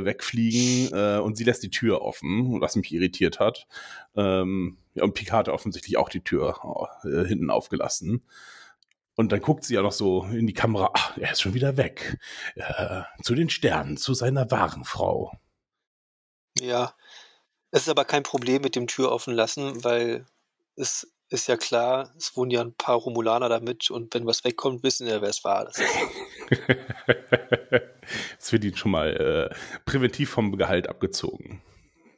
wegfliegen 0.05 0.93
äh, 0.95 1.17
und 1.17 1.35
sie 1.35 1.45
lässt 1.45 1.63
die 1.63 1.71
Tür 1.71 2.03
offen, 2.03 2.61
was 2.61 2.75
mich 2.75 2.93
irritiert 2.93 3.39
hat. 3.39 3.65
Ähm, 4.15 4.77
ja, 4.93 5.03
und 5.03 5.15
Picard 5.15 5.47
hat 5.47 5.53
offensichtlich 5.53 5.97
auch 5.97 6.09
die 6.09 6.23
Tür 6.23 6.59
äh, 7.05 7.25
hinten 7.25 7.49
aufgelassen. 7.49 8.21
Und 9.15 9.31
dann 9.31 9.41
guckt 9.41 9.63
sie 9.63 9.73
ja 9.73 9.81
noch 9.81 9.93
so 9.93 10.25
in 10.25 10.45
die 10.45 10.53
Kamera, 10.53 10.91
ach, 10.93 11.17
er 11.17 11.31
ist 11.31 11.41
schon 11.41 11.55
wieder 11.55 11.75
weg. 11.75 12.19
Äh, 12.53 13.01
zu 13.23 13.33
den 13.33 13.49
Sternen, 13.49 13.97
zu 13.97 14.13
seiner 14.13 14.51
wahren 14.51 14.83
Frau. 14.83 15.31
Ja, 16.61 16.93
es 17.71 17.83
ist 17.83 17.89
aber 17.89 18.05
kein 18.05 18.23
Problem 18.23 18.61
mit 18.61 18.75
dem 18.75 18.87
Tür 18.87 19.11
offen 19.11 19.33
lassen, 19.33 19.83
weil 19.83 20.25
es 20.75 21.11
ist 21.29 21.47
ja 21.47 21.57
klar, 21.57 22.13
es 22.17 22.35
wohnen 22.37 22.51
ja 22.51 22.61
ein 22.61 22.73
paar 22.73 22.95
Romulaner 22.95 23.49
damit 23.49 23.91
und 23.91 24.13
wenn 24.13 24.25
was 24.25 24.43
wegkommt, 24.43 24.83
wissen 24.83 25.07
ja, 25.07 25.21
wer 25.21 25.29
es 25.29 25.43
war. 25.43 25.65
Das, 25.65 25.81
das 28.37 28.51
wird 28.51 28.63
ihnen 28.63 28.77
schon 28.77 28.91
mal 28.91 29.51
äh, 29.51 29.55
präventiv 29.85 30.29
vom 30.29 30.57
Gehalt 30.57 30.87
abgezogen. 30.87 31.61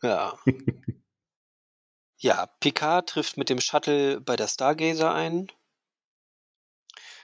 Ja. 0.04 0.38
ja, 2.18 2.46
Picard 2.60 3.10
trifft 3.10 3.38
mit 3.38 3.50
dem 3.50 3.60
Shuttle 3.60 4.22
bei 4.22 4.36
der 4.36 4.48
Stargazer 4.48 5.14
ein, 5.14 5.52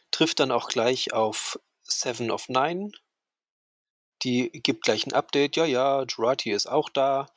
trifft 0.09 0.39
dann 0.39 0.51
auch 0.51 0.67
gleich 0.67 1.13
auf 1.13 1.59
Seven 1.83 2.31
of 2.31 2.49
Nine. 2.49 2.91
Die 4.23 4.49
gibt 4.49 4.85
gleich 4.85 5.05
ein 5.05 5.13
Update. 5.13 5.55
Ja, 5.55 5.65
ja, 5.65 6.03
Jurati 6.03 6.51
ist 6.51 6.67
auch 6.67 6.89
da. 6.89 7.27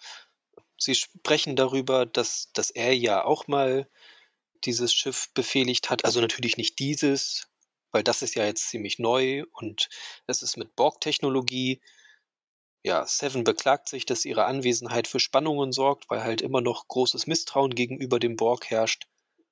Sie 0.79 0.95
sprechen 0.95 1.57
darüber, 1.57 2.07
dass, 2.07 2.51
dass 2.55 2.71
er 2.71 2.97
ja 2.97 3.25
auch 3.25 3.47
mal 3.49 3.89
dieses 4.65 4.93
Schiff 4.93 5.29
befehligt 5.35 5.91
hat. 5.91 6.05
Also 6.05 6.21
natürlich 6.21 6.57
nicht 6.57 6.79
dieses, 6.79 7.49
weil 7.93 8.03
das 8.03 8.23
ist 8.23 8.35
ja 8.35 8.45
jetzt 8.47 8.69
ziemlich 8.69 8.99
neu 8.99 9.45
und 9.53 9.89
es 10.27 10.43
ist 10.43 10.57
mit 10.57 10.75
Borg-Technologie. 10.77 11.81
Ja, 12.85 13.07
Seven 13.07 13.45
beklagt 13.45 13.89
sich, 13.89 14.07
dass 14.07 14.25
ihre 14.25 14.47
Anwesenheit 14.47 15.09
für 15.09 15.21
Spannungen 15.21 15.73
sorgt, 15.73 16.11
weil 16.11 16.23
halt 16.25 16.43
immer 16.43 16.61
noch 16.61 16.89
großes 16.89 17.27
Misstrauen 17.27 17.75
gegenüber 17.75 18.19
dem 18.19 18.37
Borg 18.37 18.71
herrscht. 18.71 19.07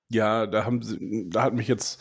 Ja, 0.09 0.47
da 0.47 0.65
haben 0.65 0.83
sie, 0.83 1.29
da 1.29 1.43
hat 1.43 1.55
mich 1.55 1.69
jetzt 1.69 2.01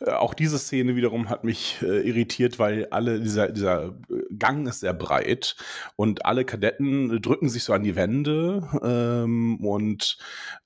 äh, 0.00 0.10
auch 0.10 0.34
diese 0.34 0.58
Szene 0.58 0.96
wiederum 0.96 1.28
hat 1.28 1.44
mich 1.44 1.78
äh, 1.82 2.00
irritiert, 2.08 2.58
weil 2.58 2.86
alle 2.90 3.20
dieser 3.20 3.50
dieser 3.50 3.94
Gang 4.38 4.66
ist 4.66 4.80
sehr 4.80 4.94
breit 4.94 5.56
und 5.96 6.24
alle 6.24 6.44
Kadetten 6.44 7.20
drücken 7.20 7.48
sich 7.48 7.64
so 7.64 7.72
an 7.72 7.82
die 7.82 7.96
Wände 7.96 8.68
ähm, 8.82 9.56
und 9.64 10.18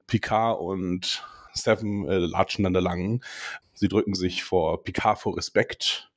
Picard 0.07 0.61
und 0.61 1.25
Seven 1.55 2.09
äh, 2.09 2.19
latschen 2.19 2.65
dann 2.65 2.75
da 2.75 2.81
lang. 2.81 3.25
Sie 3.75 3.89
drücken 3.89 4.15
sich 4.15 4.45
vor 4.45 4.85
Picard 4.85 5.19
vor 5.19 5.37
Respekt 5.37 6.11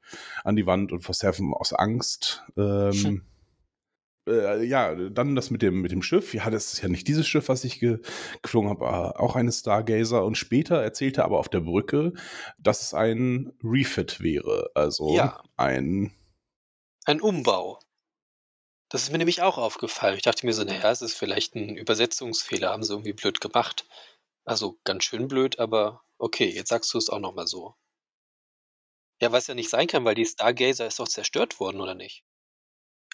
an 0.44 0.56
die 0.56 0.66
Wand 0.66 0.92
und 0.92 1.02
vor 1.02 1.16
Seven 1.16 1.54
aus 1.54 1.74
Angst. 1.74 2.44
Ähm, 2.58 2.92
hm 2.92 3.29
äh, 4.30 4.64
ja, 4.64 4.96
dann 4.96 5.36
das 5.36 5.50
mit 5.50 5.62
dem, 5.62 5.82
mit 5.82 5.92
dem 5.92 6.02
Schiff. 6.02 6.34
Ja, 6.34 6.50
das 6.50 6.74
ist 6.74 6.82
ja 6.82 6.90
nicht 6.90 7.08
dieses 7.08 7.28
Schiff, 7.28 7.50
was 7.50 7.64
ich 7.64 7.80
ge 7.80 8.00
geflogen 8.42 8.70
habe, 8.70 9.20
auch 9.20 9.36
eine 9.36 9.52
Stargazer. 9.52 10.24
Und 10.24 10.38
später 10.38 10.82
erzählte 10.82 11.22
er 11.22 11.26
aber 11.26 11.40
auf 11.40 11.50
der 11.50 11.62
Brücke, 11.62 12.14
dass 12.58 12.82
es 12.82 12.94
ein 12.94 13.54
Refit 13.64 14.22
wäre. 14.22 14.70
Also 14.76 15.16
ja. 15.16 15.42
ein. 15.58 16.12
Ein 17.06 17.22
Umbau. 17.22 17.80
Das 18.90 19.04
ist 19.04 19.12
mir 19.12 19.20
nämlich 19.20 19.42
auch 19.42 19.58
aufgefallen. 19.58 20.16
Ich 20.16 20.24
dachte 20.24 20.46
mir 20.46 20.54
so, 20.54 20.64
naja, 20.64 20.90
es 20.90 21.02
ist 21.02 21.14
vielleicht 21.14 21.56
ein 21.56 21.76
Übersetzungsfehler, 21.76 22.70
haben 22.70 22.84
sie 22.84 22.94
irgendwie 22.94 23.14
blöd 23.14 23.40
gemacht. 23.40 23.88
Also 24.46 24.80
ganz 24.84 25.04
schön 25.04 25.28
blöd, 25.28 25.60
aber 25.60 26.02
okay, 26.18 26.50
jetzt 26.50 26.70
sagst 26.70 26.94
du 26.94 26.98
es 26.98 27.10
auch 27.10 27.20
nochmal 27.20 27.48
so. 27.48 27.76
Ja, 29.22 29.32
was 29.32 29.48
ja 29.48 29.54
nicht 29.54 29.70
sein 29.70 29.88
kann, 29.88 30.06
weil 30.06 30.16
die 30.16 30.26
Stargazer 30.26 30.88
ist 30.88 31.00
doch 31.00 31.08
zerstört 31.08 31.60
worden, 31.60 31.82
oder 31.82 31.94
nicht? 31.94 32.24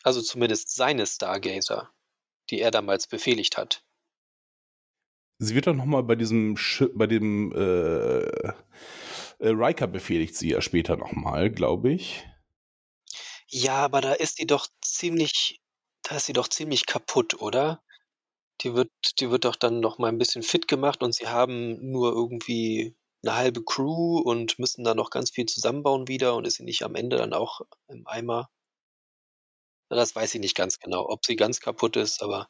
Also 0.06 0.22
zumindest 0.22 0.70
seine 0.76 1.08
Stargazer, 1.08 1.92
die 2.52 2.62
er 2.62 2.70
damals 2.70 3.08
befehligt 3.08 3.58
hat. 3.58 3.84
Sie 5.40 5.56
wird 5.56 5.66
doch 5.66 5.74
nochmal 5.74 6.04
bei 6.04 6.16
diesem, 6.16 6.56
Sch 6.58 6.84
bei 6.94 7.08
dem, 7.08 7.52
äh, 7.54 8.20
äh, 8.20 8.54
Riker 9.40 9.88
befehligt 9.88 10.36
sie 10.36 10.52
ja 10.52 10.62
später 10.62 10.96
nochmal, 10.96 11.50
glaube 11.50 11.92
ich. 11.92 12.24
Ja, 13.50 13.78
aber 13.78 14.02
da 14.02 14.14
ist 14.14 14.38
die 14.38 14.46
doch 14.46 14.68
ziemlich, 14.80 15.60
da 16.04 16.18
ist 16.18 16.28
sie 16.28 16.34
doch 16.34 16.50
ziemlich 16.50 16.86
kaputt, 16.86 17.42
oder? 17.42 17.82
Die 18.62 18.76
wird, 18.76 18.92
die 19.20 19.32
wird 19.32 19.46
doch 19.46 19.56
dann 19.56 19.80
noch 19.80 19.98
mal 19.98 20.10
ein 20.10 20.20
bisschen 20.20 20.44
fit 20.44 20.68
gemacht 20.68 21.02
und 21.02 21.16
sie 21.16 21.28
haben 21.28 21.92
nur 21.92 22.14
irgendwie 22.14 22.96
eine 23.24 23.36
halbe 23.36 23.64
Crew 23.64 24.20
und 24.20 24.60
müssen 24.60 24.84
da 24.84 24.94
noch 24.94 25.10
ganz 25.10 25.32
viel 25.32 25.48
zusammenbauen 25.48 26.08
wieder 26.08 26.36
und 26.36 26.46
ist 26.46 26.58
sie 26.58 26.64
nicht 26.64 26.84
am 26.84 26.94
Ende 26.94 27.18
dann 27.18 27.34
auch 27.34 27.62
im 27.88 28.06
Eimer? 28.08 28.52
Das 29.96 30.16
weiß 30.16 30.36
ich 30.36 30.42
nicht 30.42 30.56
ganz 30.56 30.80
genau, 30.80 31.08
ob 31.08 31.26
sie 31.26 31.36
ganz 31.36 31.60
kaputt 31.60 31.96
ist, 31.96 32.22
aber 32.22 32.50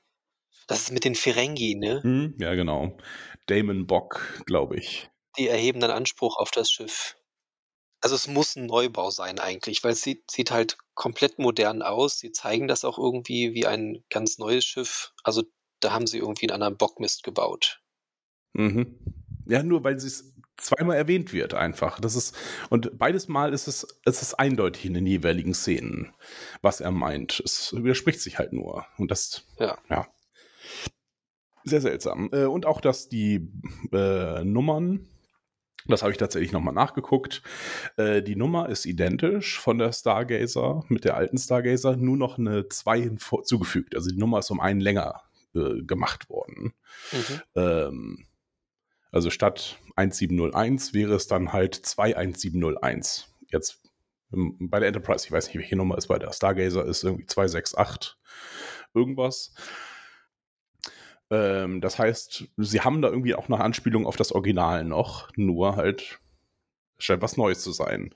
das 0.67 0.81
ist 0.81 0.91
mit 0.91 1.03
den 1.03 1.15
Ferengi, 1.15 1.75
ne? 1.75 2.01
Hm, 2.01 2.35
ja, 2.39 2.55
genau. 2.55 2.97
Damon 3.45 3.85
Bock, 3.85 4.43
glaube 4.45 4.77
ich. 4.77 5.09
Die 5.37 5.47
erheben 5.47 5.79
dann 5.79 5.91
Anspruch 5.91 6.37
auf 6.37 6.51
das 6.51 6.71
Schiff. 6.71 7.17
Also 8.01 8.15
es 8.15 8.27
muss 8.27 8.55
ein 8.55 8.65
Neubau 8.65 9.09
sein 9.09 9.39
eigentlich, 9.39 9.83
weil 9.83 9.93
es 9.93 10.01
sieht, 10.01 10.29
sieht 10.29 10.51
halt 10.51 10.77
komplett 10.93 11.39
modern 11.39 11.81
aus. 11.81 12.19
Sie 12.19 12.31
zeigen 12.31 12.67
das 12.67 12.85
auch 12.85 12.97
irgendwie 12.97 13.53
wie 13.53 13.65
ein 13.65 14.03
ganz 14.09 14.37
neues 14.37 14.65
Schiff. 14.65 15.13
Also 15.23 15.43
da 15.79 15.91
haben 15.91 16.07
sie 16.07 16.19
irgendwie 16.19 16.47
einen 16.47 16.55
anderen 16.55 16.77
Bockmist 16.77 17.23
gebaut. 17.23 17.81
Mhm. 18.53 18.99
Ja, 19.47 19.63
nur 19.63 19.83
weil 19.83 19.95
es 19.95 20.34
zweimal 20.57 20.97
erwähnt 20.97 21.33
wird 21.33 21.53
einfach. 21.53 21.99
Das 21.99 22.15
ist, 22.15 22.35
und 22.69 22.97
beides 22.97 23.27
Mal 23.27 23.53
ist 23.53 23.67
es, 23.67 23.87
es 24.05 24.21
ist 24.21 24.35
eindeutig 24.35 24.85
in 24.85 24.93
den 24.93 25.05
jeweiligen 25.05 25.53
Szenen, 25.53 26.13
was 26.61 26.81
er 26.81 26.91
meint. 26.91 27.41
Es 27.43 27.73
widerspricht 27.75 28.21
sich 28.21 28.37
halt 28.39 28.53
nur. 28.53 28.85
Und 28.97 29.11
das, 29.11 29.45
ja. 29.59 29.77
ja. 29.89 30.07
Sehr 31.63 31.81
seltsam. 31.81 32.29
Äh, 32.31 32.45
und 32.45 32.65
auch, 32.65 32.79
dass 32.79 33.09
die 33.09 33.51
äh, 33.91 34.43
Nummern, 34.43 35.07
das 35.87 36.01
habe 36.01 36.11
ich 36.11 36.17
tatsächlich 36.17 36.51
nochmal 36.51 36.73
nachgeguckt, 36.73 37.41
äh, 37.97 38.21
die 38.21 38.35
Nummer 38.35 38.69
ist 38.69 38.85
identisch 38.85 39.59
von 39.59 39.77
der 39.77 39.91
Stargazer 39.91 40.83
mit 40.89 41.05
der 41.05 41.15
alten 41.15 41.37
Stargazer, 41.37 41.95
nur 41.95 42.17
noch 42.17 42.37
eine 42.37 42.69
2 42.69 43.01
hinzugefügt. 43.01 43.95
Also 43.95 44.09
die 44.09 44.17
Nummer 44.17 44.39
ist 44.39 44.51
um 44.51 44.59
einen 44.59 44.79
länger 44.79 45.21
äh, 45.53 45.81
gemacht 45.81 46.29
worden. 46.29 46.73
Mhm. 47.11 47.41
Ähm, 47.55 48.25
also 49.15 49.29
statt 49.29 49.79
1701 49.95 50.93
wäre 50.93 51.15
es 51.15 51.27
dann 51.27 51.53
halt 51.53 51.73
21701. 51.85 53.33
Jetzt 53.49 53.81
bei 54.29 54.79
der 54.79 54.89
Enterprise, 54.89 55.25
ich 55.25 55.31
weiß 55.31 55.47
nicht, 55.47 55.57
welche 55.57 55.77
Nummer 55.77 55.97
es 55.97 56.07
bei 56.07 56.19
der 56.19 56.33
Stargazer 56.33 56.83
ist, 56.83 57.05
irgendwie 57.05 57.25
268 57.25 58.17
irgendwas. 58.93 59.53
Ähm, 61.31 61.79
das 61.79 61.97
heißt, 61.97 62.49
sie 62.57 62.81
haben 62.81 63.01
da 63.01 63.07
irgendwie 63.07 63.35
auch 63.35 63.47
eine 63.47 63.61
Anspielung 63.61 64.05
auf 64.05 64.17
das 64.17 64.33
Original 64.33 64.83
noch, 64.83 65.29
nur 65.37 65.77
halt 65.77 66.19
scheint 66.97 67.21
was 67.21 67.37
Neues 67.37 67.61
zu 67.61 67.71
sein. 67.71 68.13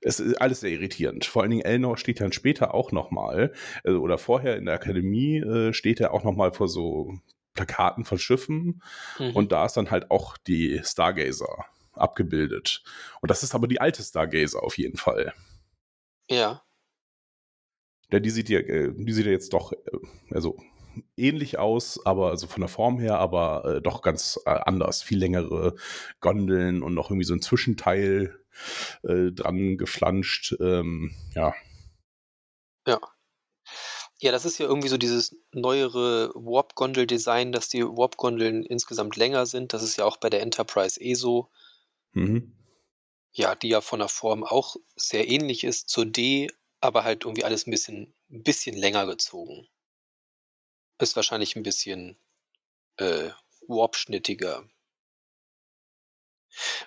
Es 0.00 0.18
ist 0.18 0.40
alles 0.40 0.60
sehr 0.60 0.70
irritierend. 0.70 1.26
Vor 1.26 1.42
allen 1.42 1.50
Dingen 1.50 1.64
Elnor 1.64 1.98
steht 1.98 2.22
dann 2.22 2.32
später 2.32 2.72
auch 2.72 2.90
nochmal, 2.90 3.52
äh, 3.84 3.90
oder 3.90 4.16
vorher 4.16 4.56
in 4.56 4.64
der 4.64 4.76
Akademie 4.76 5.40
äh, 5.40 5.74
steht 5.74 6.00
er 6.00 6.14
auch 6.14 6.24
nochmal 6.24 6.54
vor 6.54 6.68
so 6.68 7.18
Plakaten 7.58 8.04
von 8.04 8.18
Schiffen 8.18 8.82
mhm. 9.18 9.32
und 9.34 9.50
da 9.50 9.66
ist 9.66 9.76
dann 9.76 9.90
halt 9.90 10.10
auch 10.12 10.36
die 10.36 10.80
Stargazer 10.84 11.66
abgebildet. 11.92 12.84
Und 13.20 13.30
das 13.30 13.42
ist 13.42 13.54
aber 13.54 13.66
die 13.66 13.80
alte 13.80 14.02
Stargazer 14.02 14.62
auf 14.62 14.78
jeden 14.78 14.96
Fall. 14.96 15.32
Ja. 16.30 16.62
Ja, 18.10 18.20
die 18.20 18.30
sieht 18.30 18.48
ja, 18.48 18.60
äh, 18.60 18.92
die 18.94 19.12
sieht 19.12 19.26
ja 19.26 19.32
jetzt 19.32 19.52
doch, 19.52 19.72
äh, 19.72 19.76
also 20.30 20.56
ähnlich 21.16 21.58
aus, 21.58 22.04
aber 22.06 22.30
also 22.30 22.46
von 22.46 22.60
der 22.60 22.68
Form 22.68 23.00
her, 23.00 23.18
aber 23.18 23.64
äh, 23.64 23.82
doch 23.82 24.02
ganz 24.02 24.40
äh, 24.46 24.50
anders. 24.50 25.02
Viel 25.02 25.18
längere 25.18 25.74
Gondeln 26.20 26.82
und 26.82 26.94
noch 26.94 27.10
irgendwie 27.10 27.26
so 27.26 27.34
ein 27.34 27.42
Zwischenteil 27.42 28.38
äh, 29.02 29.32
dran 29.32 29.78
geflanscht. 29.78 30.54
Ähm, 30.60 31.12
ja. 31.34 31.54
Ja. 32.86 33.00
Ja, 34.20 34.32
das 34.32 34.44
ist 34.44 34.58
ja 34.58 34.66
irgendwie 34.66 34.88
so 34.88 34.96
dieses 34.96 35.36
neuere 35.52 36.32
Warp-Gondel-Design, 36.34 37.52
dass 37.52 37.68
die 37.68 37.84
Warp-Gondeln 37.84 38.64
insgesamt 38.64 39.16
länger 39.16 39.46
sind. 39.46 39.72
Das 39.72 39.82
ist 39.82 39.96
ja 39.96 40.04
auch 40.04 40.16
bei 40.16 40.28
der 40.28 40.42
Enterprise 40.42 41.00
eh 41.00 41.14
so. 41.14 41.48
Mhm. 42.12 42.52
Ja, 43.32 43.54
die 43.54 43.68
ja 43.68 43.80
von 43.80 44.00
der 44.00 44.08
Form 44.08 44.42
auch 44.42 44.76
sehr 44.96 45.28
ähnlich 45.28 45.62
ist 45.62 45.88
zur 45.88 46.04
D, 46.04 46.50
aber 46.80 47.04
halt 47.04 47.24
irgendwie 47.24 47.44
alles 47.44 47.66
ein 47.66 47.70
bisschen, 47.70 48.12
ein 48.30 48.42
bisschen 48.42 48.76
länger 48.76 49.06
gezogen. 49.06 49.68
Ist 50.98 51.14
wahrscheinlich 51.14 51.54
ein 51.54 51.62
bisschen 51.62 52.18
äh, 52.96 53.30
Warp-schnittiger. 53.68 54.68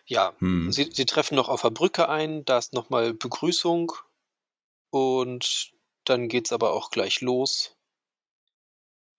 Ja, 0.06 0.36
hm. 0.40 0.70
sie, 0.72 0.90
sie 0.92 1.06
treffen 1.06 1.36
noch 1.36 1.48
auf 1.48 1.62
der 1.62 1.70
Brücke 1.70 2.10
ein, 2.10 2.44
da 2.44 2.58
ist 2.58 2.74
nochmal 2.74 3.14
Begrüßung 3.14 3.94
und 4.90 5.72
dann 6.06 6.28
geht's 6.28 6.52
aber 6.52 6.74
auch 6.74 6.90
gleich 6.90 7.22
los. 7.22 7.78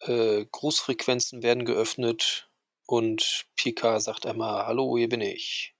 Äh, 0.00 0.46
Grußfrequenzen 0.50 1.42
werden 1.42 1.64
geöffnet 1.64 2.50
und 2.86 3.46
Picard 3.56 4.02
sagt 4.02 4.26
einmal, 4.26 4.66
hallo, 4.66 4.96
hier 4.96 5.09
bin 5.09 5.20
ich. 5.20 5.76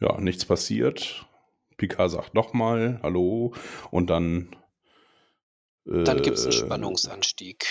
Ja, 0.00 0.20
nichts 0.20 0.44
passiert. 0.44 1.26
Picard 1.76 2.10
sagt 2.10 2.34
nochmal, 2.34 3.00
hallo, 3.02 3.54
und 3.90 4.08
dann. 4.08 4.54
Äh, 5.86 6.04
dann 6.04 6.22
gibt 6.22 6.38
es 6.38 6.44
einen 6.44 6.52
Spannungsanstieg. 6.52 7.66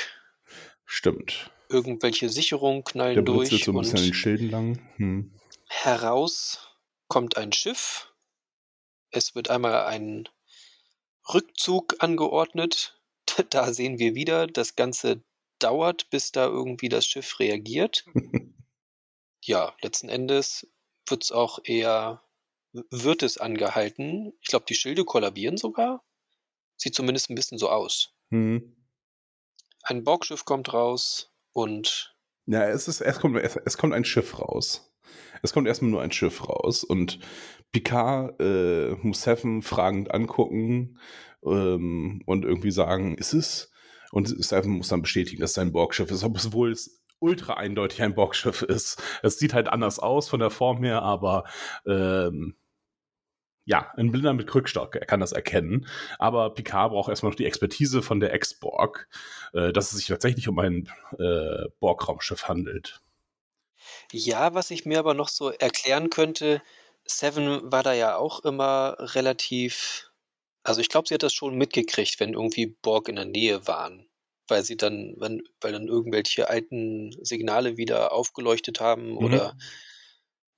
Stimmt. 0.85 1.51
Irgendwelche 1.69 2.29
Sicherungen 2.29 2.83
knallen 2.83 3.15
Der 3.15 3.23
durch. 3.23 3.49
so 3.63 3.71
ein 3.71 3.79
bisschen 3.79 3.97
an 3.97 4.03
den 4.03 4.13
Schilden 4.13 4.51
lang. 4.51 4.89
Hm. 4.97 5.33
Heraus 5.67 6.77
kommt 7.07 7.37
ein 7.37 7.51
Schiff. 7.51 8.13
Es 9.09 9.33
wird 9.33 9.49
einmal 9.49 9.85
ein 9.85 10.29
Rückzug 11.33 11.95
angeordnet. 11.99 12.99
Da 13.49 13.73
sehen 13.73 13.97
wir 13.97 14.13
wieder, 14.13 14.45
das 14.45 14.75
Ganze 14.75 15.23
dauert, 15.59 16.09
bis 16.11 16.31
da 16.31 16.45
irgendwie 16.45 16.89
das 16.89 17.05
Schiff 17.05 17.39
reagiert. 17.39 18.05
ja, 19.43 19.75
letzten 19.81 20.09
Endes 20.09 20.67
wird 21.07 21.23
es 21.23 21.31
auch 21.31 21.59
eher, 21.63 22.23
wird 22.71 23.23
es 23.23 23.37
angehalten. 23.37 24.31
Ich 24.41 24.49
glaube, 24.49 24.65
die 24.69 24.75
Schilde 24.75 25.05
kollabieren 25.05 25.57
sogar. 25.57 26.05
Sieht 26.77 26.95
zumindest 26.95 27.29
ein 27.29 27.35
bisschen 27.35 27.57
so 27.57 27.69
aus. 27.69 28.13
Mhm. 28.29 28.75
Ein 29.83 30.03
Borgschiff 30.03 30.45
kommt 30.45 30.71
raus 30.71 31.31
und. 31.51 32.15
Ja, 32.45 32.67
es, 32.67 32.87
ist, 32.87 33.01
es, 33.01 33.19
kommt, 33.19 33.37
es, 33.37 33.55
es 33.55 33.77
kommt 33.77 33.93
ein 33.93 34.05
Schiff 34.05 34.39
raus. 34.39 34.94
Es 35.41 35.53
kommt 35.53 35.67
erstmal 35.67 35.91
nur 35.91 36.01
ein 36.01 36.11
Schiff 36.11 36.47
raus 36.47 36.83
und 36.83 37.19
Picard 37.71 38.39
äh, 38.41 38.95
muss 39.01 39.23
Seven 39.23 39.61
fragend 39.61 40.13
angucken 40.13 40.99
ähm, 41.45 42.21
und 42.25 42.45
irgendwie 42.45 42.71
sagen, 42.71 43.15
ist 43.17 43.33
es? 43.33 43.71
Und 44.11 44.27
Seven 44.27 44.71
muss 44.71 44.87
dann 44.87 45.01
bestätigen, 45.01 45.41
dass 45.41 45.51
es 45.51 45.57
ein 45.57 45.73
Borgschiff 45.73 46.09
ist, 46.09 46.23
obwohl 46.23 46.71
es 46.71 47.03
ultra 47.19 47.55
eindeutig 47.55 48.01
ein 48.01 48.15
Borgschiff 48.15 48.61
ist. 48.61 49.01
Es 49.23 49.39
sieht 49.39 49.53
halt 49.53 49.67
anders 49.67 49.99
aus 49.99 50.29
von 50.29 50.39
der 50.39 50.49
Form 50.49 50.83
her, 50.83 51.01
aber 51.01 51.43
ähm, 51.85 52.55
ja, 53.65 53.91
ein 53.97 54.11
Blinder 54.11 54.33
mit 54.33 54.47
Krückstock, 54.47 54.95
er 54.95 55.07
kann 55.07 55.19
das 55.19 55.31
erkennen. 55.31 55.87
Aber 56.19 56.53
Picard 56.53 56.91
braucht 56.91 57.09
erstmal 57.09 57.31
noch 57.31 57.37
die 57.37 57.45
Expertise 57.45 58.01
von 58.03 58.19
der 58.19 58.33
Ex-Borg, 58.33 59.07
äh, 59.53 59.73
dass 59.73 59.91
es 59.91 59.97
sich 59.97 60.07
tatsächlich 60.07 60.47
um 60.47 60.59
ein 60.59 60.87
äh, 61.17 61.67
Borg-Raumschiff 61.79 62.47
handelt. 62.47 63.01
Ja, 64.11 64.53
was 64.53 64.71
ich 64.71 64.85
mir 64.85 64.99
aber 64.99 65.13
noch 65.13 65.29
so 65.29 65.49
erklären 65.49 66.09
könnte, 66.09 66.61
Seven 67.05 67.71
war 67.71 67.83
da 67.83 67.93
ja 67.93 68.17
auch 68.17 68.41
immer 68.41 68.95
relativ. 68.99 70.11
Also 70.63 70.81
ich 70.81 70.89
glaube, 70.89 71.07
sie 71.07 71.13
hat 71.13 71.23
das 71.23 71.33
schon 71.33 71.55
mitgekriegt, 71.55 72.19
wenn 72.19 72.33
irgendwie 72.33 72.67
Borg 72.81 73.07
in 73.07 73.15
der 73.15 73.25
Nähe 73.25 73.67
waren. 73.67 74.07
Weil 74.47 74.63
sie 74.63 74.77
dann, 74.77 75.15
wenn, 75.17 75.43
weil 75.59 75.71
dann 75.71 75.87
irgendwelche 75.87 76.49
alten 76.49 77.15
Signale 77.23 77.77
wieder 77.77 78.11
aufgeleuchtet 78.11 78.79
haben 78.79 79.11
mhm. 79.11 79.17
oder 79.17 79.57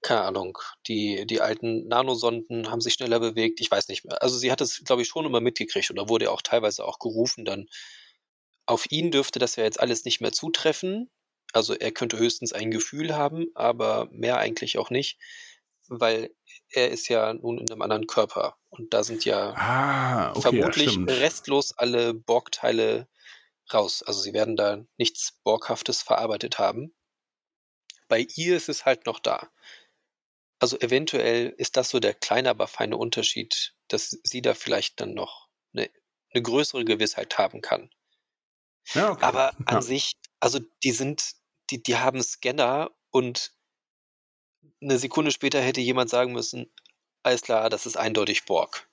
keine 0.01 0.21
Ahnung, 0.21 0.57
die, 0.87 1.25
die 1.25 1.41
alten 1.41 1.87
Nanosonden 1.87 2.69
haben 2.69 2.81
sich 2.81 2.93
schneller 2.93 3.19
bewegt, 3.19 3.59
ich 3.59 3.71
weiß 3.71 3.87
nicht 3.87 4.05
mehr. 4.05 4.21
Also 4.21 4.37
sie 4.37 4.51
hat 4.51 4.61
es, 4.61 4.83
glaube 4.85 5.01
ich, 5.01 5.07
schon 5.07 5.25
immer 5.25 5.41
mitgekriegt 5.41 5.89
und 5.89 5.97
da 5.97 6.07
wurde 6.07 6.31
auch 6.31 6.41
teilweise 6.41 6.85
auch 6.85 6.99
gerufen, 6.99 7.45
dann 7.45 7.67
auf 8.65 8.91
ihn 8.91 9.11
dürfte 9.11 9.39
das 9.39 9.55
ja 9.55 9.63
jetzt 9.63 9.79
alles 9.79 10.05
nicht 10.05 10.21
mehr 10.21 10.31
zutreffen. 10.31 11.09
Also 11.57 11.73
er 11.73 11.91
könnte 11.91 12.19
höchstens 12.19 12.53
ein 12.53 12.69
Gefühl 12.69 13.15
haben, 13.15 13.47
aber 13.55 14.07
mehr 14.11 14.37
eigentlich 14.37 14.77
auch 14.77 14.91
nicht, 14.91 15.17
weil 15.87 16.29
er 16.69 16.91
ist 16.91 17.07
ja 17.07 17.33
nun 17.33 17.57
in 17.57 17.71
einem 17.71 17.81
anderen 17.81 18.05
Körper 18.05 18.57
und 18.69 18.93
da 18.93 19.03
sind 19.03 19.25
ja 19.25 19.53
ah, 19.55 20.31
okay, 20.31 20.41
vermutlich 20.41 20.95
ja, 20.95 21.03
restlos 21.05 21.75
alle 21.75 22.13
Borgteile 22.13 23.07
raus. 23.73 24.03
Also 24.03 24.21
sie 24.21 24.33
werden 24.33 24.55
da 24.55 24.85
nichts 24.97 25.39
Borghaftes 25.43 26.03
verarbeitet 26.03 26.59
haben. 26.59 26.93
Bei 28.07 28.27
ihr 28.35 28.55
ist 28.55 28.69
es 28.69 28.85
halt 28.85 29.07
noch 29.07 29.19
da. 29.19 29.49
Also 30.59 30.79
eventuell 30.79 31.55
ist 31.57 31.75
das 31.75 31.89
so 31.89 31.99
der 31.99 32.13
kleine, 32.13 32.51
aber 32.51 32.67
feine 32.67 32.97
Unterschied, 32.97 33.73
dass 33.87 34.19
sie 34.23 34.43
da 34.43 34.53
vielleicht 34.53 35.01
dann 35.01 35.15
noch 35.15 35.49
eine, 35.73 35.89
eine 36.33 36.43
größere 36.43 36.85
Gewissheit 36.85 37.39
haben 37.39 37.61
kann. 37.61 37.89
Ja, 38.93 39.11
okay. 39.11 39.25
Aber 39.25 39.53
an 39.65 39.75
ja. 39.75 39.81
sich, 39.81 40.13
also 40.39 40.59
die 40.83 40.91
sind, 40.91 41.33
die, 41.69 41.81
die 41.81 41.97
haben 41.97 42.21
Scanner 42.21 42.91
und 43.11 43.53
eine 44.81 44.97
Sekunde 44.99 45.31
später 45.31 45.59
hätte 45.61 45.81
jemand 45.81 46.09
sagen 46.09 46.33
müssen, 46.33 46.71
alles 47.23 47.41
klar, 47.41 47.69
das 47.69 47.85
ist 47.85 47.97
eindeutig 47.97 48.45
Borg. 48.45 48.87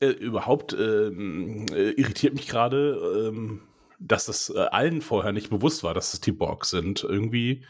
Äh, 0.00 0.08
überhaupt 0.08 0.72
ähm, 0.72 1.66
äh, 1.72 1.90
irritiert 1.90 2.34
mich 2.34 2.46
gerade, 2.48 3.28
ähm, 3.28 3.68
dass 3.98 4.26
das 4.26 4.50
äh, 4.50 4.58
allen 4.58 5.02
vorher 5.02 5.32
nicht 5.32 5.50
bewusst 5.50 5.82
war, 5.82 5.94
dass 5.94 6.14
es 6.14 6.20
die 6.20 6.32
Borg 6.32 6.64
sind. 6.64 7.02
Irgendwie 7.02 7.64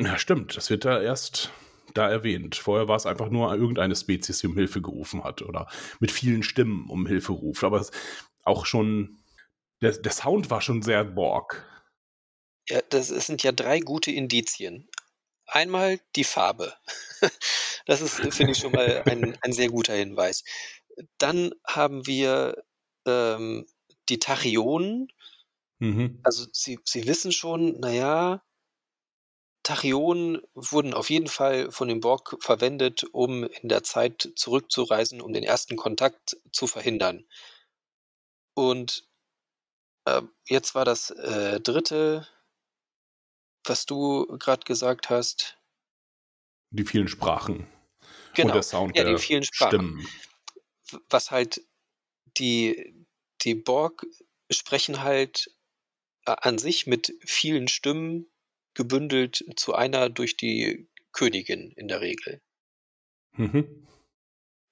Ja, 0.00 0.18
stimmt. 0.18 0.56
Das 0.56 0.70
wird 0.70 0.84
da 0.84 1.00
erst 1.00 1.50
da 1.92 2.08
erwähnt. 2.08 2.56
Vorher 2.56 2.88
war 2.88 2.96
es 2.96 3.06
einfach 3.06 3.30
nur 3.30 3.54
irgendeine 3.54 3.94
Spezies, 3.94 4.38
die 4.38 4.46
um 4.48 4.54
Hilfe 4.54 4.82
gerufen 4.82 5.22
hat 5.22 5.42
oder 5.42 5.68
mit 6.00 6.10
vielen 6.10 6.42
Stimmen 6.42 6.88
um 6.88 7.06
Hilfe 7.06 7.32
ruft. 7.32 7.62
Aber 7.62 7.84
auch 8.42 8.66
schon, 8.66 9.18
der, 9.82 9.92
der 9.92 10.12
Sound 10.12 10.50
war 10.50 10.60
schon 10.60 10.82
sehr 10.82 11.04
Borg. 11.04 11.64
Ja, 12.68 12.80
das 12.88 13.08
sind 13.08 13.42
ja 13.42 13.52
drei 13.52 13.80
gute 13.80 14.10
Indizien. 14.10 14.88
Einmal 15.46 16.00
die 16.16 16.24
Farbe. 16.24 16.74
Das 17.86 18.00
ist, 18.00 18.14
finde 18.14 18.52
ich, 18.52 18.58
schon 18.58 18.72
mal 18.72 19.02
ein, 19.04 19.36
ein 19.42 19.52
sehr 19.52 19.68
guter 19.68 19.92
Hinweis. 19.92 20.42
Dann 21.18 21.52
haben 21.66 22.06
wir 22.06 22.64
ähm, 23.04 23.66
die 24.08 24.18
Tachyonen. 24.18 25.08
Mhm. 25.80 26.18
Also 26.22 26.46
sie, 26.50 26.78
sie 26.84 27.06
wissen 27.06 27.30
schon, 27.30 27.78
naja, 27.80 28.42
Tachyonen 29.64 30.42
wurden 30.54 30.94
auf 30.94 31.10
jeden 31.10 31.26
Fall 31.26 31.70
von 31.72 31.88
dem 31.88 32.00
Borg 32.00 32.36
verwendet, 32.40 33.04
um 33.12 33.44
in 33.44 33.68
der 33.68 33.82
Zeit 33.82 34.30
zurückzureisen, 34.36 35.20
um 35.20 35.32
den 35.32 35.42
ersten 35.42 35.76
Kontakt 35.76 36.36
zu 36.52 36.66
verhindern. 36.66 37.26
Und 38.54 39.08
äh, 40.04 40.22
jetzt 40.46 40.74
war 40.74 40.84
das 40.84 41.10
äh, 41.10 41.60
dritte, 41.60 42.28
was 43.64 43.86
du 43.86 44.26
gerade 44.38 44.64
gesagt 44.64 45.10
hast. 45.10 45.58
Die 46.70 46.84
vielen 46.84 47.08
Sprachen. 47.08 47.66
Genau. 48.34 48.48
Und 48.48 48.54
der 48.54 48.62
Sound 48.62 48.96
ja, 48.96 49.04
die 49.04 49.18
vielen 49.18 49.44
Sprachen. 49.44 49.68
Stimmen. 49.68 50.08
Was 51.08 51.30
halt 51.30 51.60
die, 52.36 52.94
die 53.42 53.54
Borg 53.54 54.06
sprechen 54.50 55.02
halt 55.02 55.50
äh, 56.26 56.34
an 56.40 56.58
sich 56.58 56.86
mit 56.86 57.14
vielen 57.24 57.68
Stimmen 57.68 58.26
gebündelt 58.74 59.44
zu 59.56 59.74
einer 59.74 60.10
durch 60.10 60.36
die 60.36 60.88
Königin 61.12 61.70
in 61.72 61.88
der 61.88 62.00
Regel. 62.00 62.42
Mhm. 63.32 63.86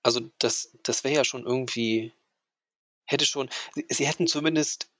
Also 0.03 0.21
das, 0.39 0.77
das 0.83 1.05
wäre 1.05 1.15
ja 1.15 1.25
schon 1.25 1.45
irgendwie, 1.45 2.13
hätte 3.05 3.25
schon, 3.25 3.49
sie, 3.75 3.87
sie 3.89 4.07
hätten 4.07 4.27
zumindest, 4.27 4.91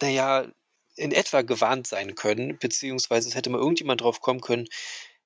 naja, 0.00 0.52
in 1.00 1.12
etwa 1.12 1.42
gewarnt 1.42 1.86
sein 1.86 2.14
können, 2.14 2.58
beziehungsweise 2.58 3.28
es 3.28 3.34
hätte 3.34 3.50
mal 3.50 3.58
irgendjemand 3.58 4.02
drauf 4.02 4.20
kommen 4.20 4.40
können, 4.40 4.68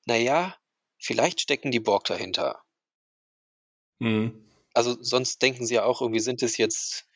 naja, 0.06 0.56
vielleicht 0.98 1.40
stecken 1.40 1.70
die 1.70 1.80
Borg 1.80 2.04
dahinter. 2.04 2.62
Mhm. 3.98 4.44
Also 4.72 4.96
sonst 5.00 5.42
denken 5.42 5.66
sie 5.66 5.74
ja 5.74 5.84
auch 5.84 6.00
irgendwie, 6.00 6.20
sind 6.20 6.42
es 6.42 6.56
jetzt, 6.56 7.06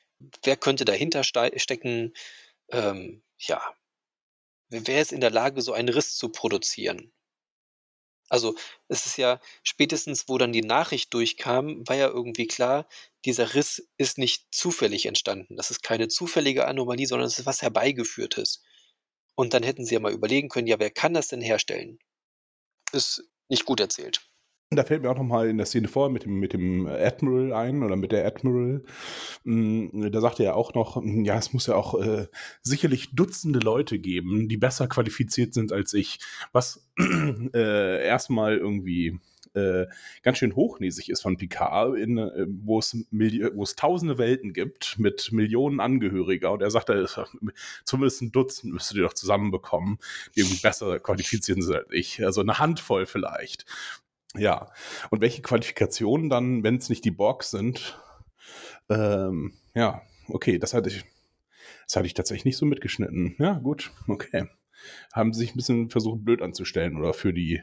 wer 0.43 0.57
könnte 0.57 0.85
dahinter 0.85 1.25
stecken? 1.25 2.15
Ähm, 2.71 3.23
ja, 3.39 3.61
wer 4.71 5.03
ist 5.03 5.13
in 5.13 5.21
der 5.21 5.31
Lage, 5.31 5.63
so 5.63 5.73
einen 5.73 5.89
Riss 5.89 6.17
zu 6.17 6.29
produzieren? 6.31 7.13
Also 8.29 8.55
es 8.89 9.07
ist 9.07 9.17
ja 9.17 9.41
spätestens, 9.63 10.29
wo 10.29 10.39
dann 10.39 10.53
die 10.53 10.63
Nachricht 10.63 11.13
durchkam, 11.15 11.87
war 11.89 11.97
ja 11.97 12.09
irgendwie 12.09 12.47
klar, 12.47 12.87
dieser 13.25 13.55
Riss 13.55 13.89
ist 13.97 14.19
nicht 14.19 14.47
zufällig 14.51 15.07
entstanden. 15.07 15.57
Das 15.57 15.71
ist 15.71 15.83
keine 15.83 16.09
zufällige 16.09 16.67
Anomalie, 16.67 17.07
sondern 17.07 17.27
es 17.27 17.39
ist 17.39 17.47
was 17.47 17.63
herbeigeführtes. 17.63 18.63
Und 19.35 19.55
dann 19.55 19.63
hätten 19.63 19.85
sie 19.85 19.95
ja 19.95 20.01
mal 20.01 20.13
überlegen 20.13 20.49
können, 20.49 20.67
ja, 20.67 20.79
wer 20.79 20.91
kann 20.91 21.15
das 21.15 21.29
denn 21.29 21.41
herstellen? 21.41 21.99
Ist 22.93 23.23
nicht 23.49 23.65
gut 23.65 23.81
erzählt. 23.81 24.23
Da 24.71 24.85
fällt 24.85 25.03
mir 25.03 25.11
auch 25.11 25.17
nochmal 25.17 25.49
in 25.49 25.57
der 25.57 25.65
Szene 25.65 25.89
vor 25.89 26.11
mit 26.11 26.25
dem, 26.25 26.41
mit 26.41 26.53
dem 26.53 26.87
Admiral 26.87 27.55
ein 27.55 27.83
oder 27.83 27.97
mit 27.97 28.13
der 28.13 28.27
Admiral. 28.27 28.85
Mm, 29.45 30.11
da 30.11 30.21
sagt 30.21 30.41
er 30.41 30.45
ja 30.45 30.55
auch 30.55 30.75
noch, 30.75 31.01
mm, 31.03 31.25
ja, 31.25 31.39
es 31.39 31.55
muss 31.55 31.69
ja 31.69 31.75
auch 31.75 31.99
äh, 31.99 32.27
sicherlich 32.61 33.15
Dutzende 33.15 33.61
Leute 33.61 33.99
geben, 33.99 34.47
die 34.47 34.59
besser 34.59 34.87
qualifiziert 34.87 35.55
sind 35.55 35.73
als 35.73 35.95
ich. 35.95 36.19
Was 36.53 36.87
äh, 37.55 38.07
erstmal 38.07 38.59
irgendwie 38.59 39.19
äh, 39.55 39.87
ganz 40.23 40.37
schön 40.37 40.55
hochnäsig 40.55 41.09
ist 41.09 41.23
von 41.23 41.39
Picard, 41.39 41.97
äh, 41.97 42.47
wo, 42.49 42.79
es 42.79 42.95
wo 42.95 43.63
es 43.63 43.75
tausende 43.75 44.19
Welten 44.19 44.53
gibt 44.53 44.99
mit 44.99 45.33
Millionen 45.33 45.81
Angehöriger. 45.81 46.53
Und 46.53 46.61
er 46.61 46.71
sagt, 46.71 46.91
zumindest 47.85 48.21
ein 48.21 48.33
Dutzend 48.33 48.75
müsstet 48.75 48.99
ihr 48.99 49.05
doch 49.05 49.15
zusammenbekommen, 49.15 49.99
die 50.37 50.41
irgendwie 50.41 50.61
besser 50.61 51.01
qualifiziert 51.01 51.63
sind 51.63 51.75
als 51.75 51.89
ich. 51.91 52.23
Also 52.23 52.43
eine 52.43 52.59
Handvoll 52.59 53.07
vielleicht. 53.07 53.65
Ja, 54.35 54.71
und 55.11 55.21
welche 55.21 55.43
Qualifikationen 55.43 56.29
dann, 56.29 56.63
wenn 56.63 56.77
es 56.77 56.89
nicht 56.89 57.05
die 57.05 57.11
Borg 57.11 57.45
sind? 57.45 57.99
Ähm, 58.91 59.55
ja, 59.75 60.03
okay, 60.29 60.59
das 60.59 60.75
hatte 60.75 60.91
ich, 60.91 61.05
das 61.87 61.97
hatte 61.97 62.07
ich 62.07 62.15
tatsächlich 62.15 62.45
nicht 62.45 62.57
so 62.57 62.67
mitgeschnitten. 62.67 63.37
Ja, 63.39 63.55
gut, 63.55 63.91
okay. 64.07 64.49
Haben 65.13 65.33
sie 65.33 65.41
sich 65.41 65.55
ein 65.55 65.57
bisschen 65.57 65.91
versucht, 65.91 66.25
blöd 66.25 66.43
anzustellen 66.43 66.97
oder 66.97 67.15
für 67.15 67.33
die, 67.33 67.63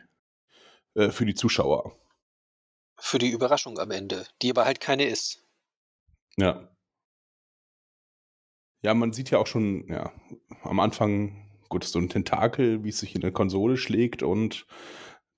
äh, 0.95 1.09
für 1.09 1.25
die 1.25 1.35
Zuschauer. 1.35 1.95
Für 2.97 3.19
die 3.19 3.29
Überraschung 3.29 3.77
am 3.79 3.91
Ende, 3.91 4.25
die 4.41 4.49
aber 4.49 4.65
halt 4.65 4.79
keine 4.79 5.05
ist. 5.05 5.43
Ja. 6.37 6.69
Ja, 8.81 8.93
man 8.93 9.13
sieht 9.13 9.31
ja 9.31 9.39
auch 9.39 9.47
schon, 9.47 9.87
ja, 9.87 10.11
am 10.63 10.79
Anfang, 10.79 11.49
gut, 11.69 11.83
so 11.83 11.99
ein 11.99 12.09
Tentakel, 12.09 12.83
wie 12.83 12.89
es 12.89 12.99
sich 12.99 13.15
in 13.15 13.21
der 13.21 13.31
Konsole 13.31 13.77
schlägt 13.77 14.21
und 14.21 14.67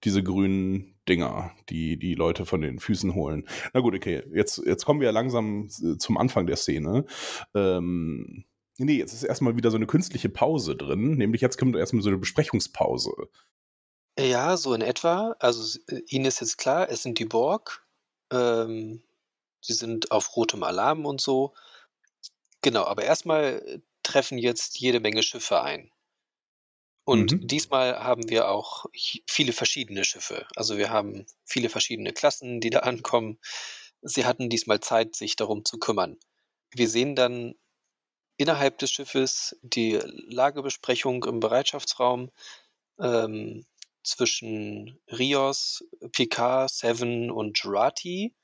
diese 0.03 0.23
grünen 0.23 0.95
Dinger, 1.07 1.51
die 1.69 1.97
die 1.97 2.15
Leute 2.15 2.45
von 2.45 2.61
den 2.61 2.79
Füßen 2.79 3.15
holen. 3.15 3.47
Na 3.73 3.79
gut, 3.79 3.95
okay, 3.95 4.23
jetzt, 4.33 4.61
jetzt 4.65 4.85
kommen 4.85 5.01
wir 5.01 5.11
langsam 5.11 5.69
äh, 5.81 5.97
zum 5.97 6.17
Anfang 6.17 6.47
der 6.47 6.57
Szene. 6.57 7.05
Ähm, 7.55 8.45
nee, 8.77 8.97
jetzt 8.97 9.13
ist 9.13 9.23
erstmal 9.23 9.55
wieder 9.55 9.71
so 9.71 9.77
eine 9.77 9.87
künstliche 9.87 10.29
Pause 10.29 10.75
drin, 10.75 11.15
nämlich 11.15 11.41
jetzt 11.41 11.57
kommt 11.57 11.75
erstmal 11.75 12.03
so 12.03 12.09
eine 12.09 12.17
Besprechungspause. 12.17 13.11
Ja, 14.19 14.57
so 14.57 14.73
in 14.73 14.81
etwa. 14.81 15.35
Also 15.39 15.79
äh, 15.89 16.01
Ihnen 16.09 16.25
ist 16.25 16.41
jetzt 16.41 16.57
klar, 16.57 16.89
es 16.89 17.03
sind 17.03 17.19
die 17.19 17.25
Borg. 17.25 17.85
Ähm, 18.31 19.03
sie 19.61 19.73
sind 19.73 20.11
auf 20.11 20.35
rotem 20.35 20.63
Alarm 20.63 21.05
und 21.05 21.21
so. 21.21 21.53
Genau, 22.61 22.83
aber 22.85 23.03
erstmal 23.03 23.81
treffen 24.03 24.37
jetzt 24.37 24.79
jede 24.79 24.99
Menge 24.99 25.23
Schiffe 25.23 25.61
ein. 25.61 25.91
Und 27.07 27.31
mhm. 27.31 27.47
diesmal 27.47 28.03
haben 28.03 28.29
wir 28.29 28.49
auch 28.49 28.85
viele 29.25 29.53
verschiedene 29.53 30.03
Schiffe. 30.03 30.45
Also 30.57 30.77
wir 30.77 30.89
haben 30.89 31.25
viele 31.45 31.69
verschiedene 31.69 32.11
Klassen, 32.11 32.59
die 32.59 32.69
da 32.69 32.79
ankommen. 32.79 33.39
Sie 34.01 34.25
hatten 34.25 34.49
diesmal 34.49 34.81
Zeit, 34.81 35.15
sich 35.15 35.37
darum 35.37 35.63
zu 35.63 35.77
kümmern. 35.77 36.17
Wir 36.71 36.89
sehen 36.89 37.15
dann 37.15 37.55
innerhalb 38.35 38.77
des 38.79 38.91
Schiffes 38.91 39.57
die 39.61 40.01
Lagebesprechung 40.03 41.23
im 41.23 41.39
Bereitschaftsraum 41.39 42.29
ähm, 42.99 43.65
zwischen 44.03 44.99
Rios, 45.09 45.85
Picard, 46.11 46.69
Seven 46.69 47.31
und 47.31 47.57
Jurati, 47.57 48.35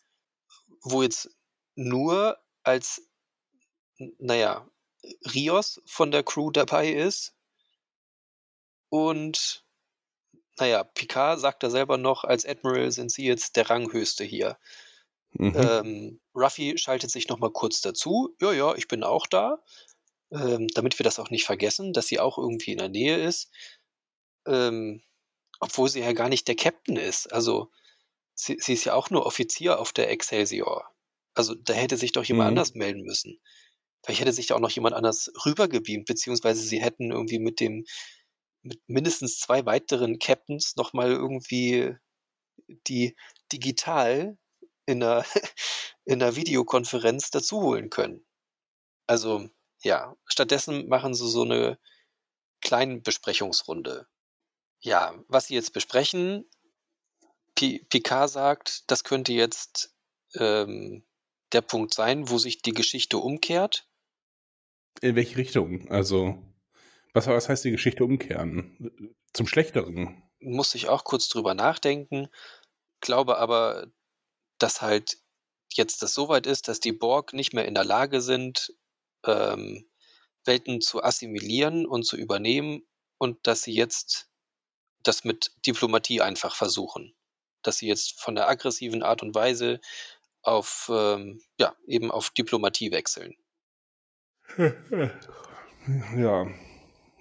wo 0.84 1.04
jetzt 1.04 1.30
nur 1.76 2.38
als, 2.64 3.10
naja, 4.20 4.66
Rios 5.34 5.82
von 5.86 6.12
der 6.12 6.24
Crew 6.24 6.50
dabei 6.50 6.94
ist 6.94 7.33
und 8.94 9.66
naja, 10.60 10.84
Picard 10.84 11.40
sagt 11.40 11.64
da 11.64 11.72
selber 11.72 11.98
noch, 11.98 12.26
als 12.26 12.46
Admiral 12.46 12.92
sind 12.92 13.12
sie 13.12 13.26
jetzt 13.26 13.56
der 13.56 13.68
Ranghöchste 13.68 14.24
hier. 14.24 14.60
Mhm. 15.32 15.54
Ähm, 15.56 16.22
Ruffy 16.36 16.78
schaltet 16.78 17.10
sich 17.10 17.28
nochmal 17.28 17.50
kurz 17.50 17.82
dazu. 17.82 18.36
Ja, 18.40 18.54
ja, 18.54 18.76
ich 18.76 18.88
bin 18.88 19.04
auch 19.04 19.26
da. 19.26 19.64
Ähm, 20.32 20.68
damit 20.76 21.00
wir 21.00 21.04
das 21.04 21.18
auch 21.18 21.32
nicht 21.32 21.44
vergessen, 21.44 21.92
dass 21.92 22.06
sie 22.06 22.20
auch 22.20 22.38
irgendwie 22.38 22.74
in 22.74 22.78
der 22.78 22.90
Nähe 22.90 23.18
ist. 23.18 23.50
Ähm, 24.46 25.02
obwohl 25.60 25.90
sie 25.90 26.02
ja 26.02 26.14
gar 26.14 26.30
nicht 26.30 26.48
der 26.48 26.56
Captain 26.56 26.98
ist. 26.98 27.34
Also, 27.34 27.72
sie, 28.36 28.58
sie, 28.60 28.74
ist 28.74 28.84
ja 28.84 28.94
auch 28.94 29.10
nur 29.10 29.26
Offizier 29.26 29.80
auf 29.80 29.92
der 29.92 30.12
Excelsior. 30.12 30.88
Also, 31.34 31.56
da 31.56 31.74
hätte 31.74 31.98
sich 31.98 32.12
doch 32.12 32.26
jemand 32.26 32.52
mhm. 32.52 32.58
anders 32.60 32.76
melden 32.76 33.02
müssen. 33.02 33.42
Vielleicht 34.04 34.22
hätte 34.22 34.34
sich 34.34 34.46
da 34.46 34.56
auch 34.56 34.60
noch 34.60 34.70
jemand 34.70 34.94
anders 34.94 35.32
rübergebeamt, 35.48 36.06
beziehungsweise 36.06 36.62
sie 36.62 36.80
hätten 36.80 37.10
irgendwie 37.10 37.40
mit 37.40 37.60
dem 37.60 37.86
mit 38.64 38.82
mindestens 38.88 39.40
zwei 39.40 39.66
weiteren 39.66 40.20
Captains 40.20 40.76
nochmal 40.76 41.12
irgendwie 41.12 41.96
die 42.88 43.16
digital 43.52 44.38
in 44.86 45.04
einer, 45.04 45.26
in 46.06 46.22
einer 46.22 46.36
Videokonferenz 46.36 47.30
dazuholen 47.30 47.90
können. 47.90 48.26
Also 49.06 49.50
ja, 49.84 50.16
stattdessen 50.26 50.88
machen 50.88 51.14
sie 51.14 51.30
so 51.30 51.44
eine 51.44 51.78
kleine 52.62 53.02
Besprechungsrunde. 53.02 54.08
Ja, 54.80 55.14
was 55.28 55.48
sie 55.48 55.56
jetzt 55.56 55.74
besprechen, 55.74 56.50
P 57.56 57.86
Picard 57.90 58.30
sagt, 58.30 58.90
das 58.90 59.04
könnte 59.04 59.34
jetzt 59.34 59.94
ähm, 60.36 61.06
der 61.52 61.62
Punkt 61.62 61.94
sein, 61.94 62.30
wo 62.30 62.38
sich 62.38 62.62
die 62.62 62.72
Geschichte 62.72 63.18
umkehrt. 63.18 63.88
In 65.02 65.16
welche 65.16 65.38
Richtung? 65.38 65.90
Also 65.90 66.42
was, 67.14 67.28
was 67.28 67.50
heißt 67.50 67.64
die 67.64 67.72
Geschichte 67.72 68.04
umkehren? 68.04 69.16
Zum 69.34 69.48
Schlechteren? 69.48 70.24
Muss 70.40 70.76
ich 70.76 70.90
auch 70.90 71.04
kurz 71.04 71.30
drüber 71.30 71.54
nachdenken. 71.54 72.28
Glaube 73.02 73.38
aber, 73.38 73.88
dass 74.58 74.82
halt 74.82 75.18
jetzt 75.74 76.02
das 76.02 76.14
so 76.14 76.28
weit 76.28 76.48
ist, 76.48 76.68
dass 76.68 76.80
die 76.80 76.92
Borg 76.92 77.34
nicht 77.34 77.54
mehr 77.54 77.66
in 77.66 77.74
der 77.74 77.86
Lage 77.86 78.22
sind, 78.22 78.74
ähm, 79.26 79.90
Welten 80.46 80.82
zu 80.82 81.04
assimilieren 81.04 81.86
und 81.86 82.04
zu 82.04 82.18
übernehmen 82.18 82.84
und 83.18 83.48
dass 83.48 83.62
sie 83.62 83.74
jetzt 83.74 84.30
das 85.04 85.24
mit 85.24 85.52
Diplomatie 85.66 86.22
einfach 86.22 86.56
versuchen. 86.56 87.16
Dass 87.62 87.78
sie 87.78 87.88
jetzt 87.88 88.20
von 88.20 88.36
der 88.36 88.50
aggressiven 88.50 89.04
Art 89.04 89.22
und 89.24 89.36
Weise 89.36 89.80
auf, 90.42 90.90
ähm, 90.94 91.42
ja, 91.58 91.76
eben 91.88 92.12
auf 92.12 92.30
Diplomatie 92.32 92.92
wechseln. 92.92 93.36
Ja, 96.16 96.48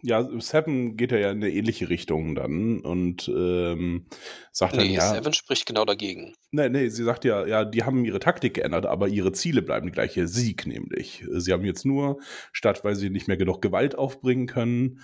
ja, 0.05 0.29
Seven 0.41 0.97
geht 0.97 1.12
ja 1.12 1.31
in 1.31 1.39
eine 1.39 1.51
ähnliche 1.51 1.89
Richtung 1.89 2.35
dann 2.35 2.81
und 2.81 3.29
ähm, 3.29 4.07
sagt 4.51 4.77
dann 4.77 4.87
Nee, 4.89 4.95
ja. 4.95 5.15
Seven 5.15 5.33
spricht 5.33 5.65
genau 5.65 5.85
dagegen. 5.85 6.35
Nee, 6.51 6.69
nee, 6.69 6.89
sie 6.89 7.05
sagt 7.05 7.24
ja, 7.24 7.47
ja, 7.47 7.65
die 7.65 7.85
haben 7.85 8.05
ihre 8.05 8.19
Taktik 8.19 8.55
geändert, 8.55 8.85
aber 8.85 9.07
ihre 9.09 9.33
Ziele 9.33 9.62
bleiben 9.62 9.87
die 9.87 9.93
gleiche. 9.93 10.27
Sieg 10.27 10.66
nämlich. 10.66 11.24
Sie 11.31 11.53
haben 11.53 11.65
jetzt 11.65 11.87
nur, 11.87 12.19
statt 12.53 12.85
weil 12.85 12.97
sie 12.97 13.11
nicht 13.11 13.29
mehr 13.29 13.37
genug 13.37 13.62
Gewalt 13.62 13.95
aufbringen 13.95 14.47
können, 14.49 15.01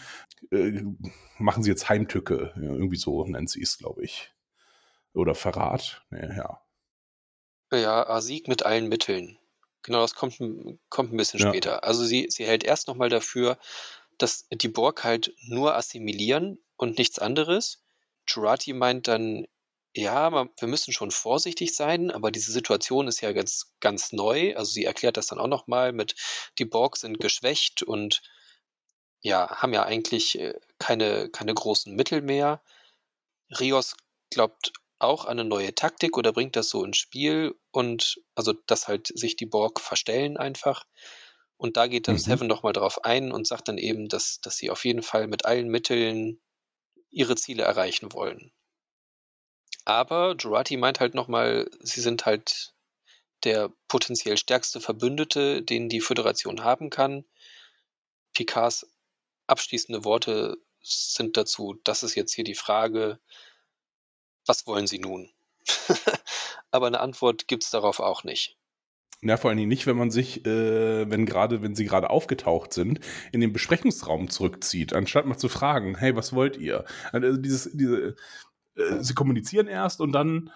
äh, 0.51 0.83
machen 1.39 1.63
sie 1.63 1.71
jetzt 1.71 1.89
Heimtücke. 1.89 2.53
Ja, 2.57 2.63
irgendwie 2.73 2.99
so 2.99 3.25
nennt 3.25 3.51
sie 3.51 3.63
es, 3.63 3.79
glaube 3.79 4.03
ich. 4.03 4.33
Oder 5.15 5.37
Verrat. 5.37 6.05
Nee, 6.11 6.29
ja. 6.37 6.61
Ja, 7.73 8.09
ah, 8.09 8.21
Sieg 8.21 8.49
mit 8.49 8.65
allen 8.65 8.89
Mitteln. 8.89 9.39
Genau, 9.83 10.01
das 10.01 10.15
kommt, 10.15 10.39
kommt 10.89 11.13
ein 11.13 11.17
bisschen 11.17 11.41
Ja. 11.41 11.49
später. 11.51 11.85
Also 11.85 12.05
sie, 12.05 12.27
sie 12.31 12.45
hält 12.45 12.65
erst 12.65 12.89
nochmal 12.89 13.09
dafür, 13.11 13.59
dass 14.19 14.47
die 14.51 14.69
Borg 14.69 15.05
halt 15.05 15.33
nur 15.41 15.75
assimilieren 15.77 16.59
und 16.77 16.99
nichts 16.99 17.19
anderes. 17.19 17.83
Jurati 18.29 18.73
meint 18.73 19.09
dann, 19.09 19.47
ja, 19.95 20.31
wir 20.33 20.69
müssen 20.69 20.93
schon 20.93 21.11
vorsichtig 21.11 21.75
sein, 21.75 22.11
aber 22.11 22.31
diese 22.31 22.53
Situation 22.53 23.09
ist 23.09 23.21
ja 23.21 23.33
ganz, 23.33 23.73
ganz 23.81 24.13
neu. 24.13 24.55
Also 24.57 24.73
sie 24.73 24.85
erklärt 24.85 25.17
das 25.17 25.29
dann 25.29 25.39
auch 25.39 25.49
nochmal 25.49 25.93
mit, 25.93 26.15
die 26.59 26.65
Borg 26.65 26.97
sind 26.97 27.21
geschwächt 27.21 27.83
und 27.83 28.23
ja, 29.21 29.49
haben 29.51 29.73
ja 29.73 29.85
eigentlich 29.85 30.39
äh, 30.39 30.55
keine, 30.79 31.29
keine 31.31 31.55
großen 31.55 31.95
Mittel 31.95 32.23
mehr. 32.23 32.63
Rios 33.59 33.97
glaubt 34.31 34.73
auch 34.99 35.25
an 35.25 35.39
eine 35.39 35.49
neue 35.49 35.75
Taktik 35.75 36.17
oder 36.17 36.33
bringt 36.33 36.57
das 36.57 36.69
so 36.71 36.85
ins 36.85 36.99
Spiel 36.99 37.55
und 37.71 38.21
also, 38.35 38.53
dass 38.67 38.89
halt 38.89 39.09
sich 39.09 39.37
die 39.37 39.47
Borg 39.47 39.81
verstellen 39.81 40.37
einfach. 40.37 40.85
Und 41.59 41.77
da 41.77 41.87
geht 41.89 42.09
dann 42.09 42.15
Mhm. 42.15 42.21
Seven 42.21 42.47
nochmal 42.47 42.73
drauf 42.73 43.05
ein 43.05 43.33
und 43.33 43.47
sagt 43.47 43.69
dann 43.69 43.79
eben, 43.79 44.09
dass, 44.09 44.41
dass 44.41 44.57
sie 44.57 44.71
auf 44.71 44.85
jeden 44.85 45.03
Fall 45.03 45.27
mit 45.27 45.45
allen 45.45 45.69
Mitteln 45.69 46.41
ihre 47.11 47.37
Ziele 47.37 47.65
erreichen 47.65 48.13
wollen. 48.13 48.53
Aber 49.85 50.37
Jurati 50.39 50.77
meint 50.77 51.01
halt 51.01 51.15
nochmal, 51.15 51.69
sie 51.81 52.01
sind 52.01 52.27
halt 52.27 52.75
der 53.45 53.71
potenziell 53.89 54.37
stärkste 54.37 54.81
Verbündete, 54.81 55.63
den 55.63 55.89
die 55.89 56.01
Föderation 56.01 56.63
haben 56.65 56.91
kann. 56.91 57.25
Picards 58.35 58.87
abschließende 59.47 60.05
Worte 60.05 60.59
sind 60.83 61.37
dazu, 61.37 61.75
das 61.85 62.03
ist 62.03 62.15
jetzt 62.15 62.35
hier 62.35 62.45
die 62.45 62.55
Frage, 62.55 63.19
was 64.47 64.67
wollen 64.67 64.87
Sie 64.87 64.99
nun? 64.99 65.33
Aber 66.71 66.87
eine 66.87 67.01
Antwort 67.01 67.49
gibt 67.49 67.65
es 67.65 67.71
darauf 67.71 68.01
auch 68.01 68.25
nicht. 68.25 68.57
Ja, 69.21 69.37
vor 69.37 69.51
allen 69.51 69.59
Dingen 69.59 69.69
nicht, 69.69 69.87
wenn 69.87 69.97
man 69.97 70.13
sich, 70.13 70.47
äh, 70.47 71.11
wenn 71.11 71.27
gerade, 71.27 71.61
wenn 71.61 71.75
sie 71.75 71.85
gerade 71.85 72.09
aufgetaucht 72.11 72.73
sind, 72.73 73.01
in 73.33 73.41
den 73.41 73.53
Besprechungsraum 73.53 74.31
zurückzieht, 74.31 74.93
anstatt 74.93 75.27
mal 75.27 75.37
zu 75.37 75.49
fragen, 75.49 75.97
hey, 75.97 76.15
was 76.15 76.33
wollt 76.33 76.57
ihr? 76.57 76.85
Also 77.11 77.37
dieses, 77.37 77.71
diese, 77.77 78.15
äh, 78.77 79.03
sie 79.03 79.15
kommunizieren 79.15 79.67
erst 79.67 80.01
und 80.01 80.13
dann 80.13 80.51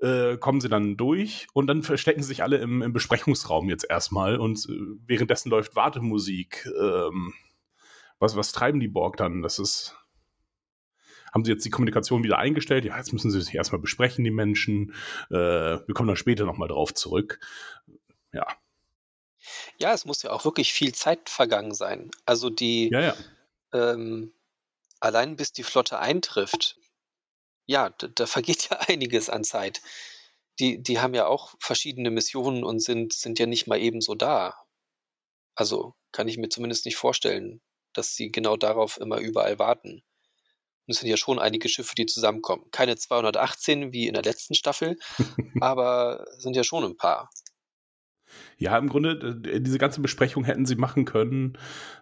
äh, 0.00 0.36
kommen 0.36 0.60
sie 0.60 0.68
dann 0.68 0.98
durch 0.98 1.46
und 1.54 1.66
dann 1.66 1.82
verstecken 1.82 2.22
sich 2.22 2.42
alle 2.42 2.58
im, 2.58 2.82
im 2.82 2.92
Besprechungsraum 2.92 3.70
jetzt 3.70 3.86
erstmal 3.88 4.36
und 4.38 4.58
äh, 4.68 4.72
währenddessen 5.06 5.48
läuft 5.48 5.74
Wartemusik. 5.74 6.68
Ähm, 6.78 7.32
was, 8.18 8.36
was 8.36 8.52
treiben 8.52 8.80
die 8.80 8.88
Borg 8.88 9.16
dann? 9.16 9.42
Das 9.42 9.58
ist. 9.58 9.96
Haben 11.34 11.44
sie 11.44 11.50
jetzt 11.50 11.64
die 11.64 11.70
Kommunikation 11.70 12.22
wieder 12.22 12.38
eingestellt? 12.38 12.84
Ja, 12.84 12.96
jetzt 12.96 13.12
müssen 13.12 13.32
sie 13.32 13.40
sich 13.40 13.54
erstmal 13.56 13.80
besprechen, 13.80 14.22
die 14.22 14.30
Menschen. 14.30 14.94
Äh, 15.30 15.34
wir 15.34 15.92
kommen 15.92 16.06
dann 16.06 16.16
später 16.16 16.44
nochmal 16.44 16.68
drauf 16.68 16.94
zurück. 16.94 17.40
Ja. 18.32 18.46
Ja, 19.78 19.92
es 19.92 20.04
muss 20.04 20.22
ja 20.22 20.30
auch 20.30 20.44
wirklich 20.44 20.72
viel 20.72 20.94
Zeit 20.94 21.28
vergangen 21.28 21.74
sein. 21.74 22.10
Also 22.24 22.50
die, 22.50 22.88
Ja, 22.90 23.00
ja. 23.00 23.14
ähm, 23.72 24.32
allein 25.00 25.34
bis 25.34 25.52
die 25.52 25.64
Flotte 25.64 25.98
eintrifft, 25.98 26.78
ja, 27.66 27.90
da, 27.90 28.06
da 28.06 28.26
vergeht 28.26 28.70
ja 28.70 28.78
einiges 28.88 29.28
an 29.28 29.42
Zeit. 29.42 29.82
Die, 30.60 30.80
die 30.80 31.00
haben 31.00 31.14
ja 31.14 31.26
auch 31.26 31.54
verschiedene 31.58 32.12
Missionen 32.12 32.62
und 32.62 32.78
sind, 32.78 33.12
sind 33.12 33.40
ja 33.40 33.46
nicht 33.46 33.66
mal 33.66 33.80
ebenso 33.80 34.14
da. 34.14 34.56
Also 35.56 35.94
kann 36.12 36.28
ich 36.28 36.38
mir 36.38 36.48
zumindest 36.48 36.84
nicht 36.84 36.96
vorstellen, 36.96 37.60
dass 37.92 38.14
sie 38.14 38.30
genau 38.30 38.56
darauf 38.56 39.00
immer 39.00 39.18
überall 39.18 39.58
warten. 39.58 40.04
Und 40.86 40.92
es 40.92 41.00
sind 41.00 41.08
ja 41.08 41.16
schon 41.16 41.38
einige 41.38 41.68
Schiffe, 41.68 41.94
die 41.96 42.06
zusammenkommen. 42.06 42.64
Keine 42.70 42.96
218 42.96 43.92
wie 43.92 44.06
in 44.06 44.14
der 44.14 44.22
letzten 44.22 44.54
Staffel, 44.54 44.98
aber 45.60 46.26
sind 46.38 46.56
ja 46.56 46.64
schon 46.64 46.84
ein 46.84 46.96
paar. 46.96 47.30
Ja, 48.56 48.76
im 48.78 48.88
Grunde, 48.88 49.40
äh, 49.44 49.60
diese 49.60 49.78
ganze 49.78 50.00
Besprechung 50.00 50.44
hätten 50.44 50.66
sie 50.66 50.76
machen 50.76 51.04
können, 51.04 51.58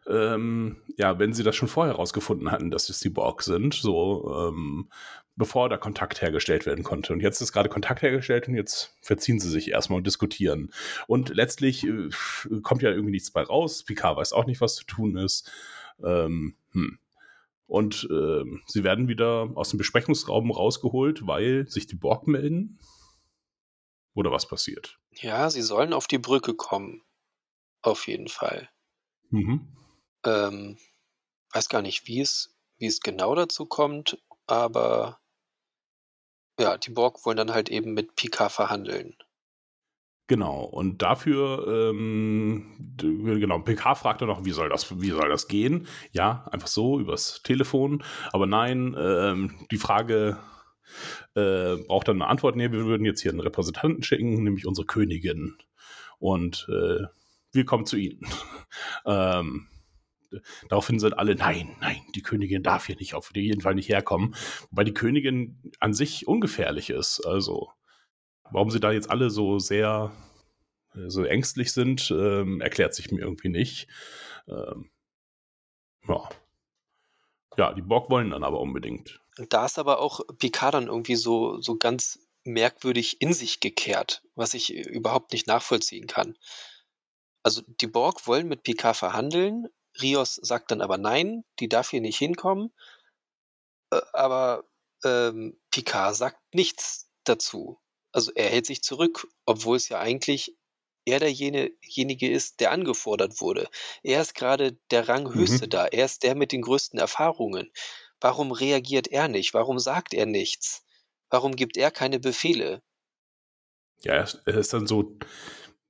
ähm, 0.07 0.79
ja, 0.97 1.19
wenn 1.19 1.33
sie 1.33 1.43
das 1.43 1.57
schon 1.57 1.69
vorher 1.69 1.95
rausgefunden 1.95 2.51
hatten, 2.51 2.71
dass 2.71 2.89
es 2.89 3.01
die 3.01 3.11
Borg 3.11 3.43
sind, 3.43 3.75
so, 3.75 4.49
ähm, 4.49 4.91
bevor 5.37 5.69
da 5.69 5.77
Kontakt 5.79 6.21
hergestellt 6.21 6.67
werden 6.67 6.85
konnte. 6.85 7.13
Und 7.13 7.21
jetzt 7.21 7.41
ist 7.41 7.53
gerade 7.53 7.69
Kontakt 7.69 8.03
hergestellt 8.03 8.49
und 8.49 8.55
jetzt 8.55 8.95
verziehen 9.01 9.41
sie 9.41 9.49
sich 9.49 9.71
erstmal 9.71 9.99
und 9.99 10.07
diskutieren. 10.07 10.73
Und 11.07 11.31
letztlich 11.35 11.87
äh, 11.87 12.11
kommt 12.63 12.83
ja 12.83 12.91
irgendwie 12.91 13.13
nichts 13.13 13.31
bei 13.31 13.43
raus. 13.43 13.85
Picard 13.85 14.17
weiß 14.17 14.33
auch 14.33 14.47
nicht, 14.47 14.61
was 14.61 14.75
zu 14.75 14.85
tun 14.85 15.17
ist. 15.17 15.51
Ähm, 16.05 16.57
hm. 16.73 16.99
Und 17.73 18.07
ähm, 18.11 18.63
sie 18.67 18.85
werden 18.85 19.09
wieder 19.09 19.51
aus 19.55 19.71
dem 19.71 19.79
Besprechungsraum 19.79 20.51
rausgeholt, 20.51 21.27
weil 21.27 21.67
sich 21.69 21.87
die 21.87 21.97
Borg 21.97 22.27
melden. 22.27 22.79
Oder 24.13 24.31
was 24.31 24.47
passiert? 24.47 24.99
Ja, 25.13 25.49
sie 25.49 25.63
sollen 25.63 25.95
auf 25.95 26.07
die 26.07 26.19
Brücke 26.19 26.53
kommen. 26.53 27.03
Auf 27.81 28.09
jeden 28.09 28.29
Fall. 28.29 28.69
Mhm. 29.31 29.75
Ähm, 30.23 30.77
weiß 31.55 31.71
gar 31.71 31.81
nicht, 31.81 32.07
wie 32.07 32.21
es, 32.21 32.55
wie 32.77 32.89
es 32.89 33.01
genau 33.01 33.35
dazu 33.35 33.65
kommt, 33.65 34.23
aber 34.47 35.19
ja, 36.61 36.77
die 36.77 36.91
Borg 36.91 37.25
wollen 37.25 37.39
dann 37.39 37.55
halt 37.55 37.71
eben 37.71 37.95
mit 37.95 38.17
Picard 38.17 38.53
verhandeln. 38.53 39.17
Genau, 40.33 40.63
und 40.63 41.03
dafür, 41.03 41.93
ähm, 41.93 42.97
genau, 42.97 43.59
PK 43.59 43.95
fragte 43.95 44.25
noch, 44.25 44.47
wie 44.47 44.53
soll 44.53 44.71
das, 44.71 44.99
wie 44.99 45.11
soll 45.11 45.29
das 45.29 45.47
gehen? 45.47 45.87
Ja, 46.13 46.49
einfach 46.51 46.69
so, 46.69 46.99
übers 46.99 47.43
Telefon. 47.43 48.03
Aber 48.33 48.47
nein, 48.47 48.97
ähm, 48.99 49.67
die 49.71 49.77
Frage 49.77 50.39
äh, 51.35 51.77
braucht 51.87 52.09
dann 52.09 52.23
eine 52.23 52.31
Antwort. 52.31 52.57
Nee, 52.57 52.73
wir 52.73 52.87
würden 52.87 53.05
jetzt 53.05 53.21
hier 53.21 53.31
einen 53.31 53.41
Repräsentanten 53.41 54.03
schicken, 54.03 54.43
nämlich 54.43 54.67
unsere 54.67 54.87
Königin. 54.87 55.59
Und 56.19 56.67
äh, 56.71 57.05
wir 57.53 57.67
kommen 57.67 57.85
zu 57.85 57.99
ihnen. 57.99 58.23
ähm, 59.05 59.69
daraufhin 60.71 60.99
sind 60.99 61.19
alle, 61.19 61.35
nein, 61.35 61.77
nein, 61.83 62.01
die 62.15 62.23
Königin 62.23 62.63
darf 62.63 62.87
hier 62.87 62.97
nicht, 62.97 63.13
auf 63.13 63.33
jeden 63.37 63.61
Fall 63.61 63.75
nicht 63.75 63.91
herkommen. 63.91 64.35
Wobei 64.71 64.85
die 64.85 64.95
Königin 64.95 65.61
an 65.79 65.93
sich 65.93 66.27
ungefährlich 66.27 66.89
ist. 66.89 67.21
Also, 67.21 67.69
warum 68.51 68.71
sie 68.71 68.81
da 68.81 68.93
jetzt 68.93 69.11
alle 69.11 69.31
so 69.31 69.59
sehr 69.59 70.13
äh, 70.95 71.09
so 71.09 71.25
ängstlich 71.25 71.73
sind, 71.73 72.11
ähm, 72.11 72.61
erklärt 72.61 72.95
sich 72.95 73.11
mir 73.11 73.21
irgendwie 73.21 73.49
nicht. 73.49 73.89
Ähm, 74.49 74.91
ja. 76.09 76.29
ja, 77.57 77.73
die 77.73 77.83
Borg 77.83 78.11
wollen 78.11 78.31
dann 78.31 78.45
aber 78.45 78.61
unbedingt. 78.61 79.21
Da 79.49 79.65
ist 79.65 79.79
aber 79.79 80.01
auch 80.01 80.21
Picard 80.39 80.75
dann 80.75 80.89
irgendwie 80.89 81.17
so, 81.17 81.61
so 81.61 81.77
ganz 81.77 82.19
merkwürdig 82.45 83.21
in 83.21 83.33
sich 83.33 83.61
gekehrt, 83.61 84.23
was 84.35 84.55
ich 84.55 84.75
überhaupt 84.75 85.33
nicht 85.33 85.47
nachvollziehen 85.47 86.07
kann. 86.07 86.37
Also 87.45 87.63
die 87.67 87.87
Borg 87.87 88.27
wollen 88.27 88.49
mit 88.49 88.63
Picard 88.65 88.97
verhandeln, 88.97 89.69
Rios 90.01 90.37
sagt 90.37 90.71
dann 90.71 90.81
aber 90.81 90.99
nein, 90.99 91.45
die 91.61 91.69
darf 91.69 91.91
hier 91.91 92.01
nicht 92.01 92.19
hinkommen, 92.19 92.73
Äh, 93.93 94.01
aber 94.13 94.65
ähm, 95.05 95.61
Picard 95.71 96.17
sagt 96.17 96.55
nichts 96.55 97.11
dazu. 97.25 97.79
Also 98.13 98.31
er 98.35 98.49
hält 98.49 98.67
sich 98.67 98.83
zurück, 98.83 99.27
obwohl 99.47 99.77
es 99.77 99.89
ja 99.89 99.99
eigentlich 99.99 100.57
er 101.05 101.19
derjenige 101.19 102.31
ist, 102.31 102.61
der 102.61 102.71
angefordert 102.71 103.41
wurde. 103.41 103.69
Er 104.03 104.21
ist 104.21 104.35
gerade 104.35 104.79
der 104.91 105.09
Ranghöchste 105.09 105.67
Mhm. 105.67 105.71
da, 105.71 105.87
er 105.87 106.05
ist 106.05 106.23
der 106.23 106.37
mit 106.37 106.53
den 106.53 106.63
größten 106.63 106.99
Erfahrungen. 106.99 107.73
Warum 108.21 108.53
reagiert 108.53 109.09
er 109.09 109.27
nicht? 109.27 109.53
Warum 109.53 109.81
sagt 109.81 110.15
er 110.15 110.27
nichts? 110.27 110.85
Warum 111.29 111.57
gibt 111.57 111.77
er 111.77 111.91
keine 111.91 112.21
Befehle? 112.21 112.83
Ja, 114.03 114.15
er 114.15 114.25
ist, 114.25 114.43
er 114.47 114.55
ist 114.55 114.73
dann 114.73 114.87
so 114.87 115.19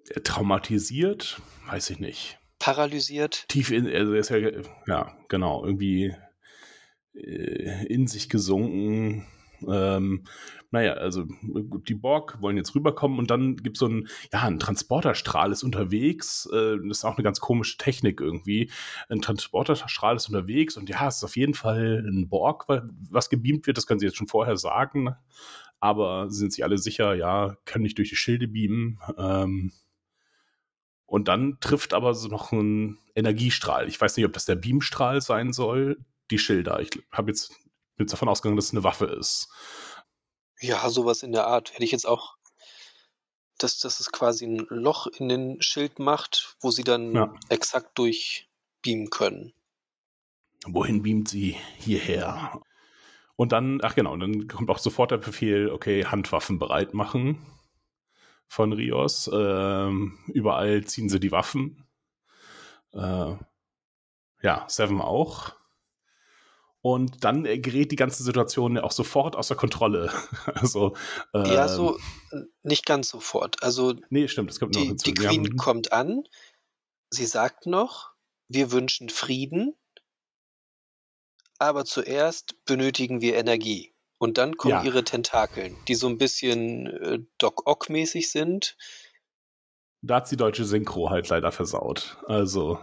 äh, 0.08 0.20
traumatisiert, 0.20 1.42
weiß 1.66 1.90
ich 1.90 1.98
nicht. 1.98 2.38
Paralysiert? 2.58 3.44
Tief 3.48 3.70
in, 3.70 3.86
also 3.86 4.14
er 4.14 4.20
ist 4.20 4.30
ja, 4.30 4.38
ja, 4.86 5.16
genau, 5.28 5.64
irgendwie 5.64 6.14
äh, 7.14 7.86
in 7.86 8.06
sich 8.06 8.28
gesunken. 8.30 9.26
Ähm, 9.66 10.26
naja, 10.72 10.94
also 10.94 11.26
die 11.42 11.94
Borg 11.94 12.40
wollen 12.40 12.56
jetzt 12.56 12.74
rüberkommen 12.74 13.18
und 13.18 13.30
dann 13.30 13.56
gibt 13.56 13.76
es 13.76 13.80
so 13.80 13.86
ein, 13.86 14.08
ja, 14.32 14.42
ein 14.42 14.58
Transporterstrahl 14.58 15.52
ist 15.52 15.62
unterwegs. 15.62 16.48
Äh, 16.50 16.78
das 16.88 16.98
ist 16.98 17.04
auch 17.04 17.16
eine 17.16 17.22
ganz 17.22 17.40
komische 17.40 17.76
Technik 17.76 18.20
irgendwie. 18.20 18.70
Ein 19.10 19.20
Transporterstrahl 19.20 20.16
ist 20.16 20.28
unterwegs 20.28 20.78
und 20.78 20.88
ja, 20.88 21.06
es 21.06 21.18
ist 21.18 21.24
auf 21.24 21.36
jeden 21.36 21.52
Fall 21.52 22.02
ein 22.08 22.28
Borg, 22.28 22.64
was 23.10 23.28
gebeamt 23.28 23.66
wird. 23.66 23.76
Das 23.76 23.86
können 23.86 24.00
sie 24.00 24.06
jetzt 24.06 24.16
schon 24.16 24.28
vorher 24.28 24.56
sagen. 24.56 25.14
Aber 25.78 26.30
sind 26.30 26.52
sich 26.52 26.64
alle 26.64 26.78
sicher, 26.78 27.14
ja, 27.14 27.56
können 27.66 27.82
nicht 27.82 27.98
durch 27.98 28.08
die 28.08 28.16
Schilde 28.16 28.48
beamen. 28.48 28.98
Ähm, 29.18 29.72
und 31.04 31.28
dann 31.28 31.58
trifft 31.60 31.92
aber 31.92 32.14
so 32.14 32.28
noch 32.28 32.52
ein 32.52 32.98
Energiestrahl. 33.14 33.88
Ich 33.88 34.00
weiß 34.00 34.16
nicht, 34.16 34.24
ob 34.24 34.32
das 34.32 34.46
der 34.46 34.54
Beamstrahl 34.54 35.20
sein 35.20 35.52
soll. 35.52 35.98
Die 36.30 36.38
Schilder. 36.38 36.80
Ich 36.80 36.88
habe 37.10 37.30
jetzt, 37.30 37.50
bin 37.96 38.06
jetzt 38.06 38.12
davon 38.12 38.30
ausgegangen, 38.30 38.56
dass 38.56 38.66
es 38.66 38.72
eine 38.72 38.84
Waffe 38.84 39.04
ist. 39.04 39.52
Ja, 40.62 40.88
sowas 40.90 41.22
in 41.22 41.32
der 41.32 41.46
Art. 41.46 41.72
Hätte 41.72 41.84
ich 41.84 41.90
jetzt 41.90 42.06
auch, 42.06 42.36
dass, 43.58 43.78
dass 43.78 44.00
es 44.00 44.12
quasi 44.12 44.46
ein 44.46 44.66
Loch 44.70 45.08
in 45.08 45.28
den 45.28 45.60
Schild 45.60 45.98
macht, 45.98 46.56
wo 46.60 46.70
sie 46.70 46.84
dann 46.84 47.14
ja. 47.14 47.34
exakt 47.48 47.98
durchbeamen 47.98 49.10
können. 49.10 49.52
Wohin 50.64 51.02
beamt 51.02 51.28
sie? 51.28 51.56
Hierher. 51.78 52.60
Und 53.34 53.50
dann, 53.50 53.80
ach 53.82 53.96
genau, 53.96 54.16
dann 54.16 54.46
kommt 54.46 54.70
auch 54.70 54.78
sofort 54.78 55.10
der 55.10 55.18
Befehl, 55.18 55.68
okay, 55.70 56.04
Handwaffen 56.04 56.60
bereit 56.60 56.94
machen 56.94 57.44
von 58.46 58.72
Rios. 58.72 59.28
Ähm, 59.32 60.18
überall 60.28 60.84
ziehen 60.84 61.08
sie 61.08 61.18
die 61.18 61.32
Waffen. 61.32 61.88
Äh, 62.92 63.34
ja, 64.42 64.64
Seven 64.68 65.00
auch. 65.00 65.56
Und 66.82 67.22
dann 67.22 67.44
gerät 67.44 67.92
die 67.92 67.96
ganze 67.96 68.24
Situation 68.24 68.76
auch 68.76 68.90
sofort 68.90 69.36
außer 69.36 69.54
Kontrolle. 69.54 70.12
also, 70.54 70.96
ähm, 71.32 71.44
ja, 71.46 71.68
so 71.68 71.98
nicht 72.64 72.86
ganz 72.86 73.08
sofort. 73.08 73.62
Also 73.62 73.94
nee, 74.10 74.26
stimmt, 74.26 74.50
das 74.50 74.58
kommt 74.58 74.74
die, 74.74 74.88
noch 74.88 74.96
Die 74.96 75.14
Queen 75.14 75.46
haben, 75.46 75.56
kommt 75.56 75.92
an, 75.92 76.24
sie 77.10 77.26
sagt 77.26 77.66
noch, 77.66 78.10
wir 78.48 78.72
wünschen 78.72 79.10
Frieden, 79.10 79.76
aber 81.58 81.84
zuerst 81.84 82.56
benötigen 82.64 83.20
wir 83.20 83.36
Energie. 83.36 83.94
Und 84.18 84.38
dann 84.38 84.56
kommen 84.56 84.74
ja. 84.74 84.84
ihre 84.84 85.04
Tentakeln, 85.04 85.76
die 85.88 85.94
so 85.94 86.08
ein 86.08 86.18
bisschen 86.18 86.86
äh, 86.86 87.18
Doc 87.38 87.66
Ock-mäßig 87.66 88.30
sind. 88.30 88.76
Da 90.00 90.16
hat 90.16 90.30
die 90.30 90.36
deutsche 90.36 90.64
Synchro 90.64 91.10
halt 91.10 91.28
leider 91.28 91.52
versaut. 91.52 92.18
Also. 92.26 92.78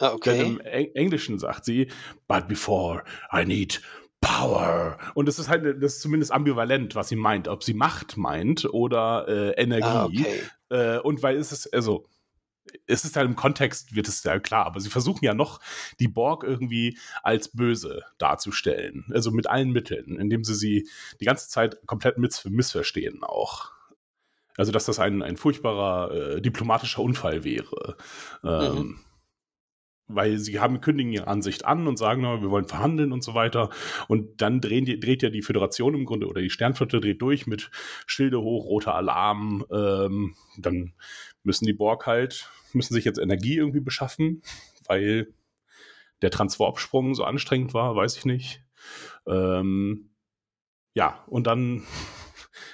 Ah, 0.00 0.12
okay. 0.12 0.38
Denn 0.38 0.58
im 0.58 0.94
Englischen 0.94 1.38
sagt 1.38 1.64
sie, 1.64 1.88
but 2.26 2.48
before 2.48 3.02
I 3.32 3.44
need 3.44 3.80
Power. 4.20 4.98
Und 5.14 5.26
das 5.26 5.38
ist 5.38 5.48
halt, 5.48 5.82
das 5.82 5.94
ist 5.94 6.00
zumindest 6.00 6.32
ambivalent, 6.32 6.94
was 6.94 7.08
sie 7.08 7.16
meint. 7.16 7.48
Ob 7.48 7.62
sie 7.62 7.74
Macht 7.74 8.16
meint 8.16 8.64
oder 8.72 9.26
äh, 9.28 9.50
Energie. 9.62 9.84
Ah, 9.86 10.04
okay. 10.06 10.42
äh, 10.70 10.98
und 10.98 11.22
weil 11.22 11.36
es 11.36 11.52
ist, 11.52 11.72
also, 11.72 12.08
es 12.86 13.04
ist 13.04 13.16
halt 13.16 13.26
im 13.26 13.36
Kontext, 13.36 13.94
wird 13.94 14.08
es 14.08 14.22
ja 14.24 14.38
klar, 14.40 14.66
aber 14.66 14.80
sie 14.80 14.90
versuchen 14.90 15.24
ja 15.24 15.34
noch, 15.34 15.60
die 16.00 16.08
Borg 16.08 16.44
irgendwie 16.44 16.98
als 17.22 17.48
böse 17.48 18.02
darzustellen. 18.18 19.06
Also 19.12 19.30
mit 19.30 19.48
allen 19.48 19.70
Mitteln, 19.70 20.18
indem 20.18 20.44
sie 20.44 20.54
sie 20.54 20.88
die 21.20 21.24
ganze 21.24 21.48
Zeit 21.48 21.78
komplett 21.86 22.18
miss 22.18 22.44
missverstehen 22.44 23.22
auch. 23.22 23.70
Also, 24.56 24.72
dass 24.72 24.86
das 24.86 24.98
ein, 24.98 25.22
ein 25.22 25.36
furchtbarer 25.36 26.10
äh, 26.12 26.40
diplomatischer 26.42 27.00
Unfall 27.00 27.44
wäre. 27.44 27.96
Ähm, 28.42 28.74
mhm 28.74 29.00
weil 30.08 30.38
sie 30.38 30.58
haben, 30.58 30.80
kündigen 30.80 31.12
ihre 31.12 31.26
Ansicht 31.26 31.64
an 31.64 31.86
und 31.86 31.98
sagen, 31.98 32.22
na, 32.22 32.40
wir 32.40 32.50
wollen 32.50 32.66
verhandeln 32.66 33.12
und 33.12 33.22
so 33.22 33.34
weiter. 33.34 33.70
Und 34.08 34.40
dann 34.40 34.60
die, 34.60 34.98
dreht 34.98 35.22
ja 35.22 35.30
die 35.30 35.42
Föderation 35.42 35.94
im 35.94 36.06
Grunde 36.06 36.26
oder 36.26 36.40
die 36.40 36.50
Sternflotte 36.50 37.00
dreht 37.00 37.22
durch 37.22 37.46
mit 37.46 37.70
Schilde 38.06 38.40
hoch, 38.40 38.64
roter 38.64 38.94
Alarm. 38.94 39.64
Ähm, 39.70 40.34
dann 40.56 40.94
müssen 41.42 41.66
die 41.66 41.74
Borg 41.74 42.06
halt, 42.06 42.50
müssen 42.72 42.94
sich 42.94 43.04
jetzt 43.04 43.18
Energie 43.18 43.56
irgendwie 43.56 43.80
beschaffen, 43.80 44.42
weil 44.86 45.32
der 46.22 46.30
Transwarp-Sprung 46.30 47.14
so 47.14 47.24
anstrengend 47.24 47.74
war, 47.74 47.94
weiß 47.94 48.16
ich 48.16 48.24
nicht. 48.24 48.62
Ähm, 49.26 50.10
ja, 50.94 51.22
und 51.26 51.46
dann 51.46 51.84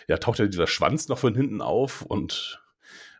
ja, 0.08 0.18
taucht 0.18 0.38
ja 0.38 0.46
dieser 0.46 0.66
Schwanz 0.66 1.08
noch 1.08 1.18
von 1.18 1.34
hinten 1.34 1.60
auf 1.60 2.02
und 2.02 2.62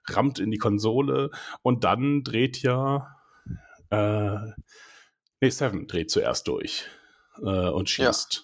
rammt 0.07 0.39
in 0.39 0.51
die 0.51 0.59
Konsole 0.59 1.31
und 1.62 1.85
dann 1.85 2.23
dreht 2.23 2.62
ja 2.62 3.14
äh, 3.94 4.52
nee, 5.40 5.50
Seven 5.50 5.86
dreht 5.86 6.10
zuerst 6.10 6.48
durch 6.48 6.86
äh, 7.38 7.68
und 7.68 7.88
schießt. 7.88 8.34
Ja. 8.34 8.40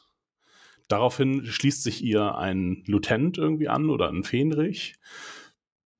Daraufhin 0.89 1.45
schließt 1.45 1.83
sich 1.83 2.03
ihr 2.03 2.35
ein 2.37 2.83
Lieutenant 2.87 3.39
irgendwie 3.39 3.69
an 3.69 3.91
oder 3.91 4.09
ein 4.09 4.25
Fähnrich. 4.25 4.97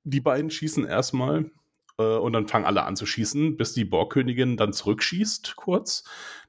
Die 0.03 0.19
beiden 0.19 0.51
schießen 0.51 0.85
erstmal 0.85 1.49
äh, 1.97 2.03
und 2.03 2.33
dann 2.33 2.47
fangen 2.47 2.65
alle 2.65 2.83
an 2.83 2.95
zu 2.95 3.05
schießen, 3.05 3.55
bis 3.57 3.73
die 3.73 3.85
Borgkönigin 3.85 4.57
dann 4.57 4.73
zurückschießt, 4.73 5.55
kurz. 5.55 6.03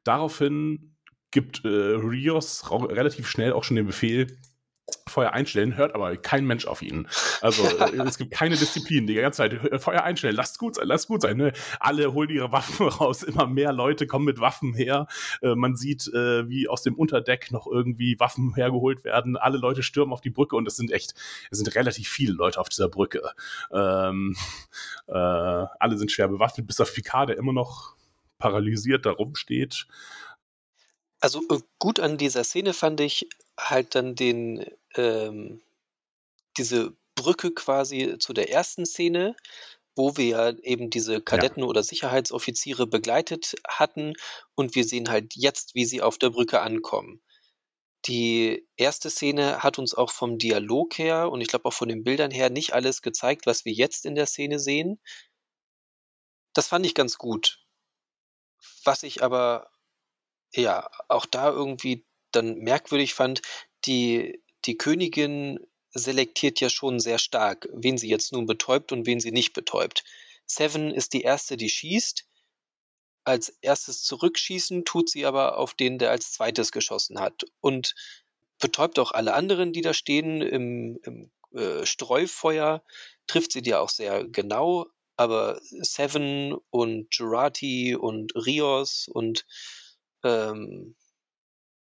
Daraufhin 0.04 0.96
gibt 1.30 1.64
äh, 1.64 1.68
Rios 1.68 2.68
relativ 2.70 3.28
schnell 3.28 3.52
auch 3.52 3.64
schon 3.64 3.76
den 3.76 3.86
Befehl, 3.86 4.38
Feuer 5.08 5.32
einstellen, 5.32 5.76
hört 5.76 5.94
aber 5.94 6.16
kein 6.16 6.44
Mensch 6.44 6.66
auf 6.66 6.82
ihn. 6.82 7.06
Also 7.40 7.62
äh, 7.78 7.96
es 8.06 8.18
gibt 8.18 8.32
keine 8.32 8.56
Disziplin 8.56 9.06
die 9.06 9.14
ganze 9.14 9.38
Zeit. 9.38 9.82
Feuer 9.82 10.02
einstellen, 10.02 10.34
lasst 10.34 10.58
gut 10.58 10.76
sein, 10.76 10.86
lasst 10.86 11.08
gut 11.08 11.22
sein. 11.22 11.36
Ne? 11.36 11.52
Alle 11.80 12.12
holen 12.12 12.30
ihre 12.30 12.52
Waffen 12.52 12.88
raus, 12.88 13.22
immer 13.22 13.46
mehr 13.46 13.72
Leute 13.72 14.06
kommen 14.06 14.24
mit 14.24 14.40
Waffen 14.40 14.74
her. 14.74 15.06
Äh, 15.40 15.54
man 15.54 15.76
sieht, 15.76 16.08
äh, 16.08 16.48
wie 16.48 16.68
aus 16.68 16.82
dem 16.82 16.94
Unterdeck 16.94 17.50
noch 17.50 17.66
irgendwie 17.66 18.18
Waffen 18.18 18.54
hergeholt 18.54 19.04
werden. 19.04 19.36
Alle 19.36 19.58
Leute 19.58 19.82
stürmen 19.82 20.12
auf 20.12 20.20
die 20.20 20.30
Brücke 20.30 20.56
und 20.56 20.66
es 20.66 20.76
sind 20.76 20.90
echt, 20.90 21.14
es 21.50 21.58
sind 21.58 21.74
relativ 21.74 22.08
viele 22.08 22.32
Leute 22.32 22.58
auf 22.60 22.68
dieser 22.68 22.88
Brücke. 22.88 23.22
Ähm, 23.72 24.36
äh, 25.06 25.12
alle 25.12 25.96
sind 25.96 26.10
schwer 26.10 26.28
bewaffnet, 26.28 26.66
bis 26.66 26.80
auf 26.80 26.92
Picard, 26.92 27.28
der 27.28 27.38
immer 27.38 27.52
noch 27.52 27.94
paralysiert 28.38 29.06
da 29.06 29.12
rumsteht. 29.12 29.86
Also 31.20 31.40
äh, 31.50 31.60
gut 31.78 32.00
an 32.00 32.18
dieser 32.18 32.42
Szene 32.42 32.72
fand 32.72 33.00
ich 33.00 33.28
halt 33.58 33.94
dann 33.94 34.14
den, 34.14 34.64
ähm, 34.96 35.62
diese 36.56 36.96
Brücke 37.14 37.52
quasi 37.52 38.16
zu 38.18 38.32
der 38.32 38.50
ersten 38.50 38.86
Szene, 38.86 39.36
wo 39.94 40.16
wir 40.16 40.26
ja 40.26 40.50
eben 40.62 40.90
diese 40.90 41.20
Kadetten 41.20 41.60
ja. 41.60 41.66
oder 41.66 41.82
Sicherheitsoffiziere 41.82 42.86
begleitet 42.86 43.54
hatten 43.68 44.14
und 44.54 44.74
wir 44.74 44.84
sehen 44.84 45.10
halt 45.10 45.34
jetzt, 45.36 45.74
wie 45.74 45.84
sie 45.84 46.02
auf 46.02 46.18
der 46.18 46.30
Brücke 46.30 46.60
ankommen. 46.60 47.22
Die 48.06 48.66
erste 48.76 49.10
Szene 49.10 49.62
hat 49.62 49.78
uns 49.78 49.94
auch 49.94 50.10
vom 50.10 50.38
Dialog 50.38 50.98
her 50.98 51.30
und 51.30 51.40
ich 51.40 51.48
glaube 51.48 51.66
auch 51.66 51.72
von 51.72 51.88
den 51.88 52.02
Bildern 52.02 52.30
her 52.32 52.50
nicht 52.50 52.72
alles 52.72 53.02
gezeigt, 53.02 53.46
was 53.46 53.64
wir 53.64 53.72
jetzt 53.72 54.06
in 54.06 54.14
der 54.14 54.26
Szene 54.26 54.58
sehen. 54.58 55.00
Das 56.54 56.68
fand 56.68 56.84
ich 56.84 56.94
ganz 56.94 57.16
gut. 57.18 57.60
Was 58.84 59.02
ich 59.04 59.22
aber 59.22 59.70
ja, 60.54 60.88
auch 61.08 61.26
da 61.26 61.50
irgendwie 61.50 62.04
dann 62.32 62.56
merkwürdig 62.58 63.14
fand, 63.14 63.42
die, 63.84 64.42
die 64.64 64.76
Königin 64.76 65.58
selektiert 65.90 66.60
ja 66.60 66.70
schon 66.70 67.00
sehr 67.00 67.18
stark, 67.18 67.68
wen 67.72 67.98
sie 67.98 68.08
jetzt 68.08 68.32
nun 68.32 68.46
betäubt 68.46 68.92
und 68.92 69.06
wen 69.06 69.20
sie 69.20 69.32
nicht 69.32 69.52
betäubt. 69.52 70.04
Seven 70.46 70.90
ist 70.90 71.12
die 71.12 71.22
erste, 71.22 71.56
die 71.56 71.68
schießt. 71.68 72.24
Als 73.24 73.50
erstes 73.60 74.02
zurückschießen 74.02 74.84
tut 74.84 75.08
sie 75.08 75.26
aber 75.26 75.58
auf 75.58 75.74
den, 75.74 75.98
der 75.98 76.10
als 76.10 76.32
zweites 76.32 76.72
geschossen 76.72 77.20
hat. 77.20 77.44
Und 77.60 77.94
betäubt 78.58 78.98
auch 78.98 79.12
alle 79.12 79.34
anderen, 79.34 79.72
die 79.72 79.82
da 79.82 79.94
stehen 79.94 80.40
im, 80.40 80.98
im 81.04 81.30
äh, 81.54 81.84
Streufeuer, 81.84 82.82
trifft 83.26 83.52
sie 83.52 83.62
die 83.62 83.74
auch 83.74 83.90
sehr 83.90 84.24
genau. 84.24 84.86
Aber 85.16 85.60
Seven 85.62 86.54
und 86.70 87.14
Jurati 87.14 87.94
und 87.94 88.34
Rios 88.34 89.08
und 89.08 89.44
ähm, 90.24 90.96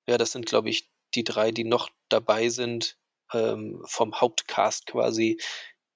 ja, 0.08 0.18
das 0.18 0.32
sind, 0.32 0.46
glaube 0.46 0.70
ich, 0.70 0.90
die 1.14 1.24
drei, 1.24 1.52
die 1.52 1.64
noch 1.64 1.90
dabei 2.10 2.50
sind, 2.50 2.98
ähm, 3.34 3.82
vom 3.86 4.20
Hauptcast 4.20 4.88
quasi, 4.88 5.40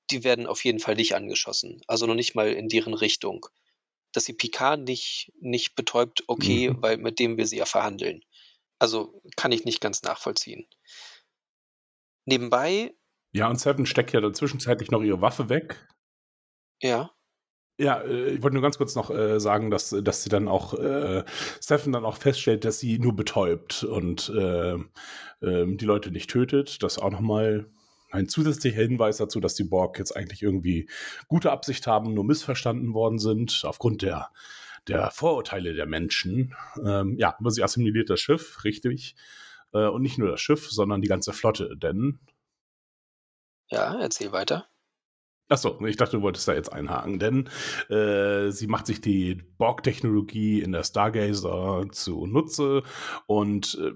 die 0.10 0.23
werden 0.23 0.48
auf 0.48 0.64
jeden 0.64 0.80
Fall 0.80 0.95
nicht 0.95 1.15
angeschossen. 1.15 1.81
Also 1.88 2.07
noch 2.07 2.15
nicht 2.15 2.36
mal 2.36 2.52
in 2.52 2.68
deren 2.68 2.94
Richtung. 2.94 3.45
Dass 4.11 4.26
sie 4.26 4.34
Picard 4.34 4.81
nicht, 4.81 5.31
nicht 5.40 5.76
betäubt, 5.76 6.23
okay, 6.27 6.69
mhm. 6.69 6.81
weil 6.81 6.98
mit 6.98 7.19
dem 7.19 7.38
wir 7.38 7.45
sie 7.45 7.57
ja 7.57 7.65
verhandeln. 7.65 8.23
Also 8.80 9.22
kann 9.36 9.52
ich 9.52 9.65
nicht 9.65 9.81
ganz 9.81 10.02
nachvollziehen. 10.03 10.68
Nebenbei. 12.26 12.95
Ja, 13.34 13.48
und 13.49 13.60
Seven 13.60 13.86
steckt 13.86 14.14
ja 14.14 14.22
dann 14.22 14.34
zwischenzeitlich 14.34 14.90
noch 14.90 15.03
ihre 15.03 15.22
Waffe 15.22 15.49
weg. 15.49 15.88
Ja. 16.81 17.11
Ja, 17.80 18.02
äh, 18.02 18.32
ich 18.32 18.44
wollte 18.44 18.56
nur 18.56 18.62
ganz 18.62 18.78
kurz 18.78 18.94
noch 18.96 19.10
äh, 19.10 19.40
sagen, 19.40 19.72
dass, 19.72 19.90
dass 19.90 20.24
sie 20.24 20.30
dann 20.30 20.48
auch, 20.48 20.74
äh, 20.74 21.24
Stefan 21.64 21.94
dann 21.94 22.06
auch 22.06 22.18
feststellt, 22.18 22.66
dass 22.66 22.80
sie 22.80 23.00
nur 23.00 23.16
betäubt 23.16 23.84
und 23.84 24.30
äh, 24.36 24.74
äh, 24.74 24.80
die 25.42 25.86
Leute 25.86 26.12
nicht 26.12 26.30
tötet. 26.30 26.84
Das 26.84 27.00
auch 27.00 27.10
nochmal 27.10 27.68
ein 28.12 28.28
zusätzlicher 28.28 28.82
Hinweis 28.82 29.18
dazu, 29.18 29.40
dass 29.40 29.56
die 29.56 29.64
Borg 29.64 29.98
jetzt 29.98 30.16
eigentlich 30.16 30.42
irgendwie 30.44 30.90
gute 31.30 31.52
Absicht 31.52 31.88
haben, 31.88 32.14
nur 32.14 32.26
missverstanden 32.26 32.94
worden 32.94 33.18
sind, 33.18 33.62
aufgrund 33.64 34.02
der, 34.02 34.30
der 34.88 35.10
Vorurteile 35.12 35.74
der 35.74 35.86
Menschen. 35.86 36.56
Ähm, 36.84 37.16
ja, 37.18 37.36
aber 37.40 37.52
sie 37.52 37.64
assimiliert 37.64 38.10
das 38.10 38.20
Schiff, 38.20 38.66
richtig. 38.66 39.16
Äh, 39.74 39.88
und 39.88 40.02
nicht 40.02 40.18
nur 40.18 40.30
das 40.32 40.42
Schiff, 40.42 40.70
sondern 40.70 41.02
die 41.02 41.08
ganze 41.08 41.32
Flotte, 41.32 41.78
denn 41.78 42.20
Ja, 43.70 43.98
erzähl 44.02 44.34
weiter. 44.34 44.68
Achso, 45.50 45.84
ich 45.84 45.98
dachte, 45.98 46.18
du 46.18 46.22
wolltest 46.22 46.48
da 46.48 46.54
jetzt 46.54 46.72
einhaken, 46.72 47.18
denn 47.18 47.50
äh, 47.90 48.52
sie 48.52 48.68
macht 48.68 48.86
sich 48.86 49.02
die 49.02 49.42
Borg-Technologie 49.58 50.62
in 50.62 50.72
der 50.72 50.84
Stargazer 50.84 51.88
zunutze 51.92 52.84
und 53.26 53.76
äh, 53.82 53.92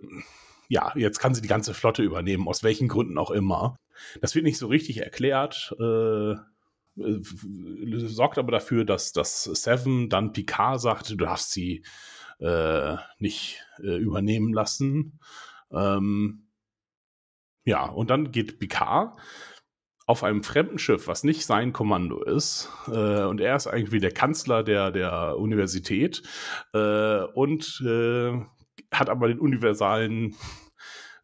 ja, 0.68 0.92
jetzt 0.96 1.20
kann 1.20 1.36
sie 1.36 1.44
die 1.44 1.48
ganze 1.48 1.76
Flotte 1.76 2.02
übernehmen, 2.02 2.48
aus 2.48 2.64
welchen 2.64 2.88
Gründen 2.88 3.20
auch 3.20 3.30
immer. 3.30 3.76
Das 4.20 4.34
wird 4.34 4.46
nicht 4.46 4.58
so 4.58 4.66
richtig 4.66 4.98
erklärt, 4.98 5.76
äh, 5.80 6.32
äh 6.32 7.22
sorgt 8.08 8.40
aber 8.40 8.52
dafür, 8.52 8.84
dass 8.84 9.12
das 9.12 9.44
Seven 9.44 10.10
dann 10.10 10.34
Picard 10.34 10.82
sagt, 10.82 11.12
du 11.12 11.16
darfst 11.18 11.52
sie 11.52 11.86
äh, 12.40 12.96
nicht 13.20 13.64
äh, 13.78 13.96
übernehmen 13.98 14.54
lassen. 14.54 15.20
Ähm, 15.72 16.48
ja, 17.64 17.86
und 17.86 18.10
dann 18.10 18.32
geht 18.32 18.58
Picard 18.60 19.16
auf 20.06 20.24
einem 20.24 20.44
fremden 20.44 20.80
Schiff, 20.80 21.08
was 21.08 21.24
nicht 21.24 21.46
sein 21.46 21.74
Kommando 21.74 22.22
ist, 22.24 22.70
äh, 22.88 23.24
und 23.24 23.40
er 23.40 23.56
ist 23.56 23.68
eigentlich 23.68 24.02
der 24.02 24.12
Kanzler 24.12 24.64
der, 24.64 24.92
der 24.92 25.38
Universität 25.38 26.22
äh, 26.74 27.24
und 27.34 27.82
äh, 27.86 28.34
hat 28.92 29.10
aber 29.10 29.28
den 29.28 29.40
universalen 29.40 30.36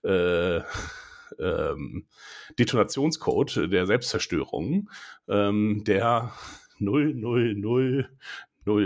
äh, 0.03 0.61
ähm, 1.39 2.07
Detonationscode 2.57 3.71
der 3.71 3.85
Selbstzerstörung, 3.85 4.89
ähm, 5.27 5.83
der 5.85 6.31
0000 6.79 8.07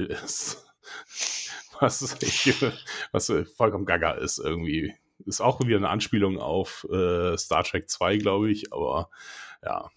ist. 0.09 0.65
Was, 1.79 2.21
ich, 2.21 2.63
was 3.11 3.33
vollkommen 3.57 3.85
gaga 3.85 4.11
ist 4.11 4.37
irgendwie. 4.37 4.93
Ist 5.25 5.41
auch 5.41 5.59
wieder 5.59 5.77
eine 5.77 5.89
Anspielung 5.89 6.37
auf 6.39 6.87
äh, 6.89 7.35
Star 7.37 7.63
Trek 7.63 7.89
2, 7.89 8.17
glaube 8.17 8.51
ich, 8.51 8.71
aber 8.71 9.09
ja. 9.63 9.89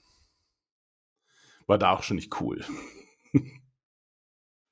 War 1.66 1.78
da 1.78 1.92
auch 1.92 2.02
schon 2.02 2.16
nicht 2.16 2.40
cool. 2.40 2.64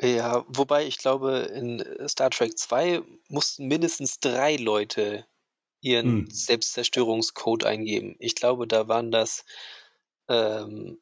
Ja, 0.02 0.44
wobei 0.48 0.86
ich 0.86 0.98
glaube, 0.98 1.38
in 1.54 1.82
Star 2.08 2.28
Trek 2.28 2.58
2 2.58 3.00
mussten 3.28 3.68
mindestens 3.68 4.18
drei 4.18 4.56
Leute 4.56 5.24
ihren 5.80 6.26
hm. 6.26 6.30
Selbstzerstörungscode 6.30 7.64
eingeben. 7.64 8.16
Ich 8.18 8.34
glaube, 8.34 8.66
da 8.66 8.88
waren 8.88 9.12
das 9.12 9.44
ähm, 10.28 11.00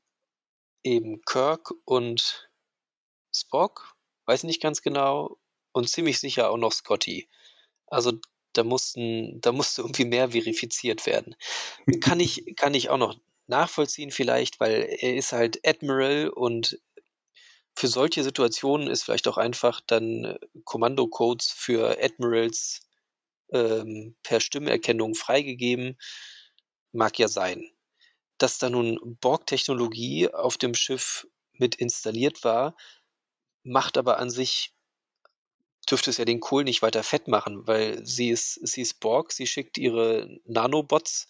eben 0.83 1.23
Kirk 1.23 1.73
und 1.85 2.51
Spock, 3.35 3.97
weiß 4.27 4.45
nicht 4.45 4.61
ganz 4.61 4.83
genau, 4.83 5.39
und 5.73 5.89
ziemlich 5.89 6.19
sicher 6.19 6.51
auch 6.51 6.59
noch 6.59 6.73
Scotty. 6.73 7.29
Also 7.87 8.13
da 8.53 8.63
mussten, 8.63 9.41
da 9.41 9.53
musste 9.53 9.83
irgendwie 9.83 10.05
mehr 10.05 10.31
verifiziert 10.31 11.07
werden. 11.07 11.35
Kann 12.01 12.21
ich, 12.21 12.55
kann 12.57 12.75
ich 12.75 12.91
auch 12.91 12.99
noch 12.99 13.17
nachvollziehen 13.47 14.11
vielleicht, 14.11 14.61
weil 14.61 14.89
er 14.99 15.17
ist 15.17 15.33
halt 15.33 15.61
Admiral 15.67 16.29
und 16.29 16.81
für 17.75 17.89
solche 17.89 18.23
Situationen 18.23 18.89
ist 18.89 19.05
vielleicht 19.05 19.29
auch 19.29 19.39
einfach 19.39 19.81
dann 19.87 20.37
Kommandocodes 20.65 21.51
für 21.51 21.97
Admirals 22.03 22.81
ähm, 23.53 24.17
per 24.23 24.41
Stimmerkennung 24.41 25.15
freigegeben. 25.15 25.99
Mag 26.93 27.19
ja 27.19 27.29
sein. 27.29 27.71
Dass 28.39 28.59
da 28.59 28.69
nun 28.71 29.17
Borg-Technologie 29.21 30.29
auf 30.29 30.59
dem 30.59 30.75
Schiff 30.75 31.27
mit 31.53 31.77
installiert 31.77 32.45
war, 32.45 32.77
macht 33.63 33.97
aber 33.97 34.19
an 34.19 34.31
sich 34.31 34.75
dürfte 35.91 36.11
es 36.11 36.17
ja 36.17 36.25
den 36.25 36.41
Kohl 36.41 36.65
nicht 36.65 36.83
weiter 36.83 37.03
fett 37.03 37.29
machen, 37.29 37.67
weil 37.67 38.05
sie 38.07 38.31
ist, 38.31 38.55
sie 38.67 38.83
ist 38.83 39.01
Borg, 39.01 39.33
sie 39.33 39.47
schickt 39.47 39.79
ihre 39.79 40.39
Nanobots 40.45 41.27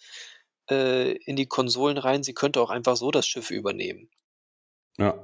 äh, 0.69 1.11
in 1.11 1.35
die 1.35 1.47
Konsolen 1.47 1.97
rein, 1.97 2.23
sie 2.23 2.33
könnte 2.33 2.61
auch 2.61 2.69
einfach 2.69 2.97
so 2.97 3.11
das 3.11 3.27
Schiff 3.27 3.51
übernehmen. 3.51 4.09
Ja. 4.97 5.23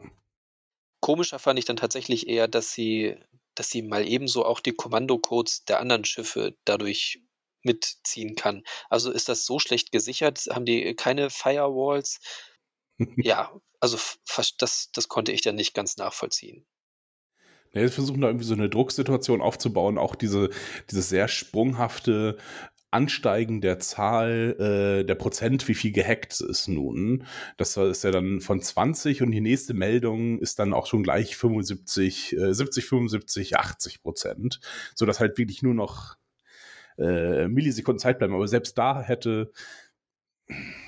Komischer 1.02 1.40
fand 1.40 1.60
ich 1.60 1.66
dann 1.66 1.78
tatsächlich 1.78 2.28
eher, 2.28 2.48
dass 2.48 2.74
sie, 2.74 3.16
dass 3.56 3.70
sie 3.70 3.82
mal 3.82 4.08
ebenso 4.08 4.46
auch 4.46 4.60
die 4.60 4.74
Kommandocodes 4.74 5.66
der 5.66 5.80
anderen 5.80 6.06
Schiffe 6.06 6.58
dadurch 6.66 7.22
mitziehen 7.64 8.36
kann. 8.36 8.64
Also 8.90 9.12
ist 9.12 9.30
das 9.30 9.46
so 9.46 9.60
schlecht 9.60 9.92
gesichert? 9.92 10.46
Haben 10.50 10.66
die 10.66 10.96
keine 10.96 11.30
Firewalls? 11.30 12.20
ja, 13.18 13.54
also 13.80 13.98
das, 14.58 14.92
das 14.92 15.08
konnte 15.08 15.32
ich 15.32 15.42
dann 15.42 15.56
nicht 15.56 15.74
ganz 15.74 15.98
nachvollziehen. 15.98 16.66
Ja, 17.74 17.88
sie 17.88 17.94
versuchen 17.94 18.22
da 18.22 18.28
irgendwie 18.28 18.46
so 18.46 18.56
eine 18.56 18.70
Drucksituation 18.70 19.42
aufzubauen, 19.42 19.98
auch 19.98 20.16
diese, 20.16 20.50
dieses 20.90 21.10
sehr 21.10 21.28
sprunghafte 21.28 22.38
Ansteigen 22.92 23.62
der 23.62 23.80
Zahl, 23.80 24.56
äh, 24.60 25.06
der 25.06 25.16
Prozent, 25.16 25.68
wie 25.68 25.74
viel 25.74 25.92
gehackt 25.92 26.42
ist 26.42 26.68
nun. 26.68 27.26
Das 27.58 27.78
ist 27.78 28.04
ja 28.04 28.12
dann 28.12 28.42
von 28.42 28.62
20 28.62 29.22
und 29.22 29.32
die 29.32 29.42
nächste 29.42 29.74
Meldung 29.74 30.40
ist 30.40 30.60
dann 30.60 30.74
auch 30.74 30.88
schon 30.88 31.04
gleich 31.04 31.38
75, 31.38 32.36
äh, 32.38 32.54
70, 32.54 32.86
75, 32.86 33.58
80 33.58 34.02
Prozent, 34.02 34.60
sodass 34.96 35.20
halt 35.20 35.38
wirklich 35.38 35.62
nur 35.62 35.74
noch 35.74 36.18
äh, 36.98 37.48
Millisekunden 37.48 38.00
Zeit 38.00 38.18
bleiben. 38.18 38.34
Aber 38.34 38.48
selbst 38.48 38.78
da 38.78 39.02
hätte 39.02 39.52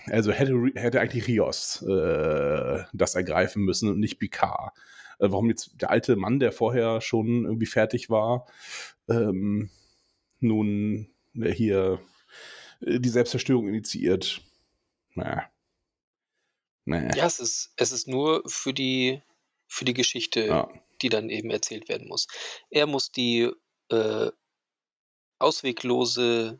also 0.07 0.31
hätte, 0.31 0.55
hätte 0.75 0.99
eigentlich 0.99 1.27
Rios 1.27 1.83
äh, 1.83 2.83
das 2.93 3.15
ergreifen 3.15 3.63
müssen 3.63 3.89
und 3.89 3.99
nicht 3.99 4.19
Picard. 4.19 4.75
Äh, 5.19 5.31
warum 5.31 5.49
jetzt 5.49 5.81
der 5.81 5.91
alte 5.91 6.15
Mann, 6.15 6.39
der 6.39 6.51
vorher 6.51 7.01
schon 7.01 7.45
irgendwie 7.45 7.67
fertig 7.67 8.09
war, 8.09 8.47
ähm, 9.07 9.69
nun 10.39 11.07
äh, 11.35 11.51
hier 11.51 12.01
äh, 12.81 12.99
die 12.99 13.09
Selbstzerstörung 13.09 13.67
initiiert. 13.67 14.41
Naja. 15.15 15.49
Naja. 16.85 17.11
Ja, 17.15 17.25
es 17.25 17.39
ist, 17.39 17.73
es 17.75 17.91
ist 17.91 18.07
nur 18.07 18.43
für 18.47 18.73
die, 18.73 19.21
für 19.67 19.85
die 19.85 19.93
Geschichte, 19.93 20.47
ja. 20.47 20.69
die 21.01 21.09
dann 21.09 21.29
eben 21.29 21.51
erzählt 21.51 21.89
werden 21.89 22.07
muss. 22.07 22.27
Er 22.69 22.87
muss 22.87 23.11
die 23.11 23.51
äh, 23.89 24.31
ausweglose 25.39 26.59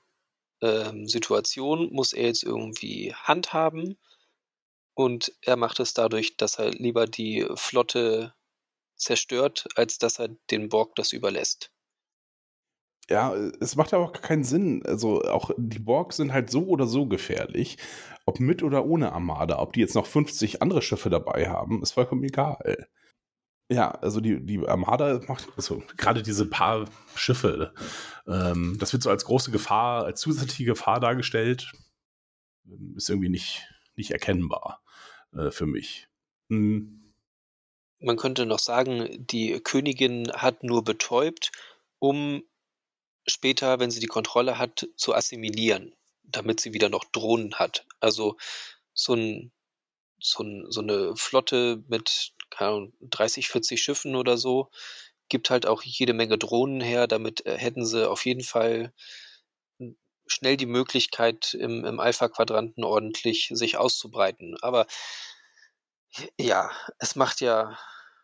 ähm, 0.62 1.08
Situation, 1.08 1.92
muss 1.92 2.14
er 2.14 2.28
jetzt 2.28 2.44
irgendwie 2.44 3.14
handhaben. 3.14 3.98
Und 4.94 5.34
er 5.42 5.56
macht 5.56 5.80
es 5.80 5.94
dadurch, 5.94 6.38
dass 6.38 6.60
er 6.60 6.72
lieber 6.72 7.08
die 7.08 7.48
Flotte 7.56 8.34
zerstört, 8.96 9.68
als 9.76 9.98
dass 9.98 10.20
er 10.20 10.30
den 10.52 10.70
Borg 10.70 10.96
das 10.96 11.14
überlässt. 11.14 11.72
Ja, 13.10 13.34
es 13.60 13.76
macht 13.76 13.94
aber 13.94 14.06
auch 14.06 14.14
keinen 14.14 14.44
Sinn. 14.44 14.84
Also 14.86 15.24
auch 15.24 15.52
die 15.58 15.80
Borg 15.80 16.14
sind 16.14 16.32
halt 16.32 16.50
so 16.50 16.66
oder 16.66 16.88
so 16.88 17.08
gefährlich. 17.08 17.78
Ob 18.26 18.40
mit 18.40 18.64
oder 18.64 18.86
ohne 18.86 19.12
Armada, 19.12 19.60
ob 19.60 19.74
die 19.74 19.80
jetzt 19.80 19.96
noch 19.96 20.06
50 20.06 20.62
andere 20.62 20.82
Schiffe 20.82 21.10
dabei 21.10 21.50
haben, 21.50 21.82
ist 21.82 21.92
vollkommen 21.92 22.24
egal. 22.24 22.88
Ja, 23.72 23.92
also 23.92 24.20
die, 24.20 24.46
die 24.46 24.68
Armada 24.68 25.22
macht, 25.28 25.48
also 25.56 25.82
gerade 25.96 26.22
diese 26.22 26.46
paar 26.46 26.90
Schiffe, 27.16 27.74
ähm, 28.28 28.76
das 28.78 28.92
wird 28.92 29.02
so 29.02 29.10
als 29.10 29.24
große 29.24 29.50
Gefahr, 29.50 30.04
als 30.04 30.20
zusätzliche 30.20 30.66
Gefahr 30.66 31.00
dargestellt. 31.00 31.72
Ist 32.96 33.10
irgendwie 33.10 33.30
nicht, 33.30 33.66
nicht 33.96 34.12
erkennbar 34.12 34.84
äh, 35.34 35.52
für 35.52 35.66
mich. 35.66 36.10
Hm. 36.50 37.14
Man 38.00 38.18
könnte 38.18 38.46
noch 38.46 38.60
sagen, 38.60 39.26
die 39.26 39.60
Königin 39.62 40.32
hat 40.34 40.64
nur 40.64 40.84
betäubt, 40.84 41.52
um 42.00 42.44
später, 43.28 43.80
wenn 43.80 43.92
sie 43.92 44.00
die 44.00 44.08
Kontrolle 44.08 44.58
hat, 44.58 44.88
zu 44.96 45.14
assimilieren, 45.14 45.96
damit 46.24 46.60
sie 46.60 46.74
wieder 46.74 46.90
noch 46.90 47.06
Drohnen 47.06 47.56
hat. 47.56 47.86
Also 48.00 48.38
so, 48.94 49.14
ein, 49.14 49.52
so, 50.20 50.44
ein, 50.44 50.66
so 50.70 50.82
eine 50.82 51.16
Flotte 51.16 51.84
mit 51.88 52.34
Ahnung, 52.58 52.94
30, 53.02 53.48
40 53.48 53.82
Schiffen 53.82 54.16
oder 54.16 54.38
so 54.38 54.70
gibt 55.30 55.50
halt 55.50 55.66
auch 55.66 55.82
jede 55.82 56.14
Menge 56.14 56.38
Drohnen 56.38 56.82
her. 56.82 57.08
Damit 57.08 57.46
äh, 57.46 57.58
hätten 57.58 57.86
sie 57.86 58.08
auf 58.08 58.26
jeden 58.26 58.44
Fall 58.44 58.94
schnell 60.28 60.58
die 60.58 60.66
Möglichkeit, 60.66 61.54
im, 61.54 61.84
im 61.86 62.00
Alpha-Quadranten 62.00 62.84
ordentlich 62.84 63.50
sich 63.54 63.78
auszubreiten. 63.78 64.56
Aber 64.62 64.88
ja, 66.38 66.72
es 67.00 67.16
macht 67.16 67.42
ja, 67.42 67.78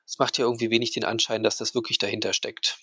es 0.06 0.20
macht 0.20 0.38
ja 0.38 0.46
irgendwie 0.46 0.70
wenig 0.70 0.92
den 0.92 1.06
Anschein, 1.06 1.44
dass 1.44 1.58
das 1.58 1.76
wirklich 1.76 1.98
dahinter 1.98 2.34
steckt. 2.34 2.78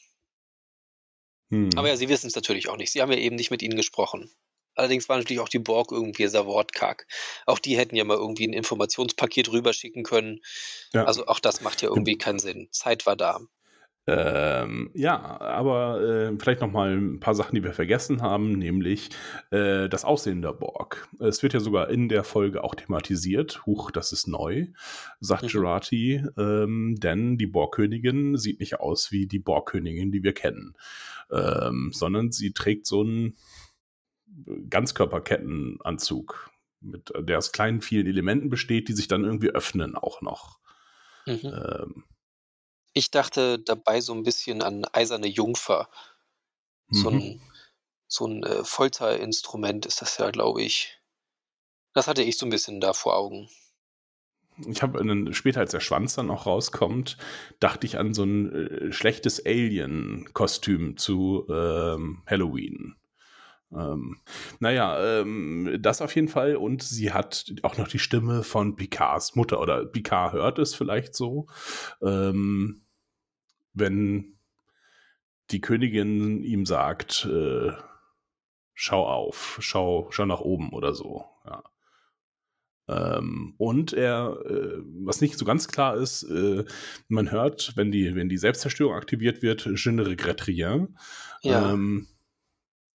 Hm. 1.50 1.70
Aber 1.76 1.88
ja, 1.88 1.96
sie 1.96 2.08
wissen 2.08 2.26
es 2.26 2.34
natürlich 2.34 2.68
auch 2.68 2.76
nicht. 2.76 2.92
Sie 2.92 3.02
haben 3.02 3.12
ja 3.12 3.18
eben 3.18 3.36
nicht 3.36 3.50
mit 3.50 3.62
ihnen 3.62 3.76
gesprochen. 3.76 4.30
Allerdings 4.74 5.08
war 5.08 5.16
natürlich 5.16 5.40
auch 5.40 5.48
die 5.48 5.60
Borg 5.60 5.92
irgendwie 5.92 6.26
sehr 6.26 6.46
wortkarg. 6.46 7.06
Auch 7.46 7.58
die 7.58 7.76
hätten 7.76 7.96
ja 7.96 8.04
mal 8.04 8.16
irgendwie 8.16 8.46
ein 8.46 8.52
Informationspaket 8.52 9.52
rüberschicken 9.52 10.02
können. 10.02 10.40
Ja. 10.92 11.04
Also 11.04 11.26
auch 11.26 11.38
das 11.38 11.60
macht 11.60 11.82
ja 11.82 11.88
irgendwie 11.88 12.18
keinen 12.18 12.40
Sinn. 12.40 12.68
Zeit 12.72 13.06
war 13.06 13.16
da. 13.16 13.40
Ähm, 14.06 14.90
ja, 14.92 15.40
aber 15.40 16.00
äh, 16.02 16.36
vielleicht 16.38 16.60
noch 16.60 16.70
mal 16.70 16.94
ein 16.94 17.20
paar 17.20 17.34
Sachen, 17.34 17.54
die 17.54 17.64
wir 17.64 17.72
vergessen 17.72 18.20
haben, 18.20 18.52
nämlich 18.52 19.08
äh, 19.50 19.88
das 19.88 20.04
Aussehen 20.04 20.42
der 20.42 20.52
Borg. 20.52 21.08
Es 21.20 21.42
wird 21.42 21.54
ja 21.54 21.60
sogar 21.60 21.88
in 21.88 22.10
der 22.10 22.22
Folge 22.22 22.64
auch 22.64 22.74
thematisiert. 22.74 23.64
Huch, 23.64 23.90
das 23.90 24.12
ist 24.12 24.26
neu, 24.26 24.66
sagt 25.20 25.44
mhm. 25.44 25.48
Gerati, 25.48 26.22
ähm, 26.36 26.96
denn 26.98 27.38
die 27.38 27.46
Borgkönigin 27.46 28.36
sieht 28.36 28.60
nicht 28.60 28.78
aus 28.78 29.10
wie 29.10 29.26
die 29.26 29.38
Borgkönigin, 29.38 30.12
die 30.12 30.22
wir 30.22 30.34
kennen, 30.34 30.74
ähm, 31.30 31.90
sondern 31.94 32.30
sie 32.30 32.52
trägt 32.52 32.86
so 32.86 33.00
einen 33.00 33.38
Ganzkörperkettenanzug 34.68 36.50
mit, 36.82 37.10
der 37.18 37.38
aus 37.38 37.52
kleinen, 37.52 37.80
vielen 37.80 38.06
Elementen 38.06 38.50
besteht, 38.50 38.88
die 38.88 38.92
sich 38.92 39.08
dann 39.08 39.24
irgendwie 39.24 39.50
öffnen 39.50 39.96
auch 39.96 40.20
noch. 40.20 40.58
Mhm. 41.24 42.04
Ich 42.94 43.10
dachte 43.10 43.58
dabei 43.58 44.00
so 44.00 44.14
ein 44.14 44.22
bisschen 44.22 44.62
an 44.62 44.84
Eiserne 44.92 45.26
Jungfer. 45.26 45.88
So 46.90 47.08
ein, 47.10 47.16
mhm. 47.16 47.40
so 48.06 48.26
ein 48.26 48.42
äh, 48.44 48.64
Folterinstrument 48.64 49.84
ist 49.84 50.00
das 50.00 50.16
ja, 50.18 50.30
glaube 50.30 50.62
ich. 50.62 51.00
Das 51.92 52.06
hatte 52.06 52.22
ich 52.22 52.38
so 52.38 52.46
ein 52.46 52.50
bisschen 52.50 52.80
da 52.80 52.92
vor 52.92 53.16
Augen. 53.16 53.48
Ich 54.68 54.82
habe 54.82 55.34
später, 55.34 55.60
als 55.60 55.72
der 55.72 55.80
Schwanz 55.80 56.14
dann 56.14 56.30
auch 56.30 56.46
rauskommt, 56.46 57.16
dachte 57.58 57.86
ich 57.86 57.98
an 57.98 58.14
so 58.14 58.22
ein 58.22 58.52
äh, 58.52 58.92
schlechtes 58.92 59.44
Alien-Kostüm 59.44 60.96
zu 60.96 61.46
ähm, 61.50 62.22
Halloween. 62.26 62.94
Ähm, 63.72 64.18
naja, 64.60 65.20
ähm, 65.20 65.78
das 65.80 66.00
auf 66.00 66.14
jeden 66.14 66.28
Fall. 66.28 66.54
Und 66.54 66.82
sie 66.84 67.12
hat 67.12 67.52
auch 67.62 67.76
noch 67.76 67.88
die 67.88 67.98
Stimme 67.98 68.44
von 68.44 68.76
Picards 68.76 69.34
Mutter 69.34 69.60
oder 69.60 69.84
Picard 69.84 70.34
hört 70.34 70.60
es 70.60 70.74
vielleicht 70.74 71.16
so. 71.16 71.48
Ähm, 72.00 72.83
wenn 73.74 74.38
die 75.50 75.60
Königin 75.60 76.42
ihm 76.42 76.64
sagt, 76.64 77.26
äh, 77.26 77.72
schau 78.72 79.06
auf, 79.06 79.58
schau, 79.60 80.08
schau 80.10 80.24
nach 80.24 80.40
oben 80.40 80.70
oder 80.72 80.94
so. 80.94 81.26
Ja. 81.46 81.62
Ähm, 82.86 83.54
und 83.58 83.92
er, 83.92 84.38
äh, 84.46 84.82
was 85.04 85.20
nicht 85.20 85.38
so 85.38 85.44
ganz 85.44 85.68
klar 85.68 85.96
ist, 85.96 86.22
äh, 86.24 86.64
man 87.08 87.30
hört, 87.30 87.72
wenn 87.76 87.90
die, 87.90 88.14
wenn 88.14 88.28
die 88.28 88.38
Selbstzerstörung 88.38 88.94
aktiviert 88.94 89.42
wird, 89.42 89.66
je 89.66 89.92
ne 89.92 90.06
regrette 90.06 90.46
rien. 90.46 90.98
Ja. 91.42 91.72
Ähm, 91.72 92.08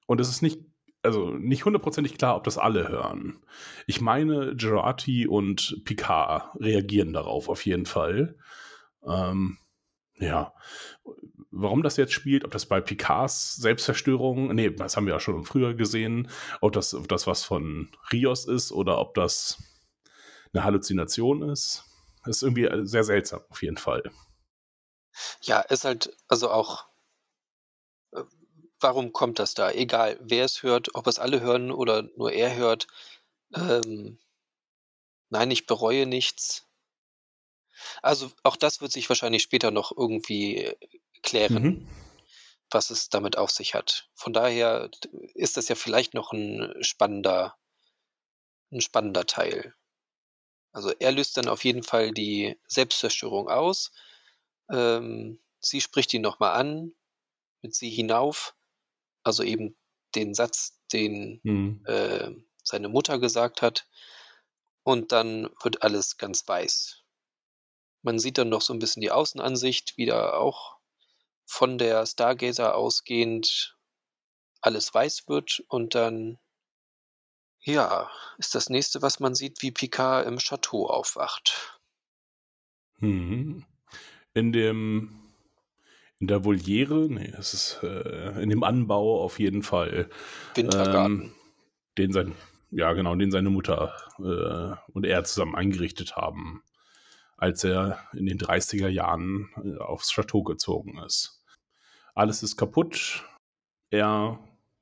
und 0.07 0.22
es 0.22 0.30
ist 0.30 0.41
nicht 0.41 0.60
also 1.01 1.31
nicht 1.31 1.65
hundertprozentig 1.65 2.18
klar, 2.18 2.35
ob 2.35 2.43
das 2.43 2.57
alle 2.57 2.89
hören. 2.89 3.39
Ich 3.88 4.01
meine, 4.01 4.56
Gerati 4.56 5.27
und 5.27 5.81
Picard 5.85 6.56
reagieren 6.60 7.14
darauf 7.14 7.49
auf 7.49 7.65
jeden 7.65 7.85
Fall. 7.85 8.35
Ähm, 9.07 9.57
ja. 10.20 10.54
Warum 11.52 11.82
das 11.82 11.98
jetzt 11.98 12.14
spielt, 12.14 12.46
ob 12.46 12.52
das 12.52 12.68
bei 12.68 12.80
Picards 12.80 13.56
Selbstzerstörung, 13.56 14.54
nee, 14.54 14.70
das 14.70 14.96
haben 14.96 15.08
wir 15.08 15.14
ja 15.14 15.20
schon 15.20 15.44
früher 15.46 15.74
gesehen, 15.74 16.30
ob 16.62 16.74
das, 16.74 16.94
ob 16.94 17.08
das 17.08 17.26
was 17.26 17.44
von 17.44 17.91
Rios 18.12 18.46
ist 18.46 18.72
oder 18.72 19.00
ob 19.00 19.16
das 19.16 19.58
eine 20.54 20.64
Halluzination 20.64 21.50
ist, 21.50 21.84
ist 22.26 22.44
irgendwie 22.44 22.70
sehr 22.86 23.04
seltsam 23.04 23.41
auf 23.50 23.64
jeden 23.64 23.78
Fall. 23.78 24.04
Ja, 25.41 25.62
ist 25.62 25.86
halt, 25.86 26.16
also 26.28 26.52
auch 26.52 26.90
warum 28.80 29.14
kommt 29.14 29.40
das 29.40 29.54
da? 29.54 29.72
Egal, 29.72 30.18
wer 30.22 30.46
es 30.46 30.64
hört, 30.64 30.96
ob 30.96 31.08
es 31.08 31.20
alle 31.20 31.41
hören 31.41 31.72
oder 31.72 32.04
nur 32.16 32.32
er 32.32 32.56
hört. 32.56 32.88
Ähm, 33.56 34.20
nein, 35.30 35.52
ich 35.52 35.66
bereue 35.66 36.06
nichts. 36.06 36.69
Also 38.01 38.31
auch 38.43 38.56
das 38.56 38.81
wird 38.81 38.91
sich 38.91 39.10
wahrscheinlich 39.10 39.43
später 39.43 39.72
noch 39.72 39.91
irgendwie 39.95 40.73
klären, 41.22 41.64
mhm. 41.64 41.88
was 42.72 42.89
es 42.89 43.10
damit 43.10 43.38
auf 43.38 43.51
sich 43.51 43.73
hat. 43.73 44.10
Von 44.14 44.34
daher 44.34 44.89
ist 45.34 45.57
das 45.57 45.68
ja 45.68 45.76
vielleicht 45.76 46.14
noch 46.14 46.31
ein 46.31 46.73
spannender, 46.81 47.57
ein 48.72 48.81
spannender 48.81 49.26
Teil. 49.26 49.73
Also 50.72 50.91
er 50.99 51.11
löst 51.11 51.38
dann 51.38 51.47
auf 51.47 51.64
jeden 51.64 51.84
Fall 51.84 52.11
die 52.11 52.57
Selbstzerstörung 52.68 53.49
aus. 53.49 53.91
Ähm, 54.72 55.39
sie 55.60 55.81
spricht 55.81 56.14
ihn 56.14 56.22
nochmal 56.22 56.60
an, 56.60 56.93
mit 57.61 57.76
sie 57.76 57.89
hinauf. 57.89 58.56
Also 59.23 59.43
eben 59.43 59.76
den 60.15 60.34
Satz, 60.34 60.80
den 60.93 61.39
mhm. 61.43 61.84
äh, 61.85 62.31
seine 62.64 62.89
Mutter 62.89 63.19
gesagt 63.19 63.61
hat. 63.61 63.88
Und 64.84 65.11
dann 65.11 65.49
wird 65.61 65.84
alles 65.84 66.18
ganz 66.18 66.47
weiß. 66.47 66.99
Man 68.02 68.20
sieht 68.20 68.38
dann 68.38 68.50
noch 68.50 68.62
so 68.62 68.74
ein 68.74 68.80
bisschen 68.80 69.02
die 69.02 69.12
Außenansicht, 69.12 69.98
wieder 69.98 70.40
auch 70.40 70.78
von 71.46 71.78
der 71.78 72.06
Stargazer 72.06 72.76
ausgehend 72.76 73.76
alles 74.62 74.94
weiß 74.94 75.28
wird 75.28 75.64
und 75.68 75.96
dann, 75.96 76.38
ja, 77.62 78.10
ist 78.38 78.56
das 78.56 78.70
nächste, 78.70 79.02
was 79.02 79.20
man 79.20 79.36
sieht, 79.36 79.62
wie 79.62 79.72
Picard 79.72 80.28
im 80.28 80.38
Chateau 80.38 80.88
aufwacht. 80.88 81.80
Mhm. 82.98 83.66
In 84.34 84.52
dem 84.52 85.20
in 86.20 86.28
der 86.28 86.44
Voliere, 86.44 87.08
nee, 87.10 87.34
es 87.38 87.54
ist 87.54 87.80
äh, 87.82 88.42
in 88.42 88.50
dem 88.50 88.64
Anbau 88.64 89.24
auf 89.24 89.40
jeden 89.40 89.64
Fall. 89.64 90.10
Wintergarten. 90.54 91.22
Ähm, 91.22 91.34
den 91.98 92.12
sein, 92.12 92.36
ja 92.72 92.92
genau, 92.94 93.16
den 93.16 93.32
seine 93.32 93.50
Mutter 93.50 93.96
äh, 94.20 94.92
und 94.92 95.06
er 95.06 95.24
zusammen 95.24 95.56
eingerichtet 95.56 96.18
haben, 96.18 96.62
als 97.40 97.64
er 97.64 97.99
in 98.14 98.26
den 98.26 98.38
30er 98.38 98.90
Jahren 98.90 99.49
äh, 99.64 99.78
aufs 99.78 100.11
Chateau 100.11 100.44
gezogen 100.44 100.99
ist. 101.06 101.44
Alles 102.14 102.44
ist 102.44 102.57
kaputt. 102.57 103.26
Er 103.90 104.40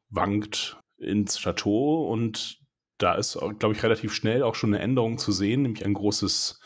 wankt 0.10 0.80
ins 0.98 1.40
Chateau 1.40 2.08
und 2.12 2.60
da 2.98 3.14
ist, 3.14 3.38
glaube 3.60 3.76
ich, 3.76 3.84
relativ 3.84 4.14
schnell 4.14 4.42
auch 4.42 4.56
schon 4.56 4.74
eine 4.74 4.82
Änderung 4.82 5.20
zu 5.20 5.32
sehen, 5.32 5.62
nämlich 5.62 5.86
ein 5.86 5.94
großes 5.94 6.60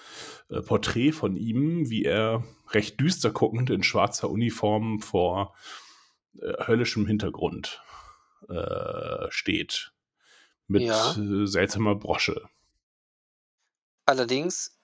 äh, 0.49 0.61
Porträt 0.61 1.11
von 1.11 1.35
ihm, 1.35 1.89
wie 1.89 2.05
er 2.05 2.43
recht 2.69 2.99
düster 3.01 3.31
guckend 3.31 3.69
in 3.69 3.83
schwarzer 3.83 4.29
Uniform 4.29 5.01
vor 5.01 5.53
äh, 6.39 6.67
höllischem 6.67 7.05
Hintergrund 7.05 7.81
äh, 8.47 9.29
steht. 9.29 9.91
Mit 10.67 10.83
ja. 10.83 11.15
Äh, 11.17 11.47
seltsamer 11.47 11.95
Brosche. 11.95 12.47
Allerdings 14.05 14.80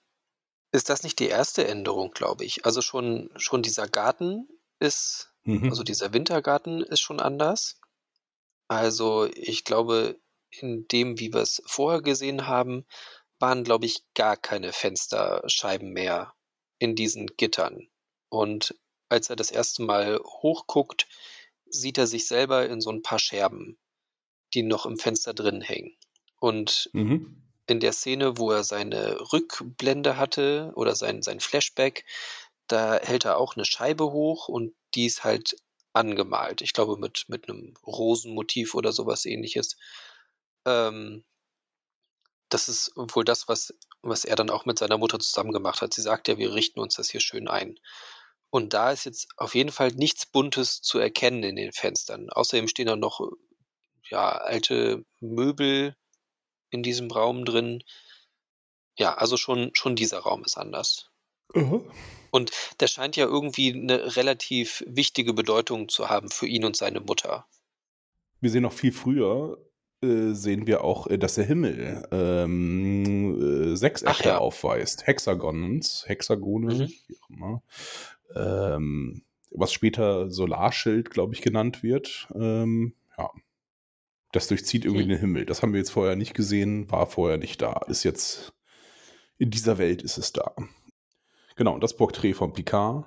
ist 0.71 0.89
das 0.89 1.03
nicht 1.03 1.19
die 1.19 1.27
erste 1.27 1.67
Änderung, 1.67 2.11
glaube 2.11 2.45
ich. 2.45 2.65
Also 2.65 2.81
schon, 2.81 3.29
schon 3.37 3.61
dieser 3.61 3.87
Garten 3.87 4.47
ist, 4.79 5.33
mhm. 5.43 5.69
also 5.69 5.83
dieser 5.83 6.13
Wintergarten 6.13 6.81
ist 6.81 6.99
schon 6.99 7.19
anders. 7.19 7.79
Also 8.67 9.29
ich 9.33 9.63
glaube, 9.63 10.19
in 10.49 10.87
dem, 10.87 11.19
wie 11.19 11.33
wir 11.33 11.41
es 11.41 11.61
vorher 11.65 12.01
gesehen 12.01 12.47
haben, 12.47 12.85
waren, 13.39 13.63
glaube 13.63 13.85
ich, 13.85 14.03
gar 14.13 14.35
keine 14.35 14.73
Fensterscheiben 14.73 15.91
mehr 15.91 16.33
in 16.79 16.95
diesen 16.95 17.27
Gittern. 17.27 17.87
Und 18.29 18.75
als 19.09 19.29
er 19.29 19.35
das 19.35 19.51
erste 19.51 19.83
Mal 19.83 20.19
hochguckt, 20.19 21.07
sieht 21.65 21.97
er 21.97 22.07
sich 22.07 22.27
selber 22.27 22.67
in 22.67 22.81
so 22.81 22.89
ein 22.89 23.01
paar 23.01 23.19
Scherben, 23.19 23.77
die 24.53 24.63
noch 24.63 24.85
im 24.85 24.97
Fenster 24.97 25.33
drin 25.33 25.61
hängen. 25.61 25.97
Und 26.39 26.89
mhm. 26.93 27.46
In 27.67 27.79
der 27.79 27.93
Szene, 27.93 28.37
wo 28.37 28.51
er 28.51 28.63
seine 28.63 29.19
Rückblende 29.33 30.17
hatte 30.17 30.71
oder 30.75 30.95
sein, 30.95 31.21
sein 31.21 31.39
Flashback, 31.39 32.05
da 32.67 32.99
hält 33.01 33.25
er 33.25 33.37
auch 33.37 33.55
eine 33.55 33.65
Scheibe 33.65 34.11
hoch 34.11 34.47
und 34.47 34.73
die 34.95 35.05
ist 35.05 35.23
halt 35.23 35.57
angemalt. 35.93 36.61
Ich 36.61 36.73
glaube, 36.73 36.97
mit, 36.97 37.25
mit 37.27 37.49
einem 37.49 37.73
Rosenmotiv 37.85 38.73
oder 38.73 38.91
sowas 38.93 39.25
ähnliches. 39.25 39.77
Ähm, 40.65 41.23
das 42.49 42.69
ist 42.69 42.93
wohl 42.95 43.25
das, 43.25 43.47
was, 43.47 43.73
was 44.01 44.23
er 44.23 44.35
dann 44.35 44.49
auch 44.49 44.65
mit 44.65 44.79
seiner 44.79 44.97
Mutter 44.97 45.19
zusammen 45.19 45.51
gemacht 45.51 45.81
hat. 45.81 45.93
Sie 45.93 46.01
sagt 46.01 46.27
ja, 46.27 46.37
wir 46.37 46.53
richten 46.53 46.79
uns 46.79 46.95
das 46.95 47.09
hier 47.09 47.19
schön 47.19 47.47
ein. 47.47 47.79
Und 48.49 48.73
da 48.73 48.91
ist 48.91 49.05
jetzt 49.05 49.27
auf 49.37 49.55
jeden 49.55 49.71
Fall 49.71 49.91
nichts 49.91 50.25
Buntes 50.25 50.81
zu 50.81 50.99
erkennen 50.99 51.43
in 51.43 51.57
den 51.57 51.73
Fenstern. 51.73 52.29
Außerdem 52.29 52.69
stehen 52.69 52.87
da 52.87 52.95
noch 52.95 53.19
ja, 54.09 54.29
alte 54.29 55.05
Möbel 55.19 55.97
in 56.69 56.83
diesem 56.83 57.09
Raum 57.11 57.45
drin. 57.45 57.83
Ja, 58.97 59.15
also 59.15 59.37
schon, 59.37 59.71
schon 59.73 59.95
dieser 59.95 60.19
Raum 60.19 60.43
ist 60.43 60.57
anders. 60.57 61.11
Uh 61.55 61.81
Und 62.31 62.51
der 62.79 62.87
scheint 62.87 63.15
ja 63.15 63.25
irgendwie 63.25 63.73
eine 63.73 64.15
relativ 64.15 64.83
wichtige 64.87 65.33
Bedeutung 65.33 65.87
zu 65.87 66.09
haben 66.09 66.29
für 66.29 66.47
ihn 66.47 66.65
und 66.65 66.75
seine 66.75 66.99
Mutter. 66.99 67.45
Wir 68.41 68.49
sehen 68.49 68.63
noch 68.63 68.73
viel 68.73 68.91
früher 68.91 69.57
äh, 70.03 70.33
sehen 70.33 70.67
wir 70.67 70.83
auch, 70.83 71.07
äh, 71.07 71.17
dass 71.17 71.35
der 71.35 71.45
Himmel 71.45 72.07
ähm, 72.11 73.71
äh, 73.71 73.75
Sechsecke 73.75 74.29
ja. 74.29 74.37
aufweist. 74.37 75.07
Hexagons, 75.07 76.03
Hexagone, 76.07 76.73
mhm. 76.73 76.93
wie 77.07 77.17
auch 77.19 77.29
immer. 77.29 77.63
Ähm, 78.35 79.23
was 79.49 79.73
später 79.73 80.29
Solarschild, 80.29 81.09
glaube 81.09 81.33
ich, 81.33 81.41
genannt 81.41 81.81
wird. 81.81 82.27
Ähm, 82.35 82.93
ja. 83.17 83.31
Das 84.31 84.47
durchzieht 84.47 84.85
irgendwie 84.85 85.05
mhm. 85.05 85.09
den 85.09 85.19
Himmel. 85.19 85.45
Das 85.45 85.61
haben 85.61 85.73
wir 85.73 85.79
jetzt 85.79 85.91
vorher 85.91 86.15
nicht 86.15 86.33
gesehen, 86.33 86.91
war 86.91 87.07
vorher 87.07 87.37
nicht 87.37 87.61
da. 87.61 87.81
Ist 87.87 88.03
jetzt 88.03 88.53
in 89.37 89.51
dieser 89.51 89.77
Welt 89.77 90.01
ist 90.01 90.17
es 90.17 90.33
da. 90.33 90.53
Genau, 91.55 91.79
das 91.79 91.95
Porträt 91.95 92.33
von 92.33 92.53
Picard. 92.53 93.05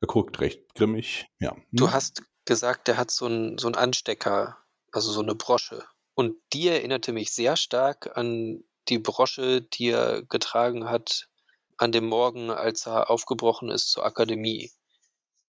Er 0.00 0.08
guckt 0.08 0.40
recht 0.40 0.74
grimmig. 0.74 1.26
Ja. 1.38 1.54
Hm? 1.54 1.62
Du 1.72 1.92
hast 1.92 2.22
gesagt, 2.44 2.88
der 2.88 2.96
hat 2.96 3.10
so 3.10 3.26
einen 3.26 3.58
so 3.58 3.68
Anstecker 3.68 4.56
also 4.96 5.12
so 5.12 5.20
eine 5.20 5.34
Brosche. 5.34 5.84
Und 6.14 6.36
die 6.52 6.68
erinnerte 6.68 7.12
mich 7.12 7.32
sehr 7.32 7.56
stark 7.56 8.16
an 8.16 8.64
die 8.88 8.98
Brosche, 8.98 9.60
die 9.60 9.90
er 9.90 10.22
getragen 10.22 10.88
hat 10.88 11.28
an 11.76 11.92
dem 11.92 12.06
Morgen, 12.06 12.50
als 12.50 12.86
er 12.86 13.10
aufgebrochen 13.10 13.68
ist 13.68 13.90
zur 13.90 14.06
Akademie. 14.06 14.72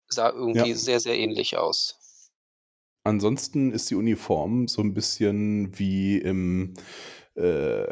Sah 0.10 0.30
irgendwie 0.30 0.72
ja. 0.72 0.76
sehr, 0.76 1.00
sehr 1.00 1.18
ähnlich 1.18 1.58
aus. 1.58 1.99
Ansonsten 3.04 3.72
ist 3.72 3.90
die 3.90 3.96
Uniform 3.96 4.68
so 4.68 4.82
ein 4.82 4.94
bisschen 4.94 5.78
wie 5.78 6.18
im 6.18 6.74
äh, 7.36 7.88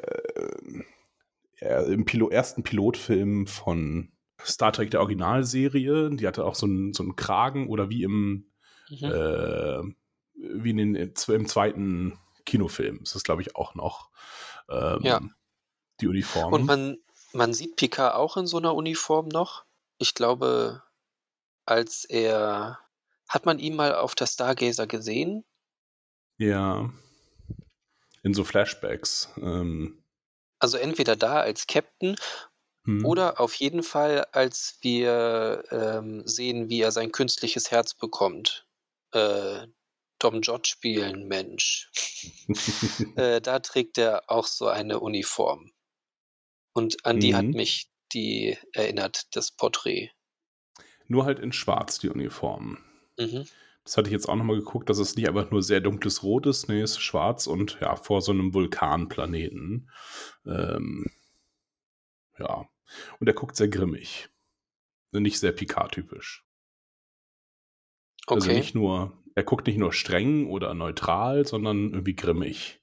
im 1.59 2.05
Pilo 2.05 2.29
ersten 2.29 2.63
Pilotfilm 2.63 3.47
von 3.47 4.11
Star 4.43 4.71
Trek 4.71 4.91
der 4.91 4.99
Originalserie. 4.99 6.11
Die 6.11 6.27
hatte 6.27 6.45
auch 6.45 6.55
so 6.55 6.65
einen, 6.65 6.93
so 6.93 7.03
einen 7.03 7.15
Kragen 7.15 7.67
oder 7.67 7.89
wie 7.89 8.03
im, 8.03 8.51
mhm. 8.89 9.03
äh, 9.03 9.81
wie 10.35 10.69
in 10.69 10.77
den, 10.77 10.95
im 10.95 11.47
zweiten 11.47 12.19
Kinofilm. 12.45 12.99
Das 12.99 13.15
ist, 13.15 13.23
glaube 13.23 13.41
ich, 13.41 13.55
auch 13.55 13.75
noch 13.75 14.09
ähm, 14.69 14.99
ja. 15.01 15.21
die 15.99 16.07
Uniform. 16.07 16.53
Und 16.53 16.65
man, 16.65 16.97
man 17.33 17.53
sieht 17.53 17.75
Picard 17.75 18.15
auch 18.15 18.37
in 18.37 18.47
so 18.47 18.57
einer 18.57 18.75
Uniform 18.75 19.27
noch. 19.27 19.65
Ich 19.97 20.13
glaube, 20.13 20.83
als 21.65 22.05
er. 22.05 22.79
Hat 23.27 23.45
man 23.45 23.59
ihn 23.59 23.75
mal 23.75 23.95
auf 23.95 24.15
der 24.15 24.27
Stargazer 24.27 24.87
gesehen? 24.87 25.45
Ja. 26.37 26.93
In 28.23 28.33
so 28.33 28.43
Flashbacks. 28.43 29.29
Ähm. 29.37 30.03
Also 30.59 30.77
entweder 30.77 31.15
da 31.15 31.39
als 31.39 31.67
Captain 31.67 32.15
hm. 32.85 33.05
oder 33.05 33.39
auf 33.39 33.53
jeden 33.55 33.83
Fall, 33.83 34.25
als 34.31 34.77
wir 34.81 35.63
ähm, 35.71 36.23
sehen, 36.25 36.69
wie 36.69 36.81
er 36.81 36.91
sein 36.91 37.11
künstliches 37.11 37.69
Herz 37.69 37.93
bekommt. 37.93 38.67
Äh, 39.11 39.67
Tom 40.19 40.41
Jod 40.41 40.67
spielen, 40.67 41.27
Mensch. 41.27 41.91
äh, 43.15 43.39
da 43.39 43.59
trägt 43.59 43.97
er 43.97 44.23
auch 44.31 44.47
so 44.47 44.67
eine 44.67 44.99
Uniform. 44.99 45.71
Und 46.73 47.05
an 47.05 47.19
die 47.19 47.33
mhm. 47.33 47.37
hat 47.37 47.45
mich 47.45 47.89
die 48.13 48.57
erinnert, 48.73 49.35
das 49.35 49.51
Porträt. 49.51 50.11
Nur 51.07 51.25
halt 51.25 51.39
in 51.39 51.51
schwarz, 51.51 51.99
die 51.99 52.09
Uniform. 52.09 52.83
Mhm. 53.17 53.45
Das 53.83 53.95
hatte 53.95 54.09
ich 54.09 54.13
jetzt 54.13 54.27
auch 54.27 54.35
nochmal 54.35 54.57
geguckt, 54.57 54.89
dass 54.89 54.97
es 54.97 55.15
nicht 55.15 55.29
einfach 55.29 55.49
nur 55.49 55.63
sehr 55.63 55.79
dunkles 55.79 56.21
Rot 56.21 56.45
ist, 56.45 56.67
nee, 56.67 56.81
es 56.81 56.91
ist 56.91 57.01
schwarz 57.01 57.47
und 57.47 57.77
ja, 57.79 57.95
vor 57.95 58.21
so 58.21 58.33
einem 58.33 58.53
Vulkanplaneten. 58.53 59.89
Ähm, 60.45 61.05
ja. 62.37 62.67
Und 63.19 63.27
er 63.27 63.33
guckt 63.33 63.55
sehr 63.55 63.69
grimmig. 63.69 64.29
Nicht 65.11 65.39
sehr 65.39 65.53
Picard-typisch. 65.53 66.45
Also 68.27 68.41
okay. 68.41 68.49
Also 68.49 68.59
nicht 68.59 68.75
nur, 68.75 69.17
er 69.35 69.43
guckt 69.43 69.67
nicht 69.67 69.77
nur 69.77 69.93
streng 69.93 70.47
oder 70.47 70.73
neutral, 70.73 71.47
sondern 71.47 71.91
irgendwie 71.91 72.15
grimmig, 72.15 72.81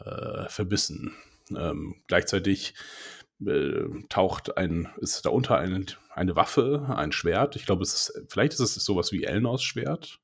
äh, 0.00 0.48
verbissen. 0.48 1.14
Ähm, 1.56 2.02
gleichzeitig 2.08 2.74
taucht 4.08 4.56
ein, 4.56 4.92
ist 4.98 5.24
darunter 5.26 5.58
eine, 5.58 5.84
eine 6.10 6.36
Waffe, 6.36 6.86
ein 6.96 7.12
Schwert. 7.12 7.56
Ich 7.56 7.66
glaube, 7.66 7.82
es 7.82 7.94
ist, 7.94 8.26
vielleicht 8.28 8.54
ist 8.54 8.60
es 8.60 8.74
sowas 8.76 9.12
wie 9.12 9.24
Elnors 9.24 9.62
Schwert. 9.62 10.20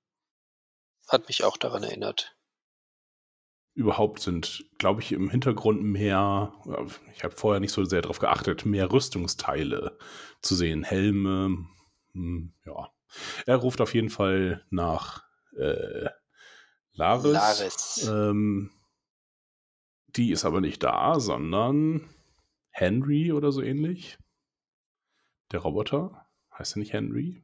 Hat 1.09 1.29
mich 1.29 1.45
auch 1.45 1.57
daran 1.57 1.83
erinnert. 1.83 2.37
Überhaupt 3.75 4.21
sind, 4.21 4.65
glaube 4.79 5.01
ich, 5.01 5.13
im 5.13 5.31
Hintergrund 5.31 5.83
mehr, 5.83 6.53
ich 7.15 7.25
habe 7.25 7.35
vorher 7.35 7.61
nicht 7.61 7.73
so 7.73 7.85
sehr 7.85 8.03
darauf 8.03 8.19
geachtet, 8.19 8.67
mehr 8.67 8.91
Rüstungsteile 8.91 9.99
zu 10.41 10.55
sehen. 10.55 10.85
Helme, 10.85 11.67
hm, 12.13 12.55
ja. 12.65 12.91
Er 13.47 13.57
ruft 13.57 13.81
auf 13.81 13.95
jeden 13.95 14.11
Fall 14.11 14.65
nach 14.71 15.25
äh, 15.59 16.09
Laris. 16.93 17.33
Laris. 17.33 18.09
Ähm, 18.11 18.71
die 20.09 20.33
ist 20.33 20.45
aber 20.45 20.61
nicht 20.61 20.83
da, 20.83 21.19
sondern 21.21 22.09
Henry 22.73 23.33
oder 23.33 23.53
so 23.53 23.63
ähnlich. 23.63 24.19
Der 25.53 25.61
Roboter. 25.61 26.27
Heißt 26.59 26.77
er 26.77 26.81
nicht 26.81 26.93
Henry? 26.93 27.43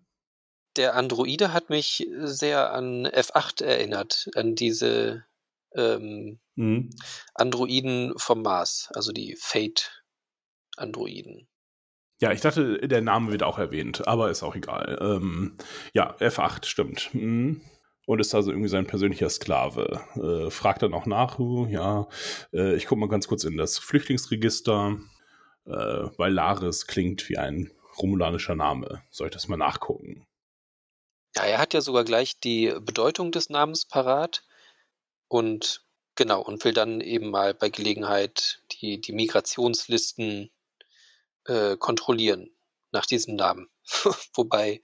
Der 0.77 0.95
Androide 0.95 1.53
hat 1.53 1.71
mich 1.71 2.07
sehr 2.21 2.73
an 2.73 3.07
F8 3.07 3.65
erinnert, 3.65 4.29
an 4.35 4.55
diese 4.55 5.25
ähm, 5.75 6.39
mhm. 6.55 6.91
Androiden 7.35 8.13
vom 8.17 8.43
Mars, 8.43 8.91
also 8.95 9.13
die 9.13 9.37
Fate-Androiden. 9.39 11.49
Ja, 12.21 12.33
ich 12.33 12.41
dachte, 12.41 12.79
der 12.87 13.01
Name 13.01 13.31
wird 13.31 13.45
auch 13.45 13.59
erwähnt, 13.59 14.09
aber 14.09 14.31
ist 14.31 14.43
auch 14.43 14.57
egal. 14.57 14.99
Ähm, 15.01 15.57
ja, 15.93 16.17
F8, 16.17 16.67
stimmt. 16.67 17.11
Mhm. 17.13 17.61
Und 18.07 18.21
ist 18.21 18.35
also 18.35 18.51
irgendwie 18.51 18.71
sein 18.71 18.87
persönlicher 18.87 19.29
Sklave. 19.29 20.01
Äh, 20.17 20.51
fragt 20.51 20.83
dann 20.83 20.95
auch 20.95 21.07
nach, 21.07 21.39
ja, 21.69 22.09
äh, 22.53 22.75
ich 22.75 22.87
gucke 22.87 23.01
mal 23.01 23.09
ganz 23.09 23.29
kurz 23.29 23.45
in 23.45 23.57
das 23.57 23.79
Flüchtlingsregister, 23.79 24.99
äh, 25.69 26.11
weil 26.17 26.33
Laris 26.33 26.87
klingt 26.87 27.29
wie 27.29 27.39
ein 27.39 27.71
romulanischer 27.99 28.55
Name. 28.55 29.03
Soll 29.11 29.29
ich 29.29 29.35
das 29.35 29.49
mal 29.49 29.57
nachgucken? 29.57 30.27
Ja, 31.37 31.45
er 31.45 31.59
hat 31.59 31.75
ja 31.75 31.81
sogar 31.81 32.05
gleich 32.05 32.41
die 32.41 32.75
Bedeutung 32.81 33.33
des 33.33 33.51
Namens 33.51 33.85
parat 33.85 34.45
und 35.29 35.85
genau, 36.15 36.43
und 36.43 36.65
will 36.65 36.73
dann 36.73 37.01
eben 37.01 37.31
mal 37.31 37.55
bei 37.55 37.69
Gelegenheit 37.69 38.63
die, 38.73 39.01
die 39.01 39.13
Migrationslisten 39.13 40.51
äh, 41.45 41.77
kontrollieren 41.77 42.51
nach 42.91 43.07
diesem 43.07 43.37
Namen. 43.37 43.69
Wobei, 44.35 44.81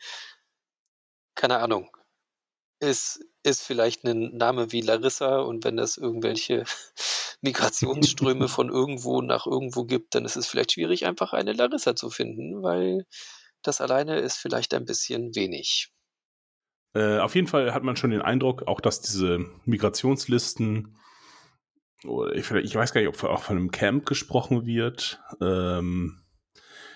keine 1.35 1.59
Ahnung, 1.59 1.97
ist, 2.79 3.25
ist 3.45 3.63
vielleicht 3.63 4.05
ein 4.05 4.37
Name 4.37 4.73
wie 4.73 4.81
Larissa 4.81 5.39
und 5.41 5.65
wenn 5.65 5.79
es 5.79 5.97
irgendwelche 5.97 6.65
Migrationsströme 7.43 8.49
von 8.49 8.71
irgendwo 8.71 9.21
nach 9.21 9.47
irgendwo 9.47 9.85
gibt, 9.85 10.15
dann 10.15 10.25
ist 10.25 10.37
es 10.37 10.47
vielleicht 10.47 10.73
schwierig, 10.73 11.07
einfach 11.07 11.33
eine 11.33 11.53
Larissa 11.53 11.95
zu 11.95 12.11
finden, 12.11 12.63
weil 12.63 13.07
das 13.63 13.81
alleine 13.81 14.19
ist 14.19 14.37
vielleicht 14.37 14.75
ein 14.75 14.85
bisschen 14.85 15.35
wenig. 15.35 15.91
Äh, 16.95 17.19
auf 17.19 17.35
jeden 17.35 17.47
Fall 17.47 17.75
hat 17.75 17.83
man 17.83 17.97
schon 17.97 18.11
den 18.11 18.23
Eindruck, 18.23 18.67
auch 18.67 18.81
dass 18.81 19.01
diese 19.01 19.45
Migrationslisten, 19.65 20.97
ich, 22.35 22.51
ich 22.51 22.75
weiß 22.75 22.93
gar 22.93 23.01
nicht, 23.01 23.09
ob 23.09 23.25
auch 23.25 23.43
von 23.43 23.57
einem 23.57 23.71
Camp 23.71 24.07
gesprochen 24.07 24.65
wird, 24.65 25.21
ähm, 25.41 26.23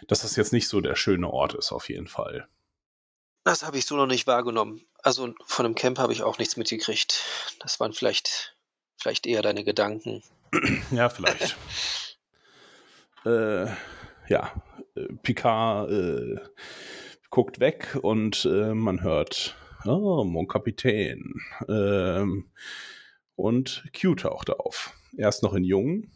dass 0.07 0.23
das 0.23 0.37
jetzt 0.37 0.53
nicht 0.53 0.69
so 0.69 0.81
der 0.81 0.95
schöne 0.95 1.29
Ort 1.29 1.55
ist, 1.55 1.73
auf 1.73 1.89
jeden 1.89 2.07
Fall. 2.07 2.49
Das 3.49 3.63
habe 3.63 3.79
ich 3.79 3.87
so 3.87 3.97
noch 3.97 4.05
nicht 4.07 4.27
wahrgenommen. 4.27 4.83
Also 5.03 5.33
von 5.47 5.65
einem 5.65 5.75
Camp 5.75 5.99
habe 5.99 6.13
ich 6.13 6.23
auch 6.23 6.37
nichts 6.37 6.59
mitgekriegt. 6.59 7.25
Das 7.61 7.81
waren 7.81 7.95
vielleicht, 7.95 8.55
vielleicht 8.99 9.27
eher 9.27 9.41
deine 9.41 9.65
Gedanken. 9.65 10.23
Ja, 10.91 11.09
vielleicht. 11.09 11.57
äh, 13.25 13.65
ja, 14.29 14.53
äh, 14.95 15.07
Picard 15.23 15.91
äh, 15.91 16.37
guckt 17.31 17.59
weg 17.59 17.99
und 18.03 18.45
äh, 18.45 18.75
man 18.75 19.01
hört, 19.03 19.57
oh, 19.87 20.25
mon 20.25 20.47
Kapitän. 20.47 21.41
Ähm, 21.71 22.51
und 23.35 23.83
Q 23.99 24.15
taucht 24.15 24.51
auf. 24.51 24.93
Erst 25.17 25.43
noch 25.43 25.55
in 25.55 25.65
Jung 25.65 26.11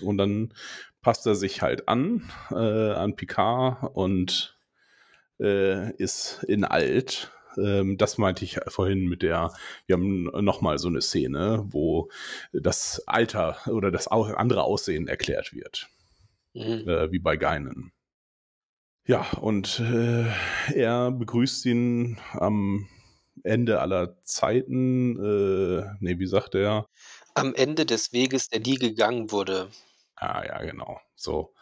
und 0.00 0.16
dann 0.16 0.54
passt 1.00 1.26
er 1.26 1.34
sich 1.34 1.60
halt 1.60 1.88
an, 1.88 2.30
äh, 2.52 2.92
an 2.92 3.16
Picard 3.16 3.96
und 3.96 4.56
äh, 5.42 5.92
ist 5.96 6.44
in 6.44 6.64
alt. 6.64 7.32
Ähm, 7.58 7.98
das 7.98 8.16
meinte 8.16 8.44
ich 8.44 8.58
vorhin 8.68 9.08
mit 9.08 9.22
der, 9.22 9.52
wir 9.86 9.96
haben 9.96 10.24
nochmal 10.44 10.78
so 10.78 10.88
eine 10.88 11.02
Szene, 11.02 11.64
wo 11.66 12.10
das 12.52 13.02
Alter 13.06 13.58
oder 13.68 13.90
das 13.90 14.08
andere 14.08 14.62
Aussehen 14.62 15.08
erklärt 15.08 15.52
wird. 15.52 15.88
Mhm. 16.54 16.88
Äh, 16.88 17.12
wie 17.12 17.18
bei 17.18 17.36
Geinen. 17.36 17.92
Ja, 19.04 19.26
und 19.40 19.80
äh, 19.80 20.26
er 20.74 21.10
begrüßt 21.10 21.66
ihn 21.66 22.18
am 22.32 22.88
Ende 23.42 23.80
aller 23.80 24.22
Zeiten. 24.22 25.16
Äh, 25.16 25.96
nee, 25.98 26.18
wie 26.18 26.26
sagt 26.26 26.54
er? 26.54 26.86
Am 27.34 27.54
Ende 27.54 27.84
des 27.84 28.12
Weges, 28.12 28.48
der 28.48 28.60
nie 28.60 28.76
gegangen 28.76 29.32
wurde. 29.32 29.70
Ah, 30.14 30.44
ja, 30.46 30.62
genau. 30.62 31.00
So. 31.16 31.52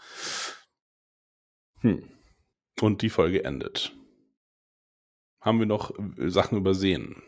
Hm. 1.81 2.20
Und 2.81 3.03
die 3.03 3.11
Folge 3.11 3.45
endet. 3.45 3.93
Haben 5.41 5.59
wir 5.59 5.67
noch 5.67 5.93
äh, 5.99 6.31
Sachen 6.31 6.59
übersehen? 6.59 7.23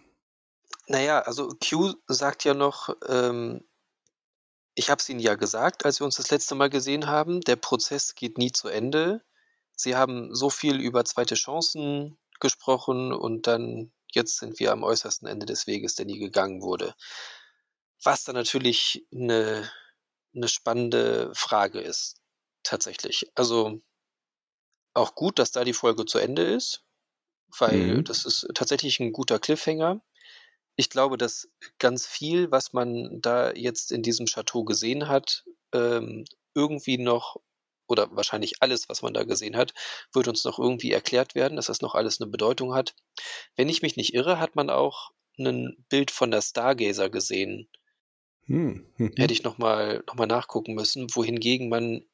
Naja, 0.86 1.20
also 1.20 1.48
Q 1.48 1.94
sagt 2.06 2.44
ja 2.44 2.54
noch, 2.54 2.94
ähm, 3.06 3.64
ich 4.74 4.90
habe 4.90 5.00
es 5.00 5.08
Ihnen 5.08 5.20
ja 5.20 5.34
gesagt, 5.34 5.84
als 5.84 6.00
wir 6.00 6.06
uns 6.06 6.16
das 6.16 6.30
letzte 6.30 6.54
Mal 6.54 6.70
gesehen 6.70 7.06
haben, 7.06 7.40
der 7.42 7.56
Prozess 7.56 8.14
geht 8.14 8.38
nie 8.38 8.52
zu 8.52 8.68
Ende. 8.68 9.22
Sie 9.76 9.96
haben 9.96 10.34
so 10.34 10.50
viel 10.50 10.80
über 10.80 11.04
zweite 11.04 11.34
Chancen 11.34 12.18
gesprochen 12.40 13.12
und 13.12 13.46
dann 13.46 13.92
jetzt 14.12 14.38
sind 14.38 14.58
wir 14.58 14.72
am 14.72 14.82
äußersten 14.82 15.28
Ende 15.28 15.46
des 15.46 15.66
Weges, 15.66 15.94
der 15.94 16.06
nie 16.06 16.18
gegangen 16.18 16.62
wurde. 16.62 16.94
Was 18.02 18.24
dann 18.24 18.34
natürlich 18.34 19.06
eine 19.12 19.70
eine 20.34 20.48
spannende 20.48 21.30
Frage 21.34 21.80
ist, 21.80 22.16
tatsächlich. 22.62 23.30
Also 23.34 23.82
auch 24.94 25.14
gut, 25.14 25.39
dass 25.39 25.52
da 25.52 25.64
die 25.64 25.73
Folge 25.73 26.05
zu 26.05 26.19
Ende 26.19 26.43
ist, 26.43 26.85
weil 27.59 27.77
mhm. 27.77 28.05
das 28.05 28.24
ist 28.24 28.47
tatsächlich 28.55 29.01
ein 29.01 29.12
guter 29.12 29.39
Cliffhanger. 29.39 30.01
Ich 30.77 30.90
glaube, 30.90 31.19
dass 31.19 31.48
ganz 31.78 32.06
viel, 32.06 32.51
was 32.51 32.73
man 32.73 33.20
da 33.20 33.52
jetzt 33.52 33.93
in 33.93 34.02
diesem 34.02 34.27
Chateau 34.27 34.64
gesehen 34.64 35.09
hat, 35.09 35.44
ähm, 35.73 36.24
irgendwie 36.55 36.98
noch, 36.98 37.36
oder 37.86 38.09
wahrscheinlich 38.16 38.62
alles, 38.62 38.89
was 38.89 39.02
man 39.02 39.12
da 39.12 39.24
gesehen 39.24 39.56
hat, 39.56 39.74
wird 40.12 40.28
uns 40.28 40.44
noch 40.44 40.59
irgendwie 40.59 40.93
erklärt 40.93 41.35
werden, 41.35 41.56
dass 41.56 41.66
das 41.66 41.82
noch 41.82 41.94
alles 41.94 42.20
eine 42.20 42.31
Bedeutung 42.31 42.74
hat. 42.74 42.94
Wenn 43.56 43.69
ich 43.69 43.82
mich 43.82 43.97
nicht 43.97 44.14
irre, 44.14 44.39
hat 44.39 44.56
man 44.56 44.70
auch 44.70 45.10
ein 45.39 45.85
Bild 45.89 46.10
von 46.10 46.31
der 46.31 46.43
Stargazer 46.43 47.10
gesehen, 47.10 47.69
Hm. 48.47 48.86
Mhm. 48.97 49.12
Hätte 49.16 49.32
ich 49.32 49.43
nochmal 49.43 50.02
noch 50.06 50.14
mal 50.14 50.27
nachgucken 50.27 50.74
müssen, 50.74 51.06
wohingegen 51.14 51.69
man, 51.69 52.05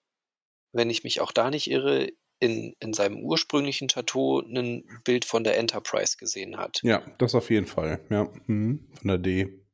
wenn 0.72 0.90
ich 0.90 1.04
mich 1.04 1.20
auch 1.20 1.32
da 1.32 1.50
nicht 1.50 1.70
irre, 1.70 2.10
in, 2.40 2.74
in 2.80 2.92
seinem 2.92 3.22
ursprünglichen 3.22 3.88
Chateau 3.88 4.40
ein 4.40 4.84
Bild 5.04 5.24
von 5.24 5.44
der 5.44 5.58
Enterprise 5.58 6.16
gesehen 6.16 6.56
hat. 6.56 6.80
Ja, 6.82 7.02
das 7.18 7.34
auf 7.34 7.50
jeden 7.50 7.66
Fall. 7.66 8.00
Ja, 8.10 8.30
mhm. 8.46 8.86
von 8.98 9.08
der 9.08 9.18
D. 9.18 9.64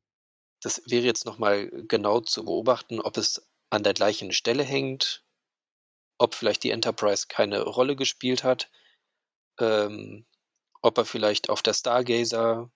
Das 0.61 0.81
wäre 0.87 1.05
jetzt 1.05 1.25
nochmal 1.25 1.69
genau 1.87 2.21
zu 2.21 2.43
beobachten, 2.43 2.99
ob 2.99 3.17
es 3.17 3.47
an 3.69 3.83
der 3.83 3.93
gleichen 3.93 4.31
Stelle 4.31 4.63
hängt, 4.63 5.23
ob 6.17 6.33
vielleicht 6.33 6.63
die 6.63 6.71
Enterprise 6.71 7.27
keine 7.27 7.61
Rolle 7.61 7.95
gespielt 7.95 8.43
hat, 8.43 8.69
ähm, 9.59 10.25
ob 10.81 10.97
er 10.97 11.05
vielleicht 11.05 11.49
auf 11.49 11.61
der 11.61 11.73
Stargazer 11.73 12.71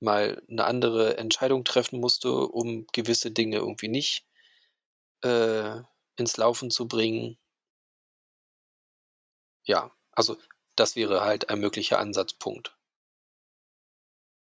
mal 0.00 0.42
eine 0.48 0.64
andere 0.64 1.16
Entscheidung 1.16 1.64
treffen 1.64 2.00
musste, 2.00 2.30
um 2.32 2.86
gewisse 2.92 3.30
Dinge 3.30 3.56
irgendwie 3.56 3.88
nicht 3.88 4.26
äh, 5.22 5.80
ins 6.16 6.36
Laufen 6.36 6.70
zu 6.70 6.86
bringen. 6.86 7.38
Ja, 9.66 9.90
also 10.12 10.36
das 10.76 10.96
wäre 10.96 11.22
halt 11.22 11.50
ein 11.50 11.60
möglicher 11.60 11.98
Ansatzpunkt. 11.98 12.76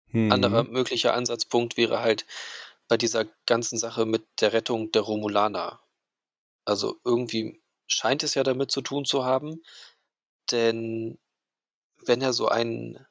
Mhm. 0.09 0.33
Anderer 0.33 0.65
möglicher 0.65 1.15
Ansatzpunkt 1.15 1.77
wäre 1.77 2.01
halt 2.01 2.27
bei 2.89 2.97
dieser 2.97 3.27
ganzen 3.47 3.79
Sache 3.79 4.07
mit 4.07 4.27
der 4.41 4.53
Rettung 4.53 4.91
der 4.93 5.03
Romulaner. 5.03 5.81
Also 6.65 7.01
irgendwie 7.05 7.63
scheint 7.87 8.23
es 8.23 8.35
ja 8.35 8.43
damit 8.43 8.71
zu 8.71 8.81
tun 8.81 9.05
zu 9.05 9.25
haben, 9.25 9.63
denn 10.51 11.19
wenn 12.05 12.23
er 12.23 12.33
so 12.33 12.49
einen 12.49 13.07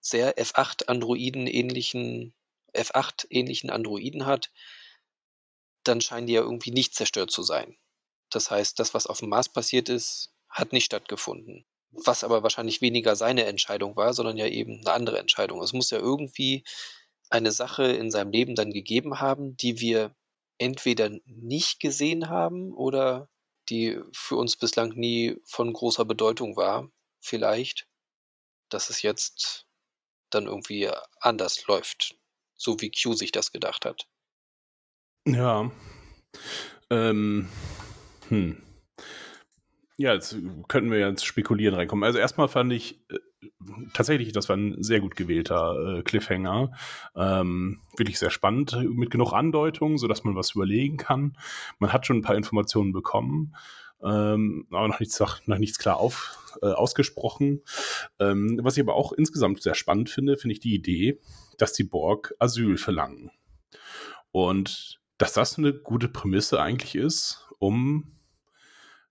sehr 0.00 0.36
F8 0.36 0.88
ähnlichen 0.88 2.34
F8 2.74 3.26
ähnlichen 3.30 3.70
Androiden 3.70 4.26
hat, 4.26 4.50
dann 5.84 6.00
scheinen 6.00 6.26
die 6.26 6.32
ja 6.32 6.40
irgendwie 6.40 6.70
nicht 6.70 6.94
zerstört 6.94 7.30
zu 7.30 7.42
sein. 7.42 7.76
Das 8.30 8.50
heißt, 8.50 8.78
das, 8.78 8.94
was 8.94 9.06
auf 9.06 9.20
dem 9.20 9.28
Mars 9.28 9.52
passiert 9.52 9.88
ist, 9.88 10.32
hat 10.52 10.72
nicht 10.72 10.84
stattgefunden. 10.84 11.64
Was 11.90 12.24
aber 12.24 12.42
wahrscheinlich 12.42 12.80
weniger 12.80 13.16
seine 13.16 13.44
Entscheidung 13.44 13.96
war, 13.96 14.14
sondern 14.14 14.36
ja 14.36 14.46
eben 14.46 14.80
eine 14.80 14.92
andere 14.92 15.18
Entscheidung. 15.18 15.62
Es 15.62 15.72
muss 15.72 15.90
ja 15.90 15.98
irgendwie 15.98 16.64
eine 17.28 17.50
Sache 17.50 17.84
in 17.84 18.10
seinem 18.10 18.30
Leben 18.30 18.54
dann 18.54 18.70
gegeben 18.70 19.20
haben, 19.20 19.56
die 19.56 19.80
wir 19.80 20.14
entweder 20.58 21.10
nicht 21.24 21.80
gesehen 21.80 22.28
haben 22.28 22.72
oder 22.72 23.28
die 23.68 23.98
für 24.12 24.36
uns 24.36 24.56
bislang 24.56 24.90
nie 24.90 25.36
von 25.44 25.72
großer 25.72 26.04
Bedeutung 26.04 26.56
war, 26.56 26.88
vielleicht, 27.20 27.86
dass 28.68 28.90
es 28.90 29.02
jetzt 29.02 29.66
dann 30.30 30.46
irgendwie 30.46 30.90
anders 31.20 31.66
läuft, 31.66 32.16
so 32.54 32.80
wie 32.80 32.90
Q 32.90 33.14
sich 33.14 33.32
das 33.32 33.52
gedacht 33.52 33.84
hat. 33.84 34.06
Ja. 35.26 35.70
Ähm. 36.90 37.48
Hm. 38.28 38.62
Ja, 40.02 40.14
jetzt 40.14 40.36
könnten 40.66 40.90
wir 40.90 40.98
ja 40.98 41.08
ins 41.08 41.22
Spekulieren 41.22 41.76
reinkommen. 41.76 42.02
Also 42.02 42.18
erstmal 42.18 42.48
fand 42.48 42.72
ich 42.72 42.98
äh, 43.08 43.18
tatsächlich, 43.94 44.32
das 44.32 44.48
war 44.48 44.56
ein 44.56 44.82
sehr 44.82 44.98
gut 44.98 45.14
gewählter 45.14 45.98
äh, 45.98 46.02
Cliffhanger. 46.02 46.72
Ähm, 47.14 47.82
wirklich 47.96 48.18
sehr 48.18 48.30
spannend, 48.30 48.76
mit 48.82 49.12
genug 49.12 49.32
Andeutung, 49.32 49.98
sodass 49.98 50.24
man 50.24 50.34
was 50.34 50.56
überlegen 50.56 50.96
kann. 50.96 51.36
Man 51.78 51.92
hat 51.92 52.04
schon 52.04 52.16
ein 52.16 52.22
paar 52.22 52.34
Informationen 52.34 52.90
bekommen 52.90 53.54
ähm, 54.02 54.66
aber 54.72 54.88
noch 54.88 54.98
nichts, 54.98 55.20
noch 55.20 55.58
nichts 55.58 55.78
klar 55.78 55.98
auf, 55.98 56.58
äh, 56.62 56.66
ausgesprochen. 56.66 57.62
Ähm, 58.18 58.58
was 58.60 58.76
ich 58.76 58.82
aber 58.82 58.96
auch 58.96 59.12
insgesamt 59.12 59.62
sehr 59.62 59.76
spannend 59.76 60.10
finde, 60.10 60.36
finde 60.36 60.54
ich 60.54 60.60
die 60.60 60.74
Idee, 60.74 61.20
dass 61.58 61.74
die 61.74 61.84
Borg 61.84 62.34
Asyl 62.40 62.76
verlangen. 62.76 63.30
Und 64.32 65.00
dass 65.18 65.34
das 65.34 65.58
eine 65.58 65.72
gute 65.72 66.08
Prämisse 66.08 66.60
eigentlich 66.60 66.96
ist, 66.96 67.46
um 67.60 68.18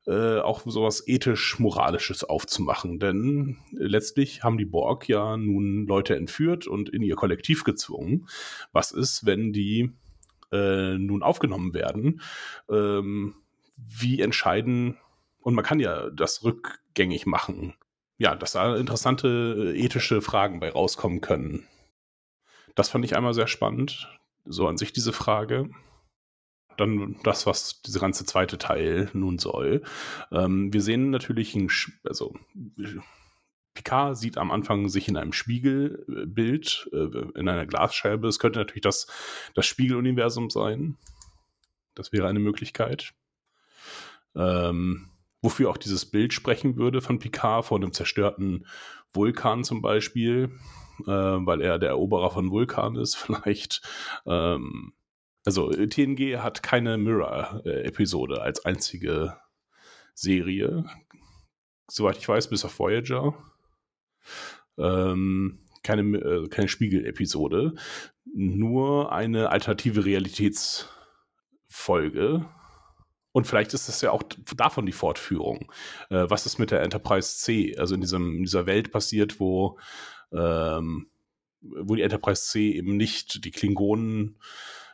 äh, 0.08 0.40
auch 0.40 0.62
sowas 0.66 1.08
ethisch-moralisches 1.08 2.24
aufzumachen. 2.24 3.00
Denn 3.00 3.58
letztlich 3.72 4.44
haben 4.44 4.58
die 4.58 4.66
Borg 4.66 5.08
ja 5.08 5.38
nun 5.38 5.86
Leute 5.86 6.16
entführt 6.16 6.68
und 6.68 6.90
in 6.90 7.04
ihr 7.04 7.16
Kollektiv 7.16 7.64
gezwungen. 7.64 8.28
Was 8.72 8.92
ist, 8.92 9.26
wenn 9.26 9.54
die 9.54 9.92
äh, 10.52 10.98
nun 10.98 11.24
aufgenommen 11.24 11.74
werden? 11.74 12.22
Ähm, 12.70 13.36
wie 13.78 14.22
entscheiden, 14.22 14.98
und 15.40 15.56
man 15.56 15.66
kann 15.66 15.80
ja 15.80 16.10
das 16.10 16.44
rückgängig 16.44 17.26
machen, 17.26 17.74
ja, 18.18 18.36
dass 18.36 18.54
da 18.54 18.76
interessante 18.76 19.74
äh, 19.74 19.80
ethische 19.80 20.22
Fragen 20.22 20.60
bei 20.60 20.72
rauskommen 20.72 21.22
können. 21.22 21.68
Das 22.76 22.90
fand 22.90 23.04
ich 23.06 23.16
einmal 23.16 23.34
sehr 23.34 23.48
spannend, 23.48 24.08
so 24.46 24.68
an 24.68 24.78
sich 24.78 24.94
diese 24.94 25.14
Frage. 25.14 25.70
Dann 26.82 27.18
das, 27.24 27.46
was 27.46 27.82
dieser 27.82 28.00
ganze 28.00 28.26
zweite 28.26 28.58
Teil 28.58 29.10
nun 29.14 29.38
soll. 29.38 29.84
Ähm, 30.32 30.74
wir 30.74 30.82
sehen 30.82 31.10
natürlich, 31.10 31.58
also 32.04 32.36
Picard 33.74 34.18
sieht 34.18 34.38
am 34.38 34.52
Anfang 34.52 34.90
sich 34.90 35.08
in 35.08 35.18
einem 35.18 35.34
Spiegelbild, 35.34 36.90
äh, 36.92 37.40
in 37.40 37.48
einer 37.48 37.66
Glasscheibe. 37.66 38.28
Es 38.28 38.40
könnte 38.40 38.60
natürlich 38.60 38.82
das, 38.82 39.08
das 39.56 39.66
Spiegeluniversum 39.66 40.50
sein. 40.50 40.98
Das 41.96 42.12
wäre 42.12 42.28
eine 42.28 42.40
Möglichkeit 42.40 43.14
ähm, 44.36 45.08
wofür 45.42 45.70
auch 45.70 45.78
dieses 45.78 46.06
Bild 46.06 46.34
sprechen 46.34 46.78
würde 46.78 47.02
von 47.02 47.20
Picard 47.20 47.66
vor 47.66 47.78
einem 47.78 47.94
zerstörten 47.94 48.66
Vulkan 49.14 49.64
zum 49.64 49.82
Beispiel, 49.82 50.52
äh, 51.02 51.12
weil 51.12 51.62
er 51.62 51.80
der 51.80 51.90
Eroberer 51.90 52.32
von 52.32 52.52
Vulkan 52.52 52.96
ist, 52.96 53.16
vielleicht. 53.18 53.82
Ähm, 54.26 54.94
also 55.46 55.72
TNG 55.72 56.38
hat 56.38 56.64
keine 56.64 56.98
Mirror-Episode 56.98 58.42
als 58.42 58.66
einzige 58.66 59.38
Serie, 60.14 60.86
soweit 61.90 62.18
ich 62.18 62.28
weiß, 62.28 62.50
bis 62.50 62.66
auf 62.66 62.78
Voyager. 62.80 63.34
Ähm, 64.78 65.60
keine, 65.84 66.18
äh, 66.18 66.48
keine 66.48 66.68
Spiegel-Episode, 66.68 67.76
nur 68.34 69.12
eine 69.12 69.50
alternative 69.50 70.06
Realitätsfolge, 70.06 72.46
und 73.34 73.48
vielleicht 73.48 73.74
ist 73.74 73.88
das 73.88 74.02
ja 74.02 74.12
auch 74.12 74.24
davon 74.56 74.86
die 74.86 74.92
Fortführung. 74.92 75.72
Äh, 76.10 76.30
was 76.30 76.46
ist 76.46 76.60
mit 76.60 76.72
der 76.72 76.82
Enterprise 76.82 77.38
C? 77.38 77.76
Also 77.78 77.96
in, 77.96 78.02
diesem, 78.02 78.38
in 78.38 78.44
dieser 78.44 78.66
Welt 78.66 78.92
passiert, 78.92 79.40
wo, 79.40 79.80
ähm, 80.34 81.08
wo 81.62 81.96
die 81.96 82.02
Enterprise 82.02 82.44
C 82.44 82.72
eben 82.72 82.98
nicht 82.98 83.46
die 83.46 83.52
Klingonen, 83.52 84.38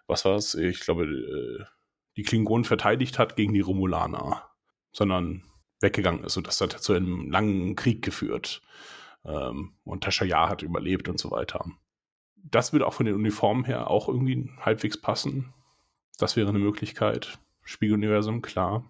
was 0.07 0.25
war 0.25 0.35
es? 0.35 0.55
Ich 0.55 0.79
glaube, 0.79 1.05
äh, 1.05 1.65
die 2.15 2.23
Klingonen 2.23 2.65
verteidigt 2.65 3.19
hat 3.19 3.35
gegen 3.35 3.53
die 3.53 3.61
Romulaner, 3.61 4.49
sondern 4.91 5.43
weggegangen 5.81 6.23
ist. 6.23 6.37
Und 6.37 6.47
das 6.47 6.59
hat 6.61 6.71
zu 6.71 6.93
einem 6.93 7.29
langen 7.29 7.75
Krieg 7.75 8.01
geführt. 8.01 8.61
Ähm, 9.23 9.75
und 9.83 10.03
Tascha 10.03 10.25
Ja 10.25 10.49
hat 10.49 10.63
überlebt 10.63 11.09
und 11.09 11.19
so 11.19 11.31
weiter. 11.31 11.65
Das 12.35 12.73
würde 12.73 12.87
auch 12.87 12.93
von 12.93 13.05
den 13.05 13.15
Uniformen 13.15 13.65
her 13.65 13.89
auch 13.89 14.07
irgendwie 14.07 14.49
halbwegs 14.59 14.99
passen. 14.99 15.53
Das 16.17 16.35
wäre 16.35 16.49
eine 16.49 16.59
Möglichkeit. 16.59 17.37
Spiegeluniversum, 17.63 18.41
klar. 18.41 18.85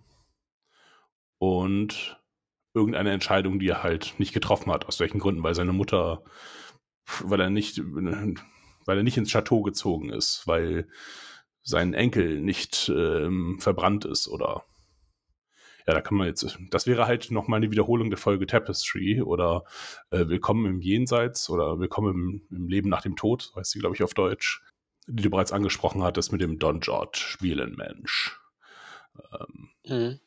Und 1.39 2.21
irgendeine 2.73 3.11
Entscheidung, 3.11 3.59
die 3.59 3.69
er 3.69 3.83
halt 3.83 4.15
nicht 4.19 4.33
getroffen 4.33 4.71
hat, 4.71 4.85
aus 4.85 4.99
welchen 4.99 5.19
Gründen, 5.19 5.43
weil 5.43 5.55
seine 5.55 5.73
Mutter, 5.73 6.23
weil 7.23 7.41
er 7.41 7.49
nicht, 7.49 7.81
weil 8.87 8.97
er 8.97 9.03
nicht 9.03 9.17
ins 9.17 9.31
Chateau 9.31 9.61
gezogen 9.61 10.09
ist, 10.09 10.47
weil 10.47 10.87
sein 11.61 11.93
Enkel 11.93 12.39
nicht 12.39 12.89
ähm, 12.89 13.59
verbrannt 13.59 14.05
ist 14.05 14.27
oder 14.27 14.63
ja, 15.85 15.93
da 15.93 16.01
kann 16.01 16.17
man 16.17 16.27
jetzt, 16.27 16.57
das 16.69 16.87
wäre 16.87 17.05
halt 17.05 17.31
nochmal 17.31 17.57
eine 17.57 17.71
Wiederholung 17.71 18.09
der 18.09 18.17
Folge 18.17 18.47
Tapestry 18.47 19.21
oder 19.21 19.63
äh, 20.09 20.27
Willkommen 20.27 20.65
im 20.65 20.81
Jenseits 20.81 21.49
oder 21.49 21.79
Willkommen 21.79 22.13
im, 22.49 22.57
im 22.57 22.67
Leben 22.67 22.89
nach 22.89 23.01
dem 23.01 23.15
Tod, 23.15 23.51
heißt 23.55 23.71
sie, 23.71 23.79
glaube 23.79 23.95
ich, 23.95 24.03
auf 24.03 24.13
Deutsch, 24.13 24.61
die 25.05 25.23
du 25.23 25.29
bereits 25.29 25.51
angesprochen 25.51 26.03
hattest 26.03 26.31
mit 26.31 26.41
dem 26.41 26.57
Don 26.57 26.79
George 26.79 27.19
Spielen 27.19 27.75
Mensch. 27.75 28.37
Ähm, 29.31 29.69
mhm. 29.85 30.19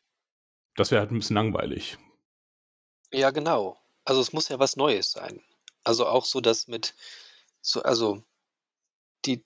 Das 0.75 0.91
wäre 0.91 1.01
halt 1.01 1.11
ein 1.11 1.19
bisschen 1.19 1.35
langweilig. 1.35 1.97
Ja, 3.11 3.31
genau. 3.31 3.77
Also 4.05 4.21
es 4.21 4.33
muss 4.33 4.49
ja 4.49 4.57
was 4.59 4.77
Neues 4.77 5.11
sein. 5.11 5.41
Also 5.83 6.07
auch 6.07 6.25
so, 6.25 6.41
dass 6.41 6.67
mit 6.67 6.95
so, 7.61 7.83
also 7.83 8.23
die, 9.25 9.43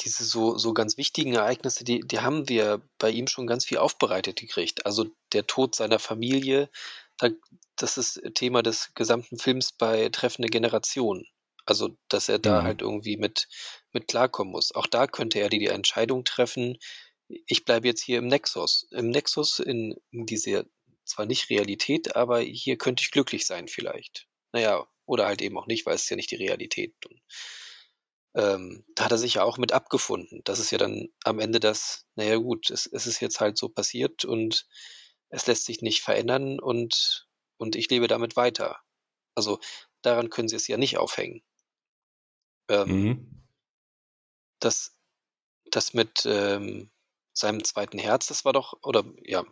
diese 0.00 0.24
so, 0.24 0.58
so 0.58 0.74
ganz 0.74 0.96
wichtigen 0.96 1.34
Ereignisse, 1.34 1.84
die, 1.84 2.00
die 2.00 2.20
haben 2.20 2.48
wir 2.48 2.82
bei 2.98 3.10
ihm 3.10 3.26
schon 3.26 3.46
ganz 3.46 3.64
viel 3.64 3.78
aufbereitet 3.78 4.40
gekriegt. 4.40 4.86
Also 4.86 5.06
der 5.32 5.46
Tod 5.46 5.74
seiner 5.74 5.98
Familie, 5.98 6.70
da, 7.18 7.30
das 7.76 7.96
ist 7.96 8.20
Thema 8.34 8.62
des 8.62 8.92
gesamten 8.94 9.38
Films 9.38 9.72
bei 9.72 10.08
Treffende 10.08 10.48
Generation. 10.48 11.26
Also, 11.66 11.96
dass 12.08 12.28
er 12.28 12.38
da 12.38 12.60
mhm. 12.60 12.64
halt 12.64 12.82
irgendwie 12.82 13.16
mit, 13.16 13.48
mit 13.92 14.08
klarkommen 14.08 14.52
muss. 14.52 14.74
Auch 14.74 14.86
da 14.86 15.06
könnte 15.06 15.38
er 15.38 15.48
die, 15.48 15.58
die 15.58 15.68
Entscheidung 15.68 16.24
treffen, 16.24 16.78
ich 17.28 17.64
bleibe 17.64 17.88
jetzt 17.88 18.02
hier 18.02 18.18
im 18.18 18.26
Nexus. 18.26 18.86
Im 18.90 19.10
Nexus 19.10 19.58
in, 19.58 19.94
in 20.10 20.26
dieser, 20.26 20.64
zwar 21.04 21.26
nicht 21.26 21.50
Realität, 21.50 22.16
aber 22.16 22.40
hier 22.40 22.76
könnte 22.76 23.02
ich 23.02 23.10
glücklich 23.10 23.46
sein 23.46 23.68
vielleicht. 23.68 24.26
Naja, 24.52 24.86
oder 25.06 25.26
halt 25.26 25.42
eben 25.42 25.58
auch 25.58 25.66
nicht, 25.66 25.86
weil 25.86 25.94
es 25.94 26.02
ist 26.02 26.10
ja 26.10 26.16
nicht 26.16 26.30
die 26.30 26.36
Realität. 26.36 26.94
Und, 27.06 27.20
ähm, 28.34 28.84
da 28.94 29.04
hat 29.04 29.12
er 29.12 29.18
sich 29.18 29.34
ja 29.34 29.44
auch 29.44 29.58
mit 29.58 29.72
abgefunden. 29.72 30.40
Das 30.44 30.58
ist 30.58 30.70
ja 30.72 30.78
dann 30.78 31.08
am 31.24 31.38
Ende 31.38 31.60
das, 31.60 32.06
naja 32.16 32.36
gut, 32.36 32.70
es, 32.70 32.86
es 32.86 33.06
ist 33.06 33.20
jetzt 33.20 33.40
halt 33.40 33.56
so 33.56 33.68
passiert 33.68 34.24
und 34.24 34.66
es 35.28 35.46
lässt 35.46 35.64
sich 35.64 35.82
nicht 35.82 36.02
verändern 36.02 36.58
und, 36.58 37.28
und 37.58 37.76
ich 37.76 37.88
lebe 37.90 38.08
damit 38.08 38.36
weiter. 38.36 38.80
Also 39.36 39.60
daran 40.02 40.30
können 40.30 40.48
sie 40.48 40.56
es 40.56 40.66
ja 40.66 40.76
nicht 40.76 40.98
aufhängen. 40.98 41.42
Ähm, 42.68 42.88
mhm. 42.88 43.46
das, 44.58 44.96
das 45.70 45.92
mit 45.92 46.24
ähm, 46.26 46.90
seinem 47.34 47.62
zweiten 47.62 47.98
Herz, 47.98 48.26
das 48.26 48.44
war 48.44 48.52
doch, 48.52 48.74
oder 48.82 49.04
ja, 49.22 49.44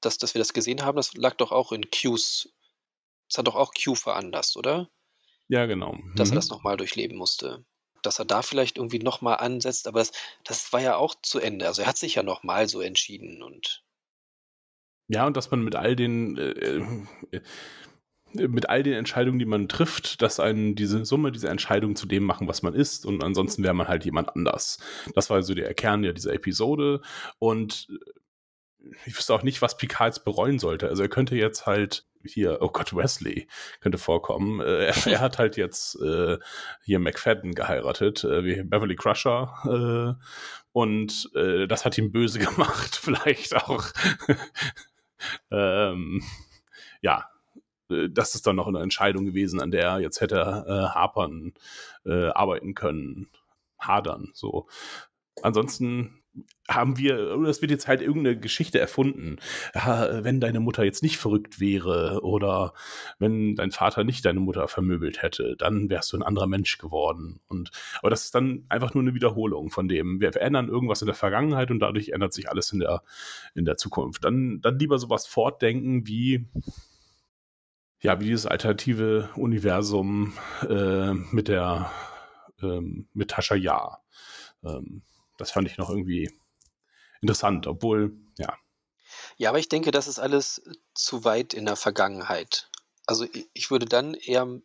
dass, 0.00 0.18
dass 0.18 0.34
wir 0.34 0.38
das 0.38 0.54
gesehen 0.54 0.82
haben, 0.82 0.96
das 0.96 1.14
lag 1.14 1.34
doch 1.36 1.52
auch 1.52 1.72
in 1.72 1.90
Qs, 1.90 2.48
das 3.28 3.38
hat 3.38 3.46
doch 3.46 3.54
auch 3.54 3.72
Q 3.74 3.94
veranlasst, 3.94 4.56
oder? 4.56 4.90
Ja, 5.48 5.66
genau. 5.66 5.92
Mhm. 5.92 6.14
Dass 6.16 6.30
er 6.30 6.36
das 6.36 6.48
nochmal 6.48 6.76
durchleben 6.76 7.16
musste 7.16 7.64
dass 8.06 8.18
er 8.18 8.24
da 8.24 8.42
vielleicht 8.42 8.78
irgendwie 8.78 8.98
nochmal 8.98 9.36
ansetzt, 9.38 9.86
aber 9.86 10.00
das, 10.00 10.12
das 10.44 10.72
war 10.72 10.80
ja 10.80 10.96
auch 10.96 11.14
zu 11.22 11.40
Ende. 11.40 11.66
Also 11.66 11.82
er 11.82 11.88
hat 11.88 11.98
sich 11.98 12.14
ja 12.16 12.22
nochmal 12.22 12.68
so 12.68 12.80
entschieden 12.80 13.42
und. 13.42 13.82
Ja, 15.08 15.26
und 15.26 15.36
dass 15.36 15.50
man 15.50 15.62
mit 15.62 15.76
all 15.76 15.96
den 15.96 16.38
äh, 16.38 16.80
äh, 17.32 17.40
mit 18.34 18.68
all 18.68 18.82
den 18.82 18.94
Entscheidungen, 18.94 19.38
die 19.38 19.44
man 19.44 19.68
trifft, 19.68 20.20
dass 20.20 20.40
einen 20.40 20.74
diese 20.74 21.04
Summe, 21.04 21.30
diese 21.30 21.48
Entscheidung 21.48 21.94
zu 21.94 22.06
dem 22.06 22.24
machen, 22.24 22.48
was 22.48 22.62
man 22.62 22.74
ist, 22.74 23.06
und 23.06 23.22
ansonsten 23.22 23.62
wäre 23.62 23.74
man 23.74 23.88
halt 23.88 24.04
jemand 24.04 24.34
anders. 24.34 24.78
Das 25.14 25.30
war 25.30 25.42
so 25.42 25.54
der 25.54 25.72
Kern 25.74 26.02
ja 26.02 26.12
dieser 26.12 26.32
Episode. 26.32 27.00
Und 27.38 27.88
ich 29.06 29.16
wüsste 29.16 29.34
auch 29.34 29.42
nicht, 29.42 29.62
was 29.62 29.76
Picard 29.76 30.14
jetzt 30.14 30.24
bereuen 30.24 30.58
sollte. 30.58 30.88
Also 30.88 31.02
er 31.02 31.08
könnte 31.08 31.36
jetzt 31.36 31.66
halt 31.66 32.06
hier, 32.26 32.58
oh 32.60 32.68
Gott, 32.68 32.94
Wesley 32.94 33.46
könnte 33.80 33.98
vorkommen. 33.98 34.60
Äh, 34.60 34.86
er, 34.86 35.06
er, 35.06 35.20
hat 35.20 35.38
halt 35.38 35.56
jetzt 35.56 36.00
äh, 36.00 36.38
hier 36.84 36.98
McFadden 36.98 37.54
geheiratet, 37.54 38.24
äh, 38.24 38.44
wie 38.44 38.62
Beverly 38.62 38.96
Crusher. 38.96 39.52
Äh, 39.64 40.24
und 40.72 41.30
äh, 41.34 41.66
das 41.66 41.84
hat 41.84 41.98
ihm 41.98 42.12
böse 42.12 42.38
gemacht, 42.40 42.96
vielleicht 42.96 43.56
auch. 43.56 43.84
ähm, 45.50 46.22
ja, 47.00 47.28
das 47.88 48.34
ist 48.34 48.46
dann 48.46 48.56
noch 48.56 48.66
eine 48.66 48.80
Entscheidung 48.80 49.26
gewesen, 49.26 49.60
an 49.60 49.70
der 49.70 49.84
er 49.84 50.00
jetzt 50.00 50.20
hätte 50.20 50.64
äh, 50.66 50.94
hapern, 50.94 51.52
äh, 52.06 52.28
arbeiten 52.28 52.74
können, 52.74 53.28
hadern. 53.78 54.30
So. 54.32 54.68
Ansonsten 55.42 56.23
haben 56.68 56.96
wir, 56.96 57.36
oder 57.36 57.50
es 57.50 57.60
wird 57.60 57.70
jetzt 57.70 57.86
halt 57.88 58.00
irgendeine 58.00 58.38
Geschichte 58.38 58.80
erfunden. 58.80 59.36
Ja, 59.74 60.24
wenn 60.24 60.40
deine 60.40 60.60
Mutter 60.60 60.82
jetzt 60.82 61.02
nicht 61.02 61.18
verrückt 61.18 61.60
wäre 61.60 62.20
oder 62.22 62.72
wenn 63.18 63.54
dein 63.54 63.70
Vater 63.70 64.02
nicht 64.02 64.24
deine 64.24 64.40
Mutter 64.40 64.66
vermöbelt 64.66 65.22
hätte, 65.22 65.56
dann 65.58 65.90
wärst 65.90 66.12
du 66.12 66.16
ein 66.16 66.22
anderer 66.22 66.46
Mensch 66.46 66.78
geworden. 66.78 67.40
Und, 67.48 67.70
aber 68.00 68.10
das 68.10 68.24
ist 68.24 68.34
dann 68.34 68.64
einfach 68.68 68.94
nur 68.94 69.02
eine 69.02 69.14
Wiederholung 69.14 69.70
von 69.70 69.88
dem. 69.88 70.20
Wir 70.20 70.32
verändern 70.32 70.68
irgendwas 70.68 71.02
in 71.02 71.06
der 71.06 71.14
Vergangenheit 71.14 71.70
und 71.70 71.80
dadurch 71.80 72.10
ändert 72.10 72.32
sich 72.32 72.48
alles 72.48 72.72
in 72.72 72.80
der, 72.80 73.02
in 73.54 73.64
der 73.64 73.76
Zukunft. 73.76 74.24
Dann, 74.24 74.60
dann 74.62 74.78
lieber 74.78 74.98
sowas 74.98 75.26
fortdenken 75.26 76.06
wie, 76.06 76.46
ja, 78.00 78.18
wie 78.20 78.24
dieses 78.24 78.46
alternative 78.46 79.28
Universum 79.36 80.32
äh, 80.68 81.12
mit 81.12 81.48
der, 81.48 81.90
ähm, 82.62 83.08
mit 83.12 83.30
Tascha 83.32 83.54
Ja. 83.54 83.98
Ähm, 84.64 85.02
das 85.38 85.50
fand 85.50 85.68
ich 85.68 85.78
noch 85.78 85.90
irgendwie 85.90 86.30
interessant, 87.20 87.66
obwohl, 87.66 88.16
ja. 88.38 88.58
Ja, 89.36 89.48
aber 89.50 89.58
ich 89.58 89.68
denke, 89.68 89.90
das 89.90 90.06
ist 90.06 90.18
alles 90.18 90.62
zu 90.94 91.24
weit 91.24 91.54
in 91.54 91.66
der 91.66 91.76
Vergangenheit. 91.76 92.70
Also 93.06 93.26
ich 93.52 93.70
würde 93.70 93.86
dann 93.86 94.14
eher, 94.14 94.60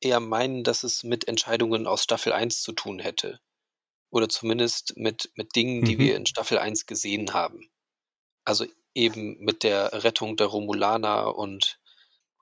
eher 0.00 0.20
meinen, 0.20 0.64
dass 0.64 0.84
es 0.84 1.04
mit 1.04 1.28
Entscheidungen 1.28 1.86
aus 1.86 2.02
Staffel 2.02 2.32
1 2.32 2.62
zu 2.62 2.72
tun 2.72 2.98
hätte. 2.98 3.40
Oder 4.10 4.28
zumindest 4.28 4.96
mit, 4.96 5.30
mit 5.34 5.56
Dingen, 5.56 5.84
die 5.84 5.96
mhm. 5.96 6.00
wir 6.00 6.16
in 6.16 6.26
Staffel 6.26 6.58
1 6.58 6.86
gesehen 6.86 7.32
haben. 7.32 7.68
Also 8.44 8.66
eben 8.94 9.38
mit 9.38 9.62
der 9.62 10.04
Rettung 10.04 10.36
der 10.36 10.46
Romulaner 10.46 11.36
und 11.36 11.78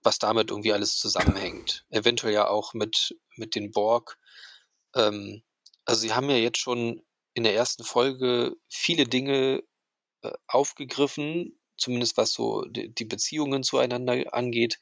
was 0.02 0.18
damit 0.18 0.50
irgendwie 0.50 0.72
alles 0.72 0.98
zusammenhängt. 0.98 1.84
Eventuell 1.90 2.34
ja 2.34 2.48
auch 2.48 2.74
mit, 2.74 3.16
mit 3.36 3.54
den 3.54 3.72
Borg. 3.72 4.18
Ähm, 4.94 5.42
also 5.84 6.00
sie 6.00 6.12
haben 6.12 6.30
ja 6.30 6.36
jetzt 6.36 6.58
schon 6.58 7.02
in 7.34 7.44
der 7.44 7.54
ersten 7.54 7.84
Folge 7.84 8.56
viele 8.68 9.06
Dinge 9.06 9.62
äh, 10.22 10.32
aufgegriffen, 10.46 11.58
zumindest 11.76 12.16
was 12.16 12.32
so 12.32 12.64
die, 12.64 12.94
die 12.94 13.04
Beziehungen 13.04 13.62
zueinander 13.62 14.32
angeht, 14.32 14.78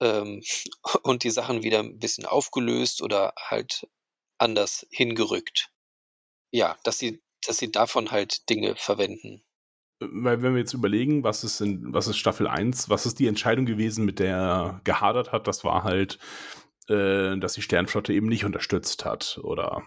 ähm, 0.00 0.42
und 1.02 1.24
die 1.24 1.30
Sachen 1.30 1.62
wieder 1.62 1.80
ein 1.80 1.98
bisschen 1.98 2.26
aufgelöst 2.26 3.02
oder 3.02 3.32
halt 3.36 3.88
anders 4.38 4.86
hingerückt. 4.90 5.70
Ja, 6.52 6.76
dass 6.84 6.98
sie, 6.98 7.22
dass 7.46 7.58
sie 7.58 7.70
davon 7.70 8.10
halt 8.10 8.48
Dinge 8.50 8.76
verwenden. 8.76 9.42
Weil 10.00 10.42
wenn 10.42 10.54
wir 10.54 10.60
jetzt 10.60 10.72
überlegen, 10.72 11.24
was 11.24 11.44
ist, 11.44 11.60
in, 11.60 11.92
was 11.92 12.08
ist 12.08 12.16
Staffel 12.16 12.46
1, 12.46 12.88
was 12.88 13.04
ist 13.04 13.18
die 13.18 13.26
Entscheidung 13.26 13.66
gewesen, 13.66 14.06
mit 14.06 14.18
der 14.18 14.36
er 14.36 14.80
gehadert 14.84 15.30
hat, 15.30 15.46
das 15.46 15.62
war 15.62 15.84
halt, 15.84 16.18
äh, 16.88 17.36
dass 17.36 17.52
die 17.52 17.62
Sternflotte 17.62 18.12
eben 18.14 18.26
nicht 18.26 18.46
unterstützt 18.46 19.04
hat 19.04 19.38
oder 19.42 19.86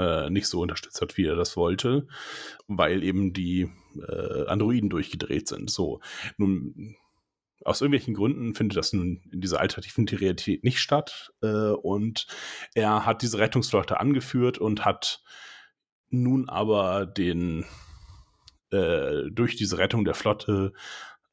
äh, 0.00 0.30
nicht 0.30 0.46
so 0.46 0.60
unterstützt 0.60 1.00
hat, 1.00 1.16
wie 1.16 1.26
er 1.26 1.36
das 1.36 1.56
wollte, 1.56 2.06
weil 2.66 3.02
eben 3.04 3.32
die 3.32 3.70
äh, 4.08 4.46
Androiden 4.46 4.90
durchgedreht 4.90 5.48
sind. 5.48 5.70
So, 5.70 6.00
nun 6.36 6.96
aus 7.64 7.80
irgendwelchen 7.80 8.14
Gründen 8.14 8.54
findet 8.54 8.78
das 8.78 8.92
nun 8.92 9.22
in 9.30 9.40
dieser 9.40 9.60
alternativen 9.60 10.08
Realität 10.08 10.64
nicht 10.64 10.78
statt. 10.78 11.32
Äh, 11.42 11.72
und 11.72 12.26
er 12.74 13.04
hat 13.06 13.22
diese 13.22 13.38
Rettungsflotte 13.38 14.00
angeführt 14.00 14.58
und 14.58 14.84
hat 14.84 15.22
nun 16.08 16.48
aber 16.48 17.06
den 17.06 17.64
äh, 18.70 19.30
durch 19.30 19.56
diese 19.56 19.78
Rettung 19.78 20.04
der 20.04 20.14
Flotte 20.14 20.72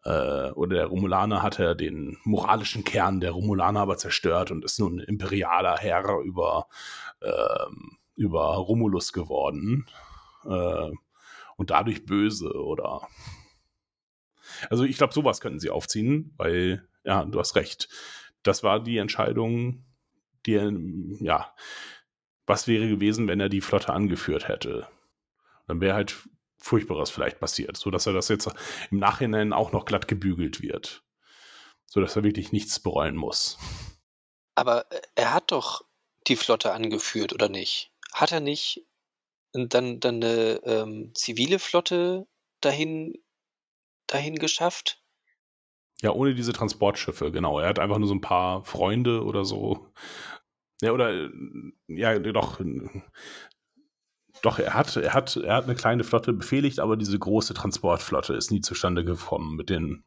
äh, 0.03 0.51
oder 0.51 0.77
der 0.77 0.85
Romulaner 0.87 1.41
hat 1.43 1.59
er 1.59 1.75
den 1.75 2.17
moralischen 2.23 2.83
Kern 2.83 3.19
der 3.19 3.31
Romulaner 3.31 3.81
aber 3.81 3.97
zerstört 3.97 4.51
und 4.51 4.65
ist 4.65 4.79
nun 4.79 4.99
imperialer 4.99 5.77
Herr 5.77 6.19
über 6.19 6.67
ähm, 7.21 7.96
über 8.17 8.55
Romulus 8.55 9.13
geworden 9.13 9.87
äh, 10.43 10.91
und 11.55 11.69
dadurch 11.69 12.05
böse 12.05 12.51
oder. 12.51 13.07
Also 14.69 14.83
ich 14.83 14.97
glaube, 14.97 15.13
sowas 15.13 15.39
könnten 15.39 15.59
sie 15.59 15.69
aufziehen, 15.69 16.33
weil, 16.37 16.87
ja, 17.03 17.23
du 17.23 17.39
hast 17.39 17.55
recht. 17.55 17.89
Das 18.43 18.63
war 18.63 18.81
die 18.81 18.97
Entscheidung, 18.97 19.85
die, 20.45 21.17
ja, 21.19 21.53
was 22.45 22.67
wäre 22.67 22.87
gewesen, 22.87 23.27
wenn 23.27 23.39
er 23.39 23.49
die 23.49 23.61
Flotte 23.61 23.93
angeführt 23.93 24.47
hätte? 24.47 24.87
Dann 25.67 25.81
wäre 25.81 25.95
halt 25.95 26.15
Furchtbares 26.57 27.09
vielleicht 27.09 27.39
passiert, 27.39 27.77
sodass 27.77 28.07
er 28.07 28.13
das 28.13 28.29
jetzt 28.29 28.49
im 28.89 28.99
Nachhinein 28.99 29.53
auch 29.53 29.71
noch 29.71 29.85
glatt 29.85 30.07
gebügelt 30.07 30.61
wird. 30.61 31.03
Sodass 31.85 32.15
er 32.15 32.23
wirklich 32.23 32.51
nichts 32.51 32.79
bereuen 32.79 33.15
muss. 33.15 33.59
Aber 34.55 34.85
er 35.15 35.33
hat 35.33 35.51
doch 35.51 35.85
die 36.27 36.35
Flotte 36.35 36.73
angeführt, 36.73 37.33
oder 37.33 37.49
nicht? 37.49 37.91
Hat 38.13 38.31
er 38.31 38.39
nicht 38.39 38.85
dann 39.53 39.99
dann 40.01 40.19
'ne, 40.19 40.61
ähm, 40.65 41.11
zivile 41.15 41.59
Flotte 41.59 42.27
dahin 42.61 43.15
dahin 44.07 44.37
geschafft? 44.39 45.01
Ja, 46.01 46.11
ohne 46.11 46.35
diese 46.35 46.53
Transportschiffe, 46.53 47.31
genau. 47.31 47.59
Er 47.59 47.69
hat 47.69 47.79
einfach 47.79 47.97
nur 47.97 48.07
so 48.07 48.13
ein 48.13 48.21
paar 48.21 48.63
Freunde 48.65 49.23
oder 49.23 49.45
so. 49.45 49.87
Ja, 50.81 50.91
oder 50.93 51.11
äh, 51.13 51.29
ja, 51.87 52.17
doch 52.19 52.59
doch, 54.43 54.59
er 54.59 54.73
hat 54.73 54.95
er 54.97 55.13
hat 55.13 55.35
er 55.37 55.55
hat 55.55 55.67
'ne 55.67 55.75
kleine 55.75 56.03
Flotte 56.03 56.33
befehligt, 56.33 56.79
aber 56.79 56.97
diese 56.97 57.17
große 57.19 57.53
Transportflotte 57.53 58.33
ist 58.33 58.51
nie 58.51 58.61
zustande 58.61 59.03
gekommen 59.03 59.55
mit 59.55 59.69
den 59.69 60.03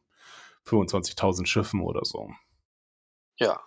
25.000 0.63 1.47
Schiffen 1.49 1.81
oder 1.81 2.01
so. 2.05 2.29
Ja. 3.39 3.61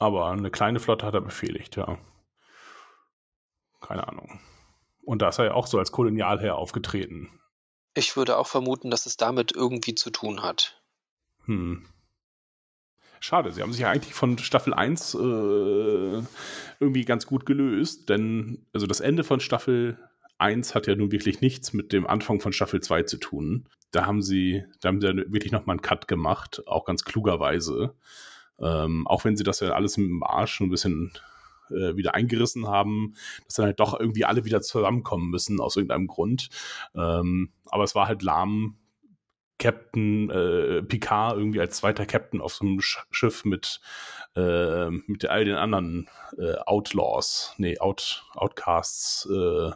Aber 0.00 0.30
eine 0.30 0.50
kleine 0.50 0.80
Flotte 0.80 1.06
hat 1.06 1.14
er 1.14 1.20
befehligt, 1.20 1.76
ja. 1.76 1.98
Keine 3.82 4.08
Ahnung. 4.08 4.40
Und 5.04 5.20
da 5.20 5.28
ist 5.28 5.38
er 5.38 5.46
ja 5.46 5.54
auch 5.54 5.66
so 5.66 5.78
als 5.78 5.92
Kolonialherr 5.92 6.56
aufgetreten. 6.56 7.28
Ich 7.94 8.16
würde 8.16 8.38
auch 8.38 8.46
vermuten, 8.46 8.90
dass 8.90 9.06
es 9.06 9.16
damit 9.16 9.52
irgendwie 9.54 9.94
zu 9.94 10.10
tun 10.10 10.42
hat. 10.42 10.82
Hm. 11.44 11.86
Schade, 13.20 13.52
sie 13.52 13.62
haben 13.62 13.72
sich 13.72 13.82
ja 13.82 13.90
eigentlich 13.90 14.14
von 14.14 14.38
Staffel 14.38 14.74
1 14.74 15.14
äh, 15.14 16.22
irgendwie 16.80 17.04
ganz 17.04 17.26
gut 17.26 17.46
gelöst, 17.46 18.08
denn 18.08 18.66
also 18.72 18.86
das 18.86 19.00
Ende 19.00 19.22
von 19.22 19.38
Staffel 19.38 19.98
1 20.38 20.74
hat 20.74 20.86
ja 20.88 20.96
nun 20.96 21.12
wirklich 21.12 21.40
nichts 21.40 21.72
mit 21.72 21.92
dem 21.92 22.06
Anfang 22.06 22.40
von 22.40 22.52
Staffel 22.52 22.80
2 22.80 23.04
zu 23.04 23.18
tun. 23.18 23.68
Da 23.92 24.06
haben 24.06 24.22
sie, 24.22 24.64
da 24.80 24.88
haben 24.88 25.00
sie 25.00 25.06
wirklich 25.06 25.52
nochmal 25.52 25.74
einen 25.74 25.82
Cut 25.82 26.08
gemacht, 26.08 26.62
auch 26.66 26.84
ganz 26.84 27.04
klugerweise. 27.04 27.94
Ähm, 28.58 29.06
auch 29.06 29.24
wenn 29.24 29.36
sie 29.36 29.44
das 29.44 29.60
ja 29.60 29.70
alles 29.70 29.96
im 29.98 30.22
Arsch 30.24 30.60
ein 30.60 30.70
bisschen 30.70 31.12
äh, 31.72 31.96
wieder 31.96 32.14
eingerissen 32.14 32.66
haben, 32.66 33.14
dass 33.44 33.54
dann 33.54 33.66
halt 33.66 33.80
doch 33.80 33.98
irgendwie 33.98 34.24
alle 34.24 34.44
wieder 34.44 34.60
zusammenkommen 34.60 35.30
müssen 35.30 35.60
aus 35.60 35.76
irgendeinem 35.76 36.06
Grund. 36.06 36.48
Ähm, 36.94 37.52
aber 37.66 37.84
es 37.84 37.94
war 37.94 38.06
halt 38.06 38.22
lahm 38.22 38.76
Captain 39.62 40.28
äh, 40.30 40.82
Picard 40.82 41.36
irgendwie 41.36 41.60
als 41.60 41.76
zweiter 41.76 42.04
Captain 42.04 42.40
auf 42.40 42.54
so 42.54 42.64
einem 42.64 42.80
Sch 42.80 42.98
Schiff 43.12 43.44
mit, 43.44 43.80
äh, 44.34 44.90
mit 44.90 45.24
all 45.26 45.44
den 45.44 45.54
anderen 45.54 46.10
äh, 46.36 46.56
Outlaws, 46.66 47.54
nee, 47.58 47.78
Out, 47.78 48.24
Outcasts 48.34 49.28
äh, 49.30 49.70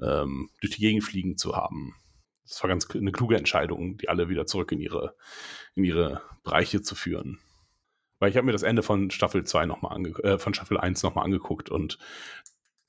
ähm, 0.00 0.50
durch 0.60 0.76
die 0.76 0.80
Gegend 0.80 1.02
fliegen 1.02 1.36
zu 1.36 1.56
haben. 1.56 1.96
Das 2.48 2.62
war 2.62 2.68
ganz 2.68 2.88
eine 2.90 3.12
kluge 3.12 3.36
Entscheidung, 3.36 3.96
die 3.96 4.08
alle 4.08 4.28
wieder 4.28 4.46
zurück 4.46 4.70
in 4.70 4.80
ihre, 4.80 5.16
in 5.74 5.84
ihre 5.84 6.22
Bereiche 6.44 6.82
zu 6.82 6.94
führen. 6.94 7.40
Weil 8.20 8.30
ich 8.30 8.36
habe 8.36 8.46
mir 8.46 8.52
das 8.52 8.62
Ende 8.62 8.82
von 8.82 9.10
Staffel 9.10 9.44
2 9.44 9.66
nochmal 9.66 9.96
ange 9.96 10.10
äh, 10.22 10.38
von 10.38 10.54
Staffel 10.54 10.78
1 10.78 11.02
nochmal 11.02 11.24
angeguckt 11.24 11.70
und 11.70 11.98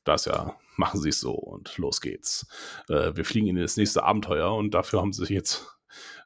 da 0.03 0.15
ist 0.15 0.25
ja, 0.25 0.59
machen 0.75 0.99
sie 0.99 1.09
es 1.09 1.19
so 1.19 1.33
und 1.33 1.77
los 1.77 2.01
geht's. 2.01 2.47
Äh, 2.89 3.15
wir 3.15 3.25
fliegen 3.25 3.47
in 3.47 3.55
das 3.55 3.77
nächste 3.77 4.03
Abenteuer 4.03 4.53
und 4.53 4.73
dafür 4.73 4.99
haben 5.01 5.13
sie 5.13 5.21
sich 5.21 5.29
jetzt, 5.29 5.77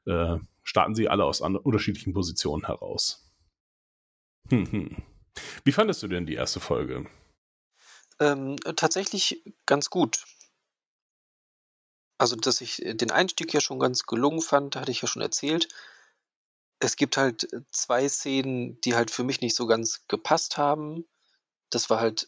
äh, 0.05 0.37
starten 0.63 0.95
sie 0.95 1.07
alle 1.07 1.25
aus 1.25 1.41
unterschiedlichen 1.41 2.13
Positionen 2.13 2.65
heraus. 2.65 3.31
Hm, 4.49 4.71
hm. 4.71 5.03
Wie 5.63 5.71
fandest 5.71 6.01
du 6.03 6.07
denn 6.07 6.25
die 6.25 6.35
erste 6.35 6.59
Folge? 6.59 7.05
Ähm, 8.19 8.55
tatsächlich 8.75 9.43
ganz 9.65 9.89
gut. 9.89 10.23
Also, 12.17 12.37
dass 12.37 12.61
ich 12.61 12.81
den 12.85 13.11
Einstieg 13.11 13.53
ja 13.53 13.59
schon 13.59 13.79
ganz 13.79 14.03
gelungen 14.03 14.41
fand, 14.41 14.77
hatte 14.77 14.91
ich 14.91 15.01
ja 15.01 15.07
schon 15.07 15.21
erzählt. 15.21 15.67
Es 16.79 16.95
gibt 16.95 17.17
halt 17.17 17.47
zwei 17.71 18.07
Szenen, 18.09 18.79
die 18.81 18.95
halt 18.95 19.11
für 19.11 19.23
mich 19.23 19.41
nicht 19.41 19.55
so 19.55 19.65
ganz 19.65 20.05
gepasst 20.07 20.57
haben. 20.57 21.05
Das 21.69 21.89
war 21.89 21.99
halt 21.99 22.27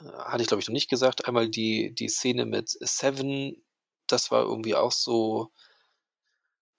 hatte 0.00 0.42
ich 0.42 0.48
glaube 0.48 0.60
ich 0.60 0.68
noch 0.68 0.72
nicht 0.74 0.90
gesagt, 0.90 1.26
einmal 1.26 1.48
die, 1.48 1.94
die 1.94 2.08
Szene 2.08 2.46
mit 2.46 2.68
Seven, 2.68 3.62
das 4.06 4.30
war 4.30 4.42
irgendwie 4.42 4.74
auch 4.74 4.92
so 4.92 5.52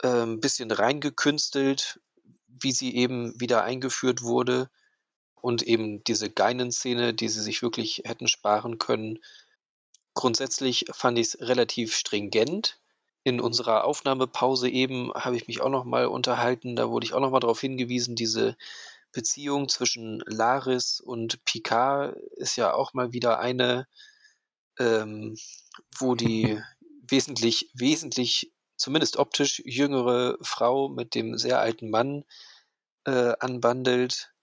äh, 0.01 0.23
ein 0.23 0.39
bisschen 0.39 0.71
reingekünstelt, 0.71 1.99
wie 2.47 2.71
sie 2.71 2.95
eben 2.95 3.39
wieder 3.39 3.63
eingeführt 3.63 4.21
wurde. 4.21 4.69
Und 5.41 5.63
eben 5.63 6.03
diese 6.03 6.30
Geinen-Szene, 6.30 7.13
die 7.13 7.30
sie 7.30 7.41
sich 7.41 7.61
wirklich 7.61 8.01
hätten 8.03 8.27
sparen 8.27 8.77
können. 8.77 9.19
Grundsätzlich 10.13 10.85
fand 10.91 11.17
ich 11.17 11.27
es 11.27 11.39
relativ 11.39 11.95
stringent. 11.95 12.77
In 13.30 13.39
unserer 13.39 13.84
Aufnahmepause 13.84 14.68
eben 14.69 15.14
habe 15.14 15.38
ich 15.38 15.47
mich 15.47 15.61
auch 15.61 15.69
noch 15.69 15.84
mal 15.84 16.07
unterhalten. 16.07 16.76
Da 16.76 16.89
wurde 16.89 17.06
ich 17.06 17.14
auch 17.14 17.19
noch 17.19 17.30
mal 17.30 17.39
darauf 17.39 17.61
hingewiesen, 17.61 18.15
diese 18.15 18.57
Beziehung 19.11 19.69
zwischen 19.69 20.23
Laris 20.26 20.99
und 20.99 21.45
Picard 21.45 22.15
ist 22.38 22.56
ja 22.56 22.73
auch 22.73 22.95
mal 22.95 23.14
wieder 23.14 23.39
eine, 23.39 23.88
ähm, 24.80 25.38
wo 25.95 26.15
die 26.15 26.60
wesentlich, 27.07 27.69
wesentlich, 27.76 28.51
zumindest 28.77 29.18
optisch 29.18 29.61
jüngere 29.64 30.35
Frau 30.41 30.89
mit 30.89 31.14
dem 31.14 31.38
sehr 31.38 31.60
alten 31.60 31.91
Mann 31.91 32.26
äh, 33.06 33.34
anbandelt. 33.39 34.34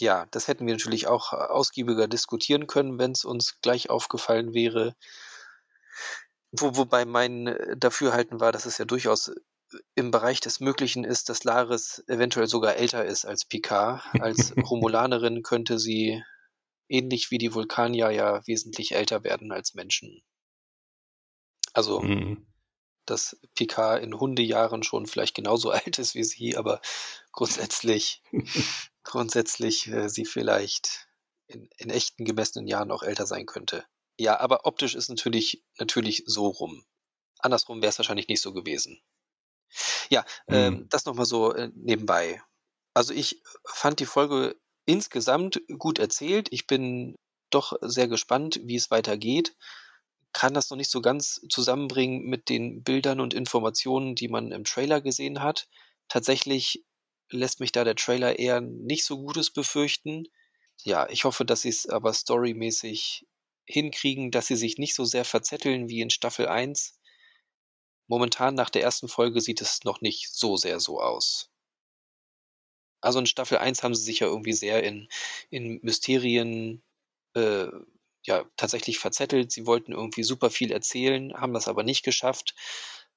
Ja, 0.00 0.24
das 0.30 0.48
hätten 0.48 0.66
wir 0.66 0.72
natürlich 0.72 1.08
auch 1.08 1.34
ausgiebiger 1.34 2.08
diskutieren 2.08 2.66
können, 2.66 2.98
wenn 2.98 3.12
es 3.12 3.26
uns 3.26 3.60
gleich 3.60 3.90
aufgefallen 3.90 4.54
wäre. 4.54 4.96
Wo, 6.52 6.76
wobei 6.76 7.04
mein 7.04 7.56
Dafürhalten 7.76 8.40
war, 8.40 8.52
dass 8.52 8.66
es 8.66 8.78
ja 8.78 8.84
durchaus 8.84 9.32
im 9.94 10.10
Bereich 10.10 10.40
des 10.40 10.60
Möglichen 10.60 11.04
ist, 11.04 11.28
dass 11.28 11.44
Laris 11.44 12.02
eventuell 12.08 12.46
sogar 12.46 12.76
älter 12.76 13.04
ist 13.04 13.24
als 13.24 13.44
Picard. 13.44 14.02
Als 14.20 14.52
Romulanerin 14.70 15.42
könnte 15.42 15.78
sie 15.78 16.22
ähnlich 16.88 17.30
wie 17.30 17.38
die 17.38 17.54
Vulkanier 17.54 18.10
ja 18.10 18.46
wesentlich 18.46 18.92
älter 18.92 19.22
werden 19.22 19.52
als 19.52 19.74
Menschen. 19.74 20.22
Also, 21.72 22.00
mhm. 22.00 22.46
dass 23.06 23.38
Picard 23.54 24.02
in 24.02 24.18
Hundejahren 24.18 24.82
schon 24.82 25.06
vielleicht 25.06 25.36
genauso 25.36 25.70
alt 25.70 25.98
ist 25.98 26.14
wie 26.14 26.24
sie, 26.24 26.56
aber 26.56 26.80
grundsätzlich, 27.32 28.22
grundsätzlich 29.04 29.86
äh, 29.86 30.08
sie 30.08 30.24
vielleicht 30.24 31.08
in, 31.46 31.68
in 31.78 31.90
echten 31.90 32.24
gemessenen 32.24 32.66
Jahren 32.66 32.90
auch 32.90 33.02
älter 33.02 33.26
sein 33.26 33.46
könnte. 33.46 33.84
Ja, 34.20 34.38
aber 34.38 34.66
optisch 34.66 34.94
ist 34.94 35.08
natürlich, 35.08 35.64
natürlich 35.78 36.24
so 36.26 36.48
rum. 36.48 36.84
Andersrum 37.38 37.80
wäre 37.80 37.88
es 37.88 37.96
wahrscheinlich 37.96 38.28
nicht 38.28 38.42
so 38.42 38.52
gewesen. 38.52 39.00
Ja, 40.10 40.26
mhm. 40.46 40.54
ähm, 40.54 40.86
das 40.90 41.06
nochmal 41.06 41.24
so 41.24 41.54
äh, 41.54 41.70
nebenbei. 41.74 42.42
Also 42.92 43.14
ich 43.14 43.42
fand 43.64 43.98
die 43.98 44.04
Folge 44.04 44.60
insgesamt 44.84 45.62
gut 45.78 45.98
erzählt. 45.98 46.48
Ich 46.50 46.66
bin 46.66 47.16
doch 47.48 47.72
sehr 47.80 48.08
gespannt, 48.08 48.60
wie 48.62 48.76
es 48.76 48.90
weitergeht. 48.90 49.56
Kann 50.34 50.52
das 50.52 50.68
noch 50.68 50.76
nicht 50.76 50.90
so 50.90 51.00
ganz 51.00 51.40
zusammenbringen 51.48 52.24
mit 52.24 52.50
den 52.50 52.82
Bildern 52.82 53.20
und 53.20 53.32
Informationen, 53.32 54.16
die 54.16 54.28
man 54.28 54.52
im 54.52 54.64
Trailer 54.64 55.00
gesehen 55.00 55.42
hat. 55.42 55.66
Tatsächlich 56.08 56.84
lässt 57.30 57.58
mich 57.58 57.72
da 57.72 57.84
der 57.84 57.96
Trailer 57.96 58.38
eher 58.38 58.60
nicht 58.60 59.06
so 59.06 59.16
Gutes 59.16 59.50
befürchten. 59.50 60.26
Ja, 60.84 61.08
ich 61.08 61.24
hoffe, 61.24 61.46
dass 61.46 61.62
sie 61.62 61.70
es 61.70 61.88
aber 61.88 62.12
storymäßig 62.12 63.26
hinkriegen, 63.70 64.30
dass 64.30 64.46
sie 64.46 64.56
sich 64.56 64.78
nicht 64.78 64.94
so 64.94 65.04
sehr 65.04 65.24
verzetteln 65.24 65.88
wie 65.88 66.00
in 66.00 66.10
Staffel 66.10 66.48
1 66.48 67.00
Momentan 68.10 68.56
nach 68.56 68.70
der 68.70 68.82
ersten 68.82 69.06
Folge 69.06 69.40
sieht 69.40 69.60
es 69.60 69.84
noch 69.84 70.00
nicht 70.00 70.34
so 70.34 70.56
sehr 70.56 70.80
so 70.80 71.00
aus. 71.00 71.48
Also 73.00 73.20
in 73.20 73.26
Staffel 73.26 73.58
1 73.58 73.84
haben 73.84 73.94
sie 73.94 74.02
sich 74.02 74.18
ja 74.18 74.26
irgendwie 74.26 74.52
sehr 74.52 74.82
in, 74.82 75.08
in 75.48 75.78
Mysterien 75.84 76.82
äh, 77.34 77.68
ja 78.24 78.44
tatsächlich 78.56 78.98
verzettelt. 78.98 79.52
Sie 79.52 79.64
wollten 79.64 79.92
irgendwie 79.92 80.24
super 80.24 80.50
viel 80.50 80.72
erzählen, 80.72 81.32
haben 81.34 81.54
das 81.54 81.68
aber 81.68 81.84
nicht 81.84 82.02
geschafft. 82.02 82.56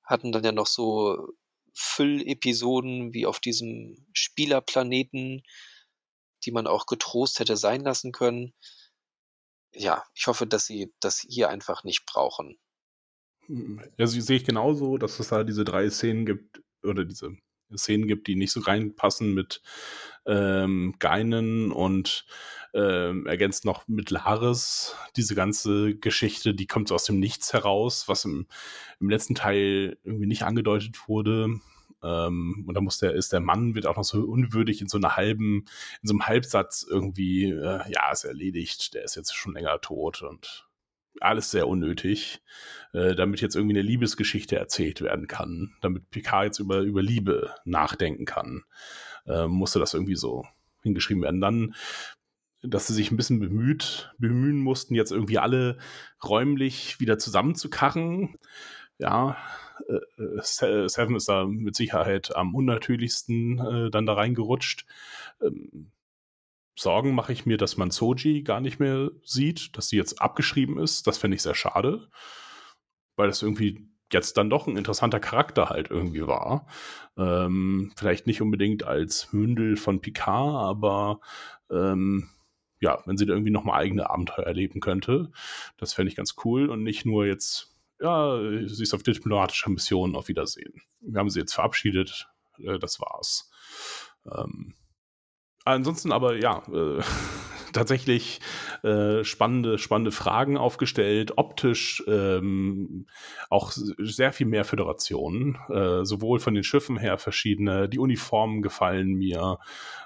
Hatten 0.04 0.32
dann 0.32 0.44
ja 0.44 0.52
noch 0.52 0.68
so 0.68 1.28
Füllepisoden 1.74 3.16
wie 3.16 3.26
auf 3.26 3.40
diesem 3.40 4.06
Spielerplaneten, 4.14 5.42
die 6.46 6.52
man 6.52 6.68
auch 6.68 6.86
getrost 6.86 7.40
hätte 7.40 7.58
sein 7.58 7.82
lassen 7.82 8.12
können. 8.12 8.54
Ja, 9.74 10.04
ich 10.14 10.28
hoffe, 10.28 10.48
dass 10.48 10.66
sie 10.66 10.94
das 11.00 11.26
hier 11.28 11.50
einfach 11.50 11.84
nicht 11.84 12.06
brauchen. 12.06 12.58
Also 13.98 14.20
sehe 14.22 14.38
ich 14.38 14.46
genauso, 14.46 14.98
dass 14.98 15.20
es 15.20 15.30
da 15.30 15.44
diese 15.44 15.66
drei 15.66 15.90
Szenen 15.90 16.26
gibt, 16.26 16.62
oder 16.84 17.06
diese 17.06 17.36
Szenen 17.76 18.08
gibt, 18.08 18.28
die 18.28 18.36
nicht 18.36 18.52
so 18.52 18.62
reinpassen 18.62 19.34
mit 19.34 19.62
ähm, 20.26 20.96
Geinen 21.00 21.72
und 21.72 22.26
ähm, 22.74 23.28
ergänzt 23.28 23.66
noch 23.66 23.88
mit 23.88 24.10
Laris. 24.12 24.96
Diese 25.16 25.36
ganze 25.36 25.96
Geschichte, 25.96 26.54
die 26.54 26.68
kommt 26.68 26.88
so 26.88 26.96
aus 26.96 27.06
dem 27.06 27.20
Nichts 27.20 27.54
heraus, 27.54 28.08
was 28.08 28.26
im, 28.26 28.48
im 29.00 29.10
letzten 29.10 29.36
Teil 29.36 29.98
irgendwie 30.04 30.28
nicht 30.28 30.44
angedeutet 30.44 31.08
wurde. 31.08 31.60
Ähm, 32.04 32.66
und 32.68 32.74
da 32.74 32.82
muss 32.82 33.00
der, 33.00 33.14
ist 33.14 33.34
der 33.34 33.40
Mann, 33.40 33.76
wird 33.76 33.86
auch 33.86 33.96
noch 33.96 34.04
so 34.04 34.24
unwürdig 34.24 34.82
in 34.82 34.88
so 34.88 34.98
einer 34.98 35.16
halben, 35.16 35.66
in 36.02 36.08
so 36.08 36.14
einem 36.14 36.28
Halbsatz 36.28 36.86
irgendwie, 36.88 37.52
äh, 37.52 37.80
ja, 37.92 38.12
ist 38.12 38.26
erledigt, 38.26 38.94
der 38.94 39.04
ist 39.04 39.16
jetzt 39.16 39.34
schon 39.36 39.54
länger 39.54 39.80
tot 39.82 40.22
und 40.22 40.68
alles 41.22 41.52
sehr 41.52 41.68
unnötig, 41.68 42.42
äh, 42.94 43.16
damit 43.16 43.42
jetzt 43.42 43.56
irgendwie 43.56 43.76
eine 43.76 43.88
Liebesgeschichte 43.88 44.58
erzählt 44.58 45.02
werden 45.02 45.28
kann, 45.28 45.76
damit 45.82 46.10
Picard 46.10 46.46
jetzt 46.46 46.60
über, 46.60 46.80
über 46.80 47.02
Liebe 47.02 47.54
nachdenken 47.66 48.26
kann, 48.26 48.64
äh, 49.26 49.48
musste 49.48 49.80
das 49.80 49.94
irgendwie 49.94 50.16
so 50.16 50.46
hingeschrieben 50.82 51.24
werden. 51.24 51.42
Dann, 51.42 51.76
dass 52.62 52.88
sie 52.88 52.94
sich 52.94 53.12
ein 53.12 53.18
bisschen 53.18 53.40
bemüht, 53.40 54.14
bemühen 54.18 54.60
mussten, 54.60 54.96
jetzt 54.96 55.12
irgendwie 55.12 55.40
alle 55.40 55.78
räumlich 56.24 57.00
wieder 57.00 57.18
zusammenzukarren. 57.18 58.38
Ja, 58.98 59.38
äh, 59.88 60.24
äh 60.24 60.88
Seven 60.88 61.16
ist 61.16 61.30
da 61.30 61.46
mit 61.46 61.76
Sicherheit 61.76 62.36
am 62.36 62.56
unnatürlichsten 62.56 63.60
äh, 63.60 63.90
dann 63.90 64.06
da 64.06 64.14
reingerutscht. 64.14 64.86
Ähm, 65.42 65.92
Sorgen 66.76 67.14
mache 67.14 67.34
ich 67.34 67.46
mir, 67.46 67.58
dass 67.58 67.78
man 67.78 67.92
Soji 67.92 68.42
gar 68.42 68.60
nicht 68.60 68.80
mehr 68.80 69.12
sieht, 69.24 69.78
dass 69.78 69.90
sie 69.90 69.98
jetzt 69.98 70.22
abgeschrieben 70.22 70.80
ist. 70.80 71.06
Das 71.06 71.18
fände 71.18 71.36
ich 71.36 71.44
sehr 71.44 71.56
schade, 71.56 72.08
weil 73.16 73.28
das 73.28 73.44
irgendwie 73.44 73.88
jetzt 74.12 74.38
dann 74.38 74.50
doch 74.50 74.68
ein 74.68 74.78
interessanter 74.78 75.20
Charakter 75.20 75.70
halt 75.70 75.90
irgendwie 75.92 76.26
war. 76.26 76.68
Ähm, 77.18 77.92
vielleicht 77.96 78.28
nicht 78.28 78.42
unbedingt 78.42 78.84
als 78.84 79.34
Mündel 79.34 79.76
von 79.76 80.02
Picard, 80.02 80.56
aber 80.56 81.20
ähm, 81.70 82.30
ja, 82.80 83.02
wenn 83.06 83.18
sie 83.18 83.26
da 83.26 83.34
irgendwie 83.34 83.52
nochmal 83.52 83.82
eigene 83.82 84.10
Abenteuer 84.10 84.46
erleben 84.46 84.80
könnte, 84.80 85.32
das 85.78 85.94
fände 85.94 86.10
ich 86.10 86.16
ganz 86.16 86.36
cool 86.44 86.70
und 86.70 86.84
nicht 86.84 87.06
nur 87.06 87.26
jetzt, 87.26 87.73
ja, 88.04 88.68
sie 88.68 88.84
ist 88.84 88.94
auf 88.94 89.04
diplomatischer 89.04 89.70
Mission, 89.70 90.16
auf 90.16 90.28
Wiedersehen. 90.28 90.82
Wir 91.02 91.20
haben 91.20 91.30
sie 91.30 91.40
jetzt 91.40 91.54
verabschiedet, 91.54 92.28
äh, 92.60 92.78
das 92.78 93.00
war's. 93.00 93.50
Ähm, 94.32 94.76
Ansonsten 95.66 96.12
aber 96.12 96.36
ja, 96.36 96.62
äh, 96.74 97.02
tatsächlich 97.74 98.42
äh, 98.84 99.24
spannende, 99.24 99.78
spannende 99.78 100.12
Fragen 100.12 100.58
aufgestellt, 100.58 101.38
optisch 101.38 102.04
ähm, 102.06 103.08
auch 103.50 103.72
sehr 103.72 104.34
viel 104.34 104.46
mehr 104.46 104.66
Föderationen, 104.66 105.58
äh, 105.70 106.04
sowohl 106.04 106.40
von 106.40 106.54
den 106.54 106.66
Schiffen 106.66 106.98
her 106.98 107.18
verschiedene, 107.18 107.88
die 107.88 108.00
Uniformen 108.00 108.62
gefallen 108.62 109.14
mir, 109.14 109.60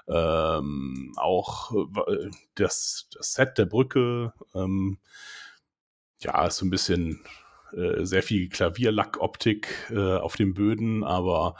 ähm, 0.06 1.12
auch 1.16 1.72
äh, 1.74 2.30
das, 2.54 3.08
das 3.12 3.34
Set 3.34 3.58
der 3.58 3.66
Brücke, 3.66 4.32
ähm, 4.54 4.98
ja, 6.20 6.46
ist 6.46 6.58
so 6.58 6.66
ein 6.66 6.70
bisschen 6.70 7.20
äh, 7.72 8.04
sehr 8.04 8.22
viel 8.22 8.48
Klavierlackoptik 8.48 9.90
äh, 9.90 10.16
auf 10.16 10.36
den 10.36 10.54
Böden, 10.54 11.04
aber 11.04 11.56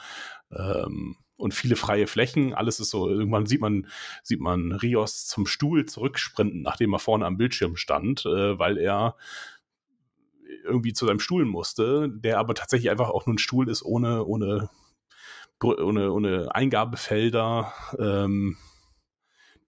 ähm, 0.50 1.16
und 1.36 1.54
viele 1.54 1.76
freie 1.76 2.06
Flächen. 2.06 2.52
Alles 2.52 2.80
ist 2.80 2.90
so, 2.90 3.08
irgendwann 3.08 3.46
sieht 3.46 3.60
man, 3.60 3.86
sieht 4.22 4.40
man 4.40 4.72
Rios 4.72 5.26
zum 5.26 5.46
Stuhl 5.46 5.86
zurücksprinten, 5.86 6.62
nachdem 6.62 6.92
er 6.92 6.98
vorne 6.98 7.26
am 7.26 7.38
Bildschirm 7.38 7.76
stand, 7.76 8.26
äh, 8.26 8.58
weil 8.58 8.76
er 8.76 9.16
irgendwie 10.64 10.92
zu 10.92 11.06
seinem 11.06 11.20
Stuhl 11.20 11.44
musste, 11.44 12.08
der 12.10 12.38
aber 12.38 12.54
tatsächlich 12.54 12.90
einfach 12.90 13.10
auch 13.10 13.26
nur 13.26 13.34
ein 13.34 13.38
Stuhl 13.38 13.68
ist 13.68 13.84
ohne, 13.84 14.24
ohne, 14.24 14.68
ohne, 15.62 16.12
ohne 16.12 16.54
Eingabefelder. 16.54 17.72
Ähm, 17.98 18.56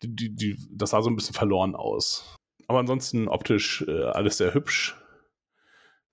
die, 0.02 0.14
die, 0.14 0.34
die, 0.34 0.56
das 0.70 0.90
sah 0.90 1.02
so 1.02 1.10
ein 1.10 1.16
bisschen 1.16 1.34
verloren 1.34 1.74
aus. 1.74 2.36
Aber 2.66 2.78
ansonsten 2.78 3.28
optisch 3.28 3.84
äh, 3.86 4.04
alles 4.04 4.38
sehr 4.38 4.54
hübsch. 4.54 4.96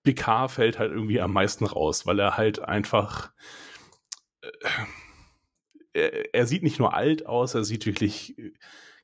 Picard 0.07 0.51
fällt 0.51 0.79
halt 0.79 0.93
irgendwie 0.93 1.19
am 1.19 1.33
meisten 1.33 1.65
raus, 1.65 2.05
weil 2.05 2.17
er 2.19 2.37
halt 2.37 2.59
einfach. 2.59 3.31
Äh, 4.41 4.49
er, 5.91 6.33
er, 6.33 6.47
sieht 6.47 6.63
nicht 6.63 6.79
nur 6.79 6.93
alt 6.93 7.25
aus, 7.25 7.55
er 7.55 7.65
sieht 7.65 7.85
wirklich 7.85 8.37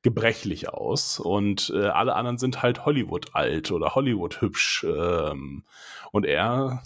gebrechlich 0.02 0.70
aus. 0.70 1.20
Und 1.20 1.74
äh, 1.76 1.88
alle 1.88 2.16
anderen 2.16 2.38
sind 2.38 2.62
halt 2.62 2.86
Hollywood 2.86 3.36
alt 3.36 3.72
oder 3.72 3.96
Hollywood 3.96 4.40
hübsch. 4.40 4.86
Ähm, 4.86 5.66
und 6.14 6.26
er 6.26 6.84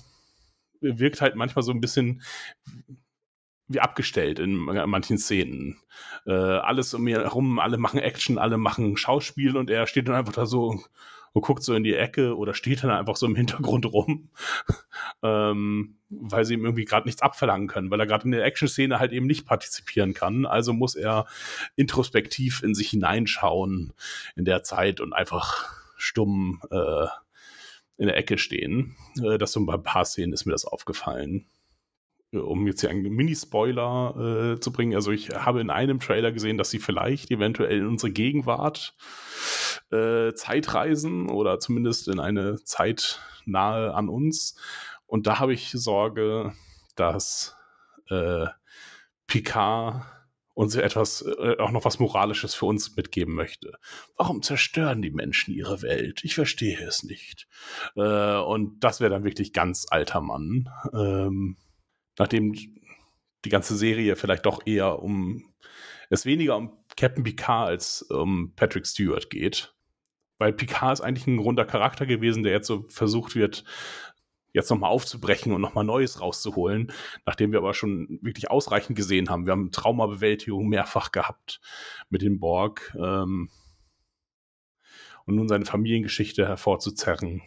wirkt 0.81 1.22
halt 1.22 1.35
manchmal 1.35 1.61
so 1.61 1.72
ein 1.72 1.81
bisschen 1.81 2.23
wie 3.68 3.81
abgestellt 3.81 4.39
in 4.39 4.56
manchen 4.56 5.19
Szenen. 5.19 5.80
Äh, 6.26 6.31
alles 6.31 6.91
um 6.95 7.03
mir 7.03 7.19
herum, 7.19 7.60
alle 7.60 7.77
machen 7.77 7.99
Action, 7.99 8.39
alle 8.39 8.57
machen 8.57 8.98
Schauspiel 8.98 9.57
und 9.57 9.69
er 9.69 9.85
steht 9.85 10.07
dann 10.07 10.15
einfach 10.15 10.34
da 10.34 10.48
so 10.48 10.81
und 11.33 11.41
guckt 11.41 11.63
so 11.63 11.73
in 11.73 11.83
die 11.83 11.95
Ecke 11.95 12.35
oder 12.35 12.53
steht 12.53 12.83
dann 12.83 12.91
einfach 12.91 13.15
so 13.15 13.25
im 13.25 13.35
Hintergrund 13.35 13.85
rum, 13.85 14.29
ähm, 15.23 15.97
weil 16.09 16.45
sie 16.45 16.53
ihm 16.53 16.65
irgendwie 16.65 16.85
gerade 16.85 17.07
nichts 17.07 17.21
abverlangen 17.21 17.67
können, 17.67 17.91
weil 17.91 17.99
er 17.99 18.07
gerade 18.07 18.25
in 18.25 18.31
der 18.31 18.45
Action-Szene 18.45 18.99
halt 18.99 19.11
eben 19.11 19.27
nicht 19.27 19.45
partizipieren 19.45 20.13
kann. 20.13 20.45
Also 20.45 20.73
muss 20.73 20.95
er 20.95 21.25
introspektiv 21.75 22.63
in 22.63 22.75
sich 22.75 22.89
hineinschauen 22.89 23.93
in 24.35 24.45
der 24.45 24.63
Zeit 24.63 24.99
und 24.99 25.13
einfach 25.13 25.71
stumm 25.97 26.61
äh, 26.71 27.07
in 27.97 28.07
der 28.07 28.17
Ecke 28.17 28.37
stehen. 28.37 28.95
Äh, 29.21 29.37
das 29.37 29.51
so 29.51 29.65
bei 29.65 29.73
ein 29.73 29.83
paar 29.83 30.05
Szenen 30.05 30.33
ist 30.33 30.45
mir 30.45 30.53
das 30.53 30.65
aufgefallen 30.65 31.45
um 32.31 32.67
jetzt 32.67 32.81
hier 32.81 32.89
einen 32.89 33.03
Mini-Spoiler 33.03 34.55
äh, 34.55 34.59
zu 34.59 34.71
bringen, 34.71 34.95
also 34.95 35.11
ich 35.11 35.29
habe 35.29 35.61
in 35.61 35.69
einem 35.69 35.99
Trailer 35.99 36.31
gesehen, 36.31 36.57
dass 36.57 36.69
sie 36.69 36.79
vielleicht 36.79 37.31
eventuell 37.31 37.77
in 37.77 37.87
unsere 37.87 38.11
Gegenwart 38.11 38.95
äh, 39.91 40.33
Zeitreisen 40.33 41.29
oder 41.29 41.59
zumindest 41.59 42.07
in 42.07 42.19
eine 42.19 42.63
Zeit 42.63 43.21
nahe 43.45 43.93
an 43.93 44.09
uns. 44.09 44.55
Und 45.05 45.27
da 45.27 45.39
habe 45.39 45.53
ich 45.53 45.71
Sorge, 45.71 46.53
dass 46.95 47.55
äh, 48.09 48.47
Picard 49.27 50.05
uns 50.53 50.75
etwas, 50.75 51.21
äh, 51.21 51.57
auch 51.59 51.71
noch 51.71 51.85
was 51.85 51.99
Moralisches 51.99 52.55
für 52.55 52.65
uns 52.65 52.95
mitgeben 52.95 53.35
möchte. 53.35 53.73
Warum 54.17 54.41
zerstören 54.41 55.03
die 55.03 55.11
Menschen 55.11 55.53
ihre 55.53 55.83
Welt? 55.83 56.21
Ich 56.23 56.33
verstehe 56.33 56.81
es 56.81 57.03
nicht. 57.03 57.47
Äh, 57.95 58.37
und 58.37 58.79
das 58.79 58.99
wäre 58.99 59.11
dann 59.11 59.23
wirklich 59.23 59.53
ganz 59.53 59.85
alter 59.87 60.19
Mann. 60.19 60.67
Ähm, 60.93 61.57
nachdem 62.18 62.53
die 62.53 63.49
ganze 63.49 63.76
Serie 63.76 64.15
vielleicht 64.15 64.45
doch 64.45 64.65
eher 64.65 65.02
um 65.02 65.44
es 66.10 66.26
weniger 66.26 66.57
um 66.57 66.72
Captain 66.95 67.23
Picard 67.23 67.68
als 67.68 68.02
um 68.03 68.53
Patrick 68.56 68.88
Stewart 68.88 69.30
geht. 69.30 69.73
Weil 70.39 70.53
Picard 70.53 70.94
ist 70.94 71.02
eigentlich 71.02 71.27
ein 71.27 71.39
runder 71.39 71.65
Charakter 71.65 72.06
gewesen, 72.06 72.44
der 72.44 72.53
jetzt 72.53 72.68
so 72.68 72.85
versucht 72.89 73.35
wird, 73.35 73.64
jetzt 74.53 74.69
nochmal 74.69 74.91
aufzubrechen 74.91 75.52
und 75.52 75.61
nochmal 75.61 75.84
Neues 75.84 76.22
rauszuholen, 76.22 76.91
nachdem 77.26 77.52
wir 77.52 77.60
aber 77.60 77.73
schon 77.73 78.19
wirklich 78.22 78.49
ausreichend 78.49 78.95
gesehen 78.95 79.30
haben. 79.30 79.45
Wir 79.45 79.52
haben 79.52 79.72
Traumabewältigung 79.72 80.68
mehrfach 80.68 81.11
gehabt 81.11 81.60
mit 82.10 82.22
dem 82.22 82.39
Borg 82.39 82.95
ähm, 82.98 83.49
und 85.26 85.35
nun 85.35 85.48
seine 85.48 85.65
Familiengeschichte 85.65 86.48
hervorzuzerren. 86.48 87.41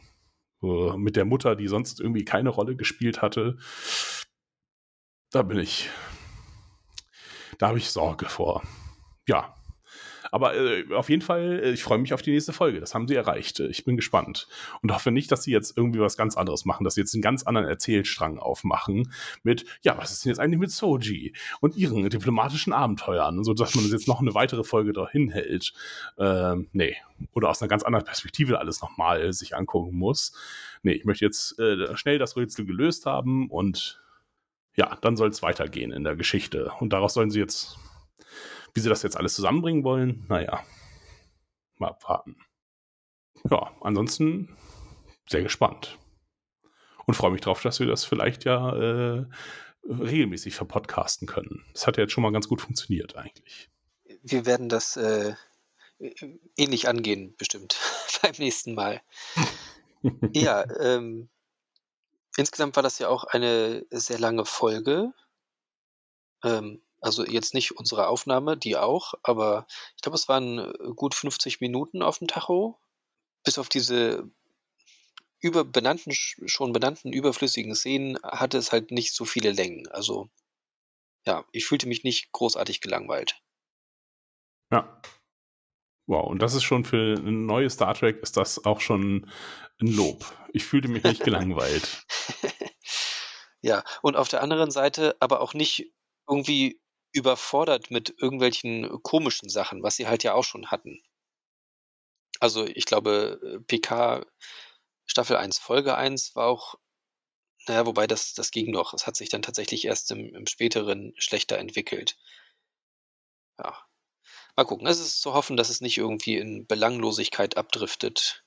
Äh, 0.63 0.97
mit 0.97 1.17
der 1.17 1.25
Mutter, 1.25 1.57
die 1.57 1.69
sonst 1.69 2.01
irgendwie 2.01 2.25
keine 2.25 2.51
Rolle 2.51 2.77
gespielt 2.77 3.23
hatte 3.23 3.57
da 5.31 5.43
bin 5.43 5.59
ich, 5.59 5.89
da 7.59 7.69
habe 7.69 7.79
ich 7.79 7.91
Sorge 7.91 8.27
vor. 8.27 8.63
Ja. 9.29 9.55
Aber 10.33 10.55
äh, 10.55 10.85
auf 10.95 11.11
jeden 11.11 11.23
Fall, 11.23 11.61
äh, 11.63 11.71
ich 11.73 11.83
freue 11.83 11.99
mich 11.99 12.15
auf 12.15 12.23
die 12.23 12.31
nächste 12.31 12.53
Folge. 12.53 12.79
Das 12.79 12.95
haben 12.95 13.09
sie 13.09 13.17
erreicht. 13.17 13.59
Ich 13.59 13.85
bin 13.85 13.97
gespannt. 13.97 14.47
Und 14.81 14.93
hoffe 14.93 15.11
nicht, 15.11 15.33
dass 15.33 15.43
sie 15.43 15.51
jetzt 15.51 15.77
irgendwie 15.77 15.99
was 15.99 16.17
ganz 16.17 16.37
anderes 16.37 16.65
machen, 16.65 16.85
dass 16.85 16.95
sie 16.95 17.01
jetzt 17.01 17.15
einen 17.15 17.23
ganz 17.23 17.43
anderen 17.43 17.67
Erzählstrang 17.67 18.39
aufmachen 18.39 19.13
mit, 19.43 19.65
ja, 19.83 19.99
was 19.99 20.13
ist 20.13 20.25
denn 20.25 20.31
jetzt 20.31 20.39
eigentlich 20.39 20.61
mit 20.61 20.71
Soji 20.71 21.35
und 21.61 21.77
ihren 21.77 22.09
diplomatischen 22.09 22.73
Abenteuern, 22.73 23.43
so 23.43 23.55
dass 23.55 23.75
man 23.75 23.85
jetzt 23.89 24.07
noch 24.07 24.21
eine 24.21 24.35
weitere 24.35 24.63
Folge 24.63 24.93
dahin 24.93 25.31
hält. 25.31 25.73
Ähm, 26.17 26.69
nee. 26.73 26.97
Oder 27.33 27.49
aus 27.49 27.61
einer 27.61 27.69
ganz 27.69 27.83
anderen 27.83 28.07
Perspektive 28.07 28.61
alles 28.61 28.81
nochmal 28.81 29.33
sich 29.33 29.57
angucken 29.57 29.97
muss. 29.97 30.33
Nee, 30.83 30.93
ich 30.93 31.05
möchte 31.05 31.25
jetzt 31.25 31.59
äh, 31.59 31.97
schnell 31.97 32.19
das 32.19 32.37
Rätsel 32.37 32.65
gelöst 32.65 33.05
haben 33.05 33.51
und 33.51 34.00
ja, 34.81 34.97
dann 35.03 35.15
soll 35.15 35.29
es 35.29 35.43
weitergehen 35.43 35.93
in 35.93 36.05
der 36.05 36.17
Geschichte. 36.17 36.73
Und 36.81 36.95
daraus 36.95 37.13
sollen 37.13 37.31
sie 37.31 37.39
jetzt, 37.39 37.77
wie 38.73 38.81
sie 38.81 38.89
das 38.89 39.03
jetzt 39.03 39.17
alles 39.19 39.35
zusammenbringen 39.35 39.85
wollen, 39.85 40.25
naja, 40.31 40.65
mal 41.77 41.89
abwarten. 41.89 42.39
Ja, 43.51 43.77
ansonsten 43.83 44.57
sehr 45.29 45.43
gespannt. 45.43 45.99
Und 47.05 47.13
freue 47.13 47.31
mich 47.31 47.43
drauf, 47.43 47.61
dass 47.61 47.79
wir 47.79 47.87
das 47.87 48.07
vielleicht 48.07 48.47
ja 48.47 48.75
äh, 48.75 49.27
regelmäßig 49.85 50.55
verpodcasten 50.55 51.29
können. 51.29 51.63
Das 51.75 51.87
hat 51.87 51.99
ja 51.99 52.05
jetzt 52.05 52.13
schon 52.13 52.23
mal 52.23 52.33
ganz 52.33 52.49
gut 52.49 52.63
funktioniert 52.63 53.17
eigentlich. 53.17 53.69
Wir 54.23 54.47
werden 54.47 54.71
das 54.71 54.97
äh, 54.97 55.35
ähnlich 56.57 56.89
angehen, 56.89 57.35
bestimmt, 57.37 57.79
beim 58.23 58.33
nächsten 58.39 58.75
Mal. 58.75 59.03
ja, 60.33 60.65
ähm, 60.81 61.29
Insgesamt 62.37 62.77
war 62.77 62.83
das 62.83 62.99
ja 62.99 63.09
auch 63.09 63.25
eine 63.25 63.85
sehr 63.91 64.19
lange 64.19 64.45
Folge. 64.45 65.13
Ähm, 66.45 66.83
also 67.01 67.25
jetzt 67.25 67.55
nicht 67.55 67.73
unsere 67.73 68.09
Aufnahme, 68.09 68.57
die 68.57 68.77
auch, 68.77 69.15
aber 69.23 69.67
ich 69.97 70.03
glaube, 70.03 70.17
es 70.17 70.29
waren 70.29 70.59
äh, 70.59 70.73
gut 70.95 71.15
50 71.15 71.61
Minuten 71.61 72.03
auf 72.03 72.19
dem 72.19 72.29
Tacho. 72.29 72.79
Bis 73.43 73.59
auf 73.59 73.69
diese 73.71 74.31
über 75.41 75.65
benannten, 75.65 76.13
schon 76.13 76.73
benannten 76.73 77.13
überflüssigen 77.13 77.75
Szenen 77.75 78.19
hatte 78.23 78.59
es 78.59 78.73
halt 78.73 78.91
nicht 78.91 79.15
so 79.15 79.25
viele 79.25 79.53
Längen. 79.53 79.89
Also 79.89 80.29
ja, 81.27 81.47
ich 81.53 81.67
fühlte 81.67 81.89
mich 81.89 82.05
nicht 82.05 82.33
großartig 82.33 82.81
gelangweilt. 82.81 83.41
Ja. 84.71 85.01
Wow, 86.11 86.27
und 86.27 86.43
das 86.43 86.55
ist 86.55 86.65
schon 86.65 86.85
für 86.85 87.15
ein 87.19 87.47
neues 87.47 87.75
Star 87.75 87.95
Trek 87.95 88.21
ist 88.21 88.37
das 88.37 88.65
auch 88.65 88.81
schon 88.81 89.31
ein 89.81 89.87
Lob. 89.87 90.25
Ich 90.53 90.65
fühlte 90.65 90.89
mich 90.89 91.05
nicht 91.05 91.23
gelangweilt. 91.23 92.05
ja, 93.61 93.85
und 94.03 94.17
auf 94.17 94.27
der 94.27 94.43
anderen 94.43 94.73
Seite 94.73 95.17
aber 95.21 95.41
auch 95.41 95.55
nicht 95.55 95.93
irgendwie 96.29 96.81
überfordert 97.13 97.93
mit 97.93 98.13
irgendwelchen 98.19 99.01
komischen 99.05 99.49
Sachen, 99.49 99.85
was 99.85 99.95
sie 99.95 100.09
halt 100.09 100.25
ja 100.25 100.35
auch 100.35 100.43
schon 100.43 100.73
hatten. 100.73 101.01
Also 102.41 102.67
ich 102.67 102.87
glaube, 102.87 103.63
PK 103.69 104.27
Staffel 105.07 105.37
1, 105.37 105.61
Folge 105.61 105.97
1 105.97 106.35
war 106.35 106.49
auch, 106.49 106.75
naja, 107.69 107.87
wobei 107.87 108.09
das, 108.09 108.35
das 108.35 108.51
ging 108.51 108.73
noch. 108.73 108.95
Es 108.95 109.07
hat 109.07 109.15
sich 109.15 109.29
dann 109.29 109.43
tatsächlich 109.43 109.85
erst 109.85 110.11
im, 110.11 110.35
im 110.35 110.47
späteren 110.49 111.13
schlechter 111.19 111.59
entwickelt. 111.59 112.17
Ja. 113.61 113.90
Mal 114.61 114.67
gucken. 114.67 114.87
Es 114.87 115.01
ist 115.01 115.23
zu 115.23 115.33
hoffen, 115.33 115.57
dass 115.57 115.71
es 115.71 115.81
nicht 115.81 115.97
irgendwie 115.97 116.37
in 116.37 116.67
Belanglosigkeit 116.67 117.57
abdriftet. 117.57 118.45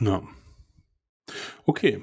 Ja. 0.00 0.22
Okay. 1.66 2.02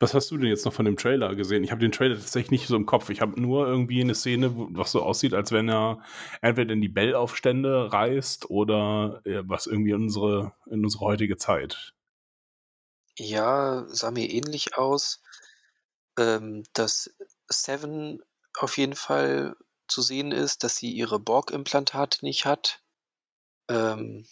Was 0.00 0.12
hast 0.12 0.28
du 0.32 0.36
denn 0.36 0.48
jetzt 0.48 0.64
noch 0.64 0.72
von 0.72 0.86
dem 0.86 0.96
Trailer 0.96 1.36
gesehen? 1.36 1.62
Ich 1.62 1.70
habe 1.70 1.80
den 1.80 1.92
Trailer 1.92 2.16
tatsächlich 2.16 2.50
nicht 2.50 2.66
so 2.66 2.74
im 2.74 2.84
Kopf. 2.84 3.10
Ich 3.10 3.20
habe 3.20 3.40
nur 3.40 3.68
irgendwie 3.68 4.00
eine 4.00 4.16
Szene, 4.16 4.52
was 4.56 4.90
so 4.90 5.04
aussieht, 5.04 5.34
als 5.34 5.52
wenn 5.52 5.68
er 5.68 6.02
entweder 6.42 6.72
in 6.72 6.80
die 6.80 6.88
Bellaufstände 6.88 7.92
reist 7.92 8.50
oder 8.50 9.20
äh, 9.24 9.42
was 9.44 9.68
irgendwie 9.68 9.92
in 9.92 10.02
unsere, 10.02 10.52
in 10.68 10.82
unsere 10.82 11.04
heutige 11.04 11.36
Zeit. 11.36 11.94
Ja, 13.16 13.84
sah 13.86 14.10
mir 14.10 14.28
ähnlich 14.28 14.76
aus. 14.76 15.22
Ähm, 16.18 16.64
dass 16.72 17.14
Seven 17.48 18.20
auf 18.58 18.78
jeden 18.78 18.96
Fall 18.96 19.54
zu 19.88 20.02
sehen 20.02 20.32
ist, 20.32 20.64
dass 20.64 20.76
sie 20.76 20.90
ihre 20.92 21.18
Borg-Implantate 21.18 22.24
nicht 22.24 22.46
hat. 22.46 22.82
Ähm, 23.68 24.26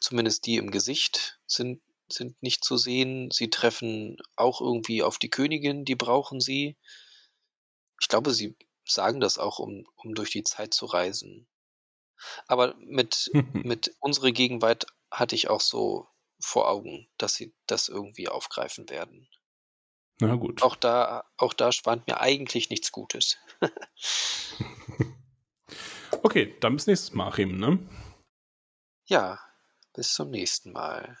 zumindest 0.00 0.46
die 0.46 0.56
im 0.56 0.70
Gesicht 0.70 1.40
sind 1.46 1.82
sind 2.12 2.42
nicht 2.42 2.64
zu 2.64 2.76
sehen. 2.76 3.30
Sie 3.30 3.50
treffen 3.50 4.16
auch 4.36 4.60
irgendwie 4.60 5.02
auf 5.02 5.18
die 5.18 5.30
Königin, 5.30 5.84
die 5.84 5.94
brauchen 5.94 6.40
sie. 6.40 6.76
Ich 8.00 8.08
glaube, 8.08 8.32
sie 8.32 8.56
sagen 8.84 9.20
das 9.20 9.38
auch, 9.38 9.58
um, 9.58 9.86
um 9.96 10.14
durch 10.14 10.30
die 10.30 10.42
Zeit 10.42 10.74
zu 10.74 10.86
reisen. 10.86 11.46
Aber 12.46 12.74
mit, 12.78 13.30
mit 13.52 13.94
unserer 14.00 14.32
Gegenwart 14.32 14.86
hatte 15.10 15.34
ich 15.34 15.48
auch 15.48 15.60
so 15.60 16.08
vor 16.40 16.68
Augen, 16.68 17.08
dass 17.18 17.34
sie 17.34 17.54
das 17.66 17.88
irgendwie 17.88 18.28
aufgreifen 18.28 18.88
werden. 18.88 19.28
Na 20.20 20.34
gut. 20.34 20.62
Auch 20.62 20.76
da, 20.76 21.24
auch 21.36 21.54
da 21.54 21.72
spannt 21.72 22.06
mir 22.06 22.20
eigentlich 22.20 22.70
nichts 22.70 22.92
Gutes. 22.92 23.38
okay, 26.22 26.56
dann 26.60 26.76
bis 26.76 26.86
nächstes 26.86 27.14
Mal, 27.14 27.28
Achim, 27.28 27.56
ne? 27.56 27.78
Ja, 29.06 29.38
bis 29.94 30.12
zum 30.12 30.30
nächsten 30.30 30.72
Mal. 30.72 31.18